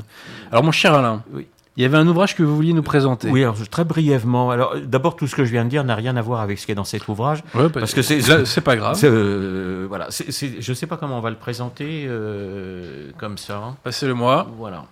Alors 0.51 0.63
mon 0.63 0.71
cher 0.71 0.93
Alain, 0.93 1.23
oui. 1.33 1.47
Il 1.77 1.83
y 1.83 1.85
avait 1.85 1.97
un 1.97 2.07
ouvrage 2.07 2.35
que 2.35 2.43
vous 2.43 2.55
vouliez 2.55 2.71
nous 2.71 2.83
présenter. 2.83 3.29
Oui, 3.29 3.43
alors 3.43 3.57
très 3.69 3.83
brièvement. 3.83 4.49
Alors 4.49 4.75
d'abord, 4.79 5.17
tout 5.17 5.27
ce 5.27 5.35
que 5.35 5.43
je 5.43 5.51
viens 5.51 5.65
de 5.65 5.69
dire 5.69 5.83
n'a 5.83 5.95
rien 5.95 6.15
à 6.15 6.21
voir 6.21 6.39
avec 6.39 6.57
ce 6.57 6.65
qui 6.65 6.71
est 6.71 6.75
dans 6.75 6.85
cet 6.85 7.07
ouvrage, 7.09 7.43
parce 7.73 7.93
que 7.93 8.01
c'est 8.01 8.21
c'est 8.45 8.61
pas 8.61 8.77
grave. 8.77 8.97
Euh, 9.03 9.85
voilà, 9.87 10.07
je 10.09 10.69
ne 10.69 10.73
sais 10.73 10.87
pas 10.87 10.95
comment 10.95 11.17
on 11.17 11.21
va 11.21 11.31
le 11.31 11.35
présenter 11.35 12.05
euh, 12.07 13.11
comme 13.17 13.37
ça. 13.37 13.75
Passez-le-moi. 13.83 14.47
Voilà. 14.57 14.85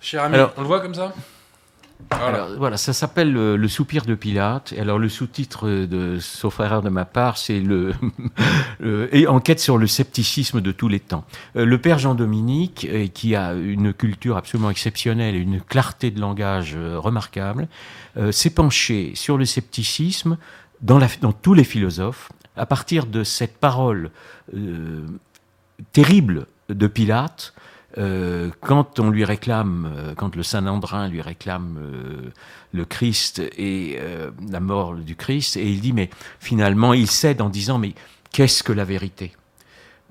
Cher 0.00 0.24
ami, 0.24 0.36
on 0.56 0.60
le 0.60 0.66
voit 0.66 0.80
comme 0.80 0.94
ça? 0.94 1.12
Voilà. 2.58 2.76
ça 2.76 2.92
s'appelle 2.92 3.32
le, 3.32 3.68
soupir 3.68 4.04
de 4.04 4.14
Pilate. 4.14 4.74
Alors 4.78 4.98
le 4.98 5.08
sous-titre 5.08 5.68
de, 5.68 6.18
sauf 6.18 6.60
erreur 6.60 6.82
de 6.82 6.88
ma 6.88 7.04
part, 7.04 7.38
c'est 7.38 7.60
le, 7.60 7.92
et 9.12 9.26
enquête 9.26 9.60
sur 9.60 9.78
le 9.78 9.86
scepticisme 9.86 10.60
de 10.60 10.72
tous 10.72 10.88
les 10.88 11.00
temps. 11.00 11.24
Euh, 11.56 11.64
le 11.64 11.78
père 11.78 11.98
Jean-Dominique, 11.98 12.86
euh, 12.90 13.06
qui 13.06 13.34
a 13.34 13.54
une 13.54 13.92
culture 13.92 14.36
absolument 14.36 14.70
exceptionnelle 14.70 15.34
et 15.34 15.38
une 15.38 15.60
clarté 15.60 16.10
de 16.10 16.20
langage 16.20 16.74
euh, 16.76 16.98
remarquable, 16.98 17.68
s'est 18.30 18.50
penché 18.50 19.12
sur 19.14 19.36
le 19.36 19.44
scepticisme 19.44 20.38
dans 20.80 20.98
tous 21.32 21.52
les 21.52 21.64
philosophes 21.64 22.32
à 22.56 22.64
partir 22.64 23.04
de 23.04 23.24
cette 23.24 23.58
parole 23.58 24.10
terrible 25.92 26.46
de 26.70 26.86
Pilate 26.86 27.52
euh, 27.98 28.50
quand 28.60 29.00
on 29.00 29.10
lui 29.10 29.24
réclame, 29.24 29.90
euh, 29.96 30.14
quand 30.14 30.36
le 30.36 30.42
Saint-Andrin 30.42 31.08
lui 31.08 31.22
réclame 31.22 31.78
euh, 31.80 32.30
le 32.72 32.84
Christ 32.84 33.40
et 33.56 33.98
la 34.50 34.60
mort 34.60 34.94
du 34.94 35.16
Christ, 35.16 35.56
et 35.56 35.70
il 35.70 35.80
dit, 35.80 35.92
mais 35.92 36.10
finalement, 36.40 36.92
il 36.92 37.10
cède 37.10 37.40
en 37.40 37.48
disant, 37.48 37.78
mais 37.78 37.94
qu'est-ce 38.32 38.62
que 38.62 38.72
la 38.72 38.84
vérité? 38.84 39.32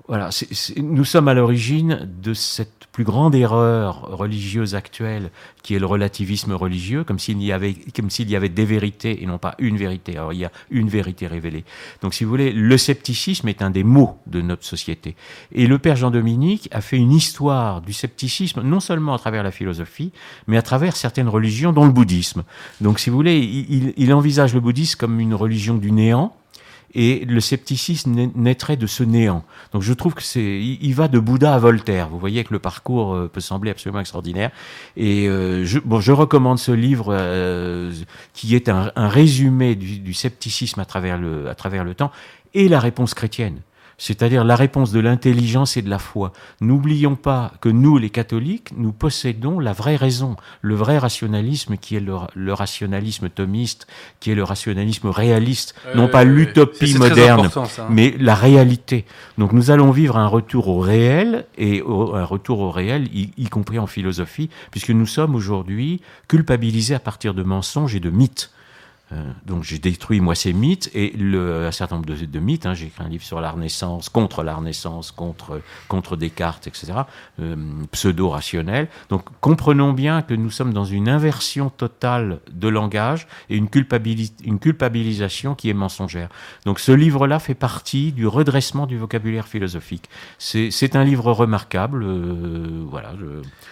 Voilà, 0.08 0.30
nous 0.76 1.04
sommes 1.04 1.26
à 1.28 1.34
l'origine 1.34 2.08
de 2.22 2.32
cette 2.32 2.86
plus 2.92 3.04
grande 3.04 3.34
erreur 3.34 4.16
religieuse 4.16 4.74
actuelle, 4.74 5.30
qui 5.62 5.74
est 5.74 5.78
le 5.78 5.84
relativisme 5.84 6.52
religieux, 6.52 7.04
comme 7.04 7.18
s'il 7.18 7.42
y 7.42 7.52
avait, 7.52 7.74
y 7.74 8.36
avait 8.36 8.48
des 8.48 8.64
vérités 8.64 9.22
et 9.22 9.26
non 9.26 9.36
pas 9.36 9.54
une 9.58 9.76
vérité. 9.76 10.16
Alors 10.16 10.32
il 10.32 10.38
y 10.38 10.44
a 10.44 10.52
une 10.70 10.88
vérité 10.88 11.26
révélée. 11.26 11.64
Donc 12.00 12.14
si 12.14 12.24
vous 12.24 12.30
voulez, 12.30 12.52
le 12.52 12.78
scepticisme 12.78 13.48
est 13.48 13.60
un 13.60 13.68
des 13.68 13.84
mots 13.84 14.16
de 14.26 14.40
notre 14.40 14.64
société. 14.64 15.14
Et 15.52 15.66
le 15.66 15.78
père 15.78 15.96
Jean-Dominique 15.96 16.68
a 16.72 16.80
fait 16.80 16.96
une 16.96 17.12
histoire 17.12 17.82
du 17.82 17.92
scepticisme, 17.92 18.62
non 18.62 18.80
seulement 18.80 19.12
à 19.12 19.18
travers 19.18 19.42
la 19.42 19.50
philosophie, 19.50 20.12
mais 20.46 20.56
à 20.56 20.62
travers 20.62 20.96
certaines 20.96 21.28
religions, 21.28 21.72
dont 21.72 21.84
le 21.84 21.92
bouddhisme. 21.92 22.44
Donc 22.80 22.98
si 22.98 23.10
vous 23.10 23.16
voulez, 23.16 23.38
il 23.38 24.14
envisage 24.14 24.54
le 24.54 24.60
bouddhisme 24.60 24.98
comme 24.98 25.20
une 25.20 25.34
religion 25.34 25.74
du 25.74 25.92
néant, 25.92 26.34
et 26.94 27.24
le 27.24 27.40
scepticisme 27.40 28.30
naîtrait 28.34 28.76
de 28.76 28.86
ce 28.86 29.02
néant. 29.02 29.44
Donc 29.72 29.82
je 29.82 29.92
trouve 29.92 30.14
que 30.14 30.22
c'est, 30.22 30.60
il, 30.60 30.94
va 30.94 31.08
de 31.08 31.18
Bouddha 31.18 31.54
à 31.54 31.58
Voltaire. 31.58 32.08
Vous 32.08 32.18
voyez 32.18 32.44
que 32.44 32.52
le 32.52 32.58
parcours 32.58 33.14
euh, 33.14 33.28
peut 33.28 33.40
sembler 33.40 33.70
absolument 33.70 34.00
extraordinaire. 34.00 34.50
Et 34.96 35.28
euh, 35.28 35.64
je, 35.64 35.78
bon, 35.78 36.00
je 36.00 36.12
recommande 36.12 36.58
ce 36.58 36.72
livre 36.72 37.08
euh, 37.10 37.92
qui 38.32 38.54
est 38.54 38.68
un, 38.68 38.90
résumé 38.96 39.74
du, 39.74 39.98
du, 39.98 40.14
scepticisme 40.14 40.80
à 40.80 40.84
travers 40.84 41.18
le, 41.18 41.48
à 41.48 41.54
travers 41.54 41.84
le 41.84 41.94
temps 41.94 42.10
et 42.54 42.68
la 42.68 42.80
réponse 42.80 43.14
chrétienne 43.14 43.60
c'est-à-dire 43.98 44.44
la 44.44 44.56
réponse 44.56 44.92
de 44.92 45.00
l'intelligence 45.00 45.76
et 45.76 45.82
de 45.82 45.90
la 45.90 45.98
foi. 45.98 46.32
N'oublions 46.60 47.16
pas 47.16 47.52
que 47.60 47.68
nous, 47.68 47.98
les 47.98 48.10
catholiques, 48.10 48.70
nous 48.76 48.92
possédons 48.92 49.58
la 49.58 49.72
vraie 49.72 49.96
raison, 49.96 50.36
le 50.60 50.74
vrai 50.74 50.98
rationalisme 50.98 51.76
qui 51.76 51.96
est 51.96 52.00
le, 52.00 52.52
rationalisme 52.52 53.28
thomiste, 53.28 53.86
qui 54.20 54.30
est 54.30 54.34
le 54.34 54.44
rationalisme 54.44 55.08
réaliste, 55.08 55.74
non 55.94 56.08
pas 56.08 56.24
l'utopie 56.24 56.96
moderne, 56.96 57.50
hein. 57.54 57.86
mais 57.90 58.14
la 58.18 58.34
réalité. 58.34 59.04
Donc 59.38 59.52
nous 59.52 59.70
allons 59.70 59.90
vivre 59.90 60.16
un 60.16 60.26
retour 60.26 60.68
au 60.68 60.80
réel, 60.80 61.46
et 61.56 61.82
un 61.86 62.24
retour 62.24 62.60
au 62.60 62.70
réel, 62.70 63.08
y 63.12 63.48
compris 63.48 63.78
en 63.78 63.86
philosophie, 63.86 64.50
puisque 64.70 64.90
nous 64.90 65.06
sommes 65.06 65.34
aujourd'hui 65.34 66.00
culpabilisés 66.28 66.94
à 66.94 67.00
partir 67.00 67.34
de 67.34 67.42
mensonges 67.42 67.94
et 67.94 68.00
de 68.00 68.10
mythes. 68.10 68.50
Euh, 69.12 69.30
donc 69.44 69.62
j'ai 69.62 69.78
détruit 69.78 70.20
moi 70.20 70.34
ces 70.34 70.52
mythes 70.52 70.90
et 70.92 71.10
le, 71.10 71.66
un 71.66 71.70
certain 71.70 71.96
nombre 71.96 72.06
de, 72.06 72.24
de 72.24 72.38
mythes. 72.40 72.66
Hein, 72.66 72.74
j'ai 72.74 72.86
écrit 72.86 73.04
un 73.04 73.08
livre 73.08 73.22
sur 73.22 73.40
la 73.40 73.50
Renaissance, 73.52 74.08
contre 74.08 74.42
la 74.42 74.54
Renaissance, 74.54 75.12
contre 75.12 75.60
contre 75.86 76.16
Descartes, 76.16 76.66
etc. 76.66 76.92
Euh, 77.40 77.54
pseudo-rationnel. 77.92 78.88
Donc 79.08 79.24
comprenons 79.40 79.92
bien 79.92 80.22
que 80.22 80.34
nous 80.34 80.50
sommes 80.50 80.72
dans 80.72 80.84
une 80.84 81.08
inversion 81.08 81.70
totale 81.70 82.40
de 82.50 82.68
langage 82.68 83.28
et 83.48 83.56
une, 83.56 83.68
une 84.44 84.58
culpabilisation 84.58 85.54
qui 85.54 85.70
est 85.70 85.74
mensongère. 85.74 86.28
Donc 86.64 86.80
ce 86.80 86.92
livre-là 86.92 87.38
fait 87.38 87.54
partie 87.54 88.12
du 88.12 88.26
redressement 88.26 88.86
du 88.86 88.98
vocabulaire 88.98 89.46
philosophique. 89.46 90.08
C'est 90.38 90.96
un 90.96 91.04
livre 91.04 91.30
remarquable. 91.30 92.02
Euh, 92.02 92.84
voilà. 92.88 93.12
Je, 93.20 93.26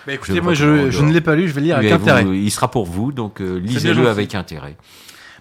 bah 0.07 0.12
écoutez, 0.12 0.41
moi 0.41 0.55
je, 0.55 0.91
je, 0.91 1.03
ne 1.03 1.12
l'ai 1.12 1.20
pas 1.20 1.35
lu, 1.35 1.49
je 1.49 1.55
vais 1.55 1.61
lire 1.61 1.76
avec 1.78 1.91
intérêt. 1.91 2.24
il 2.24 2.51
sera 2.51 2.70
pour 2.70 2.87
vous, 2.87 3.11
donc 3.11 3.41
euh, 3.41 3.59
lisez-le 3.59 4.09
avec 4.09 4.35
intérêt. 4.35 4.76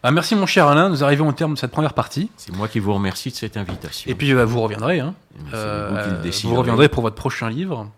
Ah, 0.05 0.11
merci 0.11 0.35
mon 0.35 0.45
cher 0.45 0.67
Alain, 0.67 0.89
nous 0.89 1.01
arrivons 1.05 1.29
au 1.29 1.31
terme 1.31 1.53
de 1.53 1.57
cette 1.57 1.71
première 1.71 1.93
partie. 1.93 2.29
C'est 2.35 2.53
moi 2.53 2.67
qui 2.67 2.79
vous 2.79 2.93
remercie 2.93 3.29
de 3.29 3.35
cette 3.35 3.55
invitation. 3.55 4.11
Et 4.11 4.15
puis 4.15 4.33
bah, 4.33 4.43
vous 4.43 4.59
reviendrez. 4.59 4.99
Hein. 4.99 5.15
Euh, 5.53 6.21
vous, 6.43 6.55
reviendrez 6.55 6.89
pour 6.89 7.03
votre 7.03 7.15
prochain 7.15 7.49
livre. 7.49 7.89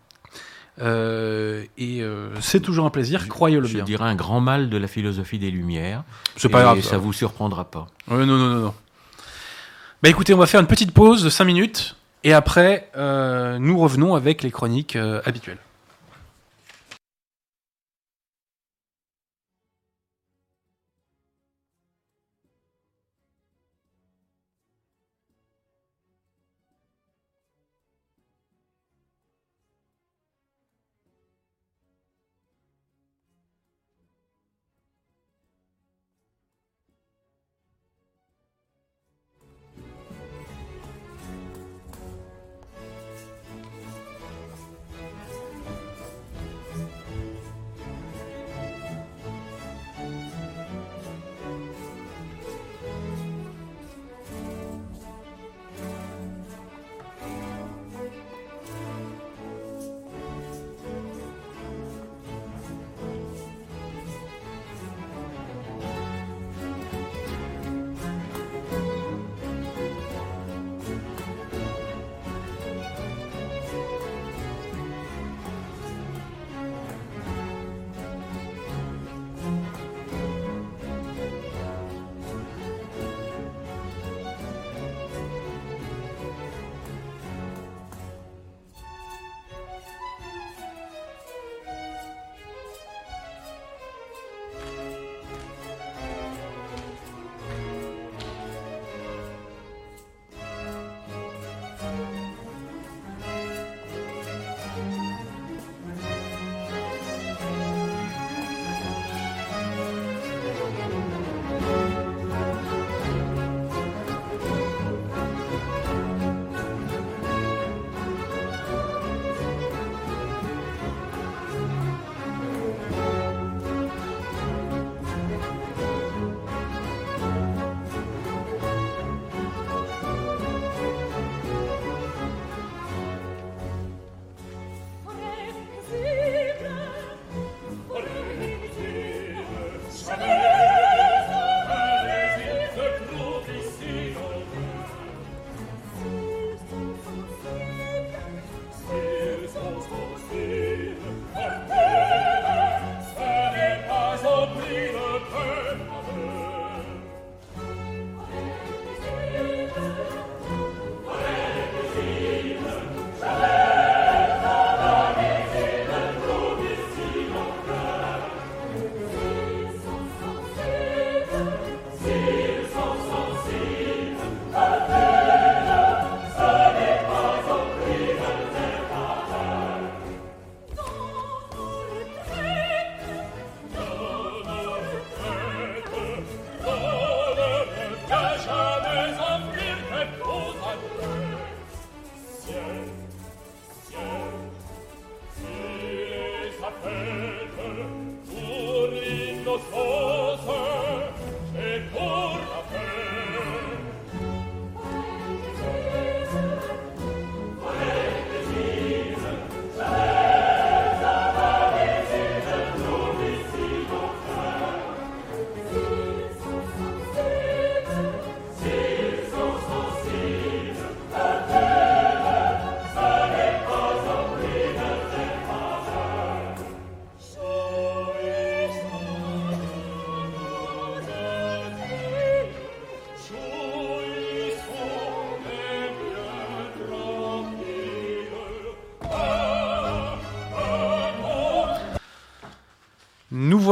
Euh, 0.79 1.63
et 1.79 2.03
euh, 2.03 2.29
c'est 2.41 2.59
toujours 2.59 2.85
un 2.85 2.91
plaisir, 2.91 3.27
croyez-le 3.27 3.67
bien. 3.67 3.79
Je 3.79 3.85
dirais 3.85 4.07
un 4.07 4.13
grand 4.13 4.39
mal 4.39 4.69
de 4.69 4.77
la 4.77 4.87
philosophie 4.87 5.39
des 5.39 5.49
Lumières. 5.49 6.03
C'est 6.37 6.47
pas 6.47 6.61
grave. 6.61 6.81
Ça 6.81 6.99
vous 6.99 7.11
surprendra 7.11 7.65
pas. 7.65 7.87
non, 8.07 8.23
non, 8.23 8.37
non, 8.37 8.55
non. 8.59 8.73
Bah 10.03 10.09
écoutez, 10.09 10.35
on 10.35 10.37
va 10.37 10.45
faire 10.45 10.61
une 10.61 10.67
petite 10.67 10.91
pause 10.91 11.23
de 11.23 11.29
5 11.31 11.43
minutes. 11.45 11.95
Et 12.23 12.33
après, 12.33 12.87
nous 12.95 13.79
revenons 13.79 14.13
avec 14.13 14.43
les 14.43 14.51
chroniques 14.51 14.95
habituelles. 15.25 15.57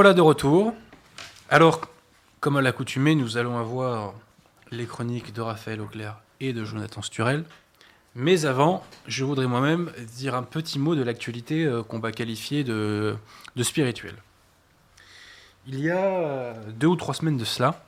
Voilà 0.03 0.15
de 0.15 0.21
retour. 0.21 0.73
Alors, 1.47 1.79
comme 2.41 2.57
à 2.57 2.61
l'accoutumée, 2.61 3.15
nous 3.15 3.37
allons 3.37 3.57
avoir 3.57 4.13
les 4.69 4.85
chroniques 4.85 5.31
de 5.31 5.39
Raphaël 5.39 5.79
Auclair 5.79 6.19
et 6.41 6.51
de 6.51 6.65
Jonathan 6.65 7.01
Sturel. 7.01 7.45
Mais 8.13 8.43
avant, 8.43 8.83
je 9.07 9.23
voudrais 9.23 9.47
moi-même 9.47 9.93
dire 10.17 10.35
un 10.35 10.43
petit 10.43 10.77
mot 10.77 10.95
de 10.95 11.03
l'actualité 11.03 11.63
euh, 11.63 11.83
qu'on 11.83 11.99
va 11.99 12.11
qualifier 12.11 12.65
de, 12.65 13.15
spirituelle. 13.61 14.17
Il 15.67 15.79
y 15.79 15.89
a 15.89 16.53
deux 16.77 16.87
ou 16.87 16.97
trois 16.97 17.13
semaines 17.13 17.37
de 17.37 17.45
cela, 17.45 17.85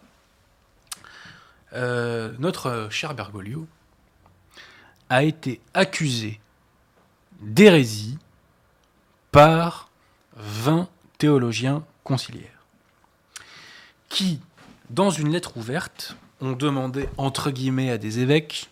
euh, 1.73 2.31
notre 2.39 2.87
cher 2.91 3.13
Bergoglio 3.13 3.67
a 5.09 5.25
été 5.25 5.59
accusé 5.73 6.39
d'hérésie 7.41 8.17
par 9.33 9.89
20 10.37 10.87
théologiens 11.17 11.83
conciliaires 12.05 12.55
qui, 14.07 14.39
dans 14.89 15.09
une 15.09 15.33
lettre 15.33 15.57
ouverte, 15.57 16.15
ont 16.39 16.53
demandé 16.53 17.09
entre 17.17 17.51
guillemets 17.51 17.91
à 17.91 17.97
des 17.97 18.19
évêques, 18.19 18.69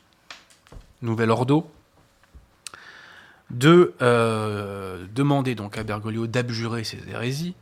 nouvel 1.01 1.31
ordo, 1.31 1.69
de 3.49 3.93
euh, 4.01 5.05
demander 5.13 5.53
donc 5.53 5.77
à 5.77 5.83
Bergoglio 5.83 6.27
d'abjurer 6.27 6.85
ses 6.85 6.99
hérésies, 7.09 7.55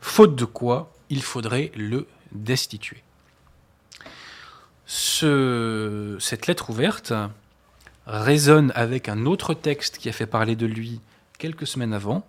faute 0.00 0.34
de 0.34 0.46
quoi 0.46 0.92
il 1.10 1.22
faudrait 1.22 1.72
le 1.76 2.06
destituer. 2.32 3.02
Ce, 4.86 6.16
cette 6.20 6.46
lettre 6.46 6.70
ouverte 6.70 7.12
résonne 8.06 8.72
avec 8.74 9.10
un 9.10 9.26
autre 9.26 9.52
texte 9.52 9.98
qui 9.98 10.08
a 10.08 10.12
fait 10.12 10.26
parler 10.26 10.56
de 10.56 10.64
lui 10.64 11.02
quelques 11.38 11.66
semaines 11.66 11.92
avant, 11.92 12.26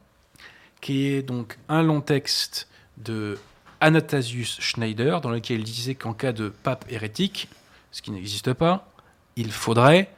qui 0.81 1.07
est 1.07 1.23
donc 1.23 1.57
un 1.69 1.81
long 1.81 2.01
texte 2.01 2.67
de 3.03 3.37
Anastasius 3.79 4.59
Schneider, 4.61 5.21
dans 5.21 5.31
lequel 5.31 5.59
il 5.59 5.63
disait 5.63 5.95
qu'en 5.95 6.13
cas 6.13 6.31
de 6.31 6.49
pape 6.49 6.85
hérétique, 6.89 7.49
ce 7.91 8.01
qui 8.01 8.11
n'existe 8.11 8.53
pas, 8.53 8.87
il 9.35 9.51
faudrait 9.51 10.11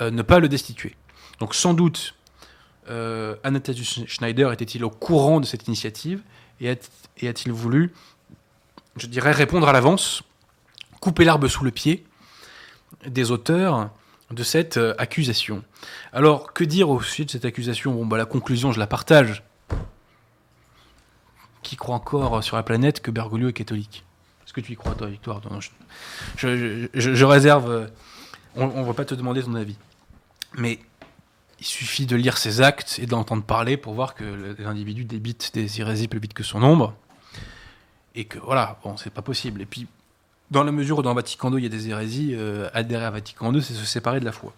euh, 0.00 0.10
ne 0.10 0.22
pas 0.22 0.38
le 0.38 0.48
destituer. 0.48 0.96
Donc 1.38 1.54
sans 1.54 1.74
doute, 1.74 2.14
euh, 2.88 3.36
Anastasius 3.44 4.06
Schneider 4.06 4.52
était-il 4.52 4.84
au 4.84 4.90
courant 4.90 5.40
de 5.40 5.46
cette 5.46 5.66
initiative 5.68 6.22
et 6.60 6.68
a-t-il 6.68 7.52
voulu, 7.52 7.92
je 8.96 9.06
dirais, 9.06 9.32
répondre 9.32 9.68
à 9.68 9.72
l'avance, 9.72 10.22
couper 11.00 11.24
l'arbre 11.24 11.48
sous 11.48 11.64
le 11.64 11.70
pied 11.70 12.04
des 13.06 13.30
auteurs 13.30 13.90
de 14.30 14.42
cette 14.42 14.76
euh, 14.76 14.94
accusation. 14.98 15.62
Alors, 16.12 16.52
que 16.52 16.64
dire 16.64 16.90
au 16.90 17.00
sujet 17.00 17.24
de 17.24 17.30
cette 17.30 17.44
accusation? 17.44 17.94
Bon, 17.94 18.06
bah, 18.06 18.18
la 18.18 18.26
conclusion, 18.26 18.72
je 18.72 18.78
la 18.78 18.86
partage 18.86 19.42
qui 21.62 21.76
croit 21.76 21.94
encore 21.94 22.42
sur 22.42 22.56
la 22.56 22.62
planète 22.62 23.00
que 23.00 23.10
Bergoglio 23.10 23.48
est 23.48 23.52
catholique 23.52 24.04
Est-ce 24.44 24.52
que 24.52 24.60
tu 24.60 24.72
y 24.72 24.76
crois, 24.76 24.94
toi, 24.94 25.08
Victoire? 25.08 25.40
Je, 26.36 27.24
réserve. 27.24 27.70
Euh, 27.70 27.86
on 28.56 28.80
ne 28.80 28.84
va 28.84 28.94
pas 28.94 29.04
te 29.04 29.14
demander 29.14 29.42
ton 29.42 29.54
avis. 29.54 29.76
Mais 30.56 30.78
il 31.60 31.66
suffit 31.66 32.06
de 32.06 32.16
lire 32.16 32.38
ses 32.38 32.60
actes 32.60 32.98
et 33.00 33.06
d'entendre 33.06 33.42
parler 33.42 33.76
pour 33.76 33.94
voir 33.94 34.14
que 34.14 34.56
l'individu 34.58 35.04
débite 35.04 35.52
des 35.54 35.80
hérésies 35.80 36.08
plus 36.08 36.18
vite 36.18 36.34
que 36.34 36.42
son 36.42 36.62
ombre. 36.62 36.94
Et 38.14 38.24
que 38.24 38.38
voilà, 38.38 38.78
bon, 38.82 38.96
c'est 38.96 39.12
pas 39.12 39.22
possible. 39.22 39.62
Et 39.62 39.66
puis, 39.66 39.86
dans 40.50 40.64
la 40.64 40.72
mesure 40.72 40.98
où 40.98 41.02
dans 41.02 41.14
Vatican 41.14 41.52
II 41.52 41.58
il 41.58 41.62
y 41.62 41.66
a 41.66 41.68
des 41.68 41.88
hérésies, 41.88 42.34
euh, 42.34 42.68
adhérer 42.72 43.04
à 43.04 43.10
Vatican 43.10 43.52
II, 43.52 43.62
c'est 43.62 43.74
se 43.74 43.84
séparer 43.84 44.18
de 44.18 44.24
la 44.24 44.32
foi. 44.32 44.52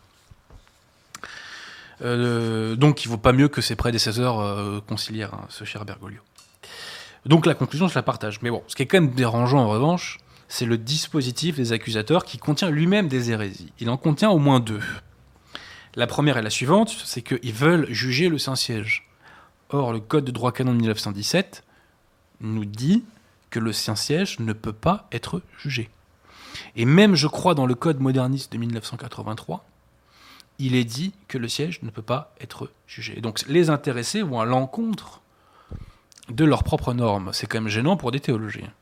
Euh, 2.01 2.74
donc 2.77 3.05
il 3.05 3.09
vaut 3.09 3.19
pas 3.19 3.33
mieux 3.33 3.49
que 3.49 3.61
ses 3.61 3.77
prédécesseurs 3.77 4.83
conciliaires, 4.87 5.35
hein, 5.35 5.47
ce 5.51 5.65
cher 5.65 5.85
Bergoglio. 5.85 6.20
Donc 7.27 7.47
la 7.47 7.55
conclusion, 7.55 7.89
je 7.89 7.94
la 7.94 8.03
partage. 8.03 8.43
Mais 8.43 8.51
bon, 8.51 8.62
ce 8.66 8.77
qui 8.77 8.82
est 8.82 8.86
quand 8.86 9.01
même 9.01 9.12
dérangeant 9.12 9.61
en 9.61 9.69
revanche, 9.69 10.19
c'est 10.49 10.66
le 10.66 10.77
dispositif 10.77 11.57
des 11.57 11.73
accusateurs 11.73 12.24
qui 12.24 12.39
contient 12.39 12.70
lui-même 12.70 13.09
des 13.09 13.31
hérésies. 13.31 13.73
Il 13.78 13.90
en 13.90 13.97
contient 13.97 14.31
au 14.31 14.39
moins 14.39 14.61
deux. 14.61 14.82
La 15.94 16.07
première 16.07 16.36
est 16.36 16.43
la 16.43 16.51
suivante, 16.51 16.90
c'est 16.90 17.23
qu'ils 17.23 17.53
veulent 17.53 17.86
juger 17.90 18.28
le 18.28 18.39
Saint-Siège. 18.39 19.09
Or, 19.70 19.93
le 19.93 20.01
Code 20.01 20.24
de 20.24 20.31
droit 20.31 20.53
canon 20.53 20.73
de 20.73 20.78
1917 20.78 21.65
nous 22.40 22.65
dit 22.65 23.05
que 23.51 23.59
le 23.59 23.73
Saint-Siège 23.73 24.40
ne 24.40 24.53
peut 24.53 24.73
pas 24.73 25.09
être 25.12 25.43
jugé. 25.59 25.90
Et 26.77 26.85
même, 26.85 27.15
je 27.15 27.27
crois, 27.27 27.55
dans 27.55 27.66
le 27.66 27.74
Code 27.74 28.01
moderniste 28.01 28.53
de 28.53 28.59
1983, 28.59 29.65
il 30.59 30.74
est 30.74 30.85
dit 30.85 31.12
que 31.28 31.39
le 31.39 31.49
siège 31.49 31.82
ne 31.82 31.90
peut 31.90 32.03
pas 32.03 32.35
être 32.40 32.70
jugé. 32.86 33.20
Donc 33.20 33.43
les 33.49 33.70
intéressés 33.70 34.23
vont 34.23 34.40
à 34.40 34.44
l'encontre 34.44 35.22
de 36.33 36.45
leurs 36.45 36.65
propres 36.65 36.95
normes. 36.95 37.31
C'est 37.33 37.47
quand 37.47 37.61
même 37.61 37.71
gênant 37.71 37.97
pour 37.97 38.11
des 38.11 38.21
théologiens. 38.21 38.73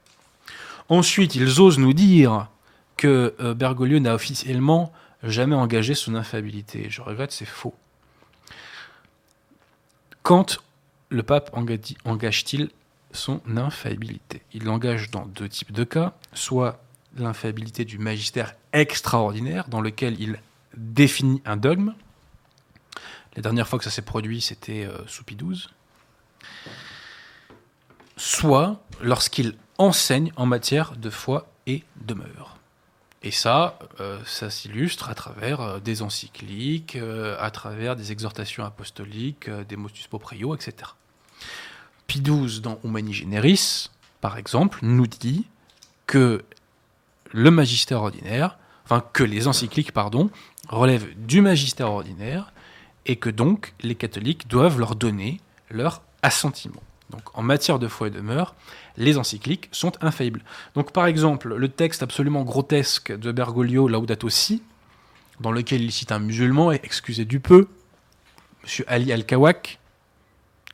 Ensuite, 0.89 1.35
ils 1.35 1.61
osent 1.61 1.79
nous 1.79 1.93
dire 1.93 2.49
que 2.97 3.35
euh, 3.41 3.55
Bergoglio 3.55 3.99
n'a 4.01 4.15
officiellement 4.15 4.93
jamais 5.23 5.55
engagé 5.55 5.95
son 5.95 6.15
infaillibilité. 6.15 6.87
Je 6.91 7.01
regrette, 7.01 7.33
c'est 7.33 7.45
faux. 7.45 7.75
Quand 10.23 10.59
le 11.09 11.23
pape 11.23 11.51
engage-t-il 11.55 12.71
son 13.13 13.41
infaillibilité 13.57 14.43
Il 14.53 14.65
l'engage 14.65 15.11
dans 15.11 15.27
deux 15.27 15.49
types 15.49 15.73
de 15.73 15.85
cas, 15.85 16.15
soit 16.35 16.83
l'infaillibilité 17.17 17.85
du 17.85 17.99
magistère 17.99 18.55
extraordinaire, 18.73 19.69
dans 19.69 19.81
lequel 19.81 20.21
il 20.21 20.41
définit 20.77 21.43
un 21.45 21.57
dogme. 21.57 21.95
La 23.37 23.43
dernière 23.43 23.67
fois 23.67 23.79
que 23.79 23.85
ça 23.85 23.91
s'est 23.91 24.03
produit, 24.03 24.41
c'était 24.41 24.85
euh, 24.85 25.07
sous 25.07 25.25
Pie 25.25 25.37
XII 25.37 25.69
soit 28.21 28.83
lorsqu'il 29.01 29.57
enseigne 29.79 30.31
en 30.37 30.45
matière 30.45 30.95
de 30.97 31.09
foi 31.09 31.49
et 31.67 31.83
de 32.05 32.13
mœurs. 32.13 32.57
Et 33.23 33.31
ça, 33.31 33.79
euh, 34.01 34.19
ça 34.27 34.51
s'illustre 34.51 35.09
à 35.09 35.15
travers 35.15 35.61
euh, 35.61 35.81
des 35.81 36.03
encycliques, 36.03 36.97
euh, 36.97 37.37
à 37.41 37.51
travers 37.51 37.97
des 37.97 38.13
exhortations 38.13 38.65
apostoliques, 38.65 39.49
des 39.51 39.77
motus 39.77 40.07
proprio, 40.07 40.55
etc. 40.55 40.91
Pie 42.07 42.21
XII, 42.21 42.61
dans 42.61 42.79
Humani 42.85 43.15
Generis, 43.15 43.91
par 44.21 44.37
exemple, 44.37 44.81
nous 44.83 45.07
dit 45.07 45.47
que 46.07 46.45
le 47.33 47.51
magistère 47.51 48.03
ordinaire, 48.03 48.59
enfin 48.85 49.03
que 49.13 49.25
les 49.25 49.49
encycliques, 49.49 49.93
pardon, 49.93 50.31
relèvent 50.69 51.09
du 51.17 51.41
magistère 51.41 51.91
ordinaire 51.91 52.53
et 53.07 53.17
que 53.17 53.31
donc 53.31 53.75
les 53.81 53.95
catholiques 53.95 54.47
doivent 54.47 54.79
leur 54.79 54.95
donner 54.95 55.41
leur 55.71 56.03
assentiment. 56.23 56.83
Donc 57.11 57.23
en 57.35 57.43
matière 57.43 57.79
de 57.79 57.89
foi 57.89 58.09
et 58.09 58.11
de 58.11 58.21
mœurs, 58.21 58.55
les 58.97 59.19
encycliques 59.19 59.69
sont 59.73 59.93
infaillibles. 60.01 60.43
Donc 60.75 60.93
par 60.93 61.07
exemple, 61.07 61.55
le 61.55 61.69
texte 61.69 62.03
absolument 62.03 62.43
grotesque 62.43 63.17
de 63.17 63.33
Bergoglio 63.33 63.89
Laudato 63.89 64.29
Si, 64.29 64.63
dans 65.41 65.53
lequel 65.53 65.83
il 65.83 65.93
cite 65.93 66.13
un 66.13 66.19
musulman, 66.19 66.73
et 66.73 66.81
excusez 66.83 67.25
du 67.25 67.41
peu, 67.41 67.69
M. 68.65 68.85
Ali 68.87 69.13
Al-Kawak, 69.13 69.79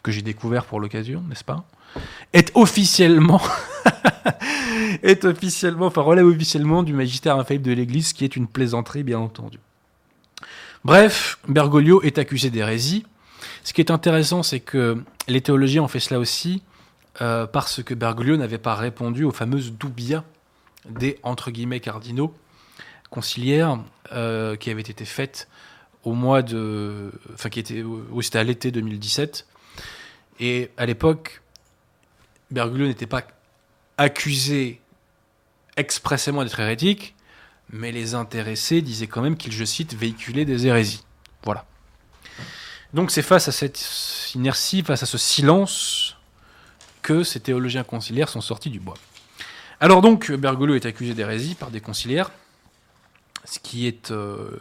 que 0.02 0.12
j'ai 0.12 0.22
découvert 0.22 0.66
pour 0.66 0.80
l'occasion, 0.80 1.22
n'est-ce 1.28 1.44
pas 1.44 1.64
est 2.32 2.52
officiellement, 2.54 3.40
est 5.02 5.24
officiellement, 5.24 5.86
enfin 5.86 6.02
relève 6.02 6.26
officiellement 6.26 6.82
du 6.82 6.92
magistère 6.92 7.36
infaillible 7.36 7.64
de 7.64 7.72
l'Église, 7.72 8.12
qui 8.12 8.24
est 8.24 8.36
une 8.36 8.46
plaisanterie, 8.46 9.02
bien 9.02 9.18
entendu. 9.18 9.58
Bref, 10.84 11.38
Bergoglio 11.48 12.02
est 12.02 12.18
accusé 12.18 12.50
d'hérésie, 12.50 13.06
ce 13.66 13.72
qui 13.72 13.80
est 13.80 13.90
intéressant, 13.90 14.44
c'est 14.44 14.60
que 14.60 15.02
les 15.26 15.40
théologiens 15.40 15.82
ont 15.82 15.88
fait 15.88 15.98
cela 15.98 16.20
aussi 16.20 16.62
euh, 17.20 17.48
parce 17.48 17.82
que 17.82 17.94
Bergoglio 17.94 18.36
n'avait 18.36 18.58
pas 18.58 18.76
répondu 18.76 19.24
aux 19.24 19.32
fameuses 19.32 19.72
doubias 19.72 20.22
des 20.88 21.18
entre 21.24 21.50
guillemets 21.50 21.80
cardinaux 21.80 22.32
conciliaires 23.10 23.80
euh, 24.12 24.54
qui 24.54 24.70
avaient 24.70 24.82
été 24.82 25.04
faites 25.04 25.48
au 26.04 26.12
mois 26.12 26.42
de, 26.42 27.10
enfin 27.34 27.48
qui 27.48 27.58
était, 27.58 27.82
c'était 28.20 28.38
à 28.38 28.44
l'été 28.44 28.70
2017. 28.70 29.48
Et 30.38 30.70
à 30.76 30.86
l'époque, 30.86 31.42
Bergoglio 32.52 32.86
n'était 32.86 33.08
pas 33.08 33.24
accusé 33.98 34.80
expressément 35.76 36.44
d'être 36.44 36.60
hérétique, 36.60 37.16
mais 37.70 37.90
les 37.90 38.14
intéressés 38.14 38.80
disaient 38.80 39.08
quand 39.08 39.22
même 39.22 39.36
qu'il, 39.36 39.50
je 39.50 39.64
cite, 39.64 39.92
véhiculait 39.94 40.44
des 40.44 40.68
hérésies. 40.68 41.02
Voilà. 41.42 41.66
Donc 42.94 43.10
c'est 43.10 43.22
face 43.22 43.48
à 43.48 43.52
cette 43.52 44.32
inertie, 44.34 44.82
face 44.82 45.02
à 45.02 45.06
ce 45.06 45.18
silence, 45.18 46.16
que 47.02 47.22
ces 47.22 47.40
théologiens 47.40 47.84
conciliaires 47.84 48.28
sont 48.28 48.40
sortis 48.40 48.70
du 48.70 48.80
bois. 48.80 48.96
Alors 49.80 50.00
donc, 50.00 50.32
Bergoglio 50.32 50.74
est 50.74 50.86
accusé 50.86 51.14
d'hérésie 51.14 51.54
par 51.54 51.70
des 51.70 51.80
conciliaires, 51.80 52.30
ce 53.44 53.58
qui 53.58 53.86
est 53.86 54.10
euh, 54.10 54.58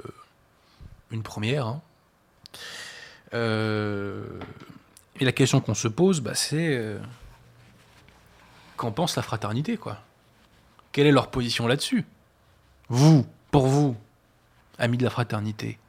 une 1.11 1.23
première. 1.23 1.67
Hein. 1.67 1.81
Euh, 3.33 4.39
et 5.19 5.25
la 5.25 5.31
question 5.31 5.61
qu'on 5.61 5.73
se 5.73 5.87
pose, 5.87 6.19
bah, 6.19 6.35
c'est 6.35 6.75
euh, 6.75 6.99
qu'en 8.77 8.91
pense 8.91 9.15
la 9.15 9.23
fraternité, 9.23 9.77
quoi? 9.77 10.01
Quelle 10.91 11.07
est 11.07 11.11
leur 11.11 11.31
position 11.31 11.67
là-dessus? 11.67 12.05
Vous, 12.89 13.25
pour 13.51 13.67
vous, 13.67 13.95
amis 14.77 14.97
de 14.97 15.03
la 15.03 15.09
fraternité, 15.09 15.79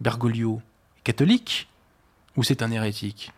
Bergoglio, 0.00 0.62
catholique 1.04 1.68
ou 2.36 2.42
c'est 2.42 2.62
un 2.62 2.70
hérétique? 2.70 3.32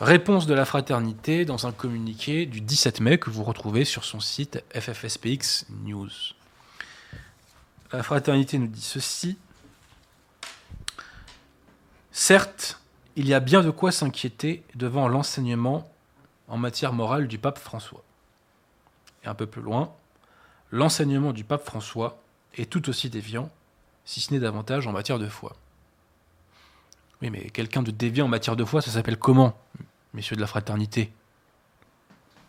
Réponse 0.00 0.46
de 0.46 0.54
la 0.54 0.64
fraternité 0.64 1.44
dans 1.44 1.66
un 1.66 1.72
communiqué 1.72 2.44
du 2.44 2.60
17 2.60 3.00
mai 3.00 3.18
que 3.18 3.30
vous 3.30 3.44
retrouvez 3.44 3.84
sur 3.84 4.04
son 4.04 4.18
site 4.18 4.64
FFSPX 4.74 5.66
News. 5.84 6.10
La 7.92 8.02
fraternité 8.02 8.58
nous 8.58 8.66
dit 8.66 8.82
ceci. 8.82 9.38
Certes, 12.10 12.80
il 13.16 13.28
y 13.28 13.34
a 13.34 13.40
bien 13.40 13.62
de 13.62 13.70
quoi 13.70 13.92
s'inquiéter 13.92 14.64
devant 14.74 15.06
l'enseignement 15.06 15.88
en 16.48 16.56
matière 16.56 16.92
morale 16.92 17.28
du 17.28 17.38
pape 17.38 17.58
François. 17.58 18.02
Et 19.24 19.28
un 19.28 19.34
peu 19.34 19.46
plus 19.46 19.62
loin, 19.62 19.92
l'enseignement 20.70 21.32
du 21.32 21.44
pape 21.44 21.64
François 21.64 22.20
est 22.56 22.68
tout 22.68 22.88
aussi 22.88 23.08
déviant, 23.08 23.50
si 24.04 24.20
ce 24.20 24.32
n'est 24.32 24.40
davantage 24.40 24.86
en 24.86 24.92
matière 24.92 25.18
de 25.18 25.28
foi. 25.28 25.54
Oui, 27.22 27.30
mais 27.30 27.50
quelqu'un 27.50 27.82
de 27.82 27.92
déviant 27.92 28.26
en 28.26 28.28
matière 28.28 28.56
de 28.56 28.64
foi, 28.64 28.82
ça 28.82 28.90
s'appelle 28.90 29.16
comment, 29.16 29.56
messieurs 30.12 30.34
de 30.34 30.40
la 30.40 30.48
fraternité? 30.48 31.12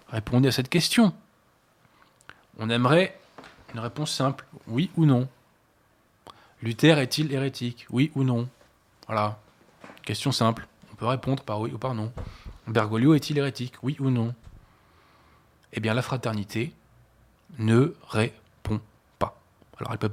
Répondez 0.10 0.48
à 0.48 0.52
cette 0.52 0.70
question. 0.70 1.14
On 2.58 2.72
aimerait 2.72 3.20
une 3.74 3.80
réponse 3.80 4.12
simple, 4.12 4.45
oui 4.68 4.90
ou 4.98 5.06
non. 5.06 5.28
Luther 6.64 6.98
est-il 6.98 7.32
hérétique? 7.32 7.86
Oui 7.91 8.12
ou 8.16 8.24
non 8.24 8.50
Voilà. 9.06 9.40
Question 10.02 10.32
simple. 10.32 10.68
On 10.91 10.95
peut 10.95 11.06
répondre 11.06 11.44
par 11.44 11.60
oui 11.62 11.72
ou 11.72 11.78
par 11.78 11.94
non. 11.94 12.12
Bergoglio 12.68 13.14
est-il 13.14 13.38
hérétique? 13.38 13.76
Oui 13.84 13.95
ou 14.00 14.10
non 14.10 14.34
Eh 15.74 15.82
bien, 15.82 15.94
la 15.94 16.02
fraternité 16.02 16.74
ne 17.60 17.95
répond 18.08 18.82
pas. 19.20 19.40
Alors, 19.78 19.91
elle 19.91 20.00
peut, 20.00 20.12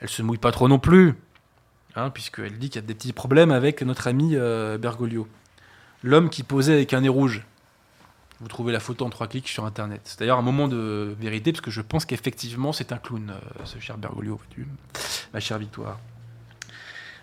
elle 0.00 0.08
se 0.08 0.22
mouille 0.22 0.38
pas 0.38 0.52
trop 0.52 0.68
non 0.68 0.78
plus, 0.78 1.16
hein, 1.98 2.10
puisqu'elle 2.10 2.58
dit 2.58 2.70
qu'il 2.70 2.80
y 2.80 2.84
a 2.84 2.86
des 2.86 2.94
petits 2.94 3.12
problèmes 3.12 3.50
avec 3.50 3.82
notre 3.82 4.06
ami 4.06 4.32
euh, 4.34 4.78
Bergoglio. 4.78 5.28
L'homme 6.02 6.30
qui 6.30 6.42
posait 6.42 6.74
avec 6.74 6.92
un 6.94 7.00
nez 7.00 7.08
rouge. 7.08 7.44
Vous 8.40 8.48
trouvez 8.48 8.72
la 8.72 8.78
photo 8.78 9.04
en 9.04 9.10
trois 9.10 9.26
clics 9.26 9.48
sur 9.48 9.64
Internet. 9.64 10.02
C'est 10.04 10.20
d'ailleurs 10.20 10.38
un 10.38 10.42
moment 10.42 10.68
de 10.68 11.16
vérité, 11.18 11.50
parce 11.50 11.60
que 11.60 11.72
je 11.72 11.80
pense 11.80 12.04
qu'effectivement, 12.04 12.72
c'est 12.72 12.92
un 12.92 12.98
clown, 12.98 13.30
euh, 13.30 13.64
ce 13.64 13.80
cher 13.80 13.98
Bergoglio, 13.98 14.40
ma 15.34 15.40
chère 15.40 15.58
Victoire. 15.58 15.98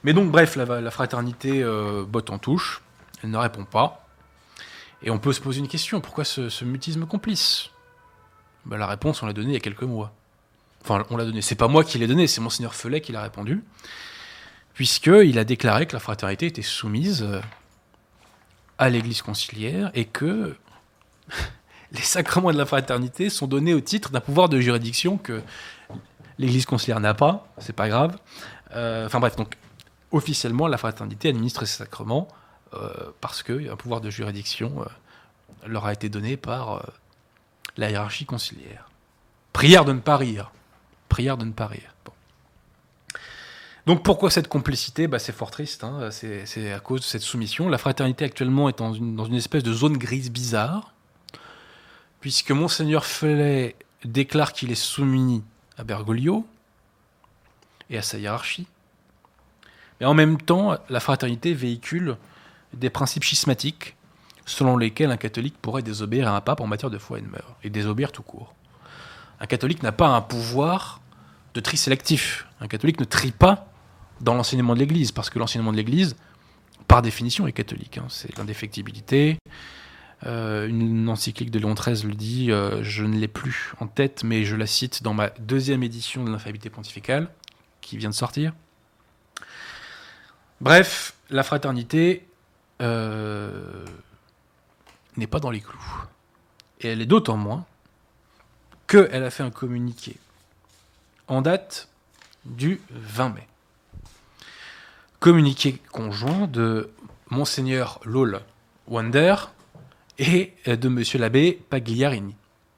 Mais 0.04 0.14
donc, 0.14 0.30
bref, 0.30 0.56
la, 0.56 0.92
fraternité 0.92 1.64
euh, 1.64 2.04
botte 2.06 2.30
en 2.30 2.38
touche. 2.38 2.82
Elle 3.24 3.32
ne 3.32 3.38
répond 3.38 3.64
pas. 3.64 4.06
Et 5.02 5.10
on 5.10 5.18
peut 5.18 5.34
se 5.34 5.42
poser 5.42 5.60
une 5.60 5.68
question 5.68 6.02
pourquoi 6.02 6.26
ce, 6.26 6.64
mutisme 6.66 7.06
complice? 7.06 7.70
Ben, 8.66 8.78
La 8.78 8.88
réponse, 8.88 9.24
on 9.24 9.26
l'a 9.26 9.34
donnée 9.34 9.50
il 9.50 9.54
y 9.54 9.58
a 9.58 9.62
quelques 9.62 9.84
mois. 9.84 10.14
Enfin, 10.84 11.06
on 11.10 11.18
l'a 11.18 11.26
donné. 11.26 11.42
C'est 11.42 11.56
pas 11.56 11.68
moi 11.68 11.84
qui 11.84 11.98
l'ai 11.98 12.08
donné, 12.08 12.28
c'est 12.28 12.42
Monseigneur 12.42 12.76
Felet 12.76 13.02
qui 13.02 13.14
l'a 13.14 13.24
répondu. 13.24 13.64
Puisqu'il 14.76 15.40
a 15.40 15.44
déclaré 15.44 15.88
que 15.88 15.94
la 15.94 16.00
fraternité 16.00 16.46
était 16.46 16.62
soumise 16.62 17.24
euh, 17.24 17.42
à 18.78 18.90
l'Église 18.90 19.22
conciliaire 19.22 19.90
et 19.94 20.06
que 20.06 20.56
les 21.92 22.02
sacrements 22.02 22.52
de 22.52 22.58
la 22.58 22.66
fraternité 22.66 23.30
sont 23.30 23.48
donnés 23.48 23.74
au 23.74 23.82
titre 23.82 24.12
d'un 24.12 24.20
pouvoir 24.20 24.50
de 24.50 24.60
juridiction 24.60 25.18
que 25.18 25.42
l'Église 26.38 26.66
conciliaire 26.66 27.00
n'a 27.00 27.14
pas, 27.14 27.48
c'est 27.58 27.76
pas 27.76 27.88
grave. 27.88 28.18
Euh, 28.76 29.08
enfin 29.08 29.20
bref, 29.20 29.36
donc 29.36 29.56
officiellement, 30.12 30.68
la 30.68 30.78
fraternité 30.78 31.30
administre 31.30 31.66
ces 31.66 31.78
sacrements 31.78 32.28
euh, 32.74 32.90
parce 33.22 33.42
qu'un 33.42 33.76
pouvoir 33.76 34.02
de 34.02 34.10
juridiction 34.10 34.86
leur 35.66 35.86
a 35.86 35.94
été 35.94 36.10
donné 36.10 36.38
par 36.38 36.86
la 37.78 37.90
hiérarchie 37.90 38.26
conciliaire. 38.26 38.90
Prière 39.54 39.86
de 39.86 39.94
ne 39.94 40.00
pas 40.00 40.18
rire 40.18 40.52
prière 41.16 41.38
de 41.38 41.46
ne 41.46 41.52
pas 41.52 41.68
rire. 41.68 41.94
Donc 43.86 44.02
pourquoi 44.02 44.32
cette 44.32 44.48
complicité? 44.48 45.08
Bah, 45.08 45.20
C'est 45.20 45.32
fort 45.32 45.52
triste, 45.52 45.84
hein. 45.84 46.10
c'est 46.12 46.74
à 46.74 46.80
cause 46.80 47.02
de 47.02 47.06
cette 47.06 47.22
soumission. 47.22 47.70
La 47.70 47.78
fraternité 47.78 48.26
actuellement 48.26 48.68
est 48.70 48.80
dans 48.80 48.94
une, 48.94 49.36
espèce 49.36 49.64
de 49.64 49.74
zone 49.74 49.98
grise 49.98 50.32
bizarre, 50.32 50.94
puisque 52.20 52.52
monseigneur 52.52 53.06
Felet 53.06 53.76
déclare 54.04 54.54
qu'il 54.54 54.72
est 54.72 54.76
soumis 54.76 55.44
à 55.78 55.84
Bergoglio 55.84 56.46
et 57.90 57.98
à 57.98 58.02
sa 58.02 58.18
hiérarchie. 58.18 58.68
Mais 60.00 60.08
en 60.08 60.14
même 60.14 60.42
temps, 60.42 60.78
la 60.90 61.00
fraternité 61.00 61.54
véhicule 61.54 62.18
des 62.74 62.90
principes 62.90 63.24
schismatiques 63.24 63.96
selon 64.48 64.78
lesquels 64.78 65.12
un 65.12 65.18
catholique 65.18 65.56
pourrait 65.62 65.82
désobéir 65.82 66.28
à 66.28 66.36
un 66.36 66.42
pape 66.42 66.60
en 66.60 66.68
matière 66.68 66.90
de 66.90 66.98
foi 66.98 67.20
et 67.20 67.22
de 67.22 67.28
mœurs, 67.28 67.56
et 67.64 67.70
désobéir 67.70 68.12
tout 68.12 68.24
court. 68.24 68.54
Un 69.40 69.46
catholique 69.46 69.84
n'a 69.84 69.92
pas 69.92 70.08
un 70.08 70.22
pouvoir 70.22 71.02
de 71.54 71.60
tri 71.62 71.78
sélectif. 71.78 72.48
Un 72.60 72.68
catholique 72.68 73.00
ne 73.00 73.06
trie 73.06 73.32
pas 73.32 73.68
dans 74.22 74.34
l'enseignement 74.34 74.74
de 74.74 74.80
l'Église, 74.80 75.12
parce 75.12 75.30
que 75.30 75.40
l'enseignement 75.40 75.72
de 75.72 75.78
l'Église, 75.78 76.16
par 76.88 77.02
définition, 77.02 77.48
est 77.48 77.54
catholique. 77.54 77.98
Hein. 77.98 78.06
C'est 78.10 78.38
l'indéfectibilité. 78.38 79.38
Euh, 80.26 80.68
une 80.68 81.08
encyclique 81.10 81.52
de 81.52 81.60
Léon 81.60 81.74
XIII 81.74 82.08
le 82.08 82.16
dit, 82.16 82.52
euh, 82.52 82.82
je 82.84 83.04
ne 83.04 83.18
l'ai 83.18 83.28
plus 83.28 83.74
en 83.80 83.88
tête, 83.88 84.24
mais 84.24 84.46
je 84.46 84.56
la 84.56 84.66
cite 84.66 85.04
dans 85.04 85.14
ma 85.14 85.30
deuxième 85.40 85.84
édition 85.84 86.24
de 86.24 86.32
l'infaillibilité 86.32 86.70
pontificale, 86.70 87.30
qui 87.82 87.98
vient 87.98 88.10
de 88.10 88.16
sortir. 88.16 88.54
Bref, 90.62 91.14
la 91.30 91.44
fraternité 91.44 92.26
euh, 92.82 93.86
n'est 95.18 95.28
pas 95.28 95.40
dans 95.40 95.52
les 95.52 95.62
clous. 95.62 96.04
Et 96.82 96.88
elle 96.88 97.02
est 97.02 97.06
d'autant 97.06 97.38
moins 97.38 97.66
qu'elle 98.88 99.24
a 99.24 99.30
fait 99.30 99.44
un 99.44 99.52
communiqué 99.52 100.16
en 101.28 101.42
date 101.42 101.90
du 102.46 102.80
20 102.92 103.30
mai. 103.30 103.48
Communiqué 105.20 105.82
conjoint 105.92 106.48
de 106.48 106.92
Monseigneur 107.30 108.00
Lol 108.04 108.42
Wander 108.88 109.36
et 110.20 110.54
de 110.68 110.88
Monsieur 110.88 111.20
l'abbé 111.20 111.60
Pagliarini. 111.70 112.36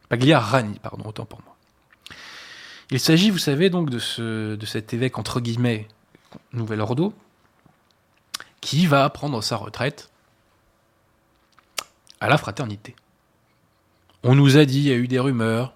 Pagliarani, 0.09 0.79
pardon, 0.79 1.09
autant 1.09 1.25
pour 1.25 1.41
moi. 1.43 1.55
Il 2.89 2.99
s'agit, 2.99 3.31
vous 3.31 3.37
savez, 3.37 3.69
donc 3.69 3.89
de, 3.89 3.99
ce, 3.99 4.55
de 4.55 4.65
cet 4.65 4.93
évêque, 4.93 5.17
entre 5.17 5.41
guillemets, 5.41 5.87
Nouvel 6.53 6.79
Ordo, 6.79 7.13
qui 8.61 8.87
va 8.87 9.09
prendre 9.09 9.41
sa 9.43 9.57
retraite 9.57 10.09
à 12.21 12.29
la 12.29 12.37
fraternité. 12.37 12.95
On 14.23 14.35
nous 14.35 14.57
a 14.57 14.65
dit, 14.65 14.79
il 14.79 14.87
y 14.87 14.91
a 14.91 14.95
eu 14.95 15.07
des 15.07 15.19
rumeurs, 15.19 15.73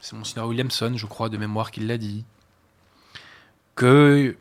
c'est 0.00 0.16
Monseigneur 0.16 0.48
Williamson, 0.48 0.94
je 0.96 1.06
crois, 1.06 1.28
de 1.28 1.36
mémoire, 1.36 1.70
qui 1.70 1.80
l'a 1.80 1.98
dit, 1.98 2.24
que 3.74 4.36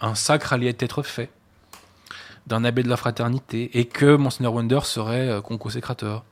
un 0.00 0.14
sacre 0.14 0.52
allait 0.52 0.76
être 0.78 1.02
fait 1.02 1.30
d'un 2.46 2.64
abbé 2.64 2.82
de 2.82 2.88
la 2.88 2.96
fraternité 2.96 3.78
et 3.78 3.86
que 3.86 4.16
Monseigneur 4.16 4.54
Wonder 4.54 4.80
serait 4.82 5.28
euh, 5.28 5.40
conco-sécrateur. 5.40 6.24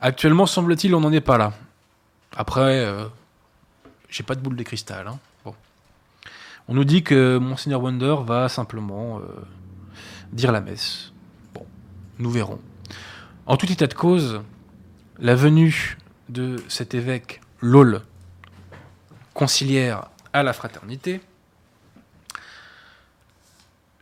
Actuellement, 0.00 0.46
semble-t-il, 0.46 0.94
on 0.94 1.00
n'en 1.00 1.12
est 1.12 1.20
pas 1.20 1.38
là. 1.38 1.52
Après, 2.36 2.84
euh, 2.84 3.04
j'ai 4.08 4.22
pas 4.22 4.34
de 4.34 4.40
boule 4.40 4.56
de 4.56 4.62
cristal. 4.62 5.06
Hein. 5.06 5.18
On 6.68 6.74
nous 6.74 6.84
dit 6.84 7.02
que 7.02 7.38
Monseigneur 7.38 7.82
Wonder 7.82 8.16
va 8.24 8.48
simplement 8.48 9.18
euh, 9.18 9.22
dire 10.32 10.52
la 10.52 10.60
messe. 10.60 11.12
Bon, 11.54 11.66
nous 12.18 12.30
verrons. 12.30 12.60
En 13.46 13.56
tout 13.56 13.70
état 13.70 13.88
de 13.88 13.94
cause, 13.94 14.40
la 15.18 15.34
venue 15.34 15.98
de 16.28 16.56
cet 16.68 16.94
évêque 16.94 17.40
LOL, 17.60 18.02
conciliaire 19.34 20.08
à 20.32 20.42
la 20.42 20.52
fraternité, 20.52 21.20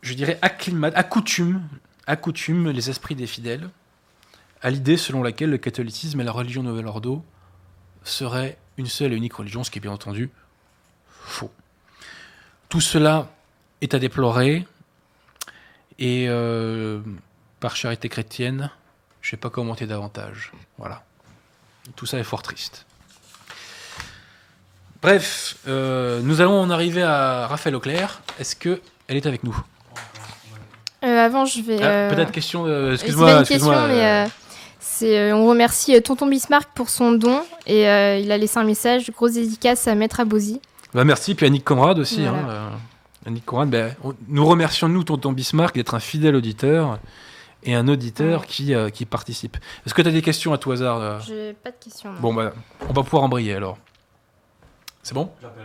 je 0.02 0.14
dirais 0.14 0.38
acclimate, 0.42 0.94
accoutume, 0.96 1.62
accoutume 2.06 2.70
les 2.70 2.90
esprits 2.90 3.14
des 3.14 3.26
fidèles 3.26 3.70
à 4.62 4.70
l'idée 4.70 4.96
selon 4.96 5.22
laquelle 5.22 5.50
le 5.50 5.58
catholicisme 5.58 6.20
et 6.20 6.24
la 6.24 6.32
religion 6.32 6.62
Nouvel 6.62 6.86
Ordo 6.86 7.24
seraient 8.04 8.58
une 8.76 8.86
seule 8.86 9.12
et 9.12 9.16
unique 9.16 9.34
religion, 9.34 9.64
ce 9.64 9.70
qui 9.70 9.78
est 9.78 9.82
bien 9.82 9.92
entendu 9.92 10.30
faux. 11.08 11.50
Tout 12.68 12.80
cela 12.80 13.28
est 13.80 13.94
à 13.94 13.98
déplorer 13.98 14.66
et 15.98 16.26
euh, 16.28 17.00
par 17.60 17.76
charité 17.76 18.08
chrétienne, 18.08 18.70
je 19.20 19.28
ne 19.28 19.30
vais 19.32 19.40
pas 19.40 19.50
commenter 19.50 19.86
davantage. 19.86 20.52
Voilà. 20.78 21.04
Tout 21.96 22.06
ça 22.06 22.18
est 22.18 22.24
fort 22.24 22.42
triste. 22.42 22.86
Bref, 25.02 25.56
euh, 25.66 26.20
nous 26.22 26.40
allons 26.40 26.60
en 26.60 26.70
arriver 26.70 27.02
à 27.02 27.46
Raphaël 27.46 27.74
Auclair. 27.74 28.22
Est-ce 28.38 28.54
qu'elle 28.54 28.80
est 29.08 29.26
avec 29.26 29.44
nous? 29.44 29.58
Avant, 31.02 31.44
je 31.44 31.62
vais. 31.62 31.82
Ah, 31.82 32.08
peut-être 32.14 32.32
question. 32.32 32.66
excuse-moi. 32.92 33.40
Excuse-moi. 33.40 33.88
mais 33.88 34.26
c'est, 34.78 35.32
on 35.32 35.46
remercie 35.46 36.00
Tonton 36.02 36.26
Bismarck 36.26 36.70
pour 36.74 36.88
son 36.88 37.12
don 37.12 37.42
et 37.66 37.82
il 37.82 38.32
a 38.32 38.38
laissé 38.38 38.58
un 38.58 38.64
message. 38.64 39.10
Grosse 39.10 39.32
dédicace 39.32 39.88
à 39.88 39.94
Maître 39.94 40.20
Abosi. 40.20 40.60
Bah, 40.94 41.04
merci. 41.04 41.34
Puis 41.34 41.46
Annick 41.46 41.64
Conrad 41.64 41.98
aussi. 41.98 42.24
Hein, 42.24 42.70
Annick 43.26 43.44
Conrad, 43.44 43.68
ben, 43.68 43.94
nous 44.28 44.46
remercions, 44.46 44.88
nous, 44.88 45.04
Tonton 45.04 45.32
Bismarck, 45.32 45.74
d'être 45.74 45.94
un 45.94 46.00
fidèle 46.00 46.34
auditeur 46.34 46.98
et 47.62 47.74
un 47.74 47.88
auditeur 47.88 48.46
qui, 48.46 48.74
qui 48.92 49.04
participe. 49.04 49.56
Est-ce 49.86 49.94
que 49.94 50.02
tu 50.02 50.08
as 50.08 50.12
des 50.12 50.22
questions 50.22 50.52
à 50.52 50.58
tout 50.58 50.72
hasard 50.72 51.20
J'ai 51.20 51.52
pas 51.52 51.70
de 51.70 51.76
questions. 51.78 52.10
Bon, 52.20 52.32
bah, 52.32 52.52
on 52.88 52.92
va 52.92 53.02
pouvoir 53.02 53.22
embrayer 53.22 53.54
alors. 53.54 53.76
C'est 55.02 55.14
bon? 55.14 55.30
J'appelle, 55.40 55.64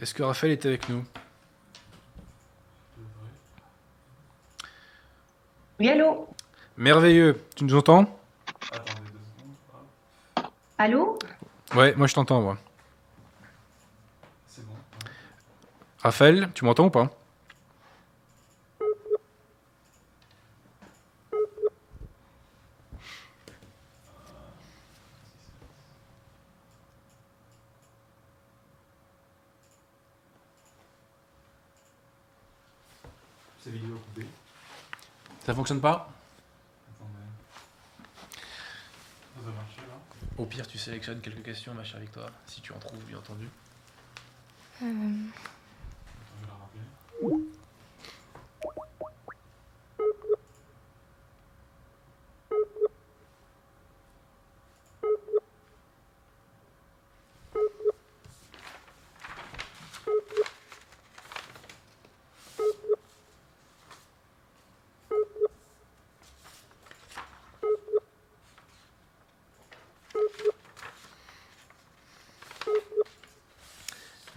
Est-ce 0.00 0.14
que 0.14 0.22
Raphaël 0.22 0.52
est 0.52 0.64
avec 0.64 0.88
nous? 0.88 1.04
Oui, 5.78 5.90
allô? 5.90 6.26
Merveilleux. 6.78 7.44
Tu 7.54 7.64
nous 7.64 7.74
entends? 7.74 8.18
Allô? 10.78 11.18
Ouais, 11.74 11.94
moi 11.96 12.06
je 12.06 12.14
t'entends, 12.14 12.40
moi. 12.40 12.56
C'est 14.46 14.66
bon. 14.66 14.74
Raphaël, 16.02 16.48
tu 16.54 16.64
m'entends 16.64 16.86
ou 16.86 16.90
pas? 16.90 17.10
Fonctionne 35.60 35.82
pas 35.82 36.08
Au 40.38 40.46
pire, 40.46 40.66
tu 40.66 40.78
sélectionnes 40.78 41.20
quelques 41.20 41.42
questions, 41.42 41.74
ma 41.74 41.84
chère 41.84 42.00
Victoire, 42.00 42.30
si 42.46 42.62
tu 42.62 42.72
en 42.72 42.78
trouves, 42.78 43.04
bien 43.04 43.18
entendu. 43.18 43.46
Euh... 44.82 44.86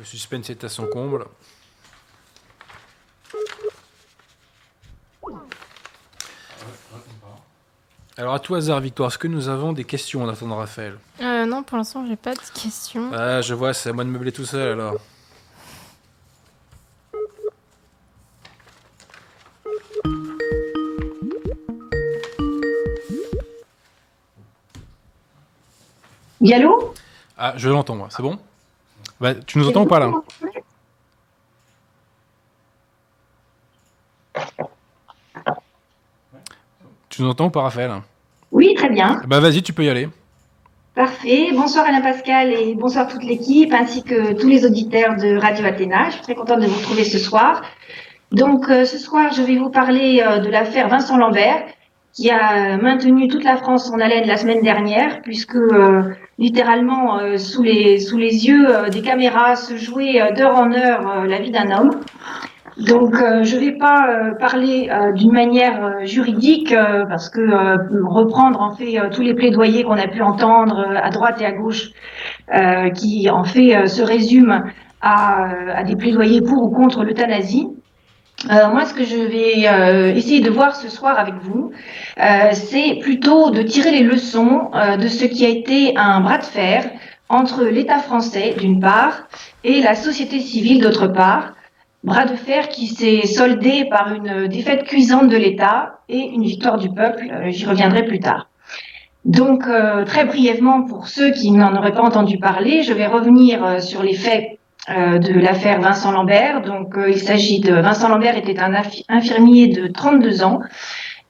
Le 0.03 0.05
suspense 0.34 0.49
est 0.49 0.64
à 0.64 0.69
son 0.69 0.88
comble. 0.88 1.26
Alors 8.15 8.34
à 8.35 8.39
tout 8.39 8.53
hasard, 8.55 8.80
Victoire, 8.80 9.10
est-ce 9.10 9.18
que 9.18 9.27
nous 9.27 9.49
avons 9.49 9.73
des 9.73 9.85
questions 9.85 10.23
en 10.23 10.30
attendant 10.30 10.57
Raphaël 10.57 10.97
euh, 11.22 11.45
Non, 11.45 11.64
pour 11.64 11.77
l'instant, 11.77 12.05
j'ai 12.07 12.15
pas 12.15 12.34
de 12.34 12.39
questions. 12.61 13.11
Ah, 13.14 13.41
je 13.41 13.53
vois, 13.53 13.73
c'est 13.73 13.89
à 13.89 13.93
moi 13.93 14.03
de 14.03 14.10
meubler 14.10 14.31
tout 14.31 14.45
seul 14.45 14.73
alors. 14.73 14.99
Allô 26.53 26.93
Ah, 27.35 27.53
je 27.55 27.69
l'entends 27.69 27.95
moi, 27.95 28.10
c'est 28.11 28.22
bon? 28.22 28.38
Bah, 29.23 29.34
tu 29.35 29.57
nous 29.57 29.69
entends 29.69 29.84
ou 29.84 29.88
pas 29.88 29.99
là 29.99 30.11
Tu 30.43 30.49
nous 37.23 37.29
entends 37.29 37.47
ou 37.47 37.49
pas, 37.49 37.61
Raphaël 37.61 37.91
Oui, 38.51 38.73
très 38.75 38.89
bien. 38.89 39.21
Bah 39.27 39.39
vas-y, 39.39 39.63
tu 39.63 39.73
peux 39.73 39.83
y 39.83 39.89
aller. 39.89 40.09
Parfait. 40.95 41.49
Bonsoir 41.53 41.85
Alain 41.87 42.01
Pascal 42.01 42.53
et 42.53 42.75
bonsoir 42.75 43.07
toute 43.07 43.23
l'équipe 43.23 43.73
ainsi 43.73 44.03
que 44.03 44.33
tous 44.33 44.47
les 44.47 44.63
auditeurs 44.63 45.15
de 45.15 45.37
Radio 45.37 45.65
Athéna. 45.65 46.09
Je 46.09 46.11
suis 46.11 46.21
très 46.21 46.35
contente 46.35 46.59
de 46.59 46.67
vous 46.67 46.77
retrouver 46.77 47.03
ce 47.03 47.17
soir. 47.17 47.63
Donc 48.31 48.69
euh, 48.69 48.85
ce 48.85 48.99
soir, 48.99 49.33
je 49.33 49.41
vais 49.41 49.57
vous 49.57 49.71
parler 49.71 50.23
euh, 50.23 50.37
de 50.37 50.49
l'affaire 50.49 50.89
Vincent 50.89 51.17
Lambert 51.17 51.63
qui 52.13 52.29
a 52.29 52.77
maintenu 52.77 53.27
toute 53.27 53.43
la 53.43 53.57
France 53.57 53.89
en 53.89 53.99
haleine 53.99 54.27
la 54.27 54.37
semaine 54.37 54.61
dernière 54.61 55.23
puisque 55.23 55.55
euh, 55.55 56.13
littéralement 56.37 57.37
sous 57.39 57.63
les 57.63 57.97
sous 57.97 58.19
les 58.19 58.45
yeux 58.45 58.67
des 58.91 59.01
caméras 59.01 59.55
se 59.55 59.77
jouait 59.77 60.31
d'heure 60.35 60.55
en 60.55 60.71
heure 60.73 61.25
la 61.25 61.39
vie 61.39 61.49
d'un 61.49 61.71
homme. 61.71 62.01
Donc, 62.77 63.15
euh, 63.15 63.43
je 63.43 63.55
ne 63.55 63.61
vais 63.61 63.71
pas 63.73 64.07
euh, 64.09 64.31
parler 64.31 64.89
euh, 64.89 65.11
d'une 65.11 65.31
manière 65.31 66.05
juridique 66.05 66.73
parce 67.07 67.29
que 67.29 67.41
reprendre 68.03 68.61
en 68.61 68.75
fait 68.75 68.99
tous 69.11 69.21
les 69.21 69.33
plaidoyers 69.33 69.83
qu'on 69.83 69.97
a 69.97 70.07
pu 70.07 70.21
entendre 70.21 70.85
à 71.01 71.09
droite 71.09 71.39
et 71.41 71.45
à 71.45 71.51
gauche, 71.51 71.91
qui 72.95 73.29
en 73.29 73.43
fait 73.43 73.87
se 73.87 74.01
résument 74.01 74.63
à, 75.01 75.49
à, 75.75 75.83
des 75.83 75.95
plaidoyers 75.95 76.41
pour 76.41 76.63
ou 76.63 76.69
contre 76.69 77.03
l'euthanasie. 77.03 77.67
moi, 78.49 78.85
ce 78.85 78.93
que 78.93 79.03
je 79.03 79.17
vais 79.17 80.15
essayer 80.17 80.41
de 80.41 80.49
voir 80.49 80.75
ce 80.75 80.89
soir 80.89 81.19
avec 81.19 81.35
vous, 81.41 81.71
c'est 82.53 82.99
plutôt 83.01 83.51
de 83.51 83.61
tirer 83.61 83.91
les 83.91 84.03
leçons 84.03 84.71
de 84.99 85.07
ce 85.07 85.25
qui 85.25 85.45
a 85.45 85.49
été 85.49 85.95
un 85.97 86.21
bras 86.21 86.39
de 86.39 86.45
fer 86.45 86.85
entre 87.29 87.63
l'État 87.65 87.99
français 87.99 88.55
d'une 88.57 88.79
part 88.79 89.27
et 89.63 89.81
la 89.81 89.95
société 89.95 90.39
civile 90.39 90.81
d'autre 90.81 91.07
part 91.07 91.53
Bras 92.03 92.25
de 92.25 92.35
fer 92.35 92.67
qui 92.67 92.88
s'est 92.88 93.25
soldé 93.25 93.85
par 93.85 94.13
une 94.13 94.47
défaite 94.47 94.84
cuisante 94.84 95.30
de 95.30 95.38
l'État 95.38 95.99
et 96.09 96.19
une 96.19 96.43
victoire 96.43 96.77
du 96.77 96.89
peuple. 96.89 97.31
Euh, 97.31 97.49
j'y 97.49 97.65
reviendrai 97.65 98.03
plus 98.03 98.19
tard. 98.19 98.49
Donc, 99.23 99.67
euh, 99.67 100.03
très 100.03 100.25
brièvement, 100.25 100.84
pour 100.84 101.07
ceux 101.07 101.31
qui 101.31 101.51
n'en 101.51 101.73
auraient 101.77 101.93
pas 101.93 102.01
entendu 102.01 102.39
parler, 102.39 102.84
je 102.84 102.91
vais 102.91 103.07
revenir 103.07 103.63
euh, 103.63 103.80
sur 103.80 104.03
les 104.03 104.13
faits 104.13 104.59
de 104.89 105.39
l'affaire 105.39 105.80
Vincent 105.80 106.11
Lambert. 106.11 106.61
Donc, 106.61 106.95
il 107.07 107.17
s'agit 107.17 107.61
de 107.61 107.73
Vincent 107.73 108.09
Lambert 108.09 108.35
était 108.35 108.59
un 108.59 108.73
infirmier 109.07 109.69
de 109.69 109.88
32 109.88 110.43
ans 110.43 110.59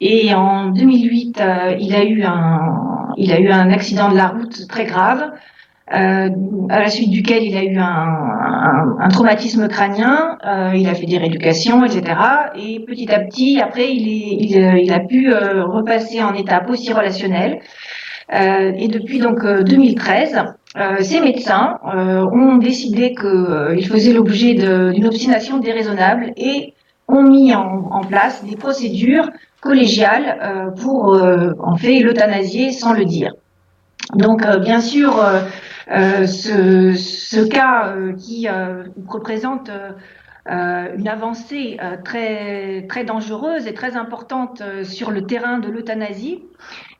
et 0.01 0.33
en 0.33 0.69
2008, 0.69 1.39
il 1.79 1.93
a 1.93 2.03
eu 2.03 2.23
un 2.23 3.13
il 3.15 3.31
a 3.31 3.39
eu 3.39 3.51
un 3.51 3.69
accident 3.69 4.09
de 4.09 4.17
la 4.17 4.29
route 4.29 4.67
très 4.67 4.85
grave 4.85 5.33
euh, 5.93 6.29
à 6.69 6.79
la 6.79 6.89
suite 6.89 7.11
duquel 7.11 7.43
il 7.43 7.55
a 7.55 7.63
eu 7.63 7.77
un, 7.77 7.83
un, 7.83 8.97
un 8.99 9.09
traumatisme 9.09 9.67
crânien, 9.67 10.37
euh, 10.45 10.71
il 10.75 10.87
a 10.89 10.95
fait 10.95 11.05
des 11.05 11.17
rééducations, 11.17 11.85
etc. 11.85 12.15
Et 12.55 12.79
petit 12.79 13.11
à 13.11 13.19
petit, 13.19 13.61
après, 13.61 13.93
il, 13.93 14.07
est, 14.07 14.43
il, 14.43 14.57
euh, 14.57 14.79
il 14.79 14.91
a 14.91 14.99
pu 14.99 15.31
euh, 15.31 15.65
repasser 15.65 16.23
en 16.23 16.33
état 16.33 16.61
post-relationnel. 16.61 17.59
Euh, 18.33 18.71
et 18.75 18.87
depuis 18.87 19.19
donc 19.19 19.45
2013, 19.45 20.43
ces 21.01 21.21
médecins 21.21 21.77
ont 21.83 22.57
décidé 22.57 23.13
qu'il 23.13 23.85
faisait 23.85 24.13
l'objet 24.13 24.55
d'une 24.55 25.05
obstination 25.05 25.59
déraisonnable 25.59 26.31
et 26.35 26.73
ont 27.07 27.21
mis 27.21 27.53
en, 27.53 27.89
en 27.91 28.01
place 28.01 28.43
des 28.43 28.55
procédures 28.55 29.29
collégiales 29.61 30.73
pour 30.81 31.15
en 31.59 31.75
fait 31.75 31.99
l'euthanasier 31.99 32.71
sans 32.71 32.93
le 32.93 33.05
dire. 33.05 33.33
Donc 34.15 34.45
bien 34.61 34.81
sûr, 34.81 35.19
euh, 35.19 35.41
ce, 35.88 36.93
ce, 36.95 37.47
cas 37.47 37.89
euh, 37.89 38.14
qui 38.14 38.47
euh, 38.47 38.84
représente 39.07 39.69
une 40.45 41.07
avancée 41.07 41.77
très, 42.03 42.85
très 42.88 43.05
dangereuse 43.05 43.65
et 43.65 43.73
très 43.73 43.95
importante 43.95 44.61
sur 44.84 45.10
le 45.10 45.26
terrain 45.26 45.57
de 45.60 45.69
l'euthanasie 45.69 46.43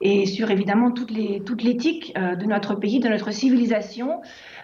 et 0.03 0.25
sur 0.25 0.51
évidemment 0.51 0.91
toute 0.91 1.11
l'éthique 1.11 2.13
toute 2.13 2.39
de 2.39 2.45
notre 2.45 2.75
pays, 2.75 2.99
de 2.99 3.09
notre 3.09 3.31
civilisation. 3.31 4.21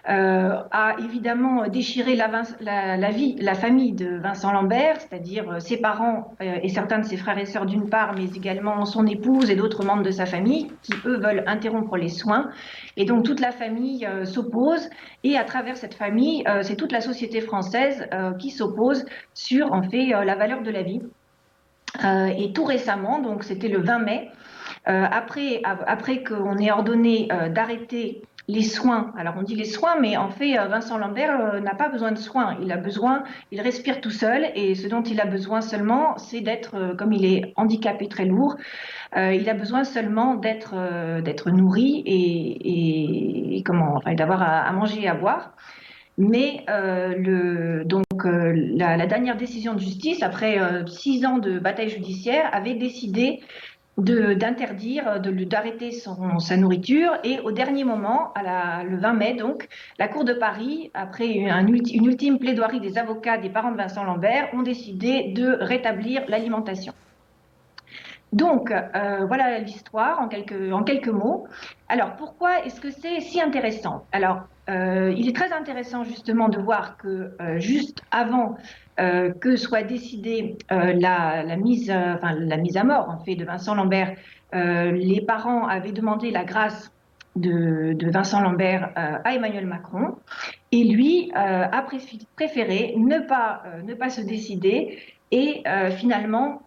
Euh, 0.08 0.62
a 0.70 0.96
évidemment 0.98 1.68
déchiré 1.68 2.16
la, 2.16 3.10
vie, 3.10 3.36
la 3.38 3.52
famille 3.52 3.92
de 3.92 4.16
Vincent 4.16 4.50
Lambert, 4.50 4.98
c'est-à-dire 4.98 5.50
euh, 5.50 5.58
ses 5.58 5.76
parents 5.76 6.32
euh, 6.40 6.54
et 6.62 6.70
certains 6.70 7.00
de 7.00 7.04
ses 7.04 7.18
frères 7.18 7.36
et 7.36 7.44
sœurs 7.44 7.66
d'une 7.66 7.90
part, 7.90 8.14
mais 8.16 8.24
également 8.24 8.86
son 8.86 9.06
épouse 9.06 9.50
et 9.50 9.56
d'autres 9.56 9.84
membres 9.84 10.02
de 10.02 10.10
sa 10.10 10.24
famille, 10.24 10.72
qui 10.82 10.94
eux 11.04 11.18
veulent 11.18 11.44
interrompre 11.46 11.98
les 11.98 12.08
soins. 12.08 12.48
Et 12.96 13.04
donc 13.04 13.26
toute 13.26 13.40
la 13.40 13.52
famille 13.52 14.08
s'oppose, 14.24 14.88
et 15.22 15.36
à 15.36 15.44
travers 15.44 15.76
cette 15.76 15.94
famille, 15.94 16.44
c'est 16.62 16.76
toute 16.76 16.92
la 16.92 17.02
société 17.02 17.40
française 17.40 18.08
qui 18.38 18.50
s'oppose 18.50 19.04
sur 19.34 19.72
en 19.72 19.82
fait 19.82 20.06
la 20.06 20.34
valeur 20.34 20.62
de 20.62 20.70
la 20.70 20.82
vie. 20.82 21.00
et 22.04 22.52
tout 22.52 22.64
récemment, 22.64 23.20
donc 23.20 23.44
c'était 23.44 23.68
le 23.68 23.80
20 23.80 23.98
mai, 24.00 24.30
après, 24.86 25.62
après 25.64 26.22
qu'on 26.24 26.56
ait 26.58 26.70
ordonné 26.70 27.28
d'arrêter 27.50 28.22
les 28.50 28.62
soins. 28.62 29.12
Alors 29.16 29.34
on 29.38 29.42
dit 29.42 29.54
les 29.54 29.64
soins, 29.64 29.96
mais 30.00 30.16
en 30.16 30.28
fait, 30.28 30.58
euh, 30.58 30.66
Vincent 30.66 30.98
Lambert 30.98 31.40
euh, 31.40 31.60
n'a 31.60 31.74
pas 31.74 31.88
besoin 31.88 32.10
de 32.12 32.18
soins. 32.18 32.56
Il 32.60 32.72
a 32.72 32.76
besoin, 32.76 33.22
il 33.52 33.60
respire 33.60 34.00
tout 34.00 34.10
seul, 34.10 34.50
et 34.54 34.74
ce 34.74 34.88
dont 34.88 35.02
il 35.02 35.20
a 35.20 35.24
besoin 35.24 35.60
seulement, 35.60 36.18
c'est 36.18 36.40
d'être, 36.40 36.74
euh, 36.74 36.94
comme 36.94 37.12
il 37.12 37.24
est 37.24 37.52
handicapé 37.56 38.08
très 38.08 38.24
lourd, 38.24 38.56
il 39.16 39.48
a 39.48 39.54
besoin 39.54 39.82
seulement 39.82 40.36
d'être 40.36 41.50
nourri 41.50 42.04
et, 42.06 43.64
d'avoir 44.14 44.42
à, 44.42 44.70
manger 44.70 45.02
et 45.02 45.08
à 45.08 45.14
boire. 45.14 45.52
Mais 46.16 46.64
donc 47.86 48.04
la, 48.24 49.06
dernière 49.08 49.36
décision 49.36 49.74
de 49.74 49.80
justice, 49.80 50.22
après 50.22 50.60
six 50.86 51.26
ans 51.26 51.38
de 51.38 51.58
bataille 51.58 51.88
judiciaire, 51.88 52.48
avait 52.52 52.74
décidé 52.74 53.40
d'interdire, 54.00 55.20
d'arrêter 55.20 55.90
sa 55.90 56.56
nourriture. 56.56 57.12
Et 57.24 57.40
au 57.40 57.52
dernier 57.52 57.84
moment, 57.84 58.32
à 58.34 58.42
la, 58.42 58.84
le 58.84 58.96
20 58.98 59.12
mai, 59.14 59.34
donc, 59.34 59.68
la 59.98 60.08
Cour 60.08 60.24
de 60.24 60.32
Paris, 60.32 60.90
après 60.94 61.28
une 61.28 62.06
ultime 62.06 62.38
plaidoirie 62.38 62.80
des 62.80 62.98
avocats 62.98 63.38
des 63.38 63.50
parents 63.50 63.72
de 63.72 63.76
Vincent 63.76 64.04
Lambert, 64.04 64.48
ont 64.52 64.62
décidé 64.62 65.32
de 65.32 65.56
rétablir 65.60 66.22
l'alimentation. 66.28 66.92
Donc, 68.32 68.70
euh, 68.70 69.24
voilà 69.26 69.58
l'histoire 69.58 70.20
en 70.20 70.28
quelques, 70.28 70.72
en 70.72 70.84
quelques 70.84 71.08
mots. 71.08 71.48
Alors, 71.88 72.14
pourquoi 72.16 72.64
est-ce 72.64 72.80
que 72.80 72.90
c'est 72.90 73.20
si 73.20 73.40
intéressant? 73.40 74.06
Alors, 74.12 74.42
euh, 74.68 75.12
il 75.16 75.28
est 75.28 75.34
très 75.34 75.52
intéressant 75.52 76.04
justement 76.04 76.48
de 76.48 76.58
voir 76.58 76.96
que 76.96 77.32
euh, 77.40 77.58
juste 77.58 78.02
avant 78.12 78.56
que 79.40 79.56
soit 79.56 79.82
décidée 79.82 80.56
la, 80.70 81.56
mise, 81.56 81.90
enfin, 81.90 82.34
la 82.34 82.56
mise 82.56 82.76
à 82.76 82.84
mort 82.84 83.08
en 83.08 83.18
fait 83.24 83.34
de 83.34 83.44
Vincent 83.44 83.74
Lambert, 83.74 84.14
les 84.52 85.22
parents 85.26 85.66
avaient 85.66 85.92
demandé 85.92 86.30
la 86.30 86.44
grâce 86.44 86.92
de, 87.36 87.96
Vincent 88.10 88.40
Lambert 88.40 88.92
à 88.96 89.34
Emmanuel 89.34 89.66
Macron, 89.66 90.16
et 90.72 90.84
lui 90.84 91.30
a 91.34 91.84
préféré 92.36 92.94
ne 92.96 93.18
pas, 93.20 93.62
se 94.10 94.20
décider 94.20 94.98
et 95.30 95.62
finalement 95.96 96.62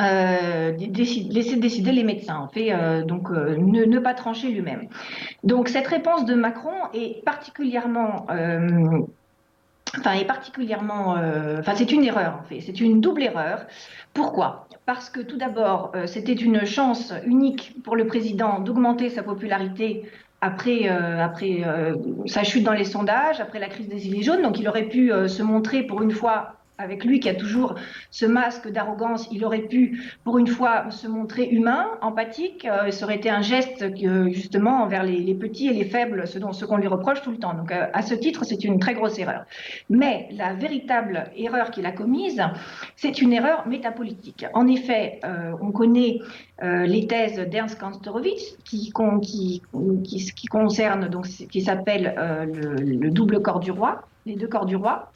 euh, 0.00 0.72
laisser 0.76 1.56
décider 1.56 1.92
les 1.92 2.04
médecins, 2.04 2.36
en 2.36 2.48
fait, 2.48 2.72
euh, 2.72 3.02
donc 3.02 3.30
euh, 3.30 3.56
ne, 3.56 3.98
pas 3.98 4.14
trancher 4.14 4.50
lui-même. 4.50 4.88
Donc 5.44 5.68
cette 5.68 5.86
réponse 5.86 6.26
de 6.26 6.34
Macron 6.34 6.74
est 6.92 7.24
particulièrement, 7.24 8.26
euh, 8.30 9.00
particulièrement, 10.26 11.16
enfin 11.58 11.74
c'est 11.74 11.92
une 11.92 12.04
erreur 12.04 12.40
en 12.40 12.44
fait, 12.48 12.60
c'est 12.60 12.80
une 12.80 13.00
double 13.00 13.22
erreur. 13.22 13.66
Pourquoi? 14.14 14.68
Parce 14.86 15.10
que 15.10 15.20
tout 15.20 15.36
d'abord 15.36 15.92
c'était 16.06 16.32
une 16.32 16.64
chance 16.64 17.12
unique 17.24 17.74
pour 17.84 17.96
le 17.96 18.06
président 18.06 18.60
d'augmenter 18.60 19.10
sa 19.10 19.22
popularité 19.22 20.10
après, 20.40 20.88
après 20.88 21.62
sa 22.26 22.44
chute 22.44 22.64
dans 22.64 22.72
les 22.72 22.84
sondages, 22.84 23.40
après 23.40 23.58
la 23.58 23.68
crise 23.68 23.88
des 23.88 23.98
Gilets 23.98 24.22
jaunes. 24.22 24.42
Donc 24.42 24.60
il 24.60 24.68
aurait 24.68 24.88
pu 24.88 25.10
se 25.26 25.42
montrer 25.42 25.82
pour 25.82 26.02
une 26.02 26.12
fois 26.12 26.54
avec 26.78 27.04
lui 27.04 27.18
qui 27.18 27.28
a 27.28 27.34
toujours 27.34 27.74
ce 28.10 28.24
masque 28.24 28.70
d'arrogance, 28.70 29.28
il 29.32 29.44
aurait 29.44 29.62
pu, 29.62 30.00
pour 30.24 30.38
une 30.38 30.46
fois, 30.46 30.90
se 30.90 31.08
montrer 31.08 31.48
humain, 31.48 31.86
empathique. 32.00 32.64
Euh, 32.64 32.92
ça 32.92 33.04
aurait 33.04 33.16
été 33.16 33.28
un 33.28 33.42
geste 33.42 33.84
justement 34.30 34.82
envers 34.82 35.02
les, 35.02 35.34
petits 35.34 35.66
et 35.66 35.72
les 35.72 35.84
faibles, 35.84 36.26
ce, 36.26 36.38
dont, 36.38 36.52
qu'on 36.52 36.76
lui 36.76 36.86
reproche 36.86 37.20
tout 37.22 37.32
le 37.32 37.38
temps. 37.38 37.54
Donc, 37.54 37.72
euh, 37.72 37.86
à 37.92 38.02
ce 38.02 38.14
titre, 38.14 38.44
c'est 38.44 38.64
une 38.64 38.78
très 38.78 38.94
grosse 38.94 39.18
erreur. 39.18 39.44
Mais 39.90 40.28
la 40.32 40.54
véritable 40.54 41.24
erreur 41.36 41.72
qu'il 41.72 41.84
a 41.84 41.92
commise, 41.92 42.40
c'est 42.94 43.20
une 43.20 43.32
erreur 43.32 43.66
métapolitique. 43.66 44.46
En 44.54 44.68
effet, 44.68 45.18
euh, 45.24 45.52
on 45.60 45.72
connaît 45.72 46.20
les 46.60 47.06
thèses 47.06 47.38
d'Ernst 47.38 47.78
Kantorowicz 47.78 48.56
qui, 48.64 48.90
concernent 48.90 51.08
donc 51.08 51.26
qui 51.26 51.60
s'appelle 51.60 52.14
le, 52.52 52.74
le 52.74 53.10
double 53.10 53.40
corps 53.42 53.60
du 53.60 53.70
roi, 53.70 54.08
les 54.26 54.34
deux 54.34 54.48
corps 54.48 54.66
du 54.66 54.74
roi 54.74 55.12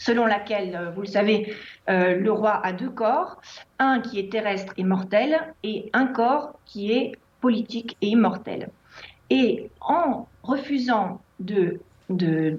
selon 0.00 0.26
laquelle, 0.26 0.74
euh, 0.74 0.90
vous 0.90 1.02
le 1.02 1.06
savez, 1.06 1.54
euh, 1.88 2.16
le 2.16 2.32
roi 2.32 2.60
a 2.64 2.72
deux 2.72 2.90
corps, 2.90 3.40
un 3.78 4.00
qui 4.00 4.18
est 4.18 4.32
terrestre 4.32 4.72
et 4.76 4.82
mortel 4.82 5.38
et 5.62 5.90
un 5.92 6.06
corps 6.06 6.58
qui 6.64 6.90
est 6.90 7.12
politique 7.40 7.96
et 8.00 8.08
immortel. 8.08 8.70
Et 9.28 9.70
en 9.80 10.26
refusant 10.42 11.20
de, 11.38 11.78
de, 12.08 12.56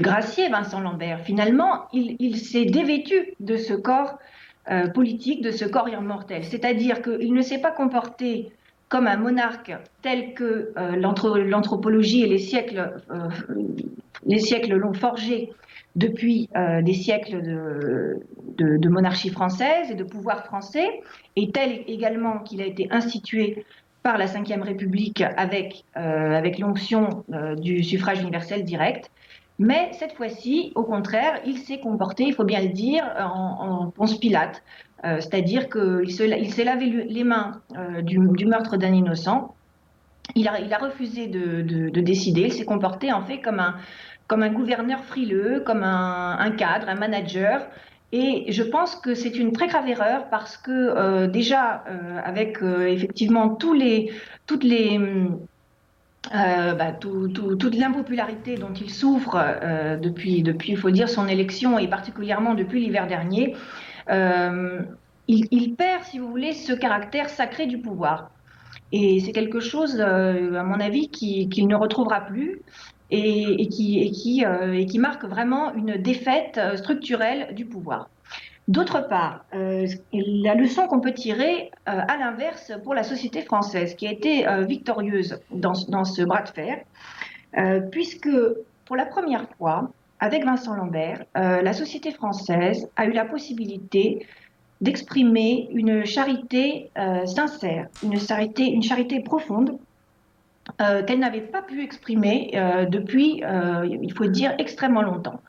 gracier 0.00 0.48
Vincent 0.48 0.80
Lambert, 0.80 1.20
finalement, 1.20 1.88
il, 1.92 2.36
s'est 2.36 2.64
dévêtu 2.64 3.34
de 3.40 3.56
ce 3.56 3.74
corps 3.74 4.18
euh, 4.70 4.88
politique, 4.88 5.42
de 5.42 5.50
ce 5.50 5.64
corps 5.66 5.88
immortel. 5.88 6.44
C'est-à-dire 6.44 7.02
qu'il 7.02 7.34
ne 7.34 7.42
s'est 7.42 7.60
pas 7.60 7.72
comporté 7.72 8.52
comme 8.88 9.06
un 9.06 9.16
monarque 9.16 9.72
tel 10.02 10.34
que 10.34 10.72
l'anthropologie 10.96 12.22
et 12.22 12.26
les 12.26 12.38
siècles, 12.38 12.92
les 14.26 14.38
siècles 14.38 14.74
l'ont 14.74 14.94
forgé 14.94 15.50
depuis 15.96 16.48
euh, 16.56 16.82
des 16.82 16.94
siècles 16.94 17.42
de, 17.42 18.88
monarchie 18.88 19.30
française 19.30 19.90
et 19.90 19.94
de 19.94 20.04
pouvoir 20.04 20.44
français, 20.44 21.00
et 21.36 21.50
tel 21.50 21.82
également 21.86 22.40
qu'il 22.40 22.60
a 22.60 22.66
été 22.66 22.88
institué 22.90 23.64
par 24.02 24.18
la 24.18 24.26
Ve 24.26 24.62
République 24.62 25.22
avec, 25.36 25.84
euh, 25.96 26.00
avec 26.32 26.58
l'onction 26.58 27.24
euh, 27.32 27.54
du 27.54 27.82
suffrage 27.84 28.20
universel 28.20 28.64
direct. 28.64 29.10
Mais 29.58 29.90
cette 29.92 30.14
fois-ci, 30.14 30.72
au 30.74 30.84
contraire, 30.84 31.34
il 31.44 31.58
s'est 31.58 31.80
comporté, 31.80 32.24
il 32.24 32.34
faut 32.34 32.44
bien 32.44 32.62
le 32.62 32.70
dire, 32.70 33.04
en, 33.18 33.82
en 33.84 33.90
Ponce 33.90 34.18
Pilate, 34.18 34.62
c'est-à-dire 35.02 35.68
qu'il 35.68 36.10
s'est 36.10 36.64
lavé 36.64 37.04
les 37.08 37.24
mains 37.24 37.60
du, 38.02 38.46
meurtre 38.46 38.78
d'un 38.78 38.94
innocent. 38.94 39.54
Il 40.34 40.48
a, 40.48 40.78
refusé 40.78 41.26
de 41.26 42.00
décider, 42.00 42.42
il 42.42 42.52
s'est 42.54 42.64
comporté 42.64 43.12
en 43.12 43.22
fait 43.26 43.42
comme 43.42 43.60
un, 43.60 43.74
comme 44.30 44.44
un 44.44 44.52
gouverneur 44.52 45.02
frileux, 45.02 45.60
comme 45.66 45.82
un, 45.82 46.50
cadre, 46.52 46.88
un 46.88 46.94
manager. 46.94 47.66
Et 48.12 48.52
je 48.52 48.62
pense 48.62 48.94
que 48.94 49.16
c'est 49.16 49.36
une 49.36 49.50
très 49.50 49.66
grave 49.66 49.88
erreur 49.88 50.28
parce 50.30 50.56
que 50.56 50.70
euh, 50.70 51.26
déjà, 51.26 51.82
euh, 51.88 52.20
avec 52.24 52.62
euh, 52.62 52.86
effectivement 52.86 53.48
toutes 53.48 53.76
les... 53.80 54.12
Bah, 56.32 56.92
toute 56.92 57.74
l'impopularité 57.74 58.54
dont 58.54 58.72
il 58.72 58.90
souffre 58.90 59.36
depuis, 60.00 60.42
depuis, 60.42 60.72
il 60.72 60.76
faut 60.76 60.90
dire, 60.90 61.08
son 61.08 61.26
élection 61.26 61.78
et 61.78 61.88
particulièrement 61.88 62.54
depuis 62.54 62.80
l'hiver 62.80 63.08
dernier, 63.08 63.56
il, 65.26 65.74
perd, 65.76 66.04
si 66.04 66.18
vous 66.20 66.28
voulez, 66.28 66.52
ce 66.52 66.72
caractère 66.72 67.30
sacré 67.30 67.66
du 67.66 67.78
pouvoir. 67.78 68.30
Et 68.92 69.18
c'est 69.20 69.32
quelque 69.32 69.60
chose, 69.60 69.98
à 70.00 70.62
mon 70.62 70.78
avis, 70.78 71.08
qu'il 71.08 71.66
ne 71.66 71.74
retrouvera 71.74 72.20
plus 72.20 72.60
et, 73.10 73.68
qui, 73.68 74.10
qui, 74.12 74.44
euh, 74.44 74.72
et 74.72 74.86
qui 74.86 74.98
marque 74.98 75.24
vraiment 75.24 75.74
une 75.74 75.96
défaite 75.96 76.58
euh, 76.58 76.76
structurelle 76.76 77.54
du 77.54 77.64
pouvoir. 77.64 78.08
D'autre 78.68 79.08
part, 79.08 79.44
euh, 79.54 79.86
la 80.12 80.54
leçon 80.54 80.86
qu'on 80.86 81.00
peut 81.00 81.12
tirer 81.12 81.72
à 81.86 82.16
l'inverse 82.16 82.72
pour 82.84 82.94
la 82.94 83.02
société 83.02 83.42
française, 83.42 83.96
qui 83.96 84.06
a 84.06 84.12
été 84.12 84.46
victorieuse 84.68 85.40
dans, 85.50 85.74
ce 85.74 86.22
bras 86.22 86.42
de 86.42 86.50
fer, 86.50 86.78
puisque 87.90 88.30
pour 88.84 88.94
la 88.94 89.06
première 89.06 89.48
fois, 89.58 89.90
avec 90.20 90.44
Vincent 90.44 90.76
Lambert, 90.76 91.24
la 91.34 91.72
société 91.72 92.12
française 92.12 92.88
a 92.94 93.06
eu 93.06 93.12
la 93.12 93.24
possibilité 93.24 94.24
d'exprimer 94.80 95.68
une 95.72 96.04
charité 96.04 96.90
sincère, 97.26 97.88
une 98.04 98.20
charité 98.20 99.20
profonde, 99.20 99.78
euh, 100.80 101.02
qu'elle 101.02 101.18
n'avait 101.18 101.40
pas 101.40 101.62
pu 101.62 101.82
exprimer 101.82 102.52
euh, 102.54 102.86
depuis, 102.86 103.42
euh, 103.44 103.86
il 103.86 104.12
faut 104.12 104.26
dire, 104.26 104.54
extrêmement 104.58 105.02
longtemps. 105.02 105.40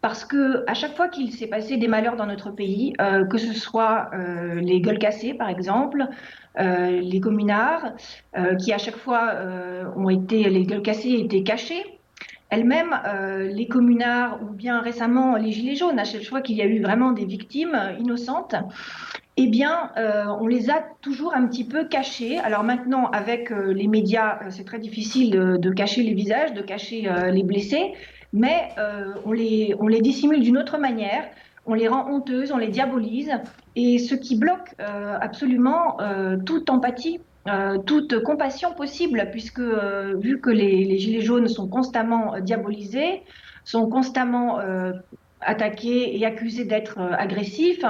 Parce 0.00 0.24
que 0.24 0.64
à 0.68 0.74
chaque 0.74 0.96
fois 0.96 1.08
qu'il 1.08 1.32
s'est 1.32 1.48
passé 1.48 1.76
des 1.76 1.88
malheurs 1.88 2.16
dans 2.16 2.24
notre 2.24 2.50
pays, 2.50 2.94
que 3.28 3.36
ce 3.36 3.52
soit 3.52 4.10
les 4.56 4.80
gueules 4.80 4.98
cassées 4.98 5.34
par 5.34 5.50
exemple, 5.50 6.06
les 6.56 7.20
communards, 7.20 7.92
qui 8.58 8.72
à 8.72 8.78
chaque 8.78 8.96
fois 8.96 9.34
ont 9.96 10.08
été, 10.08 10.48
les 10.48 10.64
gueules 10.64 10.80
cassées 10.80 11.18
étaient 11.18 11.42
cachées, 11.42 11.99
elles-mêmes, 12.50 13.00
les 13.52 13.66
communards 13.66 14.40
ou 14.42 14.52
bien 14.52 14.80
récemment 14.80 15.36
les 15.36 15.52
gilets 15.52 15.76
jaunes, 15.76 15.98
à 15.98 16.04
chaque 16.04 16.24
fois 16.24 16.40
qu'il 16.40 16.56
y 16.56 16.62
a 16.62 16.66
eu 16.66 16.80
vraiment 16.80 17.12
des 17.12 17.24
victimes 17.24 17.78
innocentes, 17.98 18.56
eh 19.42 19.46
bien, 19.46 19.90
euh, 19.96 20.26
on 20.38 20.46
les 20.46 20.68
a 20.68 20.84
toujours 21.00 21.34
un 21.34 21.46
petit 21.46 21.64
peu 21.64 21.86
cachés. 21.86 22.38
Alors 22.38 22.62
maintenant, 22.62 23.06
avec 23.06 23.50
euh, 23.50 23.72
les 23.72 23.86
médias, 23.86 24.38
euh, 24.42 24.50
c'est 24.50 24.64
très 24.64 24.78
difficile 24.78 25.30
de, 25.30 25.70
cacher 25.70 26.02
les 26.02 26.12
visages, 26.12 26.52
de 26.52 26.60
cacher 26.60 27.08
les 27.32 27.42
blessés, 27.42 27.94
mais 28.34 28.68
on 29.24 29.32
les 29.32 30.00
dissimule 30.02 30.42
d'une 30.42 30.58
autre 30.58 30.76
manière. 30.76 31.24
On 31.64 31.72
les 31.72 31.88
rend 31.88 32.10
honteuses, 32.10 32.52
on 32.52 32.58
les 32.58 32.68
diabolise, 32.68 33.32
et 33.76 33.98
ce 33.98 34.14
qui 34.14 34.36
bloque 34.36 34.74
absolument 34.78 35.96
toute 36.44 36.68
empathie, 36.68 37.20
toute 37.86 38.22
compassion 38.22 38.74
possible, 38.74 39.28
puisque 39.30 39.60
vu 39.60 40.40
que 40.40 40.50
les, 40.50 40.98
gilets 40.98 41.22
jaunes 41.22 41.48
sont 41.48 41.68
constamment 41.68 42.38
diabolisés, 42.40 43.22
sont 43.64 43.88
constamment 43.88 44.58
attaqués 45.40 46.18
et 46.18 46.26
accusés 46.26 46.64
d'être 46.64 47.00
agressifs, 47.00 47.84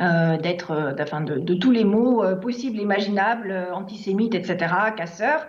euh, 0.00 0.36
d'être, 0.36 0.70
euh, 0.72 1.38
de, 1.38 1.54
tous 1.54 1.70
les 1.70 1.82
mots 1.82 2.22
euh, 2.22 2.36
possibles, 2.36 2.78
imaginables, 2.78 3.68
antisémites, 3.72 4.34
etc., 4.34 4.72
casseurs, 4.96 5.46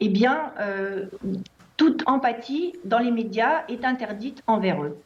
eh 0.00 0.08
bien, 0.08 0.52
toute 1.76 2.02
empathie 2.06 2.74
dans 2.84 2.98
les 2.98 3.10
médias 3.10 3.64
est 3.68 3.84
interdite 3.84 4.42
envers 4.48 4.82
eux. 4.82 4.96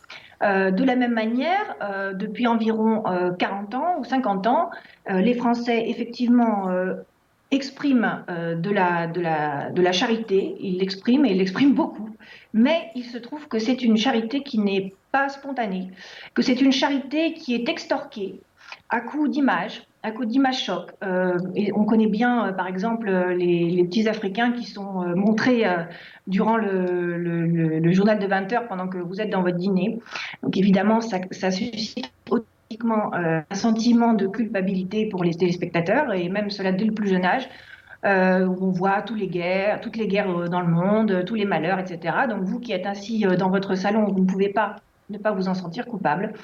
de 0.40 0.84
la 0.84 0.96
même 0.96 1.12
manière, 1.12 1.76
depuis 2.14 2.46
environ 2.46 3.02
40 3.38 3.74
ans 3.74 3.96
ou 3.98 4.04
50 4.04 4.46
ans, 4.46 4.70
les 5.06 5.34
Français, 5.34 5.84
effectivement, 5.88 6.70
expriment 7.50 8.24
de, 8.28 8.70
la, 8.70 9.06
de, 9.06 9.20
la, 9.20 9.70
de 9.70 9.82
la 9.82 9.92
charité, 9.92 10.56
ils 10.60 10.78
l'expriment 10.78 11.24
et 11.26 11.30
ils 11.30 11.38
l'expriment 11.38 11.74
beaucoup, 11.74 12.10
mais 12.52 12.90
il 12.94 13.04
se 13.04 13.18
trouve 13.18 13.46
que 13.48 13.58
c'est 13.58 13.82
une 13.82 13.96
charité 13.96 14.42
qui 14.42 14.58
n'est 14.58 14.94
pas 15.12 15.28
spontanée, 15.28 15.90
que 16.34 16.42
c'est 16.42 16.60
une 16.60 16.72
charité 16.72 17.34
qui 17.34 17.54
est 17.54 17.68
extorquée, 17.68 18.40
à 18.88 19.00
coup 19.00 19.28
d'images, 19.28 19.82
à 20.02 20.12
coup 20.12 20.24
d'images 20.24 20.64
choc. 20.64 20.92
et 21.54 21.72
on 21.74 21.84
connaît 21.84 22.06
bien, 22.06 22.52
par 22.52 22.66
exemple, 22.68 23.10
les, 23.36 23.84
petits 23.84 24.08
Africains 24.08 24.52
qui 24.52 24.64
sont 24.64 25.04
montrés 25.16 25.64
durant 26.26 26.56
le, 26.56 27.92
journal 27.92 28.18
de 28.18 28.26
20 28.26 28.52
heures 28.52 28.68
pendant 28.68 28.88
que 28.88 28.98
vous 28.98 29.20
êtes 29.20 29.30
dans 29.30 29.42
votre 29.42 29.56
dîner. 29.56 29.98
Donc 30.42 30.56
évidemment, 30.56 31.00
ça, 31.00 31.18
ça 31.30 31.50
suscite 31.50 32.10
automatiquement 32.70 33.12
un 33.14 33.54
sentiment 33.54 34.12
de 34.12 34.26
culpabilité 34.26 35.08
pour 35.08 35.24
les 35.24 35.34
téléspectateurs 35.34 36.12
et 36.12 36.28
même 36.28 36.50
cela 36.50 36.72
dès 36.72 36.84
le 36.84 36.92
plus 36.92 37.08
jeune 37.08 37.24
âge. 37.24 37.48
Euh, 38.04 38.46
où 38.46 38.66
on 38.66 38.70
voit 38.70 39.02
toutes 39.02 39.18
les 39.18 39.26
guerres, 39.26 39.80
toutes 39.80 39.96
les 39.96 40.06
guerres 40.06 40.30
euh, 40.30 40.48
dans 40.48 40.60
le 40.60 40.68
monde, 40.68 41.10
euh, 41.10 41.22
tous 41.24 41.34
les 41.34 41.46
malheurs, 41.46 41.78
etc. 41.80 42.14
Donc 42.28 42.42
vous 42.42 42.60
qui 42.60 42.70
êtes 42.72 42.86
assis 42.86 43.24
dans 43.38 43.48
votre 43.48 43.74
salon, 43.74 44.04
vous 44.04 44.20
ne 44.20 44.26
pouvez 44.26 44.50
pas 44.50 44.76
ne 45.08 45.18
pas 45.18 45.32
vous 45.32 45.48
en 45.48 45.54
sentir 45.54 45.86
coupable. 45.86 46.34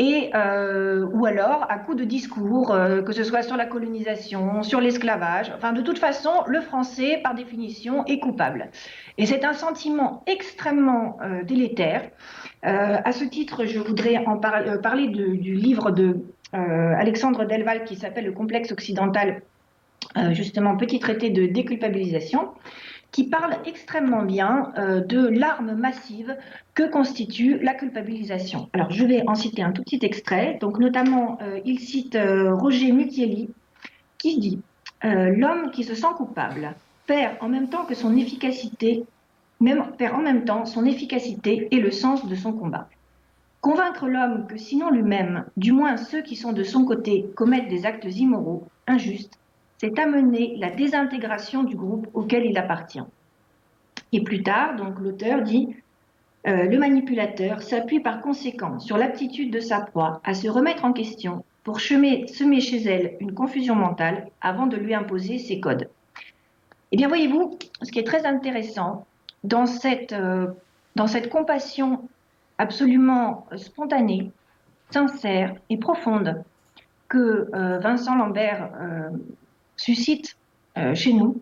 Et 0.00 0.30
ou 0.32 1.26
alors 1.26 1.66
à 1.68 1.78
coup 1.78 1.96
de 1.96 2.04
discours, 2.04 2.68
que 3.04 3.12
ce 3.12 3.24
soit 3.24 3.42
sur 3.42 3.56
la 3.56 3.66
colonisation, 3.66 4.62
sur 4.62 4.80
l'esclavage, 4.80 5.52
enfin 5.56 5.72
de 5.72 5.82
toute 5.82 5.98
façon, 5.98 6.30
le 6.46 6.60
français 6.60 7.20
par 7.22 7.34
définition 7.34 8.04
est 8.06 8.20
coupable. 8.20 8.70
Et 9.18 9.26
c'est 9.26 9.44
un 9.44 9.54
sentiment 9.54 10.22
extrêmement 10.28 11.18
délétère. 11.44 12.02
À 12.62 13.12
ce 13.12 13.24
titre, 13.24 13.66
je 13.66 13.78
voudrais 13.78 14.16
en 14.26 14.38
parler 14.38 15.08
du 15.08 15.54
livre 15.54 15.90
de 15.90 16.24
Alexandre 16.52 17.44
Delval 17.44 17.84
qui 17.84 17.96
s'appelle 17.96 18.26
Le 18.26 18.32
complexe 18.32 18.72
occidental 18.72 19.42
euh, 20.16 20.32
justement 20.32 20.76
petit 20.76 21.00
traité 21.00 21.28
de 21.28 21.46
déculpabilisation 21.46 22.48
qui 23.12 23.28
parle 23.28 23.56
extrêmement 23.66 24.22
bien 24.22 24.72
euh, 24.78 25.00
de 25.00 25.28
l'arme 25.28 25.74
massive 25.74 26.34
que 26.74 26.88
constitue 26.88 27.58
la 27.58 27.74
culpabilisation. 27.74 28.70
Alors 28.72 28.90
je 28.90 29.04
vais 29.04 29.22
en 29.26 29.34
citer 29.34 29.62
un 29.62 29.70
tout 29.70 29.82
petit 29.82 29.98
extrait. 30.02 30.56
Donc 30.62 30.78
notamment, 30.78 31.38
euh, 31.42 31.60
il 31.66 31.78
cite 31.78 32.18
Roger 32.18 32.92
Mutielli 32.92 33.50
qui 34.16 34.38
dit 34.38 34.60
L'homme 35.02 35.70
qui 35.70 35.84
se 35.84 35.94
sent 35.94 36.08
coupable 36.16 36.74
perd 37.06 37.34
en 37.40 37.48
même 37.48 37.68
temps 37.68 37.84
que 37.84 37.94
son 37.94 38.16
efficacité, 38.16 39.04
même, 39.60 39.92
perd 39.96 40.14
en 40.14 40.22
même 40.22 40.44
temps 40.44 40.64
son 40.64 40.84
efficacité 40.84 41.68
et 41.70 41.80
le 41.80 41.90
sens 41.90 42.26
de 42.26 42.34
son 42.34 42.52
combat. 42.52 42.88
Convaincre 43.60 44.06
l'homme 44.06 44.46
que 44.46 44.56
sinon 44.56 44.90
lui-même, 44.90 45.44
du 45.56 45.72
moins 45.72 45.96
ceux 45.96 46.22
qui 46.22 46.36
sont 46.36 46.52
de 46.52 46.62
son 46.62 46.84
côté, 46.84 47.26
commettent 47.34 47.68
des 47.68 47.86
actes 47.86 48.04
immoraux, 48.04 48.66
injustes, 48.86 49.38
c'est 49.78 49.98
amener 49.98 50.56
la 50.58 50.70
désintégration 50.70 51.62
du 51.62 51.76
groupe 51.76 52.08
auquel 52.14 52.46
il 52.46 52.58
appartient. 52.58 53.02
Et 54.12 54.22
plus 54.22 54.42
tard, 54.42 54.76
donc 54.76 54.98
l'auteur 55.00 55.42
dit 55.42 55.76
euh, 56.46 56.64
le 56.64 56.78
manipulateur 56.78 57.62
s'appuie 57.62 58.00
par 58.00 58.20
conséquent 58.20 58.78
sur 58.78 58.96
l'aptitude 58.96 59.52
de 59.52 59.60
sa 59.60 59.80
proie 59.80 60.20
à 60.24 60.34
se 60.34 60.48
remettre 60.48 60.84
en 60.84 60.92
question 60.92 61.44
pour 61.64 61.80
semer, 61.80 62.26
chez 62.60 62.82
elle 62.84 63.16
une 63.20 63.34
confusion 63.34 63.74
mentale 63.74 64.28
avant 64.40 64.66
de 64.66 64.76
lui 64.76 64.94
imposer 64.94 65.38
ses 65.38 65.60
codes. 65.60 65.90
Eh 66.92 66.96
bien, 66.96 67.08
voyez-vous, 67.08 67.58
ce 67.82 67.92
qui 67.92 67.98
est 67.98 68.06
très 68.06 68.24
intéressant 68.24 69.04
dans 69.44 69.66
cette, 69.66 70.12
euh, 70.12 70.48
dans 70.96 71.06
cette 71.06 71.30
compassion 71.30 72.08
absolument 72.58 73.46
spontanée, 73.56 74.30
sincère 74.90 75.54
et 75.70 75.76
profonde 75.76 76.42
que 77.08 77.48
euh, 77.54 77.78
Vincent 77.78 78.16
Lambert 78.16 78.70
suscite 79.76 80.36
euh, 80.76 80.94
chez 80.94 81.12
nous, 81.12 81.40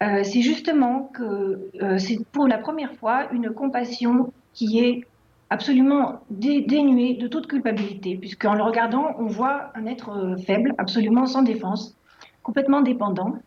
c'est 0.00 0.42
justement 0.42 1.10
que 1.14 1.70
c'est 1.98 2.22
pour 2.32 2.46
la 2.46 2.58
première 2.58 2.92
fois 2.96 3.30
une 3.32 3.50
compassion 3.50 4.32
qui 4.52 4.80
est 4.80 5.06
absolument 5.48 6.20
dénuée 6.30 7.14
de 7.14 7.26
toute 7.26 7.46
culpabilité, 7.46 8.16
puisqu'en 8.16 8.54
le 8.54 8.62
regardant, 8.62 9.14
on 9.18 9.26
voit 9.26 9.70
un 9.74 9.86
être 9.86 10.36
faible, 10.44 10.74
absolument 10.76 11.24
sans 11.24 11.42
défense, 11.42 11.96
complètement 12.42 12.82
dépendant, 12.82 13.38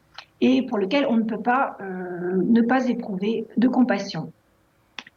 et 0.41 0.61
pour 0.64 0.77
lequel 0.77 1.05
on 1.07 1.18
ne 1.18 1.23
peut 1.23 1.41
pas 1.41 1.77
ne 1.81 2.61
pas 2.61 2.88
éprouver 2.88 3.45
de 3.57 3.68
compassion. 3.68 4.31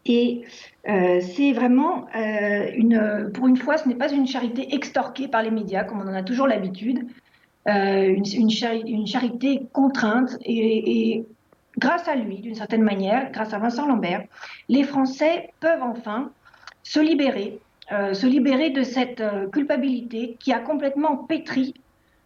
Et 0.07 0.43
c'est 0.85 1.53
vraiment 1.53 2.07
une, 2.15 3.31
pour 3.35 3.47
une 3.47 3.57
fois, 3.57 3.77
ce 3.77 3.89
n'est 3.89 3.95
pas 3.95 4.11
une 4.11 4.27
charité 4.27 4.75
extorquée 4.75 5.29
par 5.29 5.43
les 5.43 5.51
médias, 5.51 5.85
comme 5.85 6.01
on 6.01 6.09
en 6.09 6.15
a 6.15 6.23
toujours 6.23 6.47
l'habitude. 6.47 7.07
Euh, 7.69 8.15
une, 8.15 8.25
une, 8.35 9.07
charité 9.07 9.63
contrainte 9.75 10.39
et, 10.47 11.25
grâce 11.77 12.09
à 12.09 12.15
lui, 12.15 12.39
d'une 12.39 12.55
certaine 12.55 12.83
manière, 12.83 13.31
grâce 13.33 13.53
à 13.53 13.59
Vincent 13.59 13.87
Lambert, 13.87 14.25
les 14.71 14.83
Français 14.83 15.51
peuvent 15.61 15.83
enfin 15.83 16.31
se 16.83 17.01
libérer, 17.01 17.59
euh, 17.93 18.15
se 18.15 18.27
libérer 18.27 18.71
de 18.71 18.83
cette 18.83 19.21
euh, 19.21 19.47
culpabilité 19.49 20.39
qui 20.41 20.55
a 20.55 20.59
complètement 20.59 21.19
pétri 21.19 21.75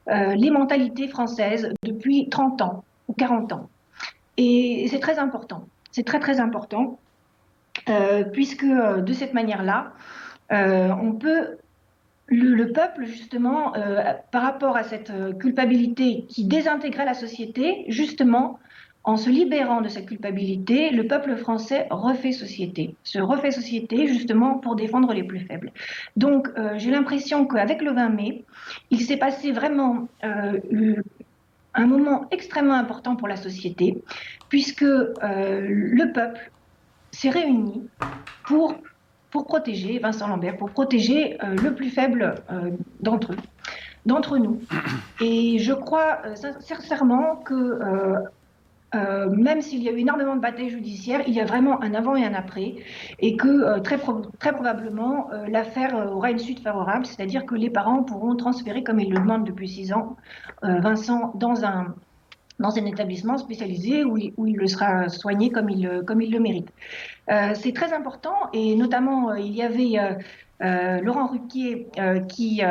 les 0.07 0.51
mentalités 0.51 1.09
françaises 1.09 1.73
depuis 1.83 2.29
30 2.29 2.63
ans 2.63 2.85
ou 3.09 3.15
40 3.15 3.53
ans. 3.53 3.69
Et, 4.37 4.87
c'est 4.91 5.01
très 5.01 5.19
important. 5.19 5.67
C'est 5.93 6.05
très 6.05 6.21
très 6.21 6.41
important 6.41 6.99
puisque 8.33 8.67
de 8.67 9.13
cette 9.13 9.35
manière-là, 9.35 9.93
on 10.51 11.13
peut 11.13 11.57
le, 12.27 12.73
peuple, 12.73 13.05
justement, 13.05 13.75
euh, 13.77 14.13
par 14.31 14.43
rapport 14.43 14.77
à 14.77 14.83
cette 14.83 15.11
euh, 15.11 15.33
culpabilité 15.33 16.25
qui 16.29 16.45
désintégrait 16.45 17.05
la 17.05 17.15
société, 17.15 17.85
justement, 17.89 18.59
en 19.05 19.17
se 19.17 19.29
libérant 19.31 19.81
de 19.81 19.89
cette 19.89 20.07
culpabilité, 20.07 20.91
le 20.91 21.07
peuple 21.07 21.37
français 21.37 21.87
refait 21.91 22.33
société, 22.33 22.97
se 23.05 23.19
refait 23.19 23.51
société 23.51 24.07
justement 24.07 24.59
pour 24.59 24.77
défendre 24.77 25.13
les 25.13 25.25
plus 25.25 25.41
faibles. 25.41 25.73
Donc 26.17 26.49
euh, 26.57 26.75
j'ai 26.77 26.91
l'impression 26.91 27.47
qu'avec 27.47 27.83
le 27.83 27.93
20 27.93 28.09
mai, 28.09 28.45
il 28.91 29.01
s'est 29.03 29.19
passé 29.19 29.53
vraiment 29.53 30.09
un 31.77 31.87
moment 31.87 32.27
extrêmement 32.31 32.75
important 32.75 33.17
pour 33.17 33.29
la 33.29 33.37
société, 33.37 34.03
puisque 34.49 34.83
le 34.83 36.13
peuple 36.13 36.51
s'est 37.11 37.31
réuni 37.31 37.83
pour 38.47 38.75
pour 39.35 39.47
protéger, 39.47 39.99
Vincent 39.99 40.29
Lambert, 40.29 40.57
pour 40.57 40.71
protéger 40.71 41.37
euh, 41.43 41.57
le 41.57 41.75
plus 41.75 41.91
faible 41.91 42.37
euh, 42.53 42.71
d'entre 43.01 43.33
eux, 43.33 43.37
d'entre 44.07 44.39
nous. 44.39 44.61
Et 45.21 45.59
je 45.59 45.73
crois 45.73 46.19
euh, 46.25 46.37
sincèrement 46.61 47.35
que 47.35 47.81
même 49.37 49.61
s'il 49.61 49.83
y 49.83 49.89
a 49.89 49.93
eu 49.93 49.99
énormément 49.99 50.37
de 50.37 50.41
batailles 50.41 50.71
judiciaires, 50.71 51.23
il 51.27 51.35
y 51.35 51.41
a 51.41 51.45
vraiment 51.45 51.83
un 51.83 51.95
avant 51.95 52.17
et 52.17 52.25
un 52.25 52.35
après, 52.35 52.77
et 53.19 53.37
que 53.37 53.79
très, 53.81 53.99
très 54.39 54.53
probablement 54.53 55.29
l'affaire 55.49 55.95
aura 56.13 56.31
une 56.31 56.39
suite 56.39 56.61
favorable, 56.61 57.07
c'est-à-dire 57.07 57.45
que 57.47 57.55
les 57.55 57.71
parents 57.71 58.03
pourront 58.03 58.37
transférer, 58.37 58.83
comme 58.83 59.01
ils 59.01 59.13
le 59.13 59.19
demandent 59.19 59.45
depuis 59.45 59.69
six 59.69 59.93
ans, 59.93 60.17
Vincent 60.63 61.33
dans 61.35 61.65
un 61.65 61.95
dans 62.61 62.79
un 62.79 62.87
établissement 62.87 63.39
spécialisé 63.39 64.05
où 64.05 64.17
il, 64.17 64.33
où 64.37 64.47
il 64.47 64.57
le 64.57 64.67
sera 64.67 65.09
soigné 65.09 65.51
comme 65.51 65.71
il, 65.71 66.03
comme 66.07 66.21
il 66.21 66.31
le 66.31 66.41
mérite. 66.41 66.69
Euh, 67.31 67.55
c'est 67.55 67.73
très 67.73 67.93
important 67.93 68.35
et 68.53 68.77
notamment 68.77 69.31
euh, 69.31 69.41
il 69.41 69.55
y 69.55 69.63
avait 69.63 69.99
euh, 69.99 70.15
euh 70.63 71.01
Laurent 71.01 71.27
Ruquier 71.27 71.89
euh, 71.99 72.21
qui, 72.21 72.63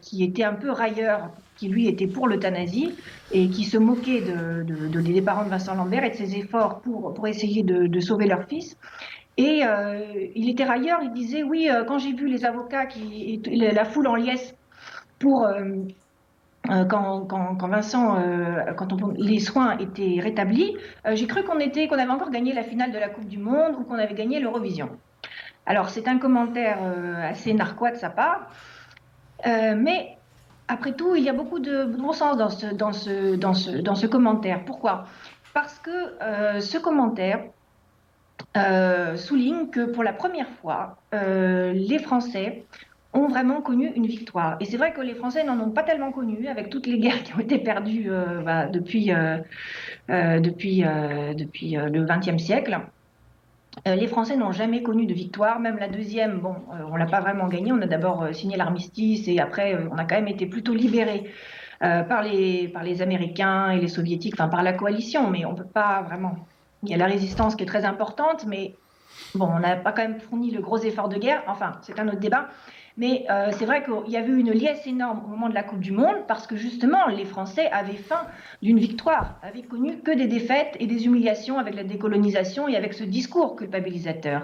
qui 0.00 0.24
était 0.24 0.44
un 0.44 0.54
peu 0.54 0.70
railleur, 0.70 1.30
qui 1.56 1.68
lui 1.68 1.88
était 1.88 2.06
pour 2.06 2.28
l'euthanasie 2.28 2.94
et 3.32 3.48
qui 3.48 3.64
se 3.64 3.78
moquait 3.78 4.20
de, 4.20 4.62
de, 4.62 4.88
de, 4.88 5.00
des 5.00 5.22
parents 5.22 5.44
de 5.44 5.50
Vincent 5.50 5.74
Lambert 5.74 6.04
et 6.04 6.10
de 6.10 6.14
ses 6.14 6.36
efforts 6.36 6.80
pour, 6.80 7.14
pour 7.14 7.26
essayer 7.26 7.62
de, 7.62 8.00
sauver 8.00 8.26
leur 8.26 8.44
fils. 8.44 8.76
Et 9.38 9.62
il 10.34 10.48
était 10.48 10.64
railleur, 10.64 11.00
il 11.02 11.12
disait 11.12 11.42
oui, 11.42 11.68
quand 11.86 11.98
j'ai 11.98 12.12
vu 12.12 12.26
les 12.28 12.44
avocats 12.44 12.86
qui 12.86 13.42
la 13.46 13.84
foule 13.84 14.06
en 14.06 14.14
liesse 14.14 14.54
pour 15.18 15.46
euh, 16.70 16.84
quand, 16.84 17.26
quand, 17.26 17.68
Vincent, 17.68 18.18
euh, 18.18 18.72
quand 18.76 18.88
les 19.18 19.40
soins 19.40 19.76
étaient 19.78 20.18
rétablis, 20.20 20.76
euh, 21.06 21.14
j'ai 21.14 21.26
cru 21.26 21.44
qu'on 21.44 21.58
était, 21.58 21.86
qu'on 21.86 21.98
avait 21.98 22.10
encore 22.10 22.30
gagné 22.30 22.52
la 22.52 22.62
finale 22.62 22.92
de 22.92 22.98
la 22.98 23.08
Coupe 23.08 23.26
du 23.26 23.38
Monde 23.38 23.76
ou 23.78 23.84
qu'on 23.84 23.98
avait 23.98 24.14
gagné 24.14 24.40
l'Eurovision. 24.40 24.90
Alors 25.64 25.90
c'est 25.90 26.08
un 26.08 26.18
commentaire 26.18 26.78
assez 27.24 27.52
narquois 27.52 27.90
de 27.90 27.96
sa 27.96 28.08
part, 28.08 28.48
mais 29.44 30.15
après 30.68 30.92
tout, 30.92 31.14
il 31.16 31.22
y 31.22 31.28
a 31.28 31.32
beaucoup 31.32 31.58
de 31.58 31.84
bon 31.84 32.12
sens 32.12 32.36
dans 32.36 32.50
ce, 32.50 32.66
dans 32.66 32.92
ce, 32.92 33.36
dans 33.36 33.54
ce, 33.54 33.70
dans 33.70 33.94
ce 33.94 34.06
commentaire. 34.06 34.64
Pourquoi? 34.64 35.04
Parce 35.54 35.78
que 35.78 36.60
ce 36.60 36.78
commentaire 36.78 37.44
souligne 39.16 39.68
que 39.68 39.86
pour 39.86 40.02
la 40.02 40.12
première 40.12 40.48
fois, 40.60 40.98
les 41.12 41.98
Français 41.98 42.66
ont 43.16 43.28
vraiment 43.28 43.60
connu 43.62 43.90
une 43.96 44.06
victoire. 44.06 44.56
Et 44.60 44.64
c'est 44.64 44.76
vrai 44.76 44.92
que 44.92 45.00
les 45.00 45.14
Français 45.14 45.44
n'en 45.44 45.58
ont 45.60 45.70
pas 45.70 45.82
tellement 45.82 46.12
connu, 46.12 46.46
avec 46.48 46.70
toutes 46.70 46.86
les 46.86 46.98
guerres 46.98 47.22
qui 47.24 47.34
ont 47.34 47.40
été 47.40 47.58
perdues 47.58 48.06
euh, 48.10 48.42
bah, 48.42 48.66
depuis, 48.66 49.12
euh, 49.12 49.38
euh, 50.10 50.40
depuis, 50.40 50.82
depuis 51.34 51.76
le 51.76 52.04
XXe 52.04 52.42
siècle. 52.42 52.78
Les 53.84 54.06
Français 54.06 54.36
n'ont 54.36 54.52
jamais 54.52 54.82
connu 54.82 55.06
de 55.06 55.14
victoire, 55.14 55.60
même 55.60 55.78
la 55.78 55.88
deuxième, 55.88 56.40
bon, 56.40 56.56
on 56.90 56.96
l'a 56.96 57.06
pas 57.06 57.20
vraiment 57.20 57.46
gagnée. 57.46 57.72
On 57.72 57.80
a 57.82 57.86
d'abord 57.86 58.26
signé 58.32 58.56
l'armistice 58.56 59.28
et 59.28 59.38
après, 59.38 59.78
on 59.90 59.98
a 59.98 60.04
quand 60.04 60.16
même 60.16 60.28
été 60.28 60.46
plutôt 60.46 60.74
libérés 60.74 61.30
par, 61.80 62.22
les, 62.22 62.68
par 62.68 62.82
les 62.82 63.02
Américains 63.02 63.70
et 63.70 63.78
les 63.78 63.88
Soviétiques, 63.88 64.34
enfin 64.34 64.48
par 64.48 64.62
la 64.62 64.72
coalition, 64.72 65.30
mais 65.30 65.44
on 65.44 65.54
peut 65.54 65.64
pas 65.64 66.02
vraiment. 66.02 66.36
Il 66.82 66.88
y 66.88 66.94
a 66.94 66.96
la 66.96 67.06
résistance 67.06 67.54
qui 67.54 67.62
est 67.64 67.66
très 67.66 67.84
importante, 67.84 68.46
mais 68.46 68.74
bon, 69.34 69.46
on 69.46 69.58
n'a 69.60 69.76
pas 69.76 69.92
quand 69.92 70.02
même 70.02 70.20
fourni 70.20 70.50
le 70.50 70.60
gros 70.60 70.78
effort 70.78 71.08
de 71.08 71.16
guerre. 71.16 71.42
Enfin, 71.46 71.72
c'est 71.82 72.00
un 72.00 72.08
autre 72.08 72.18
débat. 72.18 72.48
Mais 72.96 73.26
euh, 73.30 73.50
c'est 73.52 73.66
vrai 73.66 73.84
qu'il 73.84 74.10
y 74.12 74.16
avait 74.16 74.30
eu 74.30 74.38
une 74.38 74.52
liesse 74.52 74.86
énorme 74.86 75.22
au 75.24 75.28
moment 75.28 75.48
de 75.48 75.54
la 75.54 75.62
Coupe 75.62 75.80
du 75.80 75.92
Monde 75.92 76.16
parce 76.26 76.46
que 76.46 76.56
justement, 76.56 77.06
les 77.08 77.26
Français 77.26 77.68
avaient 77.70 77.92
faim 77.92 78.26
d'une 78.62 78.78
victoire, 78.78 79.38
avaient 79.42 79.62
connu 79.62 79.98
que 79.98 80.10
des 80.10 80.26
défaites 80.26 80.76
et 80.80 80.86
des 80.86 81.04
humiliations 81.04 81.58
avec 81.58 81.74
la 81.74 81.84
décolonisation 81.84 82.68
et 82.68 82.76
avec 82.76 82.94
ce 82.94 83.04
discours 83.04 83.56
culpabilisateur. 83.56 84.42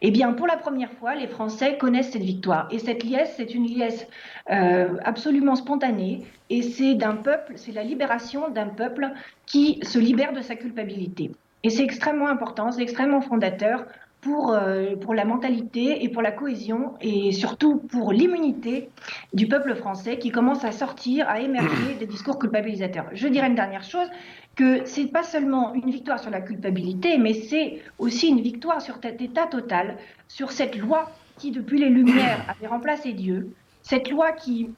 Eh 0.00 0.10
bien, 0.10 0.32
pour 0.32 0.48
la 0.48 0.56
première 0.56 0.90
fois, 0.92 1.14
les 1.14 1.28
Français 1.28 1.78
connaissent 1.78 2.10
cette 2.10 2.22
victoire. 2.22 2.66
Et 2.72 2.80
cette 2.80 3.04
liesse, 3.04 3.34
c'est 3.36 3.54
une 3.54 3.66
liesse 3.66 4.08
euh, 4.50 4.96
absolument 5.04 5.54
spontanée. 5.54 6.26
Et 6.50 6.62
c'est 6.62 6.94
d'un 6.94 7.14
peuple, 7.14 7.52
c'est 7.56 7.72
la 7.72 7.84
libération 7.84 8.50
d'un 8.50 8.68
peuple 8.68 9.12
qui 9.46 9.78
se 9.84 9.98
libère 9.98 10.32
de 10.32 10.40
sa 10.40 10.56
culpabilité. 10.56 11.30
Et 11.64 11.70
c'est 11.70 11.84
extrêmement 11.84 12.28
important, 12.28 12.72
c'est 12.72 12.82
extrêmement 12.82 13.20
fondateur 13.20 13.84
pour, 14.22 14.52
euh, 14.52 14.94
pour 14.96 15.14
la 15.14 15.24
mentalité 15.24 16.04
et 16.04 16.08
pour 16.08 16.22
la 16.22 16.30
cohésion 16.30 16.94
et 17.00 17.32
surtout 17.32 17.78
pour 17.78 18.12
l'immunité 18.12 18.88
du 19.34 19.48
peuple 19.48 19.74
français 19.74 20.16
qui 20.18 20.30
commence 20.30 20.64
à 20.64 20.70
sortir, 20.72 21.28
à 21.28 21.40
émerger 21.40 21.94
des 22.00 22.06
discours 22.06 22.38
culpabilisateurs. 22.38 23.06
Je 23.12 23.26
dirais 23.28 23.48
une 23.48 23.56
dernière 23.56 23.82
chose, 23.82 24.08
que 24.54 24.84
c'est 24.84 25.06
pas 25.06 25.24
seulement 25.24 25.74
une 25.74 25.90
victoire 25.90 26.20
sur 26.20 26.30
la 26.30 26.40
culpabilité, 26.40 27.18
mais 27.18 27.34
c'est 27.34 27.82
aussi 27.98 28.28
une 28.28 28.40
victoire 28.40 28.80
sur 28.80 28.98
cet 29.02 29.20
état 29.20 29.46
total, 29.46 29.96
sur 30.28 30.52
cette 30.52 30.76
loi 30.76 31.10
qui, 31.38 31.50
depuis 31.50 31.80
les 31.80 31.88
Lumières, 31.88 32.44
avait 32.56 32.68
remplacé 32.68 33.12
Dieu, 33.12 33.52
cette 33.82 34.08
loi 34.08 34.32
qui 34.32 34.70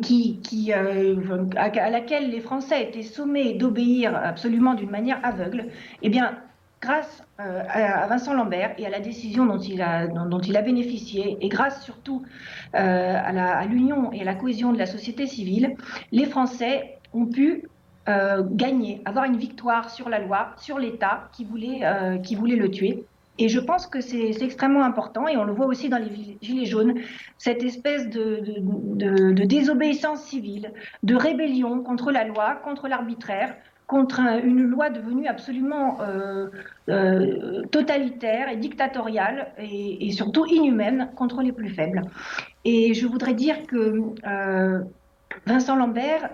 qui, 0.00 0.38
qui 0.42 0.72
euh, 0.72 1.16
à, 1.56 1.90
laquelle 1.90 2.30
les 2.30 2.40
Français 2.40 2.84
étaient 2.84 3.02
sommés 3.02 3.54
d'obéir 3.54 4.14
absolument 4.14 4.74
d'une 4.74 4.90
manière 4.90 5.18
aveugle, 5.24 5.66
eh 6.02 6.08
bien, 6.08 6.38
grâce 6.82 7.22
euh, 7.40 7.62
à, 7.68 8.06
Vincent 8.08 8.34
Lambert 8.34 8.74
et 8.76 8.84
à 8.84 8.90
la 8.90 9.00
décision 9.00 9.46
dont 9.46 9.58
il 9.58 9.80
a, 9.80 10.62
bénéficié, 10.62 11.38
et 11.40 11.48
grâce 11.48 11.82
surtout 11.82 12.22
euh, 12.74 13.14
à 13.16 13.64
l'union 13.66 14.12
et 14.12 14.20
à 14.22 14.24
la 14.24 14.34
cohésion 14.34 14.72
de 14.72 14.78
la 14.78 14.86
société 14.86 15.26
civile, 15.26 15.76
les 16.10 16.26
Français 16.26 16.98
ont 17.14 17.26
pu 17.26 17.68
euh, 18.08 18.42
gagner, 18.50 19.00
avoir 19.04 19.24
une 19.24 19.36
victoire 19.36 19.90
sur 19.90 20.08
la 20.08 20.18
loi, 20.18 20.54
sur 20.56 20.78
l'État 20.78 21.30
qui 21.32 21.44
voulait, 21.44 21.80
le 22.56 22.68
tuer. 22.68 23.04
Et 23.38 23.48
je 23.48 23.60
pense 23.60 23.86
que 23.86 24.00
c'est 24.00 24.42
extrêmement 24.42 24.84
important, 24.84 25.26
et 25.26 25.36
on 25.36 25.44
le 25.44 25.52
voit 25.52 25.66
aussi 25.66 25.88
dans 25.88 25.98
les 25.98 26.36
Gilets 26.42 26.66
jaunes, 26.66 26.94
cette 27.38 27.62
espèce 27.62 28.10
de 28.10 29.44
désobéissance 29.44 30.22
civile, 30.24 30.72
de 31.02 31.14
rébellion 31.14 31.82
contre 31.82 32.10
la 32.10 32.24
loi, 32.24 32.56
contre 32.56 32.88
l'arbitraire, 32.88 33.54
contre 33.92 34.20
une 34.42 34.62
loi 34.62 34.88
devenue 34.88 35.26
absolument 35.26 36.00
euh, 36.00 36.48
euh, 36.88 37.62
totalitaire 37.66 38.48
et 38.48 38.56
dictatoriale 38.56 39.52
et, 39.58 40.10
surtout 40.12 40.46
inhumaine 40.46 41.10
contre 41.14 41.42
les 41.42 41.52
plus 41.52 41.68
faibles. 41.68 42.00
Et 42.64 42.94
je 42.94 43.06
voudrais 43.06 43.34
dire 43.34 43.66
que 43.66 44.00
euh, 44.26 44.80
Vincent 45.44 45.76
Lambert, 45.76 46.30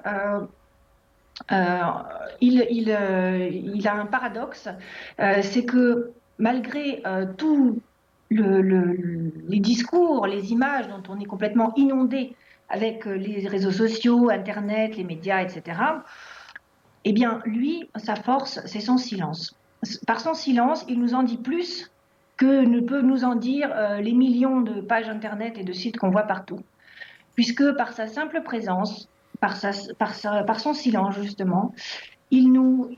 il, 2.41 2.65
il, 2.71 3.89
a 3.89 3.95
un 3.95 4.07
paradoxe, 4.07 4.69
c'est 5.43 5.65
que 5.65 6.13
malgré 6.39 7.03
tous 7.39 7.81
les 8.31 9.61
discours, 9.61 10.29
les 10.29 10.53
images 10.53 10.87
dont 10.87 11.03
on 11.09 11.19
est 11.19 11.31
complètement 11.35 11.73
inondé 11.75 12.37
avec 12.69 13.05
les 13.07 13.49
réseaux 13.49 13.73
sociaux, 13.73 14.31
Internet, 14.31 14.97
les 14.97 15.05
médias, 15.05 15.43
etc., 15.43 15.81
eh 17.09 17.13
bien, 17.13 17.41
lui, 17.47 17.89
sa 17.97 18.17
force, 18.17 18.61
c'est 18.67 18.81
son 18.81 18.99
silence. 18.99 19.55
Par 20.07 20.21
son 20.21 20.35
silence, 20.35 20.85
il 20.89 20.99
nous 20.99 21.15
en 21.15 21.23
dit 21.23 21.39
plus 21.39 21.91
que 22.37 22.67
ne 22.67 22.81
peut 22.81 23.01
nous 23.01 23.25
en 23.25 23.35
dire 23.35 23.73
euh, 23.75 24.03
les 24.03 24.13
millions 24.13 24.61
de 24.61 24.83
pages 24.83 25.09
Internet 25.09 25.57
et 25.57 25.65
de 25.65 25.73
sites 25.73 25.97
qu'on 25.97 26.11
voit 26.11 26.25
partout. 26.25 26.61
Puisque 27.35 27.73
par 27.79 27.95
sa 27.95 28.09
simple 28.09 28.43
présence, 28.43 29.09
par, 29.41 29.57
son 29.57 30.75
silence, 30.75 31.15
justement, 31.19 31.75
il 32.31 32.53
nous, 32.53 32.91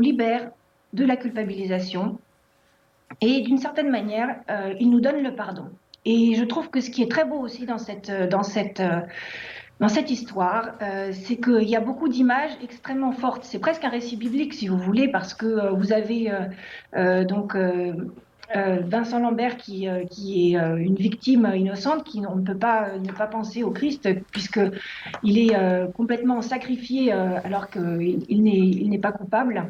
libère 0.00 0.52
de 0.92 1.04
la 1.04 1.16
culpabilisation 1.16 2.20
et 3.20 3.40
d'une 3.40 3.58
certaine 3.58 3.90
manière, 3.90 4.36
euh, 4.50 4.72
il 4.78 4.88
nous 4.88 5.00
donne 5.00 5.20
le 5.20 5.34
pardon. 5.34 5.68
Et 6.04 6.34
je 6.34 6.44
trouve 6.44 6.70
que 6.70 6.80
ce 6.80 6.90
qui 6.90 7.02
est 7.02 7.10
très 7.10 7.24
beau 7.24 7.40
aussi 7.40 7.66
dans 7.66 7.78
cette, 7.78 8.12
dans 8.30 8.44
cette, 8.44 8.78
euh, 8.78 9.00
dans 9.78 9.88
cette 9.88 10.10
histoire, 10.10 10.70
euh, 10.80 11.12
c'est 11.12 11.36
qu'il 11.36 11.68
y 11.68 11.76
a 11.76 11.80
beaucoup 11.80 12.08
d'images 12.08 12.52
extrêmement 12.62 13.12
fortes. 13.12 13.44
C'est 13.44 13.58
presque 13.58 13.84
un 13.84 13.90
récit 13.90 14.16
biblique, 14.16 14.54
si 14.54 14.68
vous 14.68 14.78
voulez, 14.78 15.08
parce 15.08 15.34
que 15.34 15.46
euh, 15.46 15.70
vous 15.72 15.92
avez 15.92 16.32
euh, 16.96 17.24
donc 17.24 17.56
Vincent 18.54 19.18
Lambert 19.18 19.56
qui, 19.56 19.88
qui 20.08 20.54
est 20.54 20.56
une 20.56 20.94
victime 20.94 21.52
innocente, 21.54 22.04
qui 22.04 22.22
on 22.26 22.36
ne 22.36 22.42
peut 22.42 22.56
pas 22.56 22.96
ne 22.96 23.10
pas 23.10 23.26
penser 23.26 23.64
au 23.64 23.72
Christ, 23.72 24.08
puisque 24.30 24.60
il 25.24 25.38
est 25.38 25.56
complètement 25.94 26.40
sacrifié 26.42 27.10
alors 27.10 27.68
qu'il 27.68 28.24
il 28.28 28.88
n'est 28.88 28.98
pas 28.98 29.10
coupable. 29.10 29.64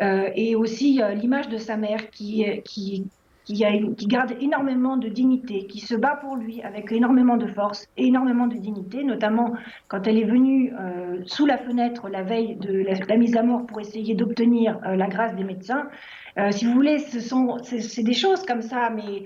et 0.00 0.56
aussi 0.56 1.00
l'image 1.14 1.48
de 1.48 1.58
sa 1.58 1.76
mère 1.76 2.10
qui, 2.10 2.44
qui, 2.64 3.06
qui, 3.54 4.06
garde 4.06 4.34
énormément 4.40 4.98
de 4.98 5.08
dignité, 5.08 5.66
qui 5.66 5.80
se 5.80 5.94
bat 5.94 6.16
pour 6.16 6.36
lui 6.36 6.60
avec 6.62 6.92
énormément 6.92 7.38
de 7.38 7.46
force 7.46 7.88
et 7.96 8.06
énormément 8.06 8.46
de 8.46 8.56
dignité, 8.56 9.04
notamment 9.04 9.54
quand 9.88 10.06
elle 10.06 10.18
est 10.18 10.24
venue 10.24 10.72
euh, 10.78 11.22
sous 11.24 11.46
la 11.46 11.56
fenêtre 11.56 12.10
la 12.10 12.22
veille 12.22 12.56
de 12.56 12.84
la, 13.08 13.16
mise 13.16 13.36
à 13.36 13.42
mort 13.42 13.66
pour 13.66 13.80
essayer 13.80 14.14
d'obtenir 14.14 14.78
euh, 14.84 14.96
la 14.96 15.06
grâce 15.06 15.34
des 15.34 15.44
médecins. 15.44 15.88
Euh, 16.36 16.50
si 16.50 16.66
vous 16.66 16.72
voulez, 16.72 16.98
ce 16.98 17.20
sont 17.20 17.56
c'est 17.62 18.02
des 18.02 18.12
choses 18.12 18.44
comme 18.44 18.62
ça, 18.62 18.90
mais 18.90 19.24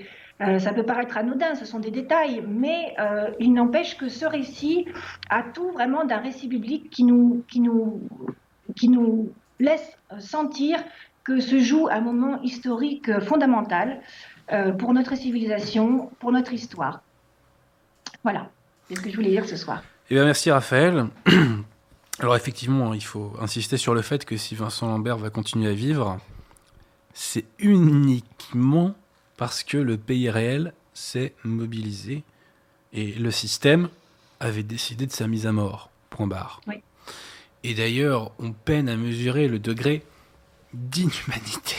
ça 0.58 0.72
peut 0.72 0.82
paraître 0.82 1.16
anodin, 1.16 1.54
ce 1.54 1.64
sont 1.64 1.78
des 1.78 1.92
détails, 1.92 2.42
mais 2.48 2.96
il 3.38 3.52
n'empêche 3.52 3.96
que 3.96 4.08
ce 4.08 4.26
récit 4.26 4.86
a 5.30 5.44
tout 5.44 5.70
vraiment 5.70 6.04
d'un 6.04 6.16
récit 6.16 6.48
biblique 6.48 6.90
qui 6.90 7.04
nous, 7.04 7.44
qui 7.48 7.60
nous, 7.60 8.00
qui 8.74 8.88
nous 8.88 9.30
laisse 9.60 9.96
sentir 10.18 10.82
que 11.24 11.40
se 11.40 11.60
joue 11.60 11.88
un 11.90 12.00
moment 12.00 12.40
historique 12.42 13.20
fondamental 13.20 14.00
euh, 14.52 14.72
pour 14.72 14.92
notre 14.92 15.16
civilisation, 15.16 16.10
pour 16.18 16.32
notre 16.32 16.52
histoire. 16.52 17.02
Voilà, 18.24 18.50
c'est 18.88 18.96
ce 18.96 19.00
que 19.00 19.10
je 19.10 19.16
voulais 19.16 19.30
dire 19.30 19.46
ce 19.46 19.56
soir. 19.56 19.82
Eh 20.10 20.14
bien, 20.14 20.24
merci 20.24 20.50
Raphaël. 20.50 21.06
Alors 22.18 22.36
effectivement, 22.36 22.92
il 22.92 23.02
faut 23.02 23.32
insister 23.40 23.76
sur 23.76 23.94
le 23.94 24.02
fait 24.02 24.24
que 24.24 24.36
si 24.36 24.54
Vincent 24.54 24.86
Lambert 24.86 25.16
va 25.16 25.30
continuer 25.30 25.70
à 25.70 25.74
vivre, 25.74 26.18
c'est 27.14 27.44
uniquement 27.58 28.94
parce 29.36 29.64
que 29.64 29.76
le 29.76 29.96
pays 29.96 30.28
réel 30.28 30.72
s'est 30.92 31.34
mobilisé 31.44 32.22
et 32.92 33.12
le 33.12 33.30
système 33.30 33.88
avait 34.40 34.62
décidé 34.62 35.06
de 35.06 35.12
sa 35.12 35.26
mise 35.26 35.46
à 35.46 35.52
mort. 35.52 35.90
Point 36.10 36.26
barre. 36.26 36.60
Oui. 36.66 36.82
Et 37.64 37.74
d'ailleurs, 37.74 38.32
on 38.38 38.52
peine 38.52 38.88
à 38.88 38.96
mesurer 38.96 39.48
le 39.48 39.58
degré 39.58 40.02
d'inhumanité. 40.72 41.76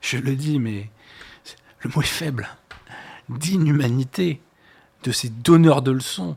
Je 0.00 0.16
le 0.16 0.34
dis, 0.34 0.58
mais 0.58 0.90
le 1.80 1.90
mot 1.94 2.02
est 2.02 2.06
faible. 2.06 2.48
D'inhumanité 3.28 4.40
de 5.04 5.12
ces 5.12 5.28
donneurs 5.28 5.82
de 5.82 5.92
leçons 5.92 6.36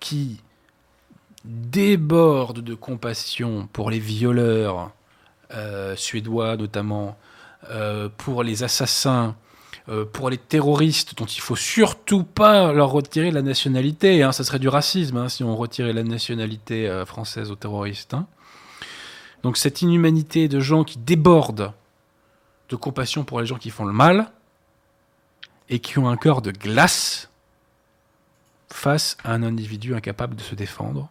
qui 0.00 0.40
débordent 1.44 2.60
de 2.60 2.74
compassion 2.74 3.68
pour 3.72 3.90
les 3.90 3.98
violeurs 3.98 4.92
euh, 5.54 5.96
suédois 5.96 6.56
notamment, 6.56 7.16
euh, 7.70 8.08
pour 8.16 8.42
les 8.42 8.62
assassins, 8.62 9.36
euh, 9.88 10.04
pour 10.04 10.30
les 10.30 10.38
terroristes 10.38 11.18
dont 11.18 11.26
il 11.26 11.40
faut 11.40 11.56
surtout 11.56 12.24
pas 12.24 12.72
leur 12.72 12.90
retirer 12.90 13.30
la 13.30 13.42
nationalité. 13.42 14.22
Hein, 14.22 14.32
ça 14.32 14.44
serait 14.44 14.58
du 14.58 14.68
racisme 14.68 15.16
hein, 15.16 15.28
si 15.28 15.44
on 15.44 15.56
retirait 15.56 15.92
la 15.92 16.04
nationalité 16.04 17.02
française 17.06 17.50
aux 17.50 17.56
terroristes. 17.56 18.14
Hein. 18.14 18.26
Donc 19.42 19.56
cette 19.56 19.82
inhumanité 19.82 20.48
de 20.48 20.60
gens 20.60 20.84
qui 20.84 20.98
débordent 20.98 21.72
de 22.68 22.76
compassion 22.76 23.24
pour 23.24 23.40
les 23.40 23.46
gens 23.46 23.58
qui 23.58 23.70
font 23.70 23.84
le 23.84 23.92
mal 23.92 24.30
et 25.68 25.78
qui 25.78 25.98
ont 25.98 26.08
un 26.08 26.16
cœur 26.16 26.42
de 26.42 26.50
glace 26.50 27.30
face 28.70 29.16
à 29.24 29.32
un 29.32 29.42
individu 29.42 29.94
incapable 29.94 30.36
de 30.36 30.42
se 30.42 30.54
défendre 30.54 31.10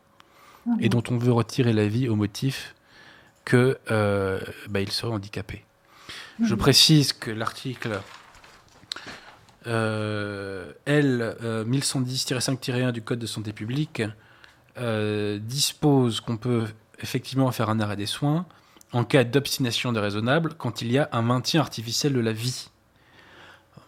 et 0.80 0.90
dont 0.90 1.04
on 1.10 1.18
veut 1.18 1.32
retirer 1.32 1.74
la 1.74 1.88
vie 1.88 2.08
au 2.08 2.16
motif 2.16 2.76
que 3.46 3.80
euh, 3.90 4.40
bah, 4.70 4.80
serait 4.90 5.12
handicapé. 5.12 5.64
Je 6.44 6.56
précise 6.56 7.14
que 7.14 7.32
l'article 7.32 8.00
euh, 9.68 10.72
L 10.86 11.36
1110-5-1 11.42 12.72
euh, 12.72 12.92
du 12.92 13.02
Code 13.02 13.20
de 13.20 13.28
santé 13.28 13.54
publique 13.54 14.04
dispose 14.78 16.22
qu'on 16.22 16.38
peut 16.38 16.66
effectivement 17.04 17.52
faire 17.52 17.70
un 17.70 17.80
arrêt 17.80 17.96
des 17.96 18.06
soins 18.06 18.46
en 18.94 19.04
cas 19.04 19.24
d'obstination 19.24 19.92
déraisonnable 19.92 20.54
quand 20.58 20.82
il 20.82 20.92
y 20.92 20.98
a 20.98 21.10
un 21.12 21.22
maintien 21.22 21.62
artificiel 21.62 22.14
de 22.14 22.20
la 22.20 22.34
vie. 22.34 22.70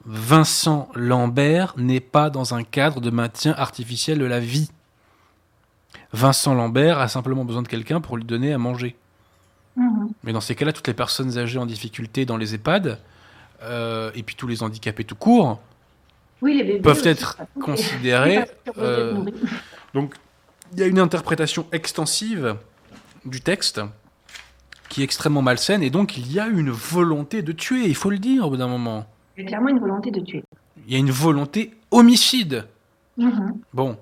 Vincent 0.06 0.90
Lambert 0.96 1.74
n'est 1.78 2.00
pas 2.00 2.30
dans 2.30 2.54
un 2.54 2.64
cadre 2.64 3.02
de 3.02 3.10
maintien 3.10 3.54
artificiel 3.54 4.20
de 4.20 4.26
la 4.26 4.40
vie. 4.40 4.70
Vincent 6.12 6.54
Lambert 6.54 7.00
a 7.00 7.08
simplement 7.08 7.46
besoin 7.46 7.62
de 7.62 7.68
quelqu'un 7.68 8.02
pour 8.02 8.18
lui 8.18 8.26
donner 8.26 8.54
à 8.54 8.58
manger. 8.58 8.96
Mhm. 9.76 10.10
Mais 10.24 10.34
dans 10.34 10.42
ces 10.42 10.56
cas-là, 10.56 10.74
toutes 10.74 10.88
les 10.88 10.94
personnes 10.94 11.38
âgées 11.38 11.58
en 11.58 11.66
difficulté 11.66 12.26
dans 12.26 12.38
les 12.38 12.54
EHPAD, 12.54 13.00
euh, 13.64 14.12
et 14.14 14.24
puis 14.24 14.36
tous 14.36 14.48
les 14.48 14.62
handicapés 14.62 15.06
tout 15.06 15.16
court, 15.16 15.60
peuvent 16.42 17.06
être 17.06 17.38
considérés. 17.62 18.46
Euh, 18.80 19.24
donc, 19.94 20.16
il 20.74 20.80
y 20.80 20.84
a 20.84 20.88
une 20.88 20.98
interprétation 20.98 21.68
extensive 21.72 22.56
du 23.26 23.42
texte 23.42 23.82
qui 24.90 25.02
est 25.02 25.04
extrêmement 25.04 25.42
malsaine, 25.42 25.82
et 25.82 25.90
donc 25.90 26.18
il 26.18 26.32
y 26.32 26.40
a 26.40 26.48
une 26.48 26.70
volonté 26.70 27.42
de 27.42 27.52
tuer, 27.52 27.86
il 27.86 27.96
faut 27.96 28.12
le 28.12 28.20
dire 28.20 28.46
au 28.46 28.52
bout 28.52 28.58
d'un 28.58 28.68
moment. 28.68 29.06
Il 29.38 29.44
y 29.44 29.46
a 29.46 29.48
clairement 29.48 29.70
une 29.70 29.80
volonté 29.80 30.12
de 30.12 30.20
tuer. 30.20 30.44
Il 30.86 30.94
y 30.94 30.96
a 30.96 31.00
une 31.00 31.12
volonté 31.12 31.74
homicide. 31.92 32.68
Mhm. 33.18 33.60
Bon. 33.74 33.98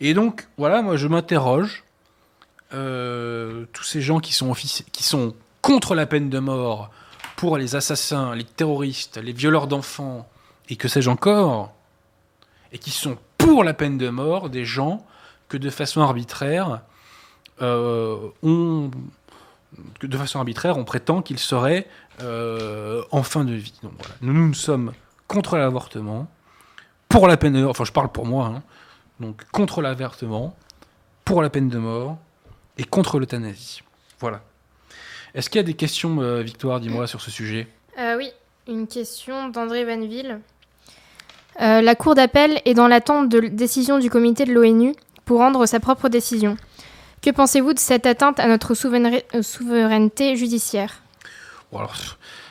Et 0.00 0.14
donc, 0.14 0.48
voilà, 0.56 0.82
moi 0.82 0.96
je 0.96 1.06
m'interroge. 1.06 1.84
Euh, 2.72 3.66
tous 3.72 3.84
ces 3.84 4.00
gens 4.00 4.20
qui 4.20 4.32
sont, 4.32 4.52
qui 4.52 5.02
sont 5.02 5.34
contre 5.60 5.94
la 5.94 6.06
peine 6.06 6.30
de 6.30 6.38
mort 6.38 6.90
pour 7.36 7.56
les 7.56 7.74
assassins, 7.74 8.34
les 8.34 8.44
terroristes, 8.44 9.16
les 9.16 9.32
violeurs 9.32 9.66
d'enfants, 9.66 10.28
et 10.68 10.76
que 10.76 10.88
sais-je 10.88 11.10
encore, 11.10 11.72
et 12.72 12.78
qui 12.78 12.90
sont 12.90 13.16
pour 13.38 13.64
la 13.64 13.74
peine 13.74 13.98
de 13.98 14.08
mort 14.08 14.50
des 14.50 14.64
gens 14.64 15.04
que 15.48 15.56
de 15.56 15.70
façon 15.70 16.00
arbitraire 16.00 16.82
que 17.60 18.30
de 20.06 20.16
façon 20.16 20.38
arbitraire 20.38 20.78
on 20.78 20.84
prétend 20.84 21.22
qu'ils 21.22 21.38
seraient 21.38 21.86
euh, 22.22 23.02
en 23.12 23.22
fin 23.22 23.44
de 23.44 23.52
vie. 23.52 23.74
Nous, 24.20 24.32
nous 24.32 24.54
sommes 24.54 24.92
contre 25.28 25.56
l'avortement, 25.56 26.28
pour 27.08 27.28
la 27.28 27.36
peine 27.36 27.52
de 27.52 27.60
mort, 27.60 27.70
enfin 27.70 27.84
je 27.84 27.92
parle 27.92 28.10
pour 28.10 28.26
moi, 28.26 28.46
hein, 28.46 28.62
donc 29.20 29.44
contre 29.52 29.80
l'avortement, 29.80 30.56
pour 31.24 31.42
la 31.42 31.50
peine 31.50 31.68
de 31.68 31.78
mort 31.78 32.18
et 32.78 32.84
contre 32.84 33.18
l'euthanasie. 33.18 33.82
Voilà. 34.18 34.42
Est-ce 35.34 35.48
qu'il 35.48 35.60
y 35.60 35.64
a 35.64 35.66
des 35.66 35.74
questions, 35.74 36.20
euh, 36.20 36.42
Victoire, 36.42 36.80
dis-moi, 36.80 37.06
sur 37.06 37.20
ce 37.20 37.30
sujet? 37.30 37.68
Oui, 38.16 38.30
une 38.66 38.86
question 38.86 39.48
d'André 39.48 39.84
Vanville. 39.84 40.40
Euh, 41.60 41.82
la 41.82 41.94
Cour 41.94 42.14
d'appel 42.14 42.62
est 42.64 42.74
dans 42.74 42.88
l'attente 42.88 43.28
de 43.28 43.40
décision 43.40 43.98
du 43.98 44.08
comité 44.08 44.44
de 44.44 44.52
l'ONU 44.52 44.94
pour 45.24 45.38
rendre 45.38 45.66
sa 45.66 45.78
propre 45.78 46.08
décision. 46.08 46.56
Que 47.22 47.30
pensez-vous 47.30 47.74
de 47.74 47.78
cette 47.78 48.06
atteinte 48.06 48.40
à 48.40 48.46
notre 48.48 48.72
euh, 48.72 49.42
souveraineté 49.42 50.36
judiciaire? 50.36 51.02
Bon, 51.72 51.86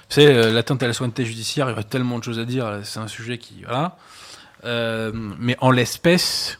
savez, 0.09 0.27
euh, 0.27 0.51
l'atteinte 0.51 0.83
à 0.83 0.87
la 0.87 0.93
souveraineté 0.93 1.25
judiciaire, 1.25 1.67
il 1.67 1.71
y 1.71 1.73
aurait 1.73 1.83
tellement 1.83 2.19
de 2.19 2.23
choses 2.23 2.39
à 2.39 2.45
dire, 2.45 2.81
c'est 2.83 2.99
un 2.99 3.07
sujet 3.07 3.37
qui... 3.37 3.63
Voilà. 3.63 3.97
mais 4.63 5.55
en 5.59 5.71
l'espèce, 5.71 6.59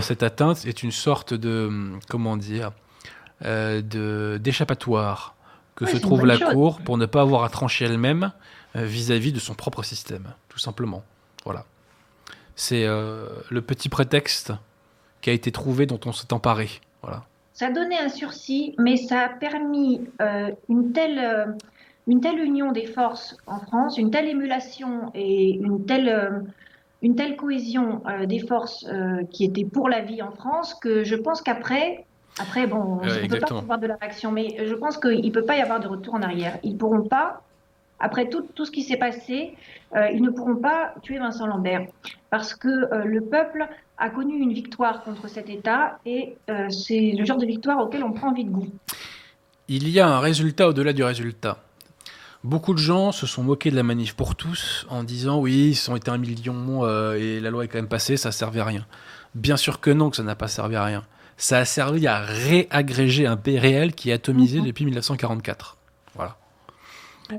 cette 0.00 0.22
atteinte 0.22 0.64
est 0.66 0.82
une 0.82 0.92
sorte 0.92 1.34
de... 1.34 1.70
Comment 2.08 2.36
dire 2.36 2.72
d'échappatoire 3.40 5.34
que 5.74 5.86
se 5.86 5.96
trouve 5.96 6.24
la 6.24 6.38
Cour 6.38 6.80
pour 6.80 6.96
ne 6.96 7.06
pas 7.06 7.22
avoir 7.22 7.42
à 7.42 7.48
trancher 7.48 7.86
elle-même 7.86 8.30
vis-à-vis 8.76 9.32
de 9.32 9.40
son 9.40 9.54
propre 9.54 9.82
système, 9.82 10.32
tout 10.48 10.60
simplement. 10.60 11.02
Voilà. 11.44 11.64
C'est 12.56 12.84
euh, 12.86 13.28
le 13.50 13.62
petit 13.62 13.88
prétexte 13.88 14.52
qui 15.20 15.30
a 15.30 15.32
été 15.32 15.52
trouvé 15.52 15.86
dont 15.86 16.00
on 16.04 16.12
s'est 16.12 16.32
emparé. 16.32 16.70
Voilà. 17.02 17.24
Ça 17.54 17.66
a 17.66 17.70
donné 17.70 17.98
un 17.98 18.08
sursis, 18.08 18.74
mais 18.78 18.96
ça 18.96 19.20
a 19.20 19.28
permis 19.28 20.00
euh, 20.20 20.50
une, 20.68 20.92
telle, 20.92 21.18
euh, 21.18 21.46
une 22.06 22.20
telle 22.20 22.38
union 22.38 22.72
des 22.72 22.86
forces 22.86 23.36
en 23.46 23.60
France, 23.60 23.98
une 23.98 24.10
telle 24.10 24.28
émulation 24.28 25.10
et 25.14 25.50
une 25.54 25.84
telle, 25.84 26.44
une 27.02 27.14
telle 27.14 27.36
cohésion 27.36 28.02
des 28.26 28.38
forces 28.38 28.86
qui 29.30 29.44
étaient 29.44 29.64
pour 29.64 29.88
la 29.88 30.00
vie 30.00 30.22
en 30.22 30.30
France 30.30 30.74
que 30.74 31.04
je 31.04 31.14
pense 31.14 31.42
qu'après, 31.42 32.06
après, 32.40 32.66
bon, 32.66 33.00
on 33.02 33.04
ne 33.04 33.28
peut 33.28 33.38
pas 33.38 33.54
avoir 33.54 33.78
de 33.78 33.86
la 33.86 33.96
réaction, 33.96 34.32
mais 34.32 34.66
je 34.66 34.74
pense 34.74 34.96
qu'il 34.96 35.24
ne 35.24 35.30
peut 35.30 35.44
pas 35.44 35.56
y 35.56 35.60
avoir 35.60 35.80
de 35.80 35.88
retour 35.88 36.14
en 36.14 36.22
arrière. 36.22 36.58
Ils 36.62 36.72
ne 36.72 36.78
pourront 36.78 37.02
pas 37.02 37.42
après 38.02 38.28
tout, 38.28 38.42
tout 38.54 38.64
ce 38.64 38.70
qui 38.70 38.82
s'est 38.82 38.96
passé, 38.96 39.56
euh, 39.94 40.08
ils 40.10 40.22
ne 40.22 40.30
pourront 40.30 40.56
pas 40.56 40.92
tuer 41.02 41.18
Vincent 41.18 41.46
Lambert 41.46 41.86
parce 42.30 42.54
que 42.54 42.68
euh, 42.68 43.04
le 43.04 43.20
peuple 43.20 43.68
a 44.02 44.10
connu 44.10 44.34
une 44.34 44.52
victoire 44.52 45.04
contre 45.04 45.28
cet 45.28 45.48
État 45.48 45.98
et 46.04 46.34
euh, 46.50 46.68
c'est 46.70 47.12
le 47.16 47.24
genre 47.24 47.38
de 47.38 47.46
victoire 47.46 47.78
auquel 47.78 48.02
on 48.02 48.12
prend 48.12 48.30
envie 48.30 48.44
de 48.44 48.50
goût. 48.50 48.68
Il 49.68 49.88
y 49.88 50.00
a 50.00 50.08
un 50.08 50.18
résultat 50.18 50.68
au-delà 50.68 50.92
du 50.92 51.04
résultat. 51.04 51.62
Beaucoup 52.42 52.74
de 52.74 52.78
gens 52.78 53.12
se 53.12 53.26
sont 53.26 53.44
moqués 53.44 53.70
de 53.70 53.76
la 53.76 53.84
manif 53.84 54.14
pour 54.14 54.34
tous 54.34 54.86
en 54.90 55.04
disant 55.04 55.38
oui, 55.38 55.70
ils 55.70 55.90
ont 55.90 55.94
été 55.94 56.10
un 56.10 56.18
million 56.18 56.84
et 57.14 57.38
la 57.38 57.50
loi 57.50 57.64
est 57.64 57.68
quand 57.68 57.78
même 57.78 57.88
passée, 57.88 58.16
ça 58.16 58.30
ne 58.30 58.32
servait 58.32 58.58
à 58.58 58.64
rien. 58.64 58.84
Bien 59.36 59.56
sûr 59.56 59.80
que 59.80 59.90
non, 59.90 60.10
que 60.10 60.16
ça 60.16 60.24
n'a 60.24 60.34
pas 60.34 60.48
servi 60.48 60.74
à 60.74 60.84
rien. 60.84 61.04
Ça 61.36 61.58
a 61.58 61.64
servi 61.64 62.08
à 62.08 62.18
réagréger 62.18 63.26
un 63.26 63.36
pays 63.36 63.60
réel 63.60 63.94
qui 63.94 64.10
est 64.10 64.14
atomisé 64.14 64.58
mhm. 64.58 64.66
depuis 64.66 64.84
1944. 64.84 65.76
Voilà. 66.16 66.36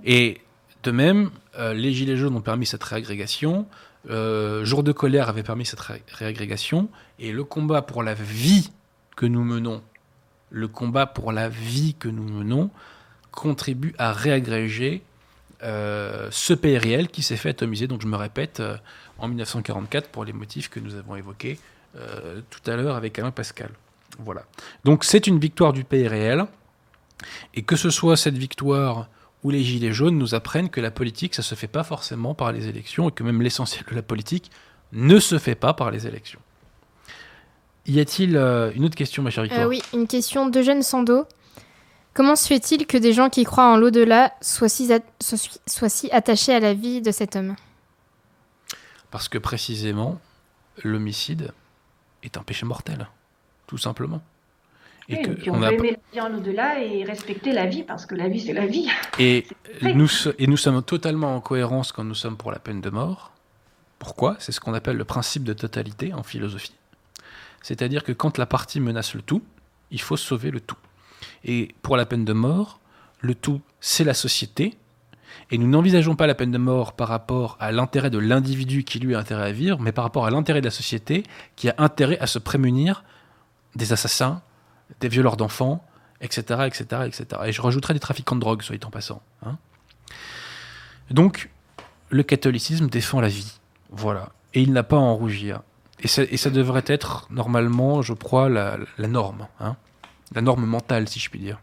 Et 0.06 0.40
de 0.84 0.92
même, 0.92 1.30
euh, 1.60 1.74
les 1.74 1.92
Gilets 1.92 2.16
jaunes 2.16 2.36
ont 2.36 2.42
permis 2.42 2.66
cette 2.66 2.84
réagrégation, 2.84 3.68
euh, 4.10 4.66
Jour 4.66 4.84
de 4.84 4.92
colère 4.92 5.30
avait 5.30 5.44
permis 5.44 5.66
cette 5.66 5.80
réagrégation, 5.80 6.90
et 7.20 7.32
le 7.32 7.44
combat 7.44 7.82
pour 7.82 8.04
la 8.04 8.14
vie 8.14 8.72
que 9.16 9.26
nous 9.26 9.44
menons, 9.44 9.82
le 10.50 10.68
combat 10.68 11.06
pour 11.06 11.32
la 11.32 11.50
vie 11.50 11.96
que 11.98 12.08
nous 12.08 12.24
menons, 12.24 12.70
contribue 13.32 13.96
à 13.98 14.14
réagréger 14.14 15.02
euh, 15.64 16.28
ce 16.32 16.54
pays 16.54 16.78
réel 16.78 17.08
qui 17.08 17.24
s'est 17.24 17.38
fait 17.38 17.50
atomiser, 17.50 17.88
donc 17.88 18.02
je 18.02 18.08
me 18.08 18.18
répète, 18.18 18.62
en 19.18 19.28
1944 19.28 20.10
pour 20.10 20.26
les 20.26 20.34
motifs 20.34 20.70
que 20.70 20.80
nous 20.80 20.96
avons 20.96 21.16
évoqués 21.16 21.60
tout 22.50 22.72
à 22.72 22.76
l'heure 22.76 22.96
avec 22.96 23.20
Alain 23.20 23.30
Pascal. 23.30 23.70
Voilà. 24.18 24.44
Donc 24.84 25.04
c'est 25.04 25.28
une 25.28 25.40
victoire 25.40 25.74
du 25.74 25.84
pays 25.84 26.08
réel, 26.08 26.46
et 27.54 27.62
que 27.62 27.76
ce 27.76 27.90
soit 27.90 28.18
cette 28.18 28.38
victoire 28.38 29.08
où 29.44 29.50
les 29.50 29.64
Gilets 29.64 29.94
jaunes 29.94 30.18
nous 30.18 30.36
apprennent 30.36 30.70
que 30.70 30.82
la 30.82 30.92
politique, 30.92 31.36
ça 31.36 31.42
se 31.42 31.56
fait 31.56 31.68
pas 31.68 31.84
forcément 31.84 32.34
par 32.34 32.52
les 32.52 32.68
élections 32.68 33.10
et 33.10 33.12
que 33.12 33.24
même 33.24 33.42
l'essentiel 33.42 33.84
de 33.90 33.96
la 33.96 34.02
politique 34.02 34.50
ne 34.94 35.20
se 35.20 35.38
fait 35.38 35.56
pas 35.56 35.74
par 35.74 35.92
les 35.92 36.08
élections. 36.08 36.40
Y 37.86 38.00
a-t-il 38.00 38.38
euh, 38.38 38.72
une 38.76 38.86
autre 38.86 38.96
question, 38.96 39.24
ma 39.24 39.30
chère 39.30 39.44
Victoire 39.44 39.66
euh, 39.66 39.70
Oui, 39.70 39.82
une 39.94 40.08
question 40.08 40.48
d'Eugène 40.48 40.84
Sando. 40.84 41.26
Comment 42.14 42.36
se 42.36 42.48
fait-il 42.48 42.86
que 42.86 42.98
des 42.98 43.12
gens 43.12 43.30
qui 43.30 43.44
croient 43.44 43.74
en 43.74 43.76
l'au-delà 43.76 44.34
soient 44.40 44.70
si, 44.70 44.90
soient 45.20 45.90
si 45.90 46.12
attachés 46.12 46.54
à 46.54 46.60
la 46.60 46.74
vie 46.74 47.02
de 47.02 47.12
cet 47.12 47.36
homme? 47.36 47.56
Parce 49.12 49.28
que 49.28 49.38
précisément, 49.38 50.20
l'homicide 50.84 51.52
est 52.22 52.38
un 52.38 52.44
péché 52.44 52.66
mortel, 52.66 53.08
tout 53.68 53.78
simplement. 53.78 54.22
Et, 55.10 55.22
puis 55.22 55.50
on, 55.50 55.62
aimer 55.62 55.92
la 55.92 56.22
vie 56.22 56.22
en 56.22 56.38
au-delà 56.38 56.82
et 56.82 57.04
respecter 57.04 57.52
la 57.52 57.66
vie, 57.66 57.84
parce 57.84 58.06
que 58.06 58.16
la 58.16 58.30
vie, 58.30 58.40
c'est 58.40 58.54
la 58.54 58.66
vie. 58.66 58.88
Et 59.20 59.46
nous, 59.82 60.08
et 60.40 60.48
nous 60.48 60.58
sommes 60.58 60.82
totalement 60.82 61.36
en 61.36 61.42
cohérence 61.42 61.92
quand 61.92 62.04
nous 62.04 62.16
sommes 62.16 62.38
pour 62.38 62.52
la 62.52 62.60
peine 62.60 62.80
de 62.80 62.90
mort. 62.90 63.34
Pourquoi? 64.00 64.38
C'est 64.40 64.52
ce 64.52 64.60
qu'on 64.60 64.74
appelle 64.74 64.98
le 64.98 65.04
principe 65.04 65.44
de 65.44 65.54
totalité 65.54 66.14
en 66.14 66.24
philosophie. 66.24 66.76
C'est-à-dire 67.62 68.04
que 68.04 68.12
quand 68.12 68.38
la 68.38 68.46
partie 68.46 68.80
menace 68.80 69.14
le 69.14 69.22
tout, 69.22 69.42
il 69.92 70.02
faut 70.02 70.18
sauver 70.18 70.52
le 70.52 70.60
tout. 70.60 70.78
Et 71.44 71.76
pour 71.82 71.98
la 71.98 72.06
peine 72.06 72.26
de 72.26 72.34
mort, 72.34 72.80
le 73.20 73.36
tout, 73.36 73.62
c'est 73.80 74.04
la 74.04 74.14
société. 74.14 74.78
Et 75.52 75.58
nous 75.58 75.68
n'envisageons 75.68 76.16
pas 76.16 76.28
la 76.28 76.36
peine 76.36 76.52
de 76.52 76.58
mort 76.58 76.94
par 76.94 77.08
rapport 77.08 77.58
à 77.60 77.72
l'intérêt 77.72 78.10
de 78.10 78.18
l'individu 78.18 78.84
qui 78.84 79.00
lui 79.00 79.16
a 79.16 79.20
intérêt 79.20 79.50
à 79.50 79.52
vivre, 79.52 79.80
mais 79.80 79.92
par 79.92 80.04
rapport 80.04 80.26
à 80.26 80.30
l'intérêt 80.30 80.62
de 80.62 80.66
la 80.66 80.72
société 80.72 81.24
qui 81.56 81.70
a 81.70 81.76
intérêt 81.78 82.20
à 82.20 82.28
se 82.28 82.40
prémunir 82.40 83.04
des 83.76 83.94
assassins, 83.94 84.42
des 85.00 85.08
violeurs 85.08 85.38
d'enfants, 85.38 85.84
etc., 86.22 86.62
etc., 86.66 86.86
etc. 87.06 87.26
Et 87.46 87.52
je 87.52 87.62
rajouterai 87.62 87.94
des 87.94 88.00
trafiquants 88.00 88.36
de 88.36 88.42
drogue, 88.42 88.62
soit 88.62 88.84
en 88.86 88.90
passant. 88.90 89.22
Hein. 89.46 89.58
Donc, 91.12 91.50
le 92.10 92.24
catholicisme 92.24 92.88
défend 92.88 93.22
la 93.22 93.28
vie. 93.28 93.60
Voilà. 93.92 94.30
Et 94.54 94.62
il 94.62 94.72
n'a 94.72 94.84
pas 94.84 94.96
à 94.96 95.00
en 95.00 95.16
rougir. 95.16 95.62
Et 96.00 96.08
ça, 96.08 96.24
et 96.24 96.38
ça, 96.38 96.50
devrait 96.50 96.84
être, 96.88 97.28
normalement, 97.30 98.02
je 98.02 98.14
crois, 98.14 98.50
la, 98.50 98.78
norme. 99.00 99.48
Hein. 99.60 99.76
La 100.34 100.42
norme 100.42 100.66
mentale, 100.66 101.08
si 101.08 101.20
je 101.20 101.30
puis 101.30 101.40
dire. 101.40 101.60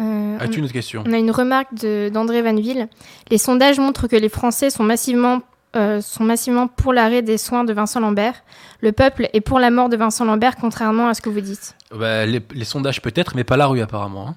Euh, 0.00 0.38
As-tu 0.38 0.58
une 0.58 0.64
autre 0.64 0.72
question? 0.72 1.04
On 1.06 1.12
a 1.12 1.18
une 1.18 1.30
remarque 1.30 1.74
d'André 1.74 2.42
Vanville. 2.42 2.88
Les 3.30 3.38
sondages 3.38 3.78
montrent 3.78 4.06
que 4.06 4.16
les 4.16 4.28
Français 4.28 4.70
sont 4.70 4.84
massivement 4.84 5.42
euh, 5.74 6.00
sont 6.00 6.24
massivement 6.24 6.68
pour 6.68 6.92
l'arrêt 6.92 7.22
des 7.22 7.38
soins 7.38 7.64
de 7.64 7.72
Vincent 7.72 8.00
Lambert. 8.00 8.42
Le 8.80 8.92
peuple 8.92 9.30
est 9.32 9.40
pour 9.40 9.58
la 9.58 9.70
mort 9.70 9.88
de 9.88 9.96
Vincent 9.96 10.24
Lambert, 10.24 10.56
contrairement 10.56 11.08
à 11.08 11.14
ce 11.14 11.22
que 11.22 11.30
vous 11.30 11.40
dites. 11.40 11.74
Bah, 11.90 12.26
les, 12.26 12.64
sondages 12.64 13.00
peut-être, 13.00 13.34
mais 13.34 13.44
pas 13.44 13.56
la 13.56 13.66
rue 13.66 13.80
apparemment. 13.80 14.28
Hein. 14.28 14.36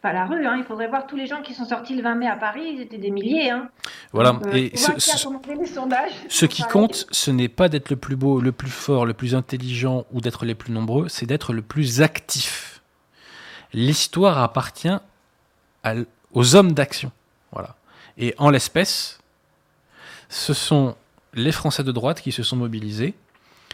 Pas 0.00 0.14
la 0.14 0.24
rue, 0.24 0.46
hein. 0.46 0.56
il 0.56 0.64
faudrait 0.64 0.88
voir 0.88 1.06
tous 1.06 1.16
les 1.16 1.26
gens 1.26 1.42
qui 1.42 1.52
sont 1.52 1.66
sortis 1.66 1.94
le 1.94 2.02
20 2.02 2.14
mai 2.14 2.26
à 2.26 2.36
Paris, 2.36 2.62
ils 2.74 2.80
étaient 2.80 2.96
des 2.96 3.10
milliers. 3.10 3.50
Hein. 3.50 3.68
Voilà. 4.12 4.38
Euh, 4.46 4.54
et 4.54 4.74
ce, 4.74 4.92
ce 4.96 6.46
qui 6.46 6.62
compte, 6.62 7.06
ce 7.10 7.30
n'est 7.30 7.48
pas 7.48 7.68
d'être 7.68 7.90
le 7.90 7.96
plus 7.96 8.16
beau, 8.16 8.40
le 8.40 8.52
plus 8.52 8.70
fort, 8.70 9.04
le 9.04 9.12
plus 9.12 9.34
intelligent 9.34 10.06
ou 10.12 10.22
d'être 10.22 10.46
les 10.46 10.54
plus 10.54 10.72
nombreux, 10.72 11.08
c'est 11.08 11.26
d'être 11.26 11.52
le 11.52 11.60
plus 11.60 12.00
actif. 12.00 12.80
L'histoire 13.74 14.38
appartient 14.38 14.96
aux 16.32 16.56
hommes 16.56 16.72
d'action. 16.72 17.12
Voilà. 17.52 17.76
Et 18.16 18.34
en 18.38 18.48
l'espèce, 18.50 19.19
ce 20.30 20.54
sont 20.54 20.96
les 21.34 21.52
Français 21.52 21.84
de 21.84 21.92
droite 21.92 22.22
qui 22.22 22.32
se 22.32 22.42
sont 22.42 22.56
mobilisés. 22.56 23.14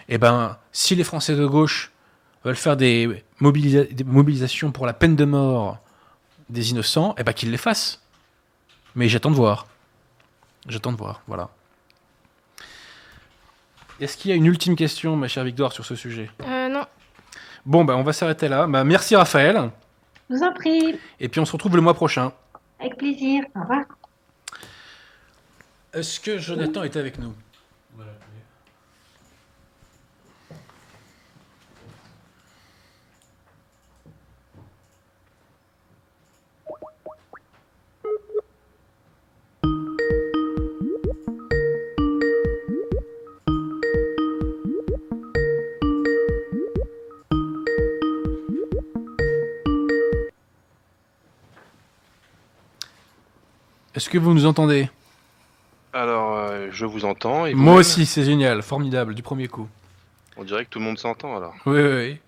Et 0.09 0.15
eh 0.15 0.19
ben, 0.19 0.57
si 0.73 0.95
les 0.95 1.05
Français 1.05 1.37
de 1.37 1.47
gauche 1.47 1.93
veulent 2.45 2.57
faire 2.57 2.77
des, 2.77 3.23
mobilisations 3.41 4.73
pour 4.73 4.87
la 4.87 4.93
peine 4.93 5.17
de 5.17 5.25
mort 5.25 5.79
des 6.49 6.71
innocents, 6.71 7.11
et 7.13 7.21
eh 7.21 7.25
ben 7.25 7.33
qu'ils 7.33 7.51
les 7.51 7.57
fassent. 7.57 8.01
Mais 8.95 9.09
j'attends 9.09 9.31
de 9.31 9.37
voir. 9.37 9.67
J'attends 10.69 10.93
de 10.93 10.97
voir, 10.97 11.23
voilà. 11.27 11.51
Est-ce 14.01 14.17
qu'il 14.17 14.31
y 14.31 14.35
a 14.35 14.37
une 14.37 14.47
ultime 14.47 14.77
question, 14.77 15.17
ma 15.17 15.29
chère 15.29 15.45
Victoire, 15.45 15.73
sur 15.73 15.85
ce 15.85 15.95
sujet? 15.95 16.31
Euh, 16.43 16.69
Non. 16.69 16.85
Bon, 17.65 17.85
bah, 17.85 17.97
on 17.97 18.03
va 18.03 18.13
s'arrêter 18.13 18.49
là. 18.49 18.67
Bah, 18.67 18.85
merci 18.85 19.17
Raphaël. 19.17 19.71
Je 20.31 20.37
vous 20.37 20.43
en 20.43 20.53
prie. 20.53 20.99
Et 21.21 21.29
puis 21.29 21.41
on 21.41 21.45
se 21.45 21.53
retrouve 21.53 21.77
le 21.77 21.83
mois 21.83 21.95
prochain. 21.95 22.33
Avec 22.79 22.97
plaisir. 22.97 23.45
Au 23.57 23.61
revoir. 23.61 23.85
Est-ce 25.97 26.21
que 26.21 26.37
Jonathan 26.37 26.83
est 26.83 26.95
avec 26.99 27.19
nous? 27.19 27.33
Est-ce 53.95 54.11
que 54.11 54.19
vous 54.19 54.35
nous 54.35 54.45
entendez? 54.45 54.91
Alors, 55.97 56.37
euh, 56.37 56.69
je 56.73 56.85
vous 56.85 57.07
entends. 57.07 57.47
Et 57.47 57.55
Moi 57.55 57.77
aussi, 57.77 58.05
c'est 58.05 58.23
génial, 58.23 58.61
formidable, 58.61 59.15
du 59.15 59.23
premier 59.23 59.49
coup. 59.49 59.67
On 60.37 60.45
dirait 60.45 60.67
que 60.67 60.71
tout 60.71 60.79
le 60.79 60.85
monde 60.85 60.99
s'entend 60.99 61.35
alors. 61.35 61.55
Oui, 61.65 61.81
oui, 61.81 61.95
oui. 61.95 62.19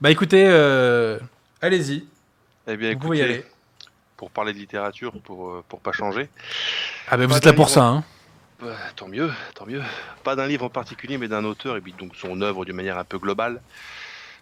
Bah 0.00 0.10
écoutez, 0.10 0.44
euh, 0.48 1.16
allez-y. 1.62 2.04
Eh 2.66 2.76
bien, 2.76 2.94
vous 2.94 2.98
pouvez 2.98 3.18
y 3.18 3.22
aller. 3.22 3.44
Pour 4.16 4.32
parler 4.32 4.52
de 4.52 4.58
littérature, 4.58 5.12
pour, 5.22 5.50
euh, 5.50 5.64
pour 5.68 5.78
pas 5.78 5.92
changer. 5.92 6.28
Ah 7.06 7.16
ben 7.16 7.28
vous 7.28 7.36
êtes 7.36 7.44
là 7.44 7.52
pour 7.52 7.68
ça, 7.68 7.84
hein 7.84 8.04
bah, 8.60 8.74
Tant 8.96 9.06
mieux, 9.06 9.30
tant 9.54 9.66
mieux. 9.66 9.82
Pas 10.24 10.34
d'un 10.34 10.48
livre 10.48 10.64
en 10.64 10.70
particulier, 10.70 11.16
mais 11.16 11.28
d'un 11.28 11.44
auteur, 11.44 11.76
et 11.76 11.80
puis 11.80 11.94
donc 11.96 12.16
son 12.16 12.40
œuvre 12.40 12.64
d'une 12.64 12.74
manière 12.74 12.98
un 12.98 13.04
peu 13.04 13.18
globale. 13.18 13.60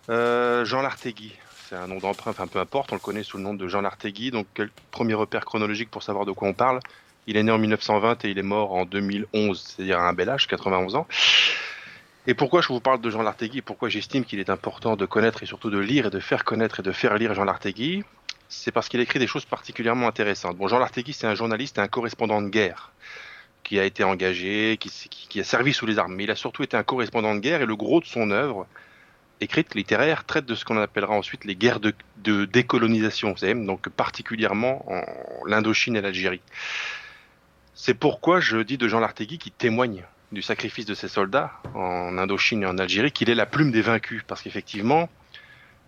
Jean 0.09 0.81
Lartegui, 0.81 1.35
c'est 1.69 1.77
un 1.77 1.87
nom 1.87 1.99
d'emprunt, 1.99 2.31
enfin 2.31 2.47
peu 2.47 2.61
importe, 2.61 2.93
on 2.93 2.95
le 2.95 3.01
connaît 3.01 3.25
sous 3.25 3.37
le 3.37 3.43
nom 3.43 3.53
de 3.53 3.69
Jean 3.69 3.83
Lartegui. 3.83 4.31
Donc, 4.31 4.47
quel 4.55 4.71
premier 4.91 5.15
repère 5.15 5.45
chronologique 5.45 5.91
pour 5.91 6.03
savoir 6.03 6.25
de 6.25 6.33
quoi 6.33 6.49
on 6.49 6.55
parle? 6.55 6.81
Il 7.27 7.37
est 7.37 7.43
né 7.43 7.51
en 7.51 7.59
1920 7.59 8.25
et 8.25 8.31
il 8.31 8.39
est 8.39 8.43
mort 8.43 8.73
en 8.73 8.85
2011, 8.85 9.75
c'est-à-dire 9.77 9.99
à 9.99 10.09
un 10.09 10.13
bel 10.13 10.29
âge, 10.29 10.47
91 10.47 10.97
ans. 10.97 11.07
Et 12.27 12.35
pourquoi 12.35 12.63
je 12.63 12.69
vous 12.69 12.81
parle 12.81 13.01
de 13.01 13.11
Jean 13.11 13.23
Lartegui? 13.23 13.61
Pourquoi 13.61 13.89
j'estime 13.89 14.25
qu'il 14.25 14.41
est 14.41 14.51
important 14.51 14.97
de 14.97 15.05
connaître 15.05 15.43
et 15.43 15.47
surtout 15.47 15.71
de 15.71 15.79
lire 15.79 16.07
et 16.07 16.11
de 16.11 16.21
faire 16.21 16.45
connaître 16.45 16.81
et 16.81 16.83
de 16.83 16.93
faire 16.93 17.17
lire 17.17 17.35
Jean 17.35 17.45
Lartegui? 17.45 18.03
C'est 18.49 18.73
parce 18.73 18.89
qu'il 18.89 19.01
écrit 19.01 19.19
des 19.19 19.27
choses 19.27 19.45
particulièrement 19.45 20.09
intéressantes. 20.09 20.57
Bon, 20.57 20.69
Jean 20.69 20.79
Lartegui, 20.79 21.13
c'est 21.13 21.27
un 21.27 21.35
journaliste 21.35 21.79
et 21.79 21.81
un 21.81 21.89
correspondant 21.89 22.41
de 22.41 22.49
guerre 22.49 22.93
qui 23.63 23.81
a 23.81 23.85
été 23.85 24.05
engagé, 24.05 24.79
qui, 24.79 25.41
a 25.41 25.45
servi 25.45 25.73
sous 25.73 25.87
les 25.87 25.99
armes. 25.99 26.15
Mais 26.15 26.25
il 26.25 26.31
a 26.31 26.37
surtout 26.37 26.63
été 26.63 26.77
un 26.77 26.83
correspondant 26.83 27.35
de 27.35 27.41
guerre 27.41 27.63
et 27.63 27.67
le 27.67 27.77
gros 27.77 28.01
de 28.01 28.07
son 28.07 28.31
œuvre, 28.31 28.67
écrite 29.41 29.75
littéraire 29.75 30.25
traite 30.25 30.47
de 30.47 30.55
ce 30.55 30.65
qu'on 30.65 30.77
appellera 30.79 31.15
ensuite 31.15 31.45
les 31.45 31.57
guerres 31.57 31.81
de, 31.81 31.95
décolonisation, 32.45 33.33
vous 33.33 33.39
savez, 33.39 33.55
donc 33.55 33.89
particulièrement 33.89 34.85
en 34.91 35.03
l'Indochine 35.47 35.97
et 35.97 36.01
l'Algérie. 36.01 36.43
C'est 37.75 37.95
pourquoi 37.95 38.41
je 38.41 38.59
dis 38.59 38.79
de 38.79 38.89
Jean 38.89 39.01
Lartegui 39.01 39.39
qui 39.39 39.51
témoigne 39.51 40.05
du 40.33 40.43
sacrifice 40.43 40.87
de 40.87 40.95
ses 40.95 41.09
soldats 41.09 41.53
en 41.75 42.17
Indochine 42.19 42.63
et 42.63 42.67
en 42.67 42.79
Algérie 42.79 43.13
qu'il 43.13 43.31
est 43.31 43.35
la 43.35 43.47
plume 43.47 43.73
des 43.73 43.83
vaincus, 43.83 44.23
parce 44.27 44.43
qu'effectivement, 44.43 45.09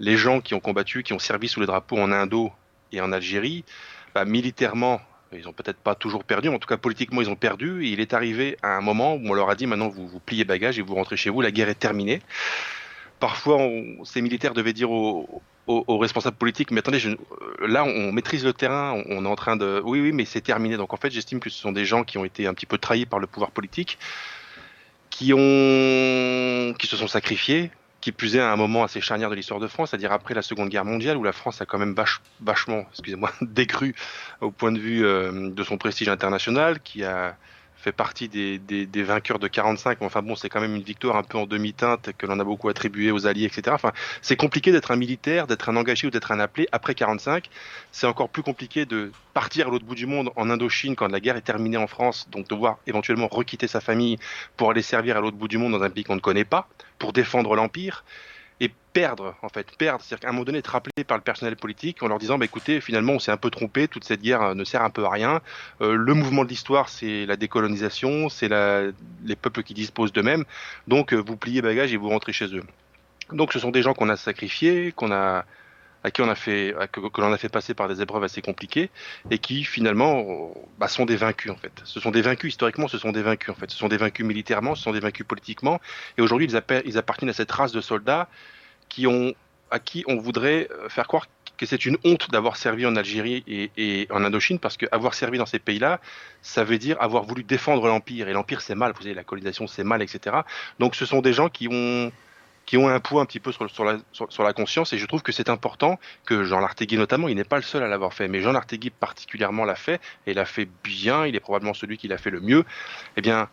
les 0.00 0.16
gens 0.16 0.40
qui 0.40 0.54
ont 0.54 0.60
combattu, 0.60 1.02
qui 1.02 1.12
ont 1.12 1.18
servi 1.18 1.48
sous 1.48 1.60
les 1.60 1.66
drapeaux 1.66 1.98
en 1.98 2.12
Indo 2.12 2.52
et 2.92 3.00
en 3.00 3.12
Algérie, 3.12 3.64
bah, 4.14 4.24
militairement, 4.24 5.00
ils 5.32 5.44
n'ont 5.44 5.52
peut-être 5.52 5.78
pas 5.78 5.94
toujours 5.94 6.24
perdu, 6.24 6.48
en 6.48 6.58
tout 6.58 6.68
cas 6.68 6.76
politiquement 6.76 7.20
ils 7.20 7.30
ont 7.30 7.36
perdu. 7.36 7.84
Et 7.84 7.90
il 7.90 8.00
est 8.00 8.14
arrivé 8.14 8.56
à 8.62 8.76
un 8.76 8.80
moment 8.80 9.14
où 9.14 9.22
on 9.24 9.34
leur 9.34 9.48
a 9.48 9.54
dit 9.54 9.66
maintenant 9.66 9.88
vous, 9.88 10.06
vous 10.06 10.20
pliez 10.20 10.44
bagages 10.44 10.78
et 10.78 10.82
vous 10.82 10.94
rentrez 10.94 11.16
chez 11.16 11.30
vous, 11.30 11.40
la 11.40 11.50
guerre 11.50 11.68
est 11.68 11.74
terminée 11.74 12.20
parfois, 13.18 13.58
ces 14.04 14.20
militaires 14.20 14.54
devaient 14.54 14.72
dire 14.72 14.90
aux, 14.90 15.42
responsables 15.68 16.36
politiques, 16.36 16.70
mais 16.70 16.78
attendez, 16.78 17.05
euh, 17.05 17.16
là, 17.66 17.84
on 17.84 18.12
maîtrise 18.12 18.44
le 18.44 18.52
terrain, 18.52 19.02
on, 19.09 19.24
est 19.24 19.28
en 19.28 19.36
train 19.36 19.56
de... 19.56 19.80
Oui, 19.84 20.01
oui, 20.01 20.12
mais 20.12 20.24
c'est 20.24 20.40
terminé. 20.40 20.76
Donc 20.76 20.93
en 20.93 20.97
fait, 20.97 21.10
j'estime 21.10 21.40
que 21.40 21.51
ce 21.51 21.59
sont 21.59 21.72
des 21.72 21.84
gens 21.84 22.05
qui 22.05 22.18
ont 22.18 22.24
été 22.24 22.47
un 22.47 22.55
petit 22.55 22.66
peu 22.66 22.78
trahis 22.78 23.06
par 23.06 23.18
le 23.18 23.26
pouvoir 23.26 23.51
politique, 23.51 23.98
qui, 25.10 25.32
ont... 25.32 26.74
qui 26.78 26.86
se 26.86 26.97
sont 26.97 27.09
sacrifiés, 27.09 27.70
qui 28.01 28.12
plus 28.12 28.36
à 28.36 28.52
un 28.52 28.56
moment 28.56 28.84
assez 28.84 29.01
charnière 29.01 29.30
de 29.30 29.34
l'histoire 29.34 29.59
de 29.59 29.66
France, 29.66 29.90
c'est-à-dire 29.90 30.12
après 30.12 30.34
la 30.34 30.43
Seconde 30.43 30.68
Guerre 30.68 30.84
mondiale, 30.84 31.16
où 31.16 31.24
la 31.24 31.32
France 31.32 31.60
a 31.60 31.66
quand 31.66 31.78
même 31.78 31.94
vachement, 32.40 32.86
excusez-moi, 32.93 33.32
décru 33.40 33.94
au 34.40 34.51
point 34.51 34.70
de 34.70 34.78
vue 34.78 35.05
euh, 35.05 35.51
de 35.51 35.64
son 35.64 35.78
prestige 35.78 36.09
international, 36.09 36.80
qui 36.80 37.02
a 37.02 37.36
fait 37.86 37.92
partie 37.92 38.28
des, 38.28 38.58
des, 38.58 39.02
vainqueurs 39.04 39.38
de 39.38 39.46
45. 39.46 40.02
Enfin 40.02 40.20
bon, 40.20 40.34
c'est 40.34 40.48
quand 40.48 40.60
même 40.60 40.74
une 40.74 40.82
victoire 40.82 41.14
un 41.14 41.22
peu 41.22 41.38
en 41.38 41.46
demi-teinte 41.46 42.10
que 42.18 42.26
l'on 42.26 42.40
a 42.40 42.42
beaucoup 42.42 42.68
attribué 42.68 43.12
aux 43.12 43.28
Alliés, 43.28 43.44
etc. 43.44 43.62
Enfin, 43.70 43.92
c'est 44.22 44.34
compliqué 44.34 44.72
d'être 44.72 44.90
un 44.90 44.96
militaire, 44.96 45.46
d'être 45.46 45.68
un 45.68 45.76
engagé 45.76 46.08
ou 46.08 46.10
d'être 46.10 46.32
un 46.32 46.40
appelé 46.40 46.66
après 46.72 46.96
45. 46.96 47.48
C'est 47.92 48.08
encore 48.08 48.28
plus 48.28 48.42
compliqué 48.42 48.86
de 48.86 49.12
partir 49.34 49.68
à 49.68 49.70
l'autre 49.70 49.84
bout 49.84 49.94
du 49.94 50.06
monde 50.06 50.30
en 50.34 50.50
Indochine 50.50 50.96
quand 50.96 51.06
la 51.06 51.20
guerre 51.20 51.36
est 51.36 51.42
terminée 51.42 51.76
en 51.76 51.86
France, 51.86 52.26
donc 52.32 52.48
devoir 52.48 52.78
éventuellement 52.88 53.28
requitter 53.28 53.68
sa 53.68 53.80
famille 53.80 54.18
pour 54.56 54.72
aller 54.72 54.82
servir 54.82 55.16
à 55.16 55.20
l'autre 55.20 55.36
bout 55.36 55.46
du 55.46 55.56
monde 55.56 55.70
dans 55.70 55.82
un 55.84 55.90
pays 55.90 56.02
qu'on 56.02 56.16
ne 56.16 56.20
connaît 56.20 56.44
pas, 56.44 56.68
pour 56.98 57.12
défendre 57.12 57.54
l'empire 57.54 58.02
et 58.60 58.70
perdre, 58.92 59.34
en 59.42 59.48
fait, 59.48 59.66
perdre. 59.76 60.02
C'est-à-dire 60.02 60.20
qu'à 60.20 60.28
un 60.28 60.32
moment 60.32 60.44
donné, 60.44 60.58
être 60.58 60.68
rappelé 60.68 61.04
par 61.04 61.18
le 61.18 61.22
personnel 61.22 61.56
politique 61.56 62.02
en 62.02 62.08
leur 62.08 62.18
disant, 62.18 62.38
bah, 62.38 62.46
écoutez, 62.46 62.80
finalement, 62.80 63.14
on 63.14 63.18
s'est 63.18 63.30
un 63.30 63.36
peu 63.36 63.50
trompé, 63.50 63.88
toute 63.88 64.04
cette 64.04 64.22
guerre 64.22 64.42
euh, 64.42 64.54
ne 64.54 64.64
sert 64.64 64.82
un 64.82 64.90
peu 64.90 65.04
à 65.04 65.10
rien. 65.10 65.40
Euh, 65.82 65.94
le 65.94 66.14
mouvement 66.14 66.44
de 66.44 66.48
l'histoire, 66.48 66.88
c'est 66.88 67.26
la 67.26 67.36
décolonisation, 67.36 68.28
c'est 68.28 68.48
les 68.48 69.36
peuples 69.36 69.62
qui 69.62 69.74
disposent 69.74 70.12
d'eux-mêmes. 70.12 70.44
Donc, 70.88 71.12
euh, 71.12 71.16
vous 71.16 71.36
pliez 71.36 71.60
bagages 71.60 71.92
et 71.92 71.96
vous 71.96 72.08
rentrez 72.08 72.32
chez 72.32 72.46
eux. 72.54 72.64
Donc, 73.32 73.52
ce 73.52 73.58
sont 73.58 73.70
des 73.70 73.82
gens 73.82 73.92
qu'on 73.92 74.08
a 74.08 74.16
sacrifiés, 74.16 74.92
qu'on 74.92 75.12
a 75.12 75.44
à 76.06 76.12
qui 76.12 76.22
on 76.22 76.28
a 76.28 76.36
fait, 76.36 76.72
que, 76.92 77.00
l'on 77.20 77.32
a 77.32 77.36
fait 77.36 77.48
passer 77.48 77.74
par 77.74 77.88
des 77.88 78.00
épreuves 78.00 78.22
assez 78.22 78.40
compliquées 78.40 78.90
et 79.32 79.38
qui 79.38 79.64
finalement 79.64 80.54
bah, 80.78 80.86
sont 80.86 81.04
des 81.04 81.16
vaincus 81.16 81.50
en 81.50 81.56
fait. 81.56 81.72
Ce 81.82 81.98
sont 81.98 82.12
des 82.12 82.22
vaincus 82.22 82.52
historiquement, 82.52 82.86
ce 82.86 82.96
sont 82.96 83.10
des 83.10 83.22
vaincus 83.22 83.50
en 83.50 83.56
fait. 83.56 83.68
Ce 83.68 83.76
sont 83.76 83.88
des 83.88 83.96
vaincus 83.96 84.24
militairement, 84.24 84.76
ce 84.76 84.84
sont 84.84 84.92
des 84.92 85.00
vaincus 85.00 85.26
politiquement. 85.26 85.80
Et 86.16 86.22
aujourd'hui, 86.22 86.46
ils, 86.46 86.96
appartiennent 86.96 87.30
à 87.30 87.32
cette 87.32 87.50
race 87.50 87.72
de 87.72 87.80
soldats 87.80 88.28
qui 88.88 89.08
ont, 89.08 89.34
à 89.72 89.80
qui 89.80 90.04
on 90.06 90.16
voudrait 90.18 90.68
euh, 90.70 90.88
faire 90.88 91.08
croire 91.08 91.26
que 91.58 91.66
c'est 91.66 91.84
une 91.86 91.96
honte 92.04 92.30
d'avoir 92.30 92.56
servi 92.56 92.86
en 92.86 92.94
Algérie 92.94 93.42
et, 93.48 93.72
et 93.76 94.06
en 94.10 94.22
Indochine, 94.22 94.60
parce 94.60 94.76
qu'avoir 94.76 95.14
servi 95.14 95.38
dans 95.38 95.46
ces 95.46 95.58
pays-là, 95.58 96.00
ça 96.40 96.62
veut 96.62 96.78
dire 96.78 96.96
avoir 97.00 97.24
voulu 97.24 97.42
défendre 97.42 97.88
l'Empire. 97.88 98.28
Et 98.28 98.32
l'Empire, 98.32 98.60
c'est 98.60 98.76
mal, 98.76 98.92
vous 98.92 99.02
savez, 99.02 99.14
la 99.14 99.24
colonisation, 99.24 99.66
c'est 99.66 99.82
mal, 99.82 100.02
etc. 100.02 100.36
Donc 100.78 100.94
ce 100.94 101.04
sont 101.04 101.20
des 101.20 101.32
gens 101.32 101.48
qui 101.48 101.66
ont 101.68 102.12
qui 102.66 102.76
ont 102.76 102.88
un 102.88 103.01
poids 103.01 103.22
un 103.22 103.26
petit 103.26 103.40
peu 103.40 103.52
sur, 103.52 103.70
sur, 103.70 103.84
la, 103.84 103.98
sur, 104.12 104.43
la, 104.43 104.52
conscience 104.52 104.93
et 104.93 104.98
je 104.98 105.06
trouve 105.06 105.22
que 105.22 105.32
c'est 105.32 105.48
important 105.48 105.98
que 106.24 106.44
Jean 106.44 106.60
Lartegui 106.60 106.97
notamment, 106.97 107.28
il 107.28 107.36
n'est 107.36 107.44
pas 107.44 107.56
le 107.56 107.62
seul 107.62 107.82
à 107.82 107.88
l'avoir 107.88 108.12
fait, 108.12 108.28
mais 108.28 108.40
Jean 108.40 108.52
Lartegui 108.52 108.90
particulièrement 108.90 109.64
l'a 109.64 109.76
fait 109.76 110.01
et 110.26 110.34
l'a 110.34 110.44
fait 110.44 110.68
bien, 110.82 111.26
il 111.26 111.36
est 111.36 111.40
probablement 111.40 111.74
celui 111.74 111.97
qui 111.97 112.09
l'a 112.09 112.18
fait 112.18 112.30
le 112.30 112.40
mieux. 112.40 112.64
Eh 113.16 113.22
bien, 113.22 113.48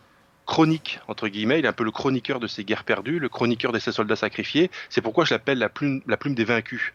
chronique, 0.46 0.98
entre 1.08 1.28
guillemets, 1.28 1.60
il 1.60 1.64
est 1.64 1.68
un 1.68 1.72
peu 1.72 1.84
le 1.84 1.92
chroniqueur 1.92 2.40
de 2.40 2.46
ces 2.46 2.64
guerres 2.64 2.84
perdues, 2.84 3.18
le 3.18 3.28
chroniqueur 3.28 3.72
de 3.72 3.78
ces 3.78 3.92
soldats 3.92 4.16
sacrifiés, 4.16 4.70
c'est 4.90 5.00
pourquoi 5.00 5.24
je 5.24 5.32
l'appelle 5.32 5.58
la 5.58 5.68
plume, 5.68 6.02
la 6.06 6.16
plume 6.16 6.34
des 6.34 6.44
vaincus. 6.44 6.92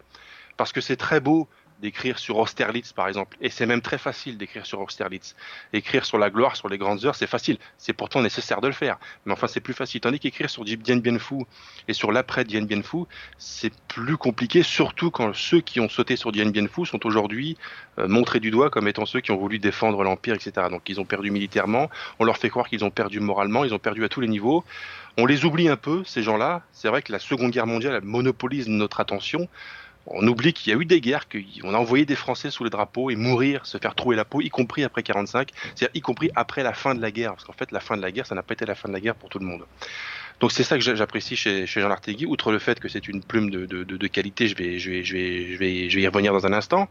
Parce 0.58 0.74
que 0.74 0.82
c'est 0.82 0.98
très 0.98 1.22
beau 1.22 1.48
d'écrire 1.80 2.20
sur 2.20 2.38
Austerlitz, 2.38 2.94
par 2.94 3.08
exemple. 3.08 3.38
Et 3.42 3.50
c'est 3.50 3.66
même 3.66 3.82
très 3.82 3.98
facile 3.98 4.38
d'écrire 4.38 4.66
sur 4.66 4.82
Austerlitz. 4.82 5.36
Écrire 5.74 6.06
sur 6.06 6.18
la 6.18 6.30
gloire, 6.30 6.56
sur 6.56 6.70
les 6.70 6.78
grandes 6.78 7.06
heures, 7.06 7.16
c'est 7.16 7.28
facile. 7.28 7.58
C'est 7.78 7.94
pourtant 7.94 8.22
nécessaire 8.22 8.62
de 8.62 8.68
le 8.68 8.74
faire. 8.74 8.98
Mais 9.26 9.34
enfin, 9.34 9.48
c'est 9.48 9.60
plus 9.60 9.74
facile. 9.74 10.02
Tandis 10.02 10.20
qu'écrire 10.20 10.50
sur 10.50 10.66
Dien 10.66 10.98
Bien 10.98 11.18
Phu 11.18 11.46
et 11.88 11.94
sur 11.94 12.12
l'après 12.12 12.44
Dien 12.44 12.64
Bien 12.64 12.82
Phu, 12.82 13.06
c'est 13.38 13.74
plus 13.88 14.18
compliqué, 14.18 14.64
surtout 14.64 15.12
quand 15.12 15.34
ceux 15.34 15.62
qui 15.62 15.80
ont 15.80 15.90
sauté 15.90 16.16
sur 16.16 16.32
Dien 16.32 16.50
Bien 16.50 16.68
Phu 16.68 16.86
sont 16.86 17.06
aujourd'hui 17.06 17.58
euh, 17.98 18.08
montrés 18.08 18.40
du 18.40 18.52
doigt 18.52 18.70
comme 18.70 18.88
étant 18.88 19.06
ceux 19.06 19.22
qui 19.22 19.32
ont 19.32 19.38
voulu 19.38 19.60
défendre 19.60 20.04
l'Empire, 20.04 20.36
etc. 20.36 20.68
Donc 20.70 20.84
ils 20.88 21.00
ont 21.00 21.06
perdu 21.06 21.32
militairement, 21.32 21.90
on 22.20 22.26
leur 22.26 22.38
fait 22.38 22.50
croire 22.50 22.68
qu'ils 22.68 22.84
ont 22.84 22.92
perdu 22.92 23.20
moralement, 23.20 23.64
ils 23.64 23.74
ont 23.74 23.80
perdu 23.80 24.04
à 24.04 24.10
tous 24.10 24.22
les 24.22 24.28
niveaux. 24.28 24.64
On 25.18 25.26
les 25.26 25.44
oublie 25.44 25.68
un 25.68 25.76
peu, 25.76 26.04
ces 26.06 26.24
gens-là. 26.24 26.62
C'est 26.72 26.88
vrai 26.88 27.02
que 27.02 27.12
la 27.12 27.20
Seconde 27.20 27.52
Guerre 27.52 27.68
mondiale 27.68 28.02
monopolise 28.04 28.70
notre 28.70 29.00
attention 29.00 29.50
on 30.10 30.27
oublie 30.27 30.53
qu'il 30.53 30.73
y 30.73 30.76
a 30.76 30.80
eu 30.80 30.86
des 30.86 31.02
guerres, 31.02 31.27
qu'on 31.30 31.73
a 31.73 31.77
envoyé 31.77 32.06
des 32.06 32.15
Français 32.15 32.49
sous 32.49 32.64
les 32.64 32.69
drapeaux 32.69 33.10
et 33.10 33.15
mourir, 33.15 33.65
se 33.65 33.77
faire 33.77 33.95
trouer 33.95 34.15
la 34.15 34.26
peau, 34.26 34.41
y 34.41 34.49
compris 34.49 34.84
après 34.84 35.03
45, 35.03 35.49
c'est-à-dire 35.76 35.90
y 35.94 36.02
compris 36.02 36.31
après 36.36 36.64
la 36.64 36.73
fin 36.73 36.95
de 36.95 37.02
la 37.02 37.11
guerre, 37.11 37.34
parce 37.34 37.44
qu'en 37.44 37.53
fait 37.53 37.72
la 37.72 37.80
fin 37.80 37.95
de 37.95 38.02
la 38.02 38.11
guerre, 38.11 38.26
ça 38.26 38.36
n'a 38.36 38.44
pas 38.44 38.53
été 38.53 38.65
la 38.65 38.76
fin 38.76 38.90
de 38.90 38.94
la 38.94 38.99
guerre 38.99 39.15
pour 39.15 39.30
tout 39.30 39.40
le 39.40 39.45
monde. 39.45 39.65
Donc 40.40 40.52
c'est 40.52 40.64
ça 40.64 40.77
que 40.77 40.95
j'apprécie 40.95 41.36
chez, 41.36 41.65
Jean 41.65 41.90
Lartegui, 41.90 42.26
outre 42.26 42.52
le 42.52 42.60
fait 42.60 42.80
que 42.80 42.88
c'est 42.88 43.07
une 43.07 43.22
plume 43.22 43.49
de, 43.49 44.07
qualité, 44.07 44.48
je 44.48 44.56
vais, 44.56 44.80
je, 44.80 44.90
vais, 44.90 45.03
je, 45.03 45.14
vais, 45.14 45.57
vais, 45.57 45.90
je 45.90 45.95
vais 45.95 46.02
y 46.02 46.07
revenir 46.07 46.34
dans 46.34 46.45
un 46.45 46.53
instant. 46.53 46.88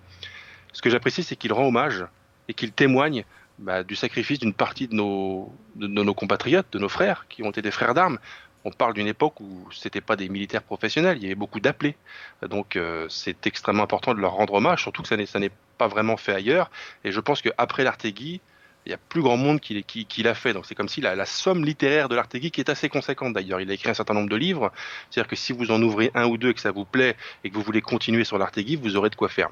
Ce 0.72 0.82
que 0.82 0.90
j'apprécie, 0.90 1.22
c'est 1.22 1.36
qu'il 1.36 1.52
rend 1.52 1.66
hommage 1.66 2.04
et 2.48 2.54
qu'il 2.54 2.72
témoigne 2.72 3.24
bah, 3.58 3.82
du 3.82 3.96
sacrifice 3.96 4.38
d'une 4.38 4.52
partie 4.52 4.88
nos, 4.92 5.52
de 5.76 5.86
nos 5.88 6.14
compatriotes, 6.14 6.70
de 6.72 6.78
nos 6.78 6.88
frères, 6.88 7.26
qui 7.28 7.42
ont 7.42 7.50
été 7.50 7.62
des 7.62 7.70
frères 7.70 7.94
d'armes, 7.94 8.18
on 8.64 8.70
parle 8.70 8.94
d'une 8.94 9.06
époque 9.06 9.40
où 9.40 9.68
c'était 9.72 10.00
pas 10.00 10.16
des 10.16 10.28
militaires 10.28 10.62
professionnels, 10.62 11.18
il 11.18 11.22
y 11.22 11.26
avait 11.26 11.34
beaucoup 11.34 11.60
d'appelés. 11.60 11.96
Donc 12.42 12.76
euh, 12.76 13.06
c'est 13.08 13.46
extrêmement 13.46 13.84
important 13.84 14.14
de 14.14 14.20
leur 14.20 14.32
rendre 14.32 14.54
hommage, 14.54 14.82
surtout 14.82 15.02
que 15.02 15.08
ça 15.08 15.38
n'est 15.38 15.50
pas 15.78 15.88
vraiment 15.88 16.16
fait 16.16 16.34
ailleurs. 16.34 16.70
Et 17.04 17.12
je 17.12 17.20
pense 17.20 17.40
qu'après 17.42 17.84
l'Artegui, 17.84 18.40
il 18.86 18.90
y 18.90 18.94
a 18.94 18.98
plus 18.98 19.22
grand 19.22 19.36
monde 19.36 19.60
qui, 19.60 20.22
l'a 20.22 20.34
fait. 20.34 20.52
Donc 20.52 20.66
c'est 20.66 20.74
comme 20.74 20.88
si 20.88 21.00
la, 21.00 21.26
somme 21.26 21.64
littéraire 21.64 22.08
de 22.08 22.16
l'Artegui, 22.16 22.50
qui 22.50 22.60
est 22.60 22.70
assez 22.70 22.88
conséquente 22.88 23.34
d'ailleurs, 23.34 23.60
il 23.60 23.70
a 23.70 23.74
écrit 23.74 23.90
un 23.90 23.94
certain 23.94 24.14
nombre 24.14 24.30
de 24.30 24.36
livres, 24.36 24.72
c'est-à-dire 25.10 25.28
que 25.28 25.36
si 25.36 25.52
vous 25.52 25.70
en 25.70 25.82
ouvrez 25.82 26.10
un 26.14 26.26
ou 26.26 26.38
deux 26.38 26.50
et 26.50 26.54
que 26.54 26.60
ça 26.60 26.70
vous 26.70 26.84
plaît 26.84 27.16
et 27.44 27.50
que 27.50 27.54
vous 27.54 27.62
voulez 27.62 27.82
continuer 27.82 28.24
sur 28.24 28.38
l'Artegui, 28.38 28.76
vous 28.76 28.96
aurez 28.96 29.10
de 29.10 29.16
quoi 29.16 29.28
faire. 29.28 29.50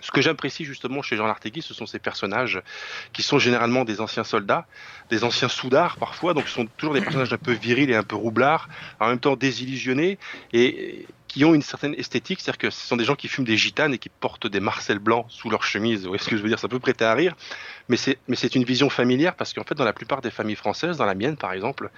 Ce 0.00 0.10
que 0.10 0.20
j'apprécie 0.20 0.64
justement 0.64 1.02
chez 1.02 1.16
Jean 1.16 1.26
Lartegui, 1.26 1.62
ce 1.62 1.74
sont 1.74 1.86
ces 1.86 1.98
personnages 1.98 2.60
qui 3.12 3.22
sont 3.22 3.38
généralement 3.38 3.84
des 3.84 4.00
anciens 4.00 4.24
soldats, 4.24 4.66
des 5.10 5.24
anciens 5.24 5.48
soudards 5.48 5.96
parfois, 5.96 6.34
donc 6.34 6.48
ce 6.48 6.54
sont 6.54 6.66
toujours 6.76 6.94
des 6.94 7.00
personnages 7.00 7.32
un 7.32 7.38
peu 7.38 7.52
virils 7.52 7.90
et 7.90 7.96
un 7.96 8.02
peu 8.02 8.16
roublards, 8.16 8.68
en 9.00 9.08
même 9.08 9.20
temps 9.20 9.36
désillusionnés. 9.36 10.18
Et 10.52 11.06
ont 11.44 11.54
une 11.54 11.62
certaine 11.62 11.94
esthétique, 11.94 12.40
c'est-à-dire 12.40 12.58
que 12.58 12.70
ce 12.70 12.86
sont 12.86 12.96
des 12.96 13.04
gens 13.04 13.14
qui 13.14 13.28
fument 13.28 13.46
des 13.46 13.56
gitanes 13.56 13.94
et 13.94 13.98
qui 13.98 14.08
portent 14.08 14.46
des 14.46 14.60
marcels 14.60 14.98
blancs 14.98 15.26
sous 15.28 15.50
leur 15.50 15.62
chemise. 15.62 16.02
Vous 16.02 16.08
voyez 16.08 16.22
ce 16.22 16.28
que 16.28 16.36
je 16.36 16.42
veux 16.42 16.48
dire? 16.48 16.58
Ça 16.58 16.68
peut 16.68 16.78
prêter 16.78 17.04
à 17.04 17.14
rire, 17.14 17.36
mais 17.88 17.96
c'est 17.96 18.54
une 18.54 18.64
vision 18.64 18.90
familière 18.90 19.34
parce 19.34 19.52
qu'en 19.52 19.64
fait 19.64 19.74
dans 19.74 19.84
la 19.84 19.92
plupart 19.92 20.20
des 20.20 20.30
familles 20.30 20.56
françaises, 20.56 20.96
dans 20.96 21.06
la 21.06 21.14
mienne 21.14 21.36
par 21.36 21.52
exemple, 21.52 21.90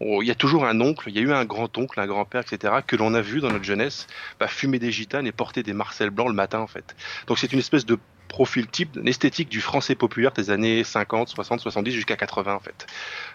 il 0.00 0.26
y 0.26 0.30
a 0.30 0.34
toujours 0.34 0.66
un 0.66 0.80
oncle, 0.80 1.08
il 1.08 1.16
y 1.16 1.18
a 1.18 1.22
eu 1.22 1.32
un 1.32 1.44
grand-oncle, 1.44 1.98
un 1.98 2.06
grand-père, 2.06 2.42
etc., 2.42 2.74
que 2.86 2.96
l'on 2.96 3.14
a 3.14 3.20
vu 3.20 3.40
dans 3.40 3.50
notre 3.50 3.64
jeunesse 3.64 4.06
bah, 4.38 4.46
fumer 4.46 4.78
des 4.78 4.92
gitanes 4.92 5.26
et 5.26 5.32
porter 5.32 5.62
des 5.62 5.72
marcels 5.72 6.10
blancs 6.10 6.28
le 6.28 6.34
matin, 6.34 6.60
en 6.60 6.66
fait. 6.66 6.94
Donc 7.26 7.38
c'est 7.38 7.52
une 7.52 7.58
espèce 7.58 7.86
de 7.86 7.98
profil 8.26 8.66
type, 8.66 8.96
une 8.96 9.08
esthétique 9.08 9.48
du 9.48 9.60
français 9.60 9.94
populaire 9.94 10.32
des 10.32 10.50
années 10.50 10.84
50, 10.84 11.28
60, 11.28 11.60
70 11.60 11.92
jusqu'à 11.92 12.16
80 12.16 12.54
en 12.54 12.60
fait. 12.60 12.86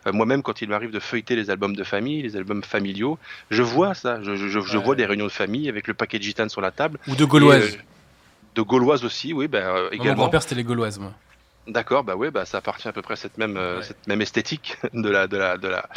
Euh, 0.07 0.11
moi-même, 0.11 0.41
quand 0.43 0.61
il 0.61 0.69
m'arrive 0.69 0.91
de 0.91 0.99
feuilleter 0.99 1.35
les 1.35 1.49
albums 1.49 1.76
de 1.76 1.84
famille, 1.84 2.22
les 2.22 2.35
albums 2.35 2.63
familiaux, 2.63 3.18
je 3.49 3.63
vois 3.63 3.93
ça. 3.93 4.22
Je, 4.22 4.35
je, 4.35 4.59
je 4.59 4.77
vois 4.77 4.95
des 4.95 5.05
réunions 5.05 5.26
de 5.26 5.31
famille 5.31 5.69
avec 5.69 5.88
le 5.88 5.93
paquet 5.93 6.18
de 6.18 6.23
gitanes 6.23 6.49
sur 6.49 6.61
la 6.61 6.72
table. 6.72 6.99
Ou 7.07 7.15
de 7.15 7.26
gauloises. 7.26 7.76
Euh, 7.76 7.81
de 8.55 8.61
gauloises 8.61 9.05
aussi, 9.05 9.34
oui, 9.34 9.47
ben, 9.47 9.63
euh, 9.63 9.89
également. 9.91 10.11
Mon 10.11 10.22
grand-père, 10.23 10.43
c'était 10.43 10.55
les 10.55 10.63
gauloises, 10.63 10.99
moi. 10.99 11.13
D'accord, 11.72 12.03
bah 12.03 12.18
ouais, 12.18 12.31
bah 12.31 12.43
ça 12.43 12.57
appartient 12.57 12.88
à 12.89 12.91
peu 12.91 13.02
près 13.02 13.14
à 13.14 13.15
cette 13.15 13.38
même 13.38 13.56
euh, 13.56 13.81
cette 13.81 14.06
même 14.06 14.22
esthétique 14.22 14.76
de 14.93 15.10
la 15.10 15.27
de 15.27 15.38
la 15.38 15.57
de 15.57 15.69
la 15.69 15.88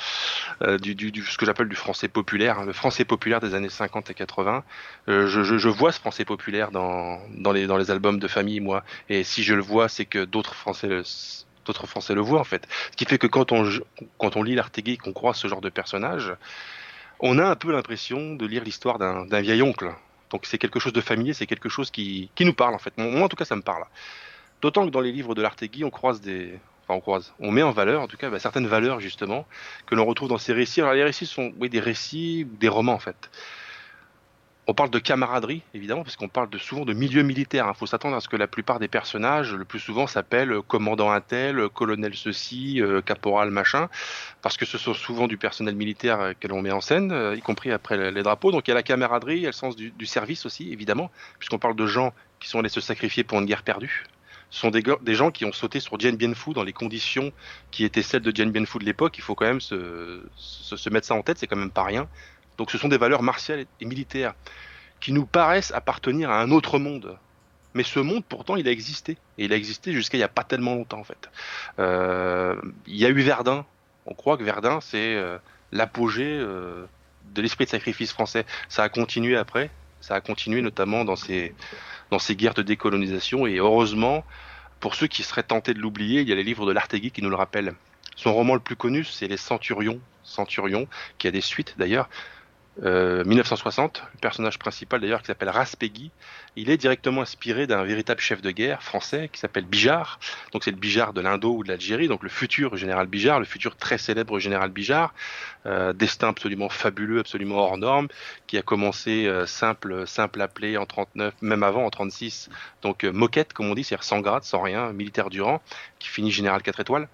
euh, 0.63 0.79
du, 0.79 0.95
du, 0.95 1.23
ce 1.25 1.37
que 1.37 1.45
j'appelle 1.47 1.69
du 1.69 1.75
français 1.75 2.07
populaire, 2.07 2.61
hein, 2.61 2.65
le 2.65 2.73
français 2.73 3.05
populaire 3.05 3.41
des 3.41 3.55
années 3.57 3.69
50 3.69 4.09
et 4.09 4.15
80. 4.15 4.63
Euh, 5.09 5.27
je, 5.27 5.43
je, 5.43 5.59
je, 5.59 5.69
vois 5.69 5.91
ce 5.91 5.99
français 5.99 6.25
populaire 6.25 6.71
dans 6.71 7.19
dans 7.31 7.51
les 7.51 7.67
dans 7.67 7.77
les 7.77 7.91
albums 7.91 8.21
de 8.21 8.29
famille 8.29 8.61
moi, 8.61 8.85
et 9.09 9.25
si 9.25 9.43
je 9.43 9.53
le 9.53 9.63
vois, 9.63 9.89
c'est 9.89 10.05
que 10.05 10.25
d'autres 10.25 10.55
français 10.55 10.87
le, 10.87 11.03
d'autres 11.65 11.89
français 11.89 12.15
le 12.15 12.21
voient 12.21 12.41
en 12.41 12.45
fait. 12.45 12.69
Ce 12.93 12.97
qui 12.97 13.05
fait 13.05 13.19
que 13.19 13.27
quand 13.27 13.51
on 13.51 13.69
quand 14.19 14.37
on 14.37 14.45
lit 14.45 14.55
l'Artégué, 14.55 14.97
qu'on 14.97 15.13
croit 15.13 15.35
ce 15.35 15.49
genre 15.49 15.61
de 15.61 15.71
personnage, 15.71 16.33
on 17.19 17.41
a 17.41 17.47
un 17.47 17.57
peu 17.57 17.73
l'impression 17.73 18.37
de 18.37 18.47
lire 18.47 18.63
l'histoire 18.63 18.99
d'un 18.99 19.27
d'un 19.27 19.41
vieil 19.41 19.61
oncle. 19.61 19.93
Donc 20.31 20.47
c'est 20.47 20.59
quelque 20.59 20.79
chose 20.79 20.93
de 20.93 21.01
familier, 21.01 21.33
c'est 21.33 21.47
quelque 21.49 21.69
chose 21.69 21.91
qui 21.91 22.31
qui 22.37 22.45
nous 22.45 22.55
parle 22.55 22.75
en 22.75 22.79
fait. 22.79 22.97
Moi 22.97 23.25
en 23.25 23.29
tout 23.29 23.37
cas 23.37 23.45
ça 23.45 23.57
me 23.57 23.63
parle. 23.63 23.85
D'autant 24.65 24.87
que 24.87 24.91
dans 24.91 25.03
les 25.03 25.13
livres 25.13 25.35
de 25.35 25.43
l'Artegui, 25.43 25.85
on 25.85 25.91
croise 25.91 26.23
des, 26.23 26.59
enfin 26.83 26.95
on 26.95 27.01
croise, 27.01 27.35
on 27.39 27.51
met 27.51 27.63
en 27.63 27.73
valeur, 27.73 28.01
en 28.01 28.07
tout 28.07 28.17
cas, 28.17 28.31
bah, 28.31 28.39
certaines 28.39 28.67
valeurs 28.67 28.99
justement 28.99 29.45
que 29.85 29.95
l'on 29.95 30.07
retrouve 30.07 30.31
dans 30.31 30.39
ces 30.39 30.55
récits. 30.55 30.81
Alors 30.81 30.95
les 30.95 31.05
récits 31.05 31.27
sont, 31.27 31.53
des 31.61 31.81
récits, 31.81 32.47
des 32.47 32.69
romans 32.69 32.95
en 32.95 32.99
fait. 32.99 33.31
On 34.67 34.73
parle 34.73 34.89
de 34.89 34.99
camaraderie, 34.99 35.61
évidemment, 35.75 36.03
parce 36.03 36.17
qu'on 36.17 36.31
parle 36.31 36.49
souvent 36.59 36.87
de 36.87 36.95
milieu 36.95 37.23
militaire. 37.23 37.71
Il 37.75 37.77
faut 37.77 37.85
s'attendre 37.85 38.17
à 38.17 38.23
ce 38.23 38.29
que 38.31 38.37
la 38.37 38.47
plupart 38.47 38.79
des 38.79 38.89
personnages, 38.89 39.53
le 39.53 39.67
plus 39.67 39.81
souvent, 39.81 40.07
s'appellent 40.07 40.63
commandant 40.67 41.11
un 41.11 41.21
tel, 41.21 41.69
colonel 41.69 42.15
ceci, 42.15 42.81
euh, 42.81 43.03
caporal 43.03 43.51
machin, 43.51 43.91
parce 44.41 44.57
que 44.57 44.65
ce 44.65 44.79
sont 44.79 44.95
souvent 44.95 45.27
du 45.27 45.37
personnel 45.37 45.77
militaire 45.77 46.21
euh, 46.21 46.33
que 46.33 46.49
l'on 46.49 46.63
met 46.63 46.73
en 46.73 46.81
scène, 46.81 47.13
euh, 47.13 47.37
y 47.37 47.43
compris 47.43 47.71
après 47.71 48.11
les, 48.11 48.23
drapeaux. 48.23 48.51
Donc 48.51 48.67
il 48.67 48.71
y 48.71 48.73
a 48.73 48.77
la 48.77 48.83
camaraderie, 48.83 49.37
il 49.37 49.43
y 49.43 49.47
a 49.47 49.51
le 49.51 49.53
sens 49.53 49.77
du, 49.77 49.91
du 49.91 50.07
service 50.07 50.47
aussi, 50.47 50.73
évidemment, 50.73 51.11
puisqu'on 51.39 51.59
parle 51.59 51.77
de 51.77 51.85
gens 51.85 52.15
qui 52.41 52.49
sont 52.49 52.61
allés 52.61 52.71
se 52.71 52.81
sacrifier 52.81 53.25
pour 53.25 53.39
une 53.41 53.45
guerre 53.45 53.63
perdue. 53.63 54.05
Sont 54.55 54.71
des, 54.71 54.83
des, 55.03 55.15
gens 55.17 55.33
qui 55.33 55.45
ont 55.45 55.53
sauté 55.53 55.81
sur 55.81 55.99
Dien 55.99 56.13
Bien 56.13 56.33
Phu 56.33 56.53
dans 56.53 56.63
les 56.63 56.73
conditions 56.73 57.33
qui 57.73 57.85
étaient 57.85 58.03
celles 58.03 58.23
de 58.23 58.31
Dien 58.31 58.47
Bien 58.47 58.65
Phu 58.65 58.79
de 58.79 58.85
l'époque. 58.85 59.19
Il 59.19 59.23
faut 59.23 59.35
quand 59.35 59.47
même 59.47 59.61
se, 59.61 60.23
se, 60.37 60.77
se 60.77 60.91
mettre 60.91 61.09
ça 61.09 61.15
en 61.15 61.23
tête, 61.23 61.39
c'est 61.39 61.49
quand 61.49 61.57
même 61.57 61.73
pas 61.73 61.83
rien. 61.83 62.09
Donc 62.57 62.71
ce 62.71 62.79
sont 62.79 62.89
des 62.89 62.99
valeurs 62.99 63.23
martiales 63.23 63.67
et 63.81 63.85
militaires 63.85 64.35
qui 65.01 65.13
nous 65.13 65.27
paraissent 65.27 65.73
appartenir 65.73 66.31
à 66.31 66.41
un 66.41 66.51
autre 66.51 66.79
monde. 66.79 67.19
Mais 67.75 67.83
ce 67.83 67.99
monde, 67.99 68.25
pourtant, 68.25 68.57
il 68.57 68.69
a 68.69 68.71
existé. 68.71 69.19
Et 69.37 69.45
il 69.47 69.53
a 69.53 69.57
existé 69.57 69.93
jusqu'à 69.93 70.17
il 70.17 70.21
n'y 70.21 70.25
a 70.25 70.29
pas 70.29 70.45
tellement 70.45 70.75
longtemps, 70.75 71.01
en 71.01 71.05
fait. 71.05 71.29
Euh, 71.81 72.55
il 72.87 72.97
y 72.97 73.05
a 73.05 73.09
eu 73.09 73.21
Verdun. 73.21 73.67
On 74.07 74.15
croit 74.15 74.37
que 74.37 74.45
Verdun, 74.45 74.81
c'est 74.81 75.17
euh, 75.17 75.39
l'apogée 75.73 76.39
euh, 76.39 76.87
de 77.35 77.43
l'esprit 77.43 77.65
de 77.65 77.71
sacrifice 77.71 78.13
français. 78.13 78.47
Ça 78.69 78.85
a 78.85 78.89
continué 78.89 79.37
après. 79.37 79.71
Ça 80.01 80.15
a 80.15 80.21
continué 80.21 80.63
notamment 80.63 81.05
dans 81.05 81.17
ces, 81.17 81.55
dans 82.11 82.19
ces 82.19 82.37
guerres 82.37 82.55
de 82.55 82.63
décolonisation. 82.63 83.47
Et 83.47 83.57
heureusement, 83.57 84.25
pour 84.85 84.97
ceux 84.97 85.07
qui 85.07 85.23
seraient 85.23 85.45
tentés 85.45 85.73
de 85.73 85.79
l'oublier, 85.79 86.21
il 86.21 86.29
y 86.29 86.33
a 86.33 86.35
les 86.35 86.43
livres 86.43 86.67
de 86.67 86.73
l'Artegui 86.73 87.11
qui 87.11 87.23
nous 87.23 87.31
le 87.31 87.37
rappellent. 87.37 87.73
Son 88.17 88.35
roman 88.35 88.53
le 88.53 88.61
plus 88.61 88.77
connu, 88.77 89.03
c'est 89.03 89.27
Les 89.29 89.39
Centurions, 89.39 89.99
Centurion, 90.23 90.89
qui 91.17 91.27
a 91.27 91.31
des 91.31 91.41
suites 91.41 91.75
d'ailleurs. 91.79 92.11
1960, 92.83 93.99
euh, 93.99 94.11
le 94.15 94.19
personnage 94.19 94.59
principal 94.59 95.01
d'ailleurs 95.01 95.21
qui 95.21 95.27
s'appelle 95.27 95.49
Raspegui, 95.49 96.11
il 96.57 96.71
est 96.71 96.77
directement 96.77 97.23
inspiré 97.23 97.67
d'un 97.67 97.85
véritable 97.85 98.21
chef 98.21 98.43
de 98.43 98.51
guerre 98.51 98.83
français 98.83 99.29
qui 99.33 99.39
s'appelle 99.39 99.65
Bijard. 99.65 100.19
Donc 100.53 100.65
c'est 100.65 100.73
le 100.73 100.77
Bijard 100.77 101.13
de 101.13 101.21
l'Indo 101.21 101.55
ou 101.55 101.63
de 101.63 101.69
l'Algérie, 101.69 102.09
donc 102.09 102.23
le 102.23 102.29
futur 102.29 102.77
général 102.77 103.07
Bijard, 103.07 103.39
le 103.39 103.45
futur 103.45 103.77
très 103.77 103.99
célèbre 103.99 104.39
général 104.41 104.71
Bijard, 104.71 105.15
euh, 105.67 105.93
destin 105.93 106.29
absolument 106.29 106.69
fabuleux, 106.69 107.21
absolument 107.21 107.59
hors 107.59 107.79
norme, 107.79 108.09
qui 108.47 108.59
a 108.59 108.63
commencé 108.63 109.27
euh, 109.27 109.47
simple, 109.47 110.07
simple 110.07 110.41
appelé 110.41 110.77
en 110.77 110.87
39, 110.87 111.35
même 111.43 111.63
avant 111.63 111.85
en 111.85 111.91
36, 111.91 112.51
donc 112.83 113.05
moquette 113.05 113.53
comme 113.53 113.71
on 113.71 113.75
dit, 113.75 113.85
c'est-à-dire 113.85 114.05
sans 114.05 114.21
grade, 114.21 114.43
sans 114.43 114.61
rien, 114.61 114.93
militaire 114.93 115.31
durant, 115.31 115.63
qui 116.01 116.09
finit 116.09 116.33
général 116.33 116.63
4 116.63 116.81
étoiles. 116.81 117.09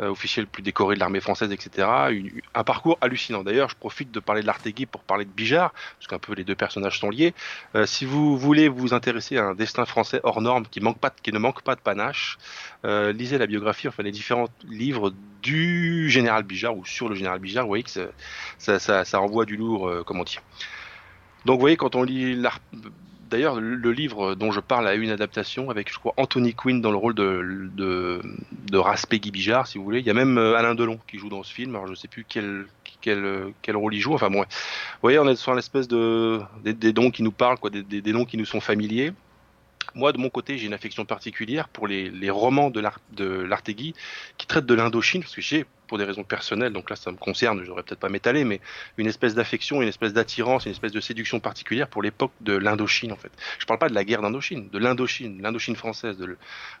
Euh, 0.00 0.10
officiel 0.10 0.46
plus 0.46 0.62
décoré 0.62 0.94
de 0.94 1.00
l'armée 1.00 1.18
française, 1.18 1.50
etc. 1.50 1.88
un 2.54 2.62
parcours 2.62 2.98
hallucinant. 3.00 3.42
D'ailleurs, 3.42 3.68
je 3.68 3.74
profite 3.74 4.12
de 4.12 4.20
parler 4.20 4.42
de 4.42 4.46
l'Artegui 4.46 4.86
pour 4.86 5.02
parler 5.02 5.24
de 5.24 5.30
Bijard, 5.30 5.72
parce 5.72 6.06
qu'un 6.06 6.20
peu 6.20 6.34
les 6.34 6.44
deux 6.44 6.54
personnages 6.54 7.00
sont 7.00 7.10
liés. 7.10 7.34
Euh, 7.74 7.84
si 7.84 8.04
vous 8.04 8.38
voulez 8.38 8.68
vous 8.68 8.94
intéresser 8.94 9.38
à 9.38 9.46
un 9.46 9.54
destin 9.56 9.86
français 9.86 10.20
hors 10.22 10.40
norme 10.40 10.66
qui, 10.70 10.78
ne 10.78 11.38
manque 11.38 11.62
pas 11.62 11.74
de 11.74 11.80
panache, 11.80 12.38
euh, 12.84 13.12
lisez 13.12 13.38
la 13.38 13.48
biographie, 13.48 13.88
enfin 13.88 14.04
les 14.04 14.12
différents 14.12 14.48
livres 14.68 15.12
du 15.42 16.08
général 16.08 16.44
Bijard 16.44 16.76
ou 16.76 16.84
sur 16.84 17.08
le 17.08 17.16
général 17.16 17.40
Bijard. 17.40 17.64
Vous 17.64 17.70
voyez 17.70 17.82
que 17.82 17.90
ça, 17.90 18.78
ça, 18.78 19.04
ça, 19.04 19.18
renvoie 19.18 19.46
du 19.46 19.56
lourd, 19.56 19.90
comment 20.06 20.22
dire. 20.22 20.42
Donc 21.44 21.56
vous 21.56 21.60
voyez, 21.60 21.76
quand 21.76 21.96
on 21.96 22.04
lit 22.04 22.40
D'ailleurs, 23.28 23.60
le 23.60 23.92
livre 23.92 24.34
dont 24.34 24.52
je 24.52 24.60
parle 24.60 24.88
a 24.88 24.94
eu 24.94 25.02
une 25.02 25.10
adaptation 25.10 25.68
avec, 25.68 25.92
je 25.92 25.98
crois, 25.98 26.14
Anthony 26.16 26.54
Quinn 26.54 26.80
dans 26.80 26.90
le 26.90 26.96
rôle 26.96 27.14
de, 27.14 27.68
de, 27.74 28.22
de 28.70 28.78
Raspegui 28.78 29.30
Bijard, 29.30 29.66
si 29.66 29.76
vous 29.76 29.84
voulez. 29.84 29.98
Il 30.00 30.06
y 30.06 30.10
a 30.10 30.14
même 30.14 30.38
euh, 30.38 30.56
Alain 30.56 30.74
Delon 30.74 30.98
qui 31.06 31.18
joue 31.18 31.28
dans 31.28 31.42
ce 31.42 31.52
film. 31.52 31.74
Alors, 31.74 31.86
je 31.86 31.92
ne 31.92 31.96
sais 31.96 32.08
plus 32.08 32.24
quel, 32.26 32.64
quel, 33.02 33.52
quel 33.60 33.76
rôle 33.76 33.94
il 33.94 34.00
joue. 34.00 34.14
Enfin, 34.14 34.30
bon, 34.30 34.40
vous 34.40 34.46
voyez, 35.02 35.18
on 35.18 35.28
est 35.28 35.36
sur 35.36 35.52
une 35.52 35.58
espèce 35.58 35.88
de 35.88 36.40
des, 36.64 36.72
des 36.72 36.94
dons 36.94 37.10
qui 37.10 37.22
nous 37.22 37.32
parlent, 37.32 37.58
quoi, 37.58 37.68
des, 37.68 37.82
des, 37.82 38.12
noms 38.12 38.24
qui 38.24 38.38
nous 38.38 38.46
sont 38.46 38.60
familiers. 38.60 39.12
Moi, 39.94 40.12
de 40.12 40.18
mon 40.18 40.30
côté, 40.30 40.56
j'ai 40.56 40.66
une 40.66 40.74
affection 40.74 41.04
particulière 41.04 41.68
pour 41.68 41.86
les, 41.86 42.08
les 42.08 42.30
romans 42.30 42.70
de 42.70 42.80
l'Artegui 42.80 43.94
qui 44.38 44.46
traitent 44.46 44.66
de 44.66 44.74
l'Indochine, 44.74 45.20
parce 45.20 45.34
que 45.34 45.42
j'ai 45.42 45.66
pour 45.88 45.98
des 45.98 46.04
raisons 46.04 46.22
personnelles, 46.22 46.72
donc 46.72 46.90
là 46.90 46.96
ça 46.96 47.10
me 47.10 47.16
concerne, 47.16 47.64
j'aurais 47.64 47.82
peut-être 47.82 47.98
pas 47.98 48.08
m'étaler, 48.08 48.44
mais 48.44 48.60
une 48.96 49.06
espèce 49.06 49.34
d'affection, 49.34 49.82
une 49.82 49.88
espèce 49.88 50.12
d'attirance, 50.12 50.66
une 50.66 50.72
espèce 50.72 50.92
de 50.92 51.00
séduction 51.00 51.40
particulière 51.40 51.88
pour 51.88 52.02
l'époque 52.02 52.32
de 52.40 52.52
l'Indochine 52.52 53.12
en 53.12 53.16
fait. 53.16 53.32
Je 53.58 53.66
parle 53.66 53.80
pas 53.80 53.88
de 53.88 53.94
la 53.94 54.04
guerre 54.04 54.22
d'Indochine, 54.22 54.68
de 54.70 54.78
l'Indochine, 54.78 55.42
l'Indochine 55.42 55.74
française, 55.74 56.16
de 56.18 56.36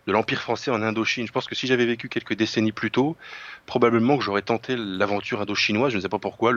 l'Empire 0.06 0.40
français 0.40 0.70
en 0.70 0.82
Indochine. 0.82 1.26
Je 1.26 1.32
pense 1.32 1.46
que 1.46 1.54
si 1.54 1.66
j'avais 1.66 1.86
vécu 1.86 2.08
quelques 2.08 2.34
décennies 2.34 2.72
plus 2.72 2.90
tôt, 2.90 3.16
probablement 3.66 4.16
que 4.18 4.24
j'aurais 4.24 4.42
tenté 4.42 4.76
l'aventure 4.76 5.40
indochinoise, 5.42 5.92
je 5.92 5.96
ne 5.96 6.02
sais 6.02 6.08
pas 6.08 6.18
pourquoi, 6.18 6.52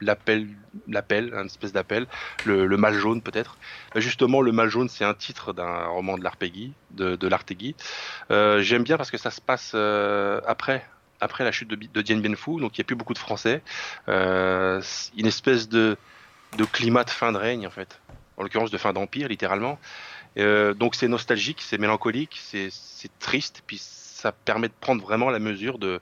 l'appel, 0.00 0.48
l'appel, 0.88 1.32
une 1.34 1.46
espèce 1.46 1.72
d'appel, 1.72 2.06
le, 2.44 2.66
mal 2.76 2.94
jaune 2.94 3.22
peut-être. 3.22 3.58
Justement, 3.96 4.40
le 4.40 4.52
mal 4.52 4.68
jaune, 4.68 4.88
c'est 4.88 5.04
un 5.04 5.14
titre 5.14 5.52
d'un 5.52 5.86
roman 5.86 6.18
de 6.18 6.24
l'Arpegui, 6.24 6.72
de, 6.92 7.16
de. 7.16 7.28
Euh, 8.30 8.62
J'aime 8.62 8.82
bien 8.82 8.96
parce 8.96 9.10
que 9.10 9.18
ça 9.18 9.30
se 9.30 9.40
passe 9.40 9.72
euh, 9.74 10.40
après 10.46 10.84
après 11.20 11.44
la 11.44 11.52
chute 11.52 11.68
de, 11.68 12.02
Dien 12.02 12.18
Bien 12.18 12.34
Phu, 12.34 12.60
donc 12.60 12.76
il 12.76 12.80
n'y 12.80 12.84
a 12.84 12.86
plus 12.86 12.96
beaucoup 12.96 13.14
de 13.14 13.18
Français. 13.18 13.62
Euh, 14.08 14.82
une 15.16 15.26
espèce 15.26 15.68
de, 15.68 15.96
climat 16.72 17.04
de 17.04 17.10
fin 17.10 17.32
de 17.32 17.38
règne, 17.38 17.66
en 17.66 17.70
fait. 17.70 18.00
En 18.36 18.42
l'occurrence 18.42 18.70
de 18.70 18.78
fin 18.78 18.92
d'empire, 18.92 19.28
littéralement. 19.28 19.78
Euh, 20.38 20.74
donc 20.74 20.96
c'est 20.96 21.08
nostalgique, 21.08 21.62
c'est 21.62 21.78
mélancolique, 21.78 22.40
c'est 22.42 23.18
triste, 23.20 23.62
puis 23.66 23.78
ça 23.80 24.32
permet 24.32 24.68
de 24.68 24.74
prendre 24.80 25.02
vraiment 25.02 25.30
la 25.30 25.38
mesure 25.38 25.78
de, 25.78 26.00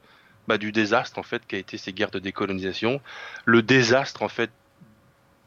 bah, 0.49 0.59
du 0.59 0.73
désastre 0.73 1.19
en 1.19 1.23
fait 1.23 1.47
qu'a 1.47 1.59
été 1.59 1.79
ces 1.79 1.93
guerres 1.93 2.11
de 2.11 2.19
décolonisation, 2.19 3.01
le 3.45 3.63
désastre 3.63 4.23
en 4.23 4.29
fait 4.29 4.51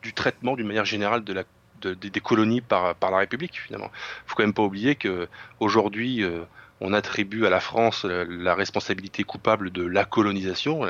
du 0.02 0.14
traitement 0.14 0.56
d'une 0.56 0.68
manière 0.68 0.86
générale 0.86 1.24
des 1.24 2.22
colonies 2.22 2.62
par, 2.62 2.96
la 3.02 3.18
République 3.18 3.60
finalement. 3.60 3.92
Il 3.94 4.30
faut 4.30 4.36
quand 4.36 4.44
même 4.44 4.54
pas 4.54 4.64
oublier 4.64 4.96
que 4.96 5.28
aujourd'hui 5.60 6.24
euh, 6.24 6.44
on 6.82 6.94
attribue 6.94 7.46
à 7.46 7.50
la 7.50 7.60
France 7.60 8.06
la, 8.06 8.56
responsabilité 8.56 9.24
coupable 9.24 9.72
de 9.72 9.84
la 9.86 10.06
colonisation. 10.06 10.82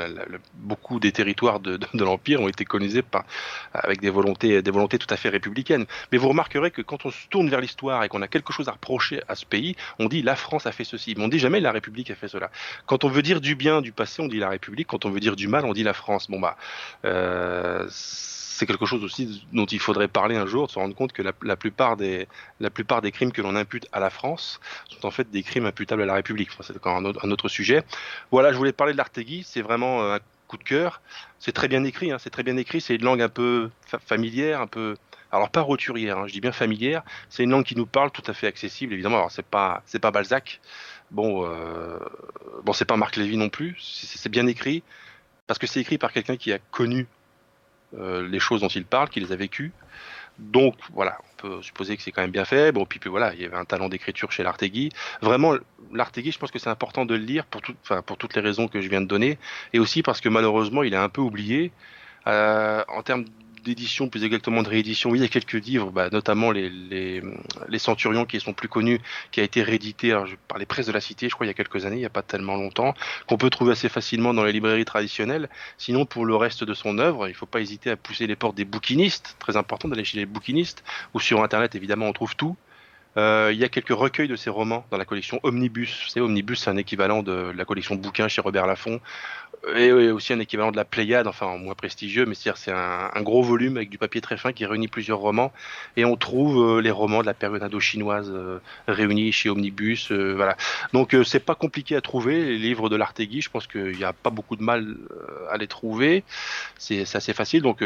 beaucoup 0.54 0.98
des 1.00 1.12
territoires 1.12 1.60
de, 1.60 1.78
l'Empire 1.94 2.40
ont 2.40 2.48
été 2.48 2.64
colonisés 2.64 3.02
par, 3.02 3.24
avec 3.72 4.00
des 4.00 4.10
volontés, 4.10 4.62
des 4.62 4.70
volontés 4.70 4.98
tout 4.98 5.12
à 5.12 5.16
fait 5.16 5.28
républicaines. 5.28 5.86
Mais 6.10 6.18
vous 6.18 6.28
remarquerez 6.28 6.70
que 6.70 6.82
quand 6.82 7.06
on 7.06 7.10
se 7.10 7.28
tourne 7.28 7.48
vers 7.48 7.60
l'histoire 7.60 8.02
et 8.04 8.08
qu'on 8.08 8.22
a 8.22 8.28
quelque 8.28 8.52
chose 8.52 8.68
à 8.68 8.72
reprocher 8.72 9.22
à 9.28 9.34
ce 9.34 9.46
pays, 9.46 9.76
on 9.98 10.06
dit 10.06 10.22
la 10.22 10.36
France 10.36 10.66
a 10.66 10.72
fait 10.72 10.84
ceci. 10.84 11.14
Mais 11.16 11.24
on 11.24 11.28
dit 11.28 11.38
jamais 11.38 11.60
la 11.60 11.72
République 11.72 12.10
a 12.10 12.14
fait 12.14 12.28
cela. 12.28 12.50
Quand 12.86 13.04
on 13.04 13.08
veut 13.08 13.22
dire 13.22 13.40
du 13.40 13.54
bien 13.54 13.80
du 13.80 13.92
passé, 13.92 14.22
on 14.22 14.28
dit 14.28 14.38
la 14.38 14.48
République. 14.48 14.88
Quand 14.88 15.04
on 15.04 15.10
veut 15.10 15.20
dire 15.20 15.36
du 15.36 15.48
mal, 15.48 15.64
on 15.64 15.72
dit 15.72 15.84
la 15.84 15.94
France. 15.94 16.28
Bon 16.30 16.40
bah, 16.40 16.56
euh, 17.04 17.86
c'est 18.56 18.64
quelque 18.64 18.86
chose 18.86 19.04
aussi 19.04 19.44
dont 19.52 19.66
il 19.66 19.78
faudrait 19.78 20.08
parler 20.08 20.34
un 20.34 20.46
jour, 20.46 20.66
de 20.66 20.72
se 20.72 20.78
rendre 20.78 20.94
compte 20.94 21.12
que 21.12 21.22
la, 21.22 21.56
plupart, 21.56 21.98
des, 21.98 22.26
la 22.58 22.70
plupart 22.70 23.02
des 23.02 23.12
crimes 23.12 23.30
que 23.30 23.42
l'on 23.42 23.54
impute 23.54 23.86
à 23.92 24.00
la 24.00 24.08
France 24.08 24.60
sont 24.88 25.06
en 25.06 25.10
fait 25.10 25.30
des 25.30 25.42
crimes 25.42 25.66
imputables 25.76 26.02
à 26.02 26.06
la 26.06 26.14
République. 26.14 26.48
c'est 26.62 26.76
encore 26.76 26.96
un 26.96 27.04
autre, 27.04 27.48
sujet. 27.48 27.84
Voilà, 28.30 28.52
je 28.52 28.56
voulais 28.56 28.72
parler 28.72 28.92
de 28.94 28.98
l'Artegui, 28.98 29.44
c'est 29.44 29.60
vraiment 29.60 30.02
euh, 30.02 30.16
un 30.16 30.20
coup 30.48 30.56
de 30.56 30.64
cœur. 30.64 31.02
C'est 31.38 31.52
très 31.52 31.68
bien 31.68 31.84
écrit, 31.84 32.10
hein, 32.10 32.18
c'est 32.18 32.30
très 32.30 32.42
bien 32.42 32.56
écrit, 32.56 32.80
c'est 32.80 32.96
une 32.96 33.04
langue 33.04 33.20
un 33.20 33.28
peu 33.28 33.70
familière, 34.06 34.60
un 34.62 34.66
peu 34.66 34.96
alors 35.32 35.50
pas 35.50 35.60
roturière, 35.60 36.18
hein, 36.18 36.26
je 36.26 36.32
dis 36.32 36.40
bien 36.40 36.52
familière. 36.52 37.02
C'est 37.28 37.42
une 37.42 37.50
langue 37.50 37.64
qui 37.64 37.76
nous 37.76 37.86
parle, 37.86 38.10
tout 38.10 38.22
à 38.26 38.32
fait 38.32 38.46
accessible, 38.46 38.94
évidemment. 38.94 39.18
Alors 39.18 39.30
c'est 39.30 39.44
pas 39.44 39.82
c'est 39.84 39.98
pas 39.98 40.10
Balzac, 40.10 40.60
bon 41.10 41.44
euh, 41.46 41.98
bon 42.64 42.72
c'est 42.72 42.84
pas 42.86 42.96
Marc 42.96 43.16
Lévy 43.16 43.36
non 43.36 43.50
plus. 43.50 43.76
C'est 43.78 44.30
bien 44.30 44.46
écrit 44.46 44.82
parce 45.46 45.58
que 45.58 45.66
c'est 45.66 45.80
écrit 45.80 45.98
par 45.98 46.12
quelqu'un 46.12 46.36
qui 46.36 46.52
a 46.52 46.58
connu 46.70 47.06
euh, 47.98 48.26
les 48.26 48.40
choses 48.40 48.62
dont 48.62 48.68
il 48.68 48.84
parle, 48.84 49.08
qu'il 49.10 49.24
les 49.24 49.32
a 49.32 49.36
vécues. 49.36 49.72
Donc 50.38 50.74
voilà, 50.92 51.18
on 51.20 51.42
peut 51.42 51.62
supposer 51.62 51.96
que 51.96 52.02
c'est 52.02 52.12
quand 52.12 52.22
même 52.22 52.30
bien 52.30 52.44
fait. 52.44 52.72
Bon, 52.72 52.84
puis, 52.84 52.98
puis 52.98 53.10
voilà, 53.10 53.32
il 53.34 53.40
y 53.40 53.44
avait 53.44 53.56
un 53.56 53.64
talent 53.64 53.88
d'écriture 53.88 54.32
chez 54.32 54.42
l'Artegui. 54.42 54.90
Vraiment, 55.22 55.54
l'Artegui, 55.92 56.32
je 56.32 56.38
pense 56.38 56.50
que 56.50 56.58
c'est 56.58 56.70
important 56.70 57.06
de 57.06 57.14
le 57.14 57.24
lire 57.24 57.46
pour, 57.46 57.62
pour 58.04 58.16
toutes 58.18 58.34
les 58.34 58.42
raisons 58.42 58.68
que 58.68 58.80
je 58.80 58.88
viens 58.88 59.00
de 59.00 59.06
donner, 59.06 59.38
et 59.72 59.78
aussi 59.78 60.02
parce 60.02 60.20
que 60.20 60.28
malheureusement, 60.28 60.82
il 60.82 60.92
est 60.94 60.98
un 60.98 61.08
peu 61.08 61.20
oublié. 61.20 61.72
Euh, 62.26 62.82
en 62.88 63.02
termes 63.02 63.24
d'édition, 63.66 64.08
plus 64.08 64.24
exactement 64.24 64.62
de 64.62 64.68
réédition. 64.68 65.10
Oui, 65.10 65.18
il 65.18 65.22
y 65.22 65.24
a 65.24 65.28
quelques 65.28 65.64
livres, 65.64 65.90
bah, 65.90 66.08
notamment 66.10 66.52
les, 66.52 67.22
Centurions 67.78 68.24
qui 68.24 68.40
sont 68.40 68.54
plus 68.54 68.68
connus, 68.68 69.00
qui 69.30 69.40
a 69.40 69.42
été 69.42 69.62
réédité 69.62 70.16
par 70.48 70.58
les 70.58 70.66
presses 70.66 70.86
de 70.86 70.92
la 70.92 71.00
Cité, 71.00 71.28
je 71.28 71.34
crois, 71.34 71.46
il 71.46 71.50
y 71.50 71.50
a 71.50 71.54
quelques 71.54 71.84
années, 71.84 71.96
il 71.96 72.00
n'y 72.00 72.06
a 72.06 72.10
pas 72.10 72.22
tellement 72.22 72.56
longtemps, 72.56 72.94
qu'on 73.28 73.36
peut 73.36 73.50
trouver 73.50 73.72
assez 73.72 73.88
facilement 73.88 74.32
dans 74.32 74.44
les 74.44 74.52
librairies 74.52 74.84
traditionnelles. 74.84 75.48
Sinon, 75.78 76.06
pour 76.06 76.24
le 76.24 76.34
reste 76.34 76.64
de 76.64 76.74
son 76.74 76.98
œuvre, 76.98 77.28
il 77.28 77.32
ne 77.32 77.36
faut 77.36 77.46
pas 77.46 77.60
hésiter 77.60 77.90
à 77.90 77.96
pousser 77.96 78.26
les 78.26 78.36
portes 78.36 78.56
des 78.56 78.64
bouquinistes, 78.64 79.36
très 79.38 79.56
important 79.56 79.88
d'aller 79.88 80.04
chez 80.04 80.18
les 80.18 80.26
bouquinistes, 80.26 80.82
ou 81.14 81.20
sur 81.20 81.42
Internet, 81.42 81.74
évidemment, 81.74 82.06
on 82.08 82.12
trouve 82.12 82.34
tout. 82.34 82.56
Euh, 83.16 83.50
il 83.52 83.58
y 83.58 83.64
a 83.64 83.68
quelques 83.68 83.90
recueils 83.90 84.28
de 84.28 84.36
ses 84.36 84.50
romans 84.50 84.84
dans 84.90 84.98
la 84.98 85.04
collection 85.04 85.40
Omnibus. 85.42 86.06
Savez, 86.08 86.24
Omnibus, 86.24 86.60
c'est 86.60 86.70
un 86.70 86.76
équivalent 86.76 87.22
de 87.22 87.52
la 87.56 87.64
collection 87.64 87.94
bouquins 87.94 88.28
chez 88.28 88.40
Robert 88.40 88.66
Laffont, 88.66 89.00
et, 89.74 89.90
aussi 89.90 90.32
un 90.32 90.38
équivalent 90.38 90.70
de 90.70 90.76
la 90.76 90.84
Pléiade, 90.84 91.26
enfin 91.26 91.56
moins 91.58 91.74
prestigieux, 91.74 92.26
mais 92.26 92.34
c'est 92.34 92.70
un, 92.70 93.22
gros 93.22 93.42
volume 93.42 93.76
avec 93.76 93.90
du 93.90 93.98
papier 93.98 94.20
très 94.20 94.36
fin 94.36 94.52
qui 94.52 94.64
réunit 94.64 94.88
plusieurs 94.88 95.18
romans, 95.18 95.52
et 95.96 96.04
on 96.04 96.16
trouve 96.16 96.78
euh, 96.78 96.80
les 96.80 96.90
romans 96.90 97.20
de 97.22 97.26
la 97.26 97.34
période 97.34 97.62
indo-chinoise 97.62 98.30
euh, 98.32 98.60
réunis 98.86 99.32
chez 99.32 99.48
Omnibus, 99.48 100.12
euh, 100.12 100.34
voilà. 100.36 100.56
Donc 100.92 101.16
c'est 101.24 101.40
pas 101.40 101.54
compliqué 101.54 101.96
à 101.96 102.00
trouver 102.00 102.44
les 102.44 102.58
livres 102.58 102.88
de 102.88 102.96
l'Artegui, 102.96 103.40
je 103.40 103.50
pense 103.50 103.66
qu'il 103.66 103.96
n'y 103.96 104.04
a 104.04 104.12
pas 104.12 104.30
beaucoup 104.30 104.56
de 104.56 104.62
mal 104.62 104.96
à 105.50 105.56
les 105.56 105.66
trouver, 105.66 106.22
c'est 106.78 107.02
assez 107.02 107.32
facile, 107.32 107.62
donc 107.62 107.82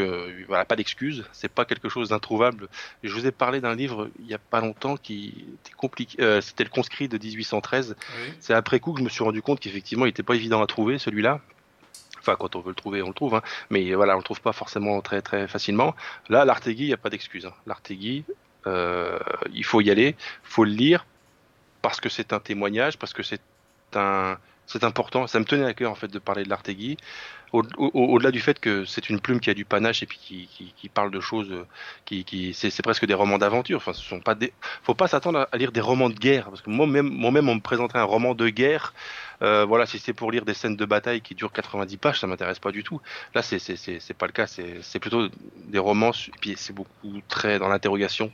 voilà, 0.47 0.65
pas 0.65 0.75
d'excuses, 0.75 1.25
c'est 1.31 1.51
pas 1.51 1.65
quelque 1.65 1.89
chose 1.89 2.09
d'introuvable. 2.09 2.67
Je 3.03 3.13
vous 3.13 3.25
ai 3.25 3.31
parlé 3.31 3.61
d'un 3.61 3.75
livre 3.75 4.09
il 4.19 4.27
y 4.27 4.33
a 4.33 4.37
pas 4.37 4.61
longtemps 4.61 4.97
qui 4.97 5.20
était 5.27 5.73
compliqué, 5.75 6.41
c'était 6.41 6.63
le 6.63 6.69
conscrit 6.69 7.07
de 7.07 7.17
1813. 7.17 7.95
C'est 8.39 8.53
après 8.53 8.79
coup 8.79 8.93
que 8.93 8.99
je 8.99 9.03
me 9.03 9.09
suis 9.09 9.23
rendu 9.23 9.41
compte 9.41 9.59
qu'effectivement 9.59 10.05
il 10.05 10.09
était 10.09 10.23
pas 10.23 10.35
évident 10.35 10.61
à 10.61 10.67
trouver 10.67 10.97
celui-là. 10.97 11.41
Enfin, 12.21 12.35
quand 12.39 12.55
on 12.55 12.59
veut 12.61 12.69
le 12.69 12.75
trouver, 12.75 13.01
on 13.01 13.07
le 13.07 13.13
trouve, 13.13 13.33
hein. 13.35 13.41
mais 13.71 13.95
voilà, 13.95 14.13
on 14.13 14.17
le 14.17 14.23
trouve 14.23 14.41
pas 14.41 14.53
forcément 14.53 15.01
très 15.01 15.23
très 15.23 15.47
facilement. 15.47 15.95
Là, 16.29 16.45
l'Artegui, 16.45 16.83
il 16.83 16.87
n'y 16.87 16.93
a 16.93 16.97
pas 16.97 17.09
d'excuse. 17.09 17.47
Hein. 17.47 17.53
L'Artegui, 17.65 18.25
euh, 18.67 19.17
il 19.53 19.65
faut 19.65 19.81
y 19.81 19.89
aller, 19.89 20.15
faut 20.43 20.63
le 20.63 20.71
lire 20.71 21.05
parce 21.81 21.99
que 21.99 22.09
c'est 22.09 22.31
un 22.31 22.39
témoignage, 22.39 22.99
parce 22.99 23.13
que 23.13 23.23
c'est 23.23 23.41
un, 23.95 24.37
c'est 24.67 24.83
important. 24.83 25.25
Ça 25.25 25.39
me 25.39 25.45
tenait 25.45 25.65
à 25.65 25.73
cœur 25.73 25.91
en 25.91 25.95
fait 25.95 26.07
de 26.07 26.19
parler 26.19 26.43
de 26.43 26.49
l'Artegui. 26.49 26.97
Au-delà 27.53 28.31
du 28.31 28.39
fait 28.39 28.59
que 28.59 28.85
c'est 28.85 29.09
une 29.09 29.19
plume 29.19 29.41
qui 29.41 29.49
a 29.49 29.53
du 29.53 29.65
panache 29.65 30.03
et 30.03 30.05
puis 30.05 30.17
qui, 30.17 30.73
qui, 30.77 30.89
parle 30.89 31.11
de 31.11 31.19
choses 31.19 31.53
qui, 32.05 32.23
qui 32.23 32.53
c'est 32.53 32.81
presque 32.81 33.05
des 33.05 33.13
romans 33.13 33.37
d'aventure. 33.37 33.77
Enfin, 33.77 33.93
ce 33.93 34.01
sont 34.01 34.21
pas 34.21 34.35
des. 34.35 34.53
Faut 34.83 34.93
pas 34.93 35.07
s'attendre 35.07 35.47
à 35.51 35.57
lire 35.57 35.71
des 35.71 35.81
romans 35.81 36.09
de 36.09 36.15
guerre 36.15 36.45
parce 36.45 36.61
que 36.61 36.69
moi-même, 36.69 37.09
moi-même, 37.09 37.49
on 37.49 37.55
me 37.55 37.59
présenterait 37.59 37.99
un 37.99 38.05
roman 38.05 38.35
de 38.35 38.47
guerre. 38.47 38.93
Euh, 39.41 39.65
voilà, 39.65 39.85
si 39.85 39.99
c'est 39.99 40.13
pour 40.13 40.31
lire 40.31 40.45
des 40.45 40.53
scènes 40.53 40.75
de 40.75 40.85
bataille 40.85 41.21
qui 41.21 41.35
durent 41.35 41.51
90 41.51 41.97
pages, 41.97 42.19
ça 42.19 42.27
m'intéresse 42.27 42.59
pas 42.59 42.71
du 42.71 42.83
tout. 42.83 43.01
Là, 43.33 43.41
c'est 43.41 43.59
c'est 43.59 44.13
pas 44.13 44.27
le 44.27 44.31
cas. 44.31 44.47
C'est 44.47 44.99
plutôt 44.99 45.29
des 45.67 45.79
romans. 45.79 46.11
Et 46.11 46.39
puis 46.39 46.53
c'est 46.57 46.73
beaucoup 46.73 47.21
très 47.27 47.59
dans 47.59 47.67
l'interrogation, 47.67 48.31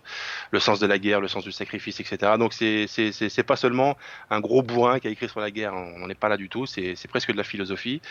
le 0.51 0.59
sens 0.59 0.79
de 0.79 0.87
la 0.87 0.99
guerre, 0.99 1.21
le 1.21 1.27
sens 1.27 1.43
du 1.43 1.51
sacrifice, 1.51 1.99
etc. 1.99 2.33
Donc 2.37 2.53
c'est 2.53 2.87
c'est 2.87 3.43
pas 3.43 3.55
seulement 3.55 3.97
un 4.29 4.39
gros 4.39 4.61
bourrin 4.61 4.99
qui 4.99 5.07
a 5.07 5.11
écrit 5.11 5.29
sur 5.29 5.39
la 5.39 5.51
guerre. 5.51 5.73
On 5.73 6.07
n'est 6.07 6.15
pas 6.15 6.29
là 6.29 6.37
du 6.37 6.49
tout. 6.49 6.65
C'est 6.65 7.07
presque 7.07 7.31
de 7.31 7.37
la 7.37 7.43
philosophie. 7.43 8.01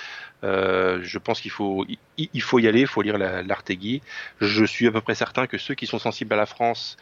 Euh, 0.44 1.01
je 1.02 1.18
pense 1.18 1.40
qu'il 1.40 1.51
faut 1.51 1.86
il, 2.16 2.43
faut 2.43 2.59
y 2.59 2.68
aller. 2.68 2.81
Il 2.81 2.86
faut 2.86 3.02
lire 3.02 3.18
l'Artegui. 3.18 4.02
Je 4.40 4.64
suis 4.64 4.86
à 4.86 4.93
peu 4.93 5.01
près 5.01 5.14
certain 5.14 5.47
que 5.47 5.59
ceux 5.59 5.74
qui 5.74 5.86
sont 5.86 5.98
sensibles 5.98 6.32
à 6.32 6.36
la 6.36 6.47
France 6.47 6.97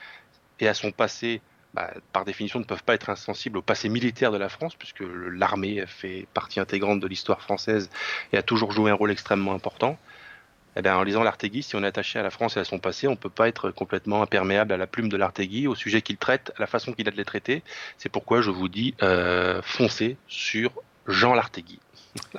et 0.61 0.69
à 0.69 0.75
son 0.75 0.93
passé 0.93 1.41
bah, 1.75 1.91
par 2.13 2.25
définition, 2.25 2.61
ne 2.61 2.65
peuvent 2.65 2.85
pas 2.85 2.95
être 2.95 3.11
insensibles 3.11 3.59
au 3.59 3.63
passé 3.63 3.89
militaire 3.89 4.31
de 4.31 4.39
la 4.39 4.49
France, 4.49 4.75
puisque 4.77 5.03
l'armée 5.33 5.85
fait 5.87 6.27
partie 6.33 6.61
intégrante 6.61 7.01
de 7.01 7.07
l'histoire 7.07 7.43
française 7.43 7.91
et 8.33 8.37
a 8.37 8.43
toujours 8.43 8.73
joué 8.73 8.91
un 8.91 8.95
rôle 8.95 9.11
extrêmement 9.11 9.55
important. 9.55 9.99
Eh 10.77 10.83
bien, 10.83 10.97
en 10.97 11.03
lisant 11.03 11.23
l'Artegui, 11.23 11.63
si 11.63 11.77
on 11.77 11.85
est 11.85 11.87
attaché 11.87 12.19
à 12.19 12.23
la 12.23 12.31
France 12.31 12.57
et 12.57 12.61
à 12.61 12.65
son 12.65 12.79
passé, 12.79 13.07
on 13.07 13.13
ne 13.13 13.17
peut 13.17 13.29
pas 13.29 13.49
être 13.49 13.71
complètement 13.71 14.23
imperméable 14.23 14.73
à 14.73 14.77
la 14.77 14.87
plume 14.87 15.09
de 15.09 15.17
l'Artegui, 15.17 15.69
au 15.69 15.75
sujet 15.75 16.03
qu'il 16.03 16.17
traite, 16.17 16.53
à 16.57 16.61
la 16.61 16.67
façon 16.67 16.93
qu'il 16.93 17.07
a 17.07 17.11
de 17.13 17.17
les 17.17 17.25
traiter. 17.25 17.63
C'est 17.97 18.09
pourquoi 18.09 18.41
je 18.41 18.51
vous 18.51 18.69
dis 18.69 18.95
euh, 19.03 19.61
foncez 19.63 20.17
sur 20.27 20.73
Jean 21.07 21.35
l'Artegui. 21.35 21.81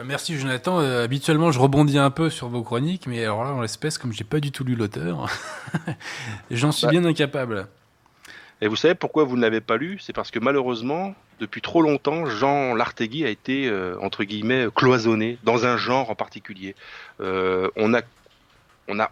Euh, 0.00 0.02
merci 0.04 0.36
Jonathan. 0.36 0.80
Euh, 0.80 1.04
habituellement, 1.04 1.52
je 1.52 1.60
rebondis 1.60 1.98
un 1.98 2.10
peu 2.10 2.28
sur 2.28 2.48
vos 2.48 2.64
chroniques, 2.64 3.06
mais 3.06 3.22
alors 3.22 3.44
là, 3.44 3.50
en 3.50 3.60
l'espèce, 3.60 3.96
comme 3.96 4.12
j'ai 4.12 4.24
pas 4.24 4.40
du 4.40 4.50
tout 4.50 4.64
lu 4.64 4.74
l'auteur, 4.74 5.28
j'en 6.50 6.72
suis 6.72 6.86
bah, 6.86 6.90
bien 6.90 7.04
incapable. 7.04 7.68
Et 8.64 8.68
vous 8.68 8.76
savez 8.76 8.94
pourquoi 8.94 9.24
vous 9.24 9.36
ne 9.36 9.42
l'avez 9.42 9.60
pas 9.60 9.76
lu? 9.76 9.98
C'est 10.00 10.14
parce 10.14 10.30
que 10.30 10.38
malheureusement, 10.38 11.14
depuis 11.38 11.60
trop 11.60 11.82
longtemps, 11.82 12.24
Jean 12.24 12.74
Lartegui 12.74 13.24
a 13.24 13.28
été, 13.28 13.68
euh, 13.68 13.96
entre 14.00 14.24
guillemets, 14.24 14.68
cloisonné 14.74 15.38
dans 15.44 15.66
un 15.66 15.76
genre 15.76 16.08
en 16.08 16.14
particulier. 16.14 16.74
Euh, 17.20 17.68
on 17.76 17.92
a, 17.92 18.00
on 18.88 18.98
a 18.98 19.10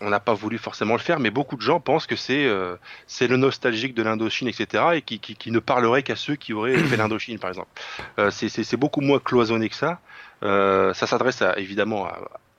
on 0.00 0.10
n'a 0.10 0.20
pas 0.20 0.34
voulu 0.34 0.58
forcément 0.58 0.94
le 0.94 1.00
faire, 1.00 1.18
mais 1.18 1.30
beaucoup 1.30 1.56
de 1.56 1.62
gens 1.62 1.80
pensent 1.80 2.06
que 2.06 2.16
c'est 2.16 2.44
euh, 2.44 2.76
le 3.20 3.36
nostalgique 3.36 3.94
de 3.94 4.02
l'Indochine, 4.02 4.48
etc., 4.48 4.84
et 4.94 5.02
qui, 5.02 5.50
ne 5.50 5.58
parlerait 5.58 6.02
qu'à 6.02 6.16
ceux 6.16 6.36
qui 6.36 6.52
auraient 6.52 6.76
fait 6.76 6.96
l'Indochine, 6.96 7.38
par 7.38 7.48
exemple. 7.50 7.68
Euh, 8.18 8.30
c'est 8.30 8.76
beaucoup 8.76 9.00
moins 9.00 9.18
cloisonné 9.18 9.68
que 9.68 9.76
ça. 9.76 10.00
Euh, 10.42 10.92
ça 10.94 11.06
s'adresse 11.06 11.42
évidemment 11.56 12.06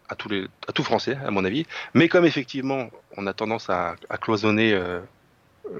à, 0.09 0.15
tous 0.15 0.29
les, 0.29 0.47
à 0.67 0.71
tout 0.71 0.83
français, 0.83 1.17
à 1.25 1.31
mon 1.31 1.45
avis. 1.45 1.65
Mais 1.93 2.07
comme 2.07 2.25
effectivement, 2.25 2.89
on 3.17 3.27
a 3.27 3.33
tendance 3.33 3.69
à, 3.69 3.95
cloisonner 4.21 4.73
euh, 4.73 4.99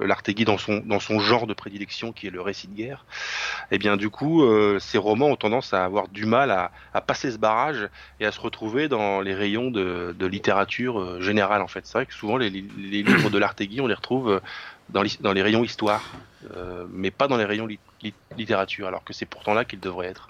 l'Artegui 0.00 0.44
dans 0.44 0.58
son, 0.58 0.82
dans 0.84 1.00
son 1.00 1.20
genre 1.20 1.46
de 1.46 1.54
prédilection 1.54 2.12
qui 2.12 2.26
est 2.26 2.30
le 2.30 2.40
récit 2.40 2.68
de 2.68 2.74
guerre, 2.74 3.04
et 3.70 3.76
eh 3.76 3.78
bien 3.78 3.96
du 3.96 4.10
coup, 4.10 4.42
euh, 4.42 4.78
ces 4.80 4.98
romans 4.98 5.28
ont 5.28 5.36
tendance 5.36 5.74
à 5.74 5.84
avoir 5.84 6.08
du 6.08 6.26
mal 6.26 6.50
à, 6.50 6.70
à, 6.94 7.00
passer 7.00 7.30
ce 7.30 7.38
barrage 7.38 7.88
et 8.20 8.26
à 8.26 8.32
se 8.32 8.40
retrouver 8.40 8.88
dans 8.88 9.20
les 9.20 9.34
rayons 9.34 9.70
de, 9.70 10.14
de 10.18 10.26
littérature 10.26 11.00
euh, 11.00 11.20
générale 11.20 11.62
en 11.62 11.68
fait. 11.68 11.86
C'est 11.86 11.98
vrai 11.98 12.06
que 12.06 12.14
souvent 12.14 12.36
les, 12.36 12.50
les 12.50 13.02
livres 13.02 13.30
de 13.30 13.38
l'Artegui, 13.38 13.80
on 13.80 13.86
les 13.86 13.94
retrouve 13.94 14.40
dans 14.88 15.02
les, 15.02 15.10
dans 15.20 15.32
les 15.32 15.42
rayons 15.42 15.64
histoire, 15.64 16.02
mais 16.92 17.10
pas 17.10 17.26
dans 17.26 17.36
les 17.36 17.44
rayons 17.44 17.68
littérature, 18.36 18.86
alors 18.86 19.04
que 19.04 19.12
c'est 19.12 19.26
pourtant 19.26 19.54
là 19.54 19.64
qu'ils 19.64 19.80
devraient 19.80 20.08
être. 20.08 20.28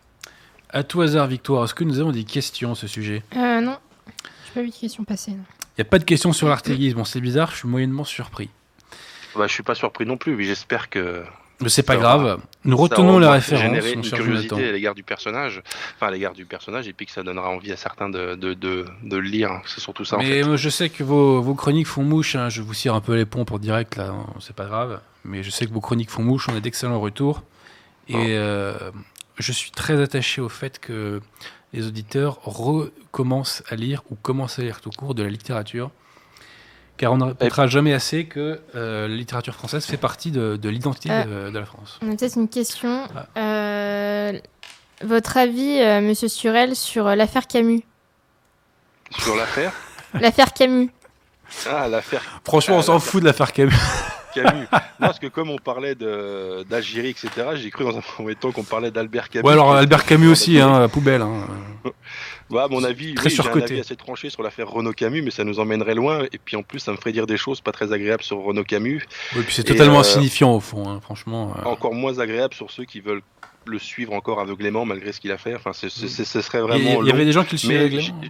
À 0.71 0.83
tout 0.83 1.01
hasard, 1.01 1.27
Victoire, 1.27 1.65
est-ce 1.65 1.75
que 1.75 1.85
nous 1.85 2.01
avons 2.01 2.13
des 2.13 2.25
questions 2.25 2.73
à 2.73 2.75
ce 2.75 2.87
sujet? 2.87 3.23
Euh, 3.37 3.61
Non, 3.61 3.79
je 4.07 4.49
n'ai 4.49 4.55
pas 4.55 4.63
vu 4.63 4.71
de 4.71 4.75
questions 4.75 5.05
passer. 5.05 5.33
Il 5.33 5.37
n'y 5.79 5.83
a 5.83 5.85
pas 5.85 5.99
de 5.99 6.05
questions 6.05 6.33
sur 6.33 6.49
l'Artegui, 6.49 6.95
bon 6.95 7.05
c'est 7.05 7.21
bizarre, 7.21 7.51
je 7.51 7.59
suis 7.59 7.69
moyennement 7.69 8.05
surpris. 8.05 8.51
Bah, 9.37 9.47
je 9.47 9.53
suis 9.53 9.63
pas 9.63 9.75
surpris 9.75 10.07
non 10.07 10.17
plus, 10.17 10.37
mais 10.37 10.45
j'espère 10.45 10.91
que. 10.91 11.25
Mais 11.61 11.69
c'est 11.69 11.85
pas 11.85 11.97
grave. 11.97 12.41
Nous 12.65 12.77
retenons 12.77 13.19
la 13.19 13.31
référence. 13.31 13.65
Générer 13.65 13.93
une 13.93 14.03
curiosité 14.03 14.69
à 14.69 14.73
l'égard 14.73 14.95
du 14.95 15.05
personnage, 15.05 15.63
enfin 15.95 16.09
à 16.09 16.11
l'égard 16.11 16.33
du 16.33 16.45
personnage, 16.45 16.89
et 16.89 16.93
puis 16.93 17.07
que 17.07 17.13
ça 17.13 17.23
donnera 17.23 17.49
envie 17.49 17.73
à 17.73 17.77
certains 17.77 18.09
de, 18.09 18.35
de, 18.35 18.55
de, 18.55 18.85
de 19.03 19.17
le 19.17 19.29
lire. 19.29 19.61
C'est 19.67 19.81
surtout 19.81 20.05
ça. 20.05 20.19
Mais 20.19 20.43
je 20.57 20.69
sais 20.69 20.89
que 20.89 21.05
vos, 21.05 21.41
vos 21.41 21.55
chroniques 21.55 21.87
font 21.87 22.03
mouche. 22.03 22.35
Hein. 22.35 22.49
Je 22.49 22.61
vous 22.61 22.75
cire 22.75 22.95
un 22.95 23.01
peu 23.01 23.15
les 23.15 23.25
ponts 23.25 23.45
pour 23.45 23.61
direct 23.61 23.97
là. 23.97 24.13
C'est 24.41 24.57
pas 24.57 24.67
grave. 24.67 25.01
Mais 25.25 25.43
je 25.43 25.51
sais 25.51 25.67
que 25.67 25.73
vos 25.73 25.81
chroniques 25.81 26.11
font 26.11 26.23
mouche. 26.23 26.49
On 26.49 26.57
a 26.57 26.61
d'excellents 26.61 27.01
retours. 27.01 27.43
Et 28.09 28.15
ah. 28.15 28.19
euh, 28.19 28.91
je 29.39 29.53
suis 29.53 29.71
très 29.71 30.01
attaché 30.03 30.41
au 30.41 30.49
fait 30.49 30.79
que 30.79 31.21
les 31.73 31.87
auditeurs 31.87 32.41
recommencent 32.43 33.63
à 33.69 33.77
lire 33.77 34.03
ou 34.11 34.17
commencent 34.17 34.59
à 34.59 34.63
lire 34.63 34.81
tout 34.81 34.91
court 34.91 35.15
de 35.15 35.23
la 35.23 35.31
littérature 35.31 35.91
car 36.97 37.13
on 37.13 37.17
ne 37.17 37.25
répétera 37.25 37.67
jamais 37.67 37.93
assez 37.93 38.27
que 38.27 38.61
la 38.75 39.09
littérature 39.09 39.55
française 39.55 39.85
fait 39.85 39.97
partie 39.97 40.31
de, 40.31 40.59
l'identité 40.69 41.09
de, 41.09 41.59
la 41.59 41.65
France. 41.65 41.99
On 42.03 42.13
a 42.13 42.17
peut-être 42.17 42.37
une 42.37 42.49
question. 42.49 43.07
Ah. 43.37 44.33
votre 45.03 45.37
avis, 45.37 45.81
Monsieur 46.03 46.29
Surel, 46.29 46.77
sur 46.77 47.05
l'affaire 47.17 47.47
Camus? 47.47 47.83
Sur 49.19 49.37
l'affaire? 49.37 49.73
L'affaire 50.15 50.53
Camus. 50.53 50.91
Ah, 51.69 51.89
l'affaire. 51.89 52.23
Franchement, 52.45 52.77
on 52.77 52.83
s'en 52.83 52.99
fout 52.99 53.21
de 53.21 53.27
l'affaire 53.27 53.53
Camus. 53.53 53.75
Camus. 54.35 54.67
parce 55.01 55.19
que 55.19 55.27
comme 55.27 55.51
on 55.51 55.59
parlait 55.59 55.95
d'Algérie, 55.95 57.11
etc., 57.11 57.31
j'ai 57.55 57.71
cru 57.71 57.85
dans 57.85 57.97
un 57.97 58.01
premier 58.17 58.35
temps 58.35 58.53
qu'on 58.53 58.65
parlait 58.65 58.91
d'Albert 58.91 59.29
Camus. 59.29 59.47
Ouais, 59.47 59.53
alors 59.53 59.75
Albert 59.75 60.05
Camus 60.05 60.29
aussi, 60.29 60.59
hein, 60.61 60.89
poubelle. 60.89 61.23
Hein. 61.23 61.47
Bah, 62.51 62.65
à 62.65 62.69
mon 62.69 62.85
avis, 62.85 63.15
très 63.15 63.31
oui, 63.31 63.37
j'ai 63.43 63.49
un 63.49 63.61
avis 63.63 63.81
assez 63.81 63.97
tranché 63.97 64.29
sur 64.29 64.43
l'affaire 64.43 64.69
Renaud 64.69 64.93
Camus, 64.93 65.23
mais 65.23 65.31
ça 65.31 65.45
nous 65.45 65.61
emmènerait 65.61 65.95
loin. 65.95 66.25
Et 66.31 66.39
puis 66.39 66.57
en 66.57 66.63
plus, 66.63 66.79
ça 66.79 66.93
me 66.93 66.97
ferait 66.97 67.13
dire 67.13 67.27
des 67.27 67.37
choses 67.37 67.61
pas 67.61 67.73
très 67.73 67.93
agréables 67.93 68.23
sur 68.23 68.39
Renaud 68.43 68.65
Camus. 68.65 69.03
Oui, 69.35 69.43
puis 69.45 69.55
c'est 69.55 69.65
totalement 69.65 69.97
euh, 69.97 70.01
insignifiant 70.01 70.55
au 70.55 70.61
fond, 70.61 70.89
hein, 70.89 71.01
franchement. 71.01 71.55
Euh. 71.59 71.69
Encore 71.69 71.95
moins 71.95 72.19
agréable 72.19 72.55
sur 72.55 72.71
ceux 72.71 72.85
qui 72.85 73.01
veulent 73.01 73.23
le 73.67 73.79
suivre 73.79 74.13
encore 74.13 74.41
aveuglément 74.41 74.85
malgré 74.85 75.13
ce 75.13 75.21
qu'il 75.21 75.33
a 75.33 75.39
fait. 75.39 75.55
Enfin, 75.55 75.73
ce 75.73 75.89
serait 75.89 76.61
vraiment. 76.61 77.03
Il 77.03 77.09
y, 77.09 77.13
avait 77.13 77.25
des 77.25 77.33
gens 77.33 77.45
qui 77.45 77.53
le 77.53 77.59
suivaient 77.59 77.79
aveuglément. 77.79 78.21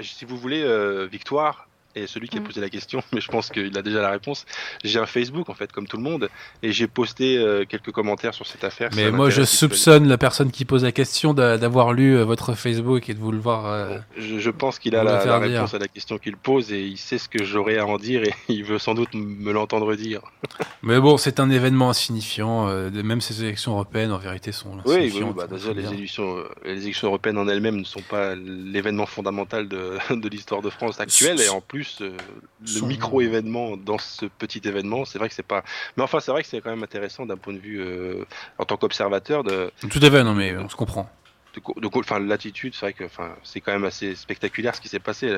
Si 0.00 0.24
vous 0.24 0.38
voulez, 0.38 0.62
euh, 0.62 1.06
Victoire, 1.06 1.68
et 1.94 2.06
celui 2.06 2.28
qui 2.28 2.38
a 2.38 2.40
mm. 2.40 2.44
posé 2.44 2.60
la 2.60 2.68
question, 2.68 3.02
mais 3.12 3.20
je 3.20 3.28
pense 3.28 3.50
qu'il 3.50 3.76
a 3.76 3.82
déjà 3.82 4.00
la 4.00 4.10
réponse. 4.10 4.46
J'ai 4.84 4.98
un 4.98 5.06
Facebook 5.06 5.48
en 5.48 5.54
fait, 5.54 5.72
comme 5.72 5.86
tout 5.86 5.96
le 5.96 6.02
monde, 6.02 6.28
et 6.62 6.72
j'ai 6.72 6.86
posté 6.86 7.38
euh, 7.38 7.64
quelques 7.68 7.90
commentaires 7.90 8.34
sur 8.34 8.46
cette 8.46 8.64
affaire. 8.64 8.90
Mais 8.94 9.10
moi, 9.10 9.30
je 9.30 9.42
soupçonne 9.42 10.08
la 10.08 10.18
personne 10.18 10.50
qui 10.50 10.64
pose 10.64 10.84
la 10.84 10.92
question 10.92 11.34
d'avoir 11.34 11.92
lu 11.92 12.16
euh, 12.16 12.24
votre 12.24 12.54
Facebook 12.54 13.08
et 13.08 13.14
de 13.14 13.18
vous 13.18 13.32
le 13.32 13.38
voir. 13.38 13.66
Euh, 13.66 13.98
je, 14.16 14.50
pense 14.50 14.78
qu'il 14.78 14.96
a 14.96 15.04
la, 15.04 15.38
réponse 15.38 15.74
à 15.74 15.78
la 15.78 15.88
question 15.88 16.18
qu'il 16.18 16.36
pose 16.36 16.72
et 16.72 16.82
il 16.82 16.98
sait 16.98 17.18
ce 17.18 17.28
que 17.28 17.44
j'aurais 17.44 17.78
à 17.78 17.86
en 17.86 17.98
dire 17.98 18.22
et 18.22 18.34
il 18.48 18.64
veut 18.64 18.78
sans 18.78 18.94
doute 18.94 19.14
me 19.14 19.52
l'entendre 19.52 19.94
dire. 19.94 20.20
mais 20.82 21.00
bon, 21.00 21.16
c'est 21.16 21.40
un 21.40 21.50
événement 21.50 21.90
insignifiant. 21.90 22.66
même 22.90 23.20
ces 23.20 23.42
élections 23.42 23.72
européennes, 23.72 24.12
en 24.12 24.18
vérité, 24.18 24.52
sont 24.52 24.78
Oui, 24.84 25.12
oui 25.14 25.22
bah, 25.34 25.46
déjà, 25.46 25.72
les 25.72 25.92
élections, 25.92 26.36
les 26.64 26.82
élections 26.82 27.08
européennes 27.08 27.38
en 27.38 27.48
elles-mêmes 27.48 27.78
ne 27.78 27.84
sont 27.84 28.02
pas 28.02 28.34
l'événement 28.34 29.06
fondamental 29.06 29.68
de, 29.68 29.98
de 30.14 30.28
l'histoire 30.28 30.62
de 30.62 30.70
France 30.70 31.00
actuelle 31.00 31.40
et 31.40 31.48
en 31.48 31.60
plus 31.60 31.79
euh, 32.00 32.16
le 32.60 32.86
micro-événement 32.86 33.76
dans 33.76 33.98
ce 33.98 34.26
petit 34.26 34.60
événement. 34.64 35.04
C'est 35.04 35.18
vrai 35.18 35.28
que 35.28 35.34
c'est 35.34 35.42
pas. 35.42 35.64
Mais 35.96 36.02
enfin, 36.02 36.20
c'est 36.20 36.30
vrai 36.30 36.42
que 36.42 36.48
c'est 36.48 36.60
quand 36.60 36.70
même 36.70 36.82
intéressant 36.82 37.26
d'un 37.26 37.36
point 37.36 37.52
de 37.52 37.58
vue 37.58 37.80
euh, 37.80 38.24
en 38.58 38.64
tant 38.64 38.76
qu'observateur 38.76 39.44
de. 39.44 39.70
Tout 39.90 40.00
à 40.02 40.10
fait, 40.10 40.24
non 40.24 40.34
mais 40.34 40.56
on 40.56 40.68
se 40.68 40.76
comprend. 40.76 41.10
De, 41.54 41.88
enfin, 41.98 42.20
l'attitude, 42.20 42.74
c'est 42.74 42.86
vrai 42.86 42.92
que, 42.92 43.02
enfin, 43.02 43.34
c'est 43.42 43.60
quand 43.60 43.72
même 43.72 43.84
assez 43.84 44.14
spectaculaire 44.14 44.76
ce 44.76 44.80
qui 44.80 44.88
s'est 44.88 45.00
passé. 45.00 45.28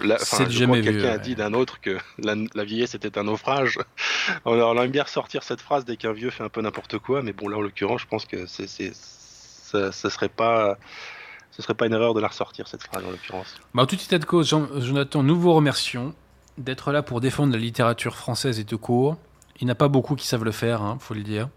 Là, 0.00 0.16
jamais 0.48 0.80
Quelqu'un 0.80 1.10
a 1.10 1.18
dit 1.18 1.34
d'un 1.34 1.54
autre 1.54 1.80
que 1.80 1.98
la, 2.18 2.64
vieillesse 2.64 2.94
était 2.94 3.18
un 3.18 3.24
naufrage. 3.24 3.80
on, 4.44 4.80
aime 4.80 4.90
bien 4.92 5.02
ressortir 5.02 5.42
cette 5.42 5.60
phrase 5.60 5.84
dès 5.84 5.96
qu'un 5.96 6.12
vieux 6.12 6.30
fait 6.30 6.44
un 6.44 6.48
peu 6.48 6.60
n'importe 6.60 6.98
quoi, 6.98 7.22
mais 7.22 7.32
bon, 7.32 7.48
là, 7.48 7.56
en 7.56 7.62
l'occurrence, 7.62 8.02
je 8.02 8.06
pense 8.06 8.26
que 8.26 8.46
c'est, 8.46 8.68
ça, 8.94 9.90
ça 9.90 10.08
serait 10.08 10.28
pas 10.28 10.78
ce 11.56 11.62
serait 11.62 11.74
pas 11.74 11.86
une 11.86 11.94
erreur 11.94 12.12
de 12.12 12.20
la 12.20 12.28
ressortir, 12.28 12.68
cette 12.68 12.82
phrase, 12.82 13.02
en 13.02 13.10
l'occurrence. 13.10 13.54
Bah, 13.72 13.86
tout 13.86 13.94
état 13.94 14.18
de 14.18 14.26
cause, 14.26 14.54
Jonathan, 14.76 15.22
nous 15.22 15.40
vous 15.40 15.54
remercions 15.54 16.14
d'être 16.58 16.92
là 16.92 17.02
pour 17.02 17.22
défendre 17.22 17.54
la 17.54 17.58
littérature 17.58 18.14
française 18.14 18.60
et 18.60 18.64
de 18.64 18.76
court. 18.76 19.16
Il 19.58 19.64
n'y 19.64 19.70
en 19.70 19.72
a 19.72 19.74
pas 19.74 19.88
beaucoup 19.88 20.16
qui 20.16 20.26
savent 20.26 20.44
le 20.44 20.52
faire, 20.52 20.80
il 20.82 20.84
hein, 20.84 20.98
faut 21.00 21.14
le 21.14 21.22
dire. 21.22 21.48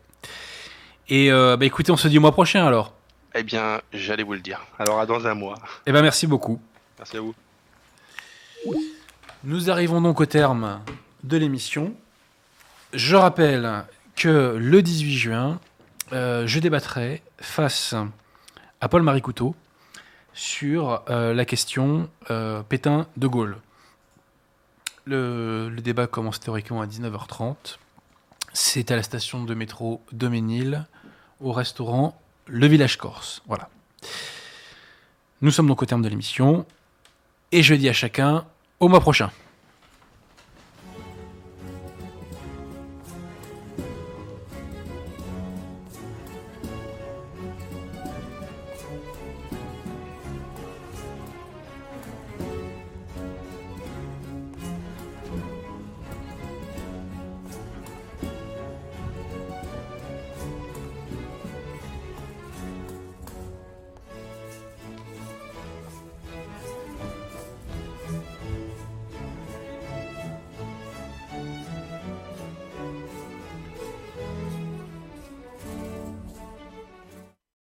Et 1.10 1.34
euh, 1.34 1.58
bah, 1.58 1.66
écoutez, 1.66 1.92
on 1.92 1.98
se 1.98 2.08
dit 2.08 2.18
au 2.18 2.22
mois 2.22 2.32
prochain 2.32 2.66
alors. 2.66 2.94
Eh 3.36 3.44
bien, 3.44 3.82
j'allais 3.92 4.24
vous 4.24 4.34
le 4.34 4.40
dire. 4.40 4.62
Alors 4.80 5.02
à 5.02 5.06
dans 5.06 5.28
un 5.28 5.34
mois. 5.34 5.56
Eh 5.86 5.92
bien, 5.92 6.02
merci 6.02 6.28
beaucoup. 6.28 6.62
Merci 6.98 7.18
à 7.18 7.22
vous. 7.22 7.36
Nous 9.44 9.70
arrivons 9.70 10.00
donc 10.00 10.22
au 10.22 10.26
terme 10.26 10.80
de 11.26 11.36
l'émission. 11.36 11.94
Je 12.94 13.18
rappelle 13.18 13.84
que 14.16 14.56
le 14.58 14.82
18 14.82 15.14
juin, 15.14 15.60
euh, 16.14 16.48
je 16.48 16.60
débattrai 16.60 17.22
face 17.42 17.96
à 18.80 18.88
Paul-Marie 18.88 19.22
Couteau 19.22 19.56
sur 20.34 21.04
euh, 21.10 21.34
la 21.34 21.46
question 21.46 22.10
euh, 22.32 22.64
Pétain-De 22.64 23.28
Gaulle. 23.28 23.58
Le, 25.06 25.76
débat 25.82 26.08
commence 26.08 26.40
théoriquement 26.40 26.82
à 26.82 26.86
19h30. 26.86 27.78
C'est 28.54 28.92
à 28.92 28.96
la 28.96 29.04
station 29.04 29.44
de 29.44 29.54
métro 29.54 30.02
de 30.12 30.28
Ménil, 30.28 30.86
au 31.42 31.52
restaurant 31.52 32.20
Le 32.46 32.68
Village 32.68 32.98
Corse. 32.98 33.42
Voilà. 33.48 33.70
Nous 35.42 35.52
sommes 35.52 35.68
donc 35.68 35.82
au 35.82 35.86
terme 35.86 36.02
de 36.02 36.10
l'émission. 36.10 36.66
Et 37.52 37.64
je 37.64 37.74
dis 37.74 37.90
à 37.90 37.94
chacun 37.94 38.46
au 38.80 38.88
mois 38.88 39.00
prochain. 39.00 39.32